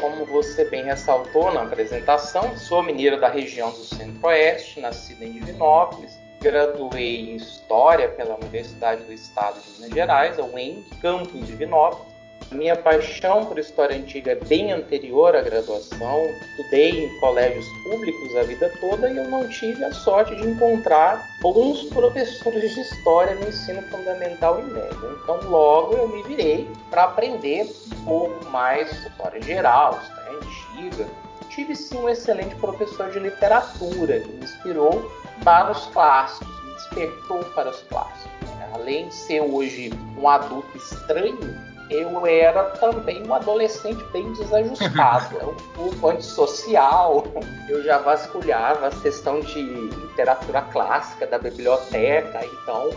Como 0.00 0.24
você 0.24 0.64
bem 0.64 0.84
ressaltou 0.84 1.52
na 1.52 1.62
apresentação, 1.62 2.56
sou 2.56 2.82
mineiro 2.82 3.20
da 3.20 3.28
região 3.28 3.70
do 3.70 3.84
Centro-Oeste, 3.84 4.80
nascido 4.80 5.22
em 5.22 5.32
Divinópolis, 5.32 6.12
graduei 6.40 7.32
em 7.32 7.36
História 7.36 8.08
pela 8.08 8.36
Universidade 8.36 9.04
do 9.04 9.12
Estado 9.12 9.60
de 9.60 9.72
Minas 9.72 9.90
Gerais, 9.90 10.38
a 10.38 10.44
UEM, 10.44 10.82
campus 11.02 11.46
Divinópolis, 11.46 12.09
Minha 12.52 12.74
paixão 12.74 13.46
por 13.46 13.60
história 13.60 13.96
antiga 13.96 14.32
é 14.32 14.34
bem 14.34 14.72
anterior 14.72 15.36
à 15.36 15.40
graduação. 15.40 16.26
Estudei 16.50 17.04
em 17.04 17.20
colégios 17.20 17.64
públicos 17.84 18.36
a 18.36 18.42
vida 18.42 18.72
toda 18.80 19.08
e 19.08 19.16
eu 19.16 19.28
não 19.28 19.48
tive 19.48 19.84
a 19.84 19.92
sorte 19.92 20.34
de 20.34 20.48
encontrar 20.48 21.24
bons 21.40 21.84
professores 21.84 22.74
de 22.74 22.80
história 22.80 23.36
no 23.36 23.48
ensino 23.48 23.80
fundamental 23.82 24.58
e 24.58 24.64
médio. 24.64 25.20
Então, 25.22 25.48
logo 25.48 25.94
eu 25.94 26.08
me 26.08 26.24
virei 26.24 26.68
para 26.90 27.04
aprender 27.04 27.70
um 27.92 28.04
pouco 28.04 28.44
mais 28.46 28.90
história 28.90 29.40
geral, 29.40 30.00
história 30.02 30.38
antiga. 30.38 31.08
Tive 31.50 31.76
sim 31.76 31.98
um 31.98 32.08
excelente 32.08 32.56
professor 32.56 33.10
de 33.12 33.20
literatura 33.20 34.18
que 34.18 34.28
me 34.28 34.42
inspirou 34.42 35.08
para 35.44 35.70
os 35.70 35.86
clássicos, 35.86 36.64
me 36.64 36.74
despertou 36.74 37.44
para 37.54 37.70
os 37.70 37.80
clássicos. 37.82 38.28
Além 38.72 39.08
de 39.08 39.14
ser 39.14 39.40
hoje 39.40 39.92
um 40.16 40.28
adulto 40.28 40.76
estranho, 40.76 41.69
eu 41.90 42.24
era 42.24 42.64
também 42.70 43.26
um 43.26 43.34
adolescente 43.34 44.02
bem 44.12 44.32
desajustado, 44.32 45.36
era 45.36 45.46
um 45.50 45.56
pouco 45.74 46.08
antissocial. 46.08 47.24
Eu 47.68 47.82
já 47.82 47.98
vasculhava 47.98 48.86
a 48.86 48.90
questão 48.90 49.40
de 49.40 49.62
literatura 49.62 50.62
clássica 50.62 51.26
da 51.26 51.38
biblioteca, 51.38 52.40
então 52.44 52.90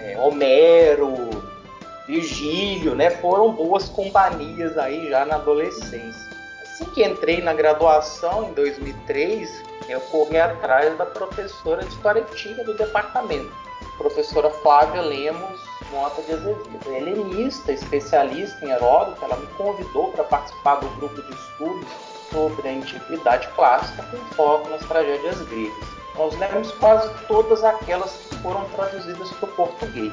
é, 0.00 0.16
Homero, 0.18 1.14
Virgílio, 2.06 2.94
né, 2.94 3.10
foram 3.10 3.52
boas 3.52 3.88
companhias 3.88 4.78
aí 4.78 5.10
já 5.10 5.24
na 5.24 5.34
adolescência. 5.36 6.30
Assim 6.62 6.84
que 6.86 7.04
entrei 7.04 7.42
na 7.42 7.52
graduação 7.52 8.44
em 8.44 8.52
2003, 8.54 9.62
eu 9.88 10.00
corri 10.02 10.38
atrás 10.38 10.96
da 10.96 11.04
professora 11.04 11.82
de 11.82 11.88
História 11.88 12.22
Antiga 12.22 12.62
do 12.62 12.74
departamento, 12.74 13.52
professora 13.98 14.50
Flávia 14.50 15.02
Lemos 15.02 15.69
Mota 15.90 16.22
de 16.22 16.32
Azevedo. 16.32 16.80
Helenista, 16.86 17.72
especialista 17.72 18.64
em 18.64 18.70
Heródoto, 18.70 19.24
ela 19.24 19.36
me 19.36 19.46
convidou 19.48 20.10
para 20.12 20.24
participar 20.24 20.76
do 20.76 20.88
grupo 20.96 21.20
de 21.22 21.34
estudos 21.34 21.88
sobre 22.30 22.68
a 22.68 22.72
antiguidade 22.72 23.48
clássica 23.48 24.02
com 24.04 24.16
foco 24.34 24.68
nas 24.70 24.86
tragédias 24.86 25.40
gregas. 25.48 25.88
Nós 26.16 26.36
lemos 26.38 26.70
quase 26.72 27.10
todas 27.26 27.64
aquelas 27.64 28.12
que 28.12 28.36
foram 28.36 28.64
traduzidas 28.70 29.30
para 29.32 29.48
o 29.48 29.52
português. 29.52 30.12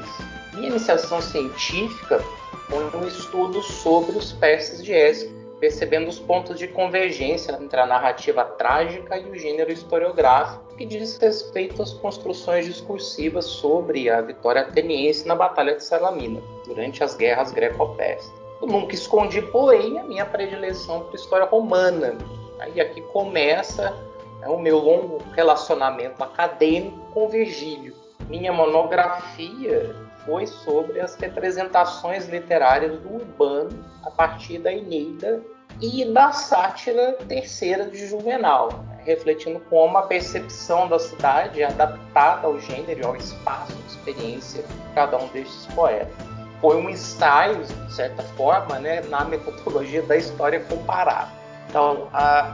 Minha 0.54 0.68
iniciação 0.68 1.20
científica 1.20 2.22
foi 2.68 2.84
um 2.94 3.06
estudo 3.06 3.62
sobre 3.62 4.16
os 4.16 4.32
persas 4.32 4.82
de 4.82 4.92
Ésquilo, 4.92 5.38
percebendo 5.60 6.08
os 6.08 6.18
pontos 6.18 6.58
de 6.58 6.68
convergência 6.68 7.52
entre 7.60 7.80
a 7.80 7.86
narrativa 7.86 8.44
trágica 8.44 9.18
e 9.18 9.30
o 9.30 9.38
gênero 9.38 9.72
historiográfico, 9.72 10.67
que 10.78 10.86
diz 10.86 11.18
respeito 11.18 11.82
às 11.82 11.92
construções 11.92 12.64
discursivas 12.64 13.44
sobre 13.44 14.08
a 14.08 14.20
vitória 14.20 14.62
ateniense 14.62 15.26
na 15.26 15.34
Batalha 15.34 15.74
de 15.74 15.82
Salamina, 15.82 16.40
durante 16.64 17.02
as 17.02 17.16
guerras 17.16 17.50
greco-persas. 17.50 18.32
Nunca 18.62 18.94
escondi, 18.94 19.42
porém, 19.42 19.98
a 19.98 20.04
minha 20.04 20.24
predileção 20.24 21.00
por 21.00 21.14
história 21.16 21.46
romana. 21.46 22.16
Aí 22.60 22.80
aqui 22.80 23.00
começa 23.02 23.92
é, 24.40 24.48
o 24.48 24.58
meu 24.58 24.78
longo 24.78 25.18
relacionamento 25.34 26.22
acadêmico 26.22 26.96
com 27.12 27.28
Virgílio. 27.28 27.94
Minha 28.28 28.52
monografia 28.52 29.96
foi 30.24 30.46
sobre 30.46 31.00
as 31.00 31.16
representações 31.16 32.28
literárias 32.28 33.00
do 33.00 33.14
urbano 33.14 33.84
a 34.04 34.10
partir 34.10 34.58
da 34.58 34.72
Eneida 34.72 35.42
e 35.80 36.04
da 36.06 36.32
sátira 36.32 37.12
terceira 37.28 37.84
de 37.84 38.06
Juvenal, 38.06 38.84
refletindo 39.04 39.60
como 39.70 39.96
a 39.96 40.02
percepção 40.02 40.88
da 40.88 40.98
cidade 40.98 41.62
é 41.62 41.66
adaptada 41.66 42.46
ao 42.46 42.58
gênero 42.60 43.00
e 43.00 43.04
ao 43.04 43.16
espaço 43.16 43.72
de 43.72 43.86
experiência 43.88 44.62
de 44.62 44.94
cada 44.94 45.16
um 45.16 45.28
destes 45.28 45.66
poetas. 45.74 46.12
Foi 46.60 46.76
um 46.76 46.90
ensaio, 46.90 47.62
de 47.64 47.94
certa 47.94 48.22
forma, 48.22 48.80
né, 48.80 49.00
na 49.02 49.24
metodologia 49.24 50.02
da 50.02 50.16
história 50.16 50.60
comparada. 50.60 51.30
Então, 51.68 52.08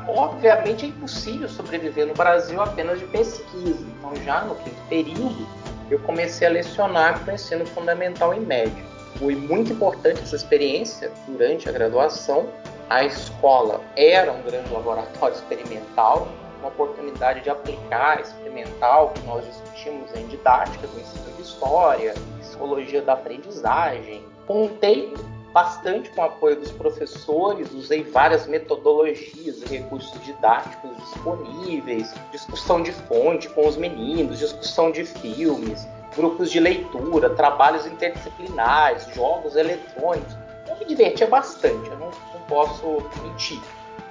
obviamente 0.08 0.84
é 0.84 0.88
impossível 0.88 1.48
sobreviver 1.48 2.06
no 2.06 2.14
Brasil 2.14 2.60
apenas 2.60 2.98
de 2.98 3.06
pesquisa. 3.06 3.86
Então, 3.98 4.14
já 4.24 4.42
no 4.42 4.56
quinto 4.56 4.82
período, 4.88 5.46
eu 5.90 5.98
comecei 6.00 6.46
a 6.46 6.50
lecionar 6.50 7.20
para 7.20 7.32
o 7.32 7.34
ensino 7.34 7.64
fundamental 7.64 8.34
e 8.34 8.40
médio. 8.40 8.84
Foi 9.16 9.36
muito 9.36 9.72
importante 9.72 10.20
essa 10.20 10.34
experiência 10.34 11.12
durante 11.28 11.68
a 11.68 11.72
graduação. 11.72 12.48
A 12.94 13.02
escola 13.02 13.80
era 13.96 14.32
um 14.32 14.40
grande 14.42 14.72
laboratório 14.72 15.34
experimental, 15.34 16.28
uma 16.60 16.68
oportunidade 16.68 17.40
de 17.40 17.50
aplicar 17.50 18.20
experimental 18.20 19.08
que 19.08 19.26
nós 19.26 19.44
discutimos 19.44 20.14
em 20.14 20.24
didática 20.28 20.86
do 20.86 21.00
ensino 21.00 21.32
de 21.34 21.42
história, 21.42 22.14
psicologia 22.38 23.02
da 23.02 23.14
aprendizagem. 23.14 24.24
Contei 24.46 25.12
bastante 25.52 26.08
com 26.10 26.20
o 26.20 26.24
apoio 26.26 26.54
dos 26.54 26.70
professores, 26.70 27.72
usei 27.72 28.04
várias 28.04 28.46
metodologias 28.46 29.60
e 29.62 29.66
recursos 29.66 30.22
didáticos 30.22 30.96
disponíveis, 30.98 32.14
discussão 32.30 32.80
de 32.80 32.92
fonte 32.92 33.48
com 33.48 33.66
os 33.66 33.76
meninos, 33.76 34.38
discussão 34.38 34.92
de 34.92 35.04
filmes, 35.04 35.84
grupos 36.14 36.48
de 36.48 36.60
leitura, 36.60 37.28
trabalhos 37.30 37.86
interdisciplinares, 37.86 39.04
jogos 39.16 39.56
eletrônicos. 39.56 40.36
Eu 40.68 40.76
me 40.76 40.84
divertia 40.84 41.26
bastante, 41.26 41.90
eu 41.90 41.98
não, 41.98 42.10
posso 42.48 43.02
mentir. 43.22 43.60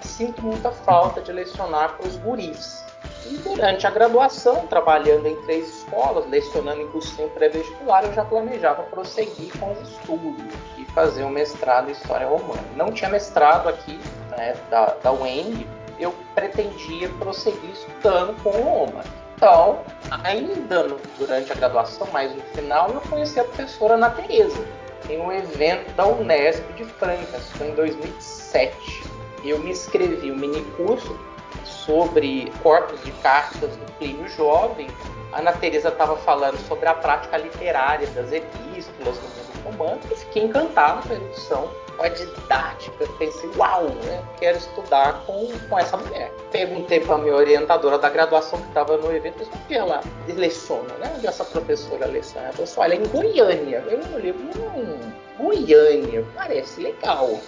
Sinto 0.01 0.41
muita 0.41 0.71
falta 0.71 1.21
de 1.21 1.31
lecionar 1.31 1.95
para 1.95 2.07
os 2.07 2.17
guris, 2.17 2.83
e 3.25 3.37
durante 3.37 3.87
a 3.87 3.89
graduação, 3.89 4.67
trabalhando 4.67 5.27
em 5.27 5.35
três 5.43 5.77
escolas, 5.77 6.27
lecionando 6.27 6.81
em 6.81 6.87
cursinho 6.89 7.29
pré-vestibular, 7.29 8.03
eu 8.03 8.13
já 8.13 8.25
planejava 8.25 8.83
prosseguir 8.83 9.57
com 9.57 9.71
os 9.71 9.89
estudos 9.89 10.53
e 10.77 10.85
fazer 10.91 11.23
um 11.23 11.29
mestrado 11.29 11.89
em 11.89 11.93
História 11.93 12.27
Romana. 12.27 12.63
Não 12.75 12.91
tinha 12.91 13.09
mestrado 13.09 13.69
aqui 13.69 13.97
né, 14.31 14.55
da, 14.69 14.87
da 15.01 15.11
UENG, 15.13 15.65
eu 15.97 16.13
pretendia 16.35 17.07
prosseguir 17.19 17.71
estudando 17.71 18.35
com 18.43 18.49
Roma. 18.49 19.03
Então, 19.37 19.79
ainda 20.23 20.87
durante 21.17 21.51
a 21.51 21.55
graduação, 21.55 22.07
mais 22.11 22.33
no 22.35 22.41
final, 22.41 22.89
eu 22.91 23.01
conheci 23.01 23.39
a 23.39 23.43
professora 23.45 23.93
Ana 23.93 24.09
Tereza 24.09 24.63
em 25.09 25.19
um 25.19 25.31
evento 25.31 25.91
da 25.93 26.05
Unesp 26.07 26.63
de 26.73 26.85
Franca, 26.85 27.37
isso 27.37 27.53
foi 27.57 27.67
em 27.67 27.75
2007. 27.75 29.03
Eu 29.43 29.59
me 29.59 29.71
inscrevi 29.71 30.31
um 30.31 30.37
mini 30.37 30.63
curso 30.77 31.17
sobre 31.65 32.51
corpos 32.61 33.03
de 33.03 33.11
cartas 33.13 33.75
do 33.75 33.91
Plínio 33.93 34.27
Jovem, 34.29 34.87
a 35.33 35.39
Ana 35.39 35.51
Teresa 35.53 35.89
estava 35.89 36.15
falando 36.17 36.57
sobre 36.67 36.87
a 36.87 36.93
prática 36.93 37.37
literária 37.37 38.07
das 38.11 38.31
epístolas 38.31 39.17
no 39.17 39.29
mundo 39.29 39.77
romano 39.77 39.99
e 40.11 40.15
fiquei 40.15 40.43
encantado 40.43 41.07
com 41.07 41.13
a 41.13 41.15
erudição, 41.15 41.71
com 41.97 42.03
a 42.03 42.09
didática. 42.09 43.07
Pensei, 43.17 43.49
uau, 43.57 43.89
né? 43.89 44.23
quero 44.39 44.57
estudar 44.57 45.23
com, 45.25 45.51
com 45.69 45.79
essa 45.79 45.97
mulher. 45.97 46.31
Perguntei 46.51 46.99
para 46.99 47.15
a 47.15 47.17
minha 47.17 47.35
orientadora 47.35 47.97
da 47.97 48.09
graduação 48.09 48.59
que 48.61 48.67
estava 48.67 48.97
no 48.97 49.15
evento, 49.15 49.43
o 49.43 49.67
que 49.67 49.75
ela 49.75 50.01
leciona, 50.27 50.93
né? 50.99 51.13
Onde 51.15 51.27
essa 51.27 51.45
professora 51.45 52.05
leciona? 52.05 52.47
Ela 52.47 52.53
falou 52.53 52.63
assim, 52.63 52.79
olha, 52.79 52.95
em 52.95 53.07
Goiânia. 53.07 53.83
Eu 53.87 54.15
olhei, 54.15 54.31
hum, 54.31 54.99
Goiânia, 55.37 56.25
parece 56.35 56.81
legal. 56.81 57.39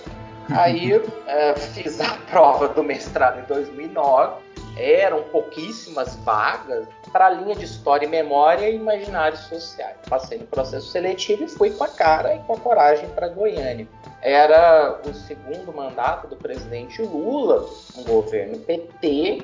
Aí 0.50 0.94
é, 1.28 1.56
fiz 1.56 2.00
a 2.00 2.18
prova 2.30 2.68
do 2.70 2.84
mestrado 2.84 3.40
em 3.40 3.46
2009. 3.46 4.44
Eram 4.78 5.24
pouquíssimas 5.24 6.16
vagas 6.18 6.86
para 7.16 7.28
a 7.28 7.30
linha 7.30 7.56
de 7.56 7.64
História 7.64 8.06
e 8.06 8.10
Memória 8.10 8.70
e 8.70 8.76
Imaginários 8.76 9.40
Sociais. 9.46 9.96
Passei 10.10 10.38
no 10.38 10.46
processo 10.48 10.88
seletivo 10.88 11.46
e 11.46 11.48
fui 11.48 11.70
com 11.70 11.86
a 11.86 11.88
cara 11.88 12.36
e 12.36 12.40
com 12.40 12.56
a 12.56 12.60
coragem 12.60 13.08
para 13.12 13.30
Goiânia. 13.30 13.88
Era 14.22 15.00
o 15.08 15.14
segundo 15.14 15.74
mandato 15.74 16.28
do 16.28 16.36
presidente 16.36 17.02
Lula, 17.02 17.70
um 17.96 18.04
governo 18.04 18.60
PT, 18.60 19.44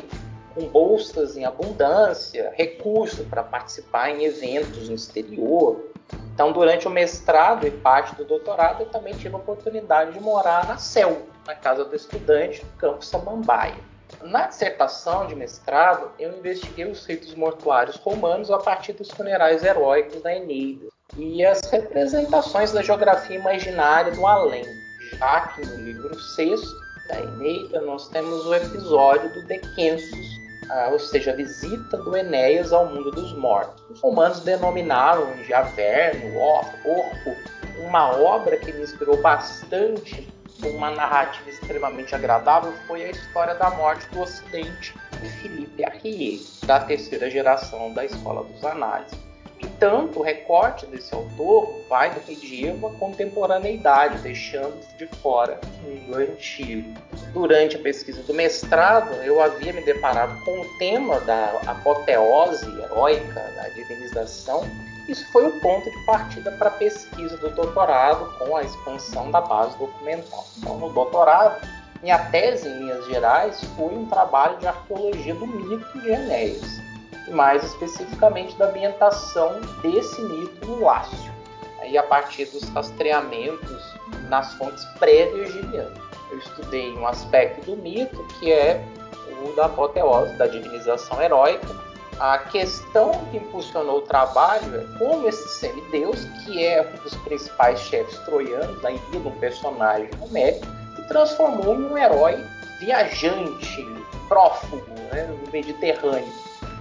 com 0.53 0.67
bolsas 0.67 1.37
em 1.37 1.45
abundância, 1.45 2.51
recurso 2.57 3.23
para 3.23 3.41
participar 3.41 4.09
em 4.09 4.25
eventos 4.25 4.89
no 4.89 4.95
exterior, 4.95 5.79
então, 6.33 6.51
durante 6.51 6.87
o 6.87 6.89
mestrado 6.89 7.67
e 7.67 7.71
parte 7.71 8.15
do 8.15 8.25
doutorado, 8.25 8.81
eu 8.81 8.87
também 8.87 9.13
tive 9.13 9.35
a 9.35 9.37
oportunidade 9.37 10.13
de 10.13 10.19
morar 10.19 10.65
na 10.67 10.77
CEL, 10.77 11.21
na 11.45 11.55
Casa 11.55 11.85
do 11.85 11.95
Estudante, 11.95 12.65
no 12.65 12.71
Campo 12.77 13.05
Samambaia. 13.05 13.90
Na 14.23 14.47
dissertação 14.47 15.25
de 15.27 15.35
mestrado, 15.35 16.11
eu 16.19 16.37
investiguei 16.37 16.85
os 16.85 17.05
ritos 17.05 17.33
mortuários 17.35 17.95
romanos 17.97 18.51
a 18.51 18.57
partir 18.57 18.93
dos 18.93 19.09
funerais 19.09 19.63
heróicos 19.63 20.21
da 20.21 20.35
Eneida 20.35 20.87
e 21.17 21.43
as 21.45 21.61
representações 21.69 22.71
da 22.71 22.81
geografia 22.81 23.37
imaginária 23.37 24.11
do 24.11 24.25
além, 24.25 24.63
já 25.17 25.47
que 25.47 25.65
no 25.65 25.77
livro 25.77 26.19
sexto 26.19 26.69
da 27.07 27.19
Eneida 27.19 27.81
nós 27.81 28.07
temos 28.09 28.45
o 28.45 28.53
episódio 28.53 29.33
do 29.33 29.47
Decensus, 29.47 30.27
ou 30.91 30.99
seja, 30.99 31.31
a 31.31 31.35
visita 31.35 31.97
do 31.97 32.15
Enéas 32.15 32.71
ao 32.71 32.85
mundo 32.85 33.11
dos 33.11 33.33
mortos. 33.33 33.83
Os 33.89 33.99
romanos 33.99 34.39
denominaram 34.41 35.35
de 35.43 35.53
Averno, 35.53 36.37
Orco, 36.39 37.35
uma 37.79 38.15
obra 38.15 38.55
que 38.55 38.71
me 38.71 38.83
inspirou 38.83 39.21
bastante 39.21 40.31
com 40.61 40.69
uma 40.69 40.91
narrativa 40.91 41.49
extremamente 41.49 42.13
agradável 42.13 42.71
foi 42.87 43.03
a 43.03 43.09
história 43.09 43.55
da 43.55 43.69
morte 43.71 44.07
do 44.09 44.21
Ocidente 44.21 44.93
de 45.21 45.29
Filipe 45.29 45.83
Arrier, 45.83 46.39
da 46.65 46.79
terceira 46.79 47.29
geração 47.29 47.93
da 47.93 48.05
Escola 48.05 48.43
dos 48.43 48.63
Análises. 48.63 49.17
entanto, 49.59 50.19
o 50.19 50.23
recorte 50.23 50.85
desse 50.85 51.13
autor 51.13 51.81
vai 51.89 52.11
do 52.11 52.21
medievo 52.27 52.87
à 52.87 52.91
contemporaneidade, 52.93 54.19
deixando 54.19 54.79
de 54.97 55.07
fora 55.17 55.59
o 55.83 55.87
mundo 55.87 56.15
antigo. 56.15 56.93
Durante 57.33 57.75
a 57.75 57.79
pesquisa 57.79 58.21
do 58.23 58.33
mestrado, 58.33 59.13
eu 59.23 59.41
havia 59.41 59.73
me 59.73 59.81
deparado 59.81 60.39
com 60.43 60.61
o 60.61 60.77
tema 60.77 61.19
da 61.21 61.59
apoteose 61.65 62.65
heróica, 62.65 63.41
da 63.55 63.69
divinização. 63.69 64.65
Isso 65.11 65.29
foi 65.33 65.45
o 65.45 65.59
ponto 65.59 65.91
de 65.91 66.05
partida 66.05 66.51
para 66.53 66.69
a 66.69 66.71
pesquisa 66.71 67.35
do 67.35 67.49
doutorado 67.49 68.33
com 68.37 68.55
a 68.55 68.63
expansão 68.63 69.29
da 69.29 69.41
base 69.41 69.77
documental. 69.77 70.45
Então, 70.57 70.77
no 70.77 70.89
doutorado, 70.89 71.67
minha 72.01 72.17
tese, 72.29 72.69
em 72.69 72.79
linhas 72.79 73.05
gerais, 73.07 73.61
foi 73.75 73.93
um 73.93 74.05
trabalho 74.05 74.57
de 74.59 74.67
arqueologia 74.67 75.35
do 75.35 75.45
mito 75.45 75.99
de 75.99 76.09
Enéas 76.09 76.79
mais 77.29 77.63
especificamente 77.63 78.55
da 78.57 78.67
ambientação 78.69 79.59
desse 79.81 80.21
mito 80.21 80.65
no 80.65 80.81
Lácio, 80.81 81.31
aí 81.79 81.97
a 81.97 82.03
partir 82.03 82.45
dos 82.45 82.63
rastreamentos 82.69 83.83
nas 84.29 84.53
fontes 84.53 84.83
pré-virginianas. 84.97 85.97
Eu 86.31 86.37
estudei 86.39 86.93
um 86.93 87.05
aspecto 87.05 87.65
do 87.65 87.77
mito 87.77 88.25
que 88.39 88.51
é 88.51 88.83
o 89.43 89.55
da 89.55 89.65
apoteose, 89.65 90.37
da 90.37 90.47
divinização 90.47 91.21
heróica. 91.21 91.90
A 92.21 92.37
questão 92.37 93.09
que 93.31 93.37
impulsionou 93.37 93.97
o 93.97 94.01
trabalho 94.03 94.75
é 94.75 94.99
como 94.99 95.27
esse 95.27 95.57
semideus, 95.57 96.23
que 96.45 96.63
é 96.63 96.87
um 96.93 97.03
dos 97.03 97.15
principais 97.15 97.79
chefes 97.79 98.15
troianos, 98.19 98.79
da 98.79 98.91
Ilíada, 98.91 99.27
um 99.27 99.39
personagem 99.39 100.07
homérico, 100.21 100.67
se 100.95 101.01
transformou 101.07 101.73
em 101.73 101.83
um 101.83 101.97
herói 101.97 102.37
viajante, 102.79 103.87
prófugo, 104.27 104.85
né, 105.11 105.23
no 105.23 105.51
Mediterrâneo 105.51 106.31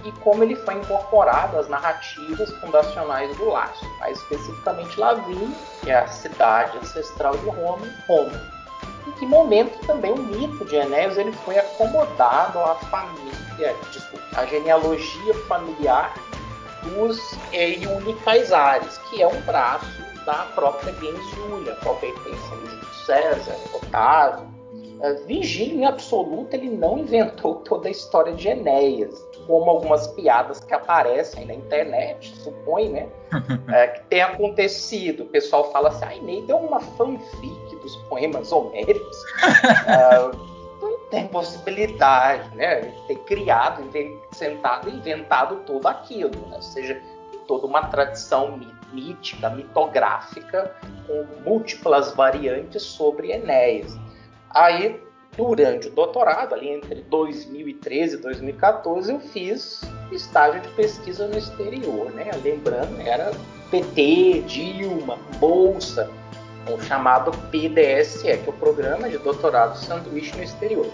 e 0.05 0.11
como 0.23 0.43
ele 0.43 0.55
foi 0.55 0.75
incorporado 0.75 1.57
às 1.57 1.67
narrativas 1.67 2.51
fundacionais 2.57 3.35
do 3.37 3.49
Lácio, 3.49 3.87
mais 3.99 4.19
especificamente 4.19 4.99
Lavínio, 4.99 5.55
que 5.81 5.89
é 5.89 5.95
a 5.95 6.07
cidade 6.07 6.77
ancestral 6.77 7.35
de 7.37 7.49
Roma, 7.49 7.87
Roma. 8.07 8.41
Em 9.07 9.11
que 9.13 9.25
momento 9.25 9.79
também 9.87 10.11
o 10.11 10.17
mito 10.17 10.65
de 10.65 10.75
Enéas 10.75 11.17
ele 11.17 11.31
foi 11.31 11.57
acomodado 11.57 12.59
à 12.59 12.75
família, 12.75 13.75
desculpa, 13.91 14.20
à 14.35 14.45
genealogia 14.45 15.33
familiar 15.47 16.13
dos 16.83 17.19
Iuni 17.53 18.13
Caisares, 18.23 18.97
que 19.09 19.21
é 19.21 19.27
um 19.27 19.41
braço 19.41 20.01
da 20.25 20.45
própria 20.55 20.93
Gens 20.93 21.69
a 21.69 21.75
própria 21.75 22.09
essência 22.09 22.57
de 22.57 22.69
Júlio 22.69 22.93
César, 23.05 23.55
Otávio. 23.73 24.51
É, 25.01 25.13
Vigílio, 25.25 25.79
em 25.79 25.85
absoluto, 25.85 26.53
ele 26.53 26.69
não 26.69 26.99
inventou 26.99 27.55
toda 27.55 27.87
a 27.87 27.91
história 27.91 28.33
de 28.33 28.47
Enéas 28.47 29.19
como 29.47 29.71
algumas 29.71 30.07
piadas 30.07 30.59
que 30.59 30.73
aparecem 30.73 31.45
na 31.45 31.55
internet, 31.55 32.35
supõe, 32.37 32.89
né? 32.89 33.07
é, 33.73 33.87
que 33.87 34.01
tem 34.05 34.21
acontecido. 34.21 35.23
O 35.23 35.25
pessoal 35.27 35.71
fala 35.71 35.89
assim, 35.89 36.05
ai, 36.05 36.19
Ney 36.21 36.43
deu 36.43 36.57
uma 36.57 36.79
fanfic 36.79 37.75
dos 37.81 37.95
poemas 38.07 38.51
homéricos. 38.51 39.17
tem 41.11 41.27
possibilidade, 41.27 42.55
né? 42.55 42.81
Ter 43.07 43.17
criado, 43.25 43.83
sentado 44.31 44.89
inventado 44.89 45.57
tudo 45.65 45.87
aquilo, 45.87 46.31
né? 46.47 46.55
ou 46.55 46.61
seja, 46.61 46.99
toda 47.47 47.67
uma 47.67 47.85
tradição 47.87 48.59
mítica, 48.91 49.49
mitográfica, 49.49 50.73
com 51.05 51.27
múltiplas 51.43 52.13
variantes 52.13 52.81
sobre 52.81 53.31
Enéas. 53.31 53.95
Aí 54.49 54.99
durante 55.37 55.87
o 55.87 55.91
doutorado, 55.91 56.53
ali 56.53 56.69
entre 56.69 57.01
2013 57.03 58.15
e 58.15 58.19
2014, 58.19 59.11
eu 59.13 59.19
fiz 59.19 59.81
estágio 60.11 60.61
de 60.61 60.67
pesquisa 60.69 61.27
no 61.27 61.37
exterior, 61.37 62.11
né? 62.11 62.31
Lembrando, 62.43 62.99
era 63.01 63.31
PT, 63.69 64.43
Dilma, 64.45 65.17
Bolsa, 65.39 66.09
o 66.69 66.81
chamado 66.81 67.31
PDSE, 67.49 68.21
que 68.21 68.29
é 68.29 68.43
o 68.47 68.53
Programa 68.53 69.09
de 69.09 69.17
Doutorado 69.17 69.77
Sanduíche 69.77 70.35
no 70.35 70.43
Exterior. 70.43 70.87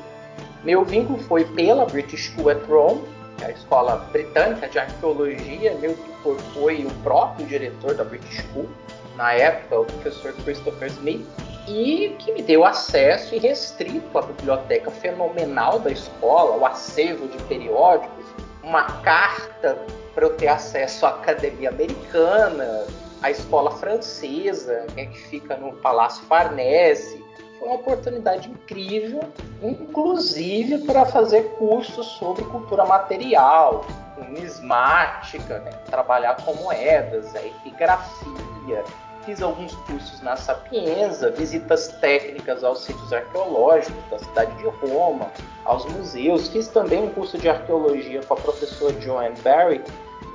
Meu 0.63 0.83
vínculo 0.83 1.19
foi 1.23 1.45
pela 1.45 1.85
British 1.85 2.31
School 2.31 2.49
at 2.49 2.63
Rome, 2.67 3.03
é 3.41 3.45
a 3.45 3.51
escola 3.51 3.95
britânica 4.11 4.67
de 4.67 4.79
arqueologia. 4.79 5.75
Meu 5.75 5.95
tutor 5.95 6.39
foi 6.53 6.85
o 6.85 6.91
próprio 7.03 7.45
diretor 7.45 7.93
da 7.93 8.03
British 8.03 8.41
School, 8.41 8.67
na 9.15 9.33
época, 9.33 9.79
o 9.81 9.85
professor 9.85 10.33
Christopher 10.43 10.87
Smith 10.89 11.25
e 11.67 12.15
que 12.19 12.31
me 12.31 12.41
deu 12.41 12.63
acesso 12.63 13.35
irrestrito 13.35 14.17
à 14.17 14.21
biblioteca 14.21 14.89
fenomenal 14.89 15.79
da 15.79 15.91
escola, 15.91 16.55
o 16.55 16.65
acervo 16.65 17.27
de 17.27 17.37
periódicos, 17.43 18.25
uma 18.63 18.83
carta 19.01 19.77
para 20.15 20.25
eu 20.25 20.35
ter 20.35 20.47
acesso 20.47 21.05
à 21.05 21.09
academia 21.09 21.69
americana, 21.69 22.85
à 23.21 23.31
escola 23.31 23.71
francesa, 23.71 24.85
né, 24.95 25.05
que 25.05 25.19
fica 25.29 25.55
no 25.55 25.73
Palácio 25.73 26.23
Farnese. 26.25 27.23
Foi 27.59 27.67
uma 27.67 27.77
oportunidade 27.77 28.49
incrível, 28.49 29.21
inclusive 29.61 30.79
para 30.79 31.05
fazer 31.05 31.43
cursos 31.57 32.05
sobre 32.19 32.43
cultura 32.45 32.85
material, 32.85 33.85
numismática, 34.17 35.59
né, 35.59 35.71
trabalhar 35.89 36.37
com 36.37 36.53
moedas, 36.53 37.35
a 37.35 37.43
epigrafia, 37.43 38.83
fiz 39.27 39.41
alguns 39.41 39.75
cursos 39.75 40.21
na 40.21 40.37
Sapienza, 40.37 41.29
visitas 41.31 41.89
técnicas 41.99 42.63
aos 42.63 42.85
sítios 42.85 43.11
arqueológicos 43.11 44.01
da 44.09 44.17
cidade 44.19 44.55
de 44.55 44.65
Roma, 44.87 45.29
aos 45.65 45.85
museus. 45.85 46.47
Fiz 46.47 46.69
também 46.69 47.03
um 47.03 47.09
curso 47.09 47.37
de 47.37 47.49
arqueologia 47.49 48.21
com 48.23 48.33
a 48.33 48.37
professora 48.37 48.99
Joanne 49.01 49.35
Barry 49.41 49.83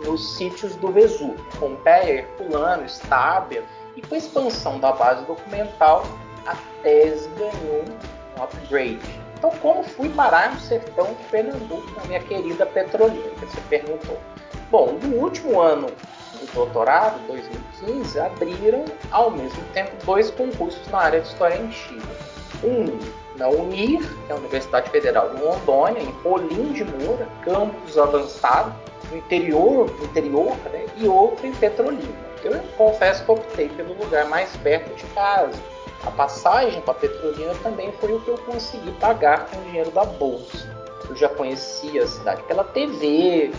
nos 0.05 0.37
sítios 0.37 0.75
do 0.77 0.89
Vesúvio, 0.89 1.45
Pompeia, 1.59 2.21
Herculano, 2.21 2.85
Stabia. 2.87 3.65
E 3.97 4.03
com 4.03 4.15
a 4.15 4.19
expansão 4.19 4.79
da 4.79 4.93
base 4.93 5.25
documental, 5.27 6.05
a 6.47 6.57
tese 6.83 7.29
ganhou 7.37 7.85
um 8.39 8.43
upgrade. 8.43 9.01
Então, 9.37 9.51
como 9.61 9.83
fui 9.83 10.09
parar 10.09 10.55
no 10.55 10.61
sertão 10.61 11.07
de 11.07 11.25
Pernambuco, 11.31 11.91
na 11.97 12.05
minha 12.05 12.21
querida 12.21 12.65
Petrolina, 12.65 13.29
que 13.41 13.47
você 13.47 13.61
perguntou? 13.69 14.19
Bom, 14.71 14.99
no 15.03 15.17
último 15.17 15.61
ano 15.61 15.89
do 15.89 16.55
doutorado, 16.55 17.19
2015, 17.27 18.21
abriram 18.21 18.85
ao 19.11 19.31
mesmo 19.31 19.63
tempo 19.75 19.91
dois 20.07 20.31
concursos 20.31 20.87
na 20.89 20.99
área 20.99 21.21
de 21.21 21.29
História 21.29 21.61
Antiga. 21.61 22.07
Um 22.65 22.99
na 23.37 23.49
UNIR, 23.49 24.01
que 24.27 24.33
é 24.33 24.35
a 24.35 24.39
Universidade 24.39 24.91
Federal 24.91 25.31
de 25.31 25.43
Rondônia, 25.43 26.01
em 26.01 26.11
Rolim 26.23 26.73
de 26.73 26.85
Moura, 26.85 27.27
campus 27.45 27.99
avançado, 27.99 28.73
no 29.13 29.19
interior, 29.19 29.89
interior 30.03 30.57
né? 30.73 30.87
e 30.97 31.07
outro 31.07 31.47
em 31.47 31.53
Petrolina. 31.53 32.33
Eu 32.43 32.59
confesso 32.77 33.25
que 33.25 33.31
optei 33.31 33.69
pelo 33.69 33.95
lugar 33.95 34.27
mais 34.29 34.57
perto 34.57 34.93
de 34.97 35.05
casa. 35.15 35.61
A 36.05 36.11
passagem 36.11 36.81
para 36.81 36.95
Petrolina 36.95 37.55
também 37.63 37.93
foi 38.01 38.13
o 38.13 38.21
que 38.21 38.29
eu 38.29 38.39
consegui 38.39 38.91
pagar 38.93 39.47
com 39.47 39.61
o 39.61 39.65
dinheiro 39.65 39.91
da 39.93 40.05
bolsa. 40.05 40.69
Eu 41.09 41.15
já 41.15 41.29
conhecia 41.29 42.03
a 42.03 42.07
cidade 42.07 42.43
pela 42.45 42.65
TV, 42.65 43.53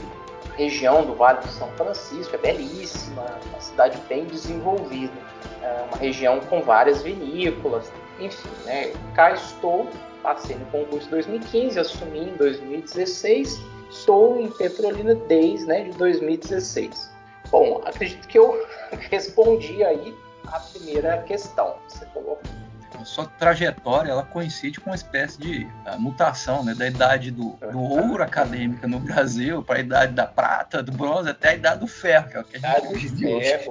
região 0.57 1.05
do 1.05 1.13
Vale 1.15 1.39
do 1.39 1.47
São 1.49 1.69
Francisco, 1.69 2.35
é 2.35 2.37
belíssima, 2.37 3.25
uma 3.49 3.59
cidade 3.61 3.97
bem 4.09 4.25
desenvolvida, 4.25 5.13
é 5.61 5.85
uma 5.87 5.97
região 5.97 6.39
com 6.41 6.61
várias 6.61 7.01
vinícolas, 7.01 7.91
enfim, 8.19 8.49
né? 8.65 8.93
Cá 9.15 9.31
estou, 9.31 9.87
passei 10.21 10.55
no 10.55 10.65
concurso 10.65 11.09
2015, 11.09 11.79
assumi 11.79 12.29
em 12.29 12.35
2016, 12.35 13.61
estou 13.93 14.39
em 14.39 14.49
Petrolina 14.51 15.15
desde 15.15 15.65
né, 15.65 15.83
de 15.83 15.91
2016. 15.97 17.11
Bom, 17.49 17.81
acredito 17.85 18.27
que 18.27 18.37
eu 18.37 18.65
respondi 19.11 19.83
aí 19.83 20.15
a 20.47 20.59
primeira 20.59 21.21
questão 21.23 21.75
que 21.87 21.93
você 21.93 22.05
colocou 22.07 22.41
a 23.03 23.05
sua 23.05 23.25
trajetória 23.25 24.11
ela 24.11 24.23
coincide 24.23 24.79
com 24.79 24.89
uma 24.89 24.95
espécie 24.95 25.37
de 25.37 25.67
mutação 25.99 26.63
né, 26.63 26.73
da 26.73 26.87
idade 26.87 27.31
do, 27.31 27.57
do 27.71 27.79
ouro 27.79 28.23
acadêmica 28.23 28.87
no 28.87 28.99
Brasil 28.99 29.61
para 29.61 29.77
a 29.77 29.79
idade 29.81 30.13
da 30.13 30.25
prata, 30.25 30.81
do 30.81 30.91
bronze, 30.91 31.29
até 31.29 31.49
a 31.49 31.55
idade 31.55 31.81
do 31.81 31.87
ferro, 31.87 32.29
que 32.29 32.37
é 32.37 32.39
o 32.39 32.43
que 32.43 32.65
a 32.65 32.79
gente 32.97 33.25
hoje. 33.25 33.69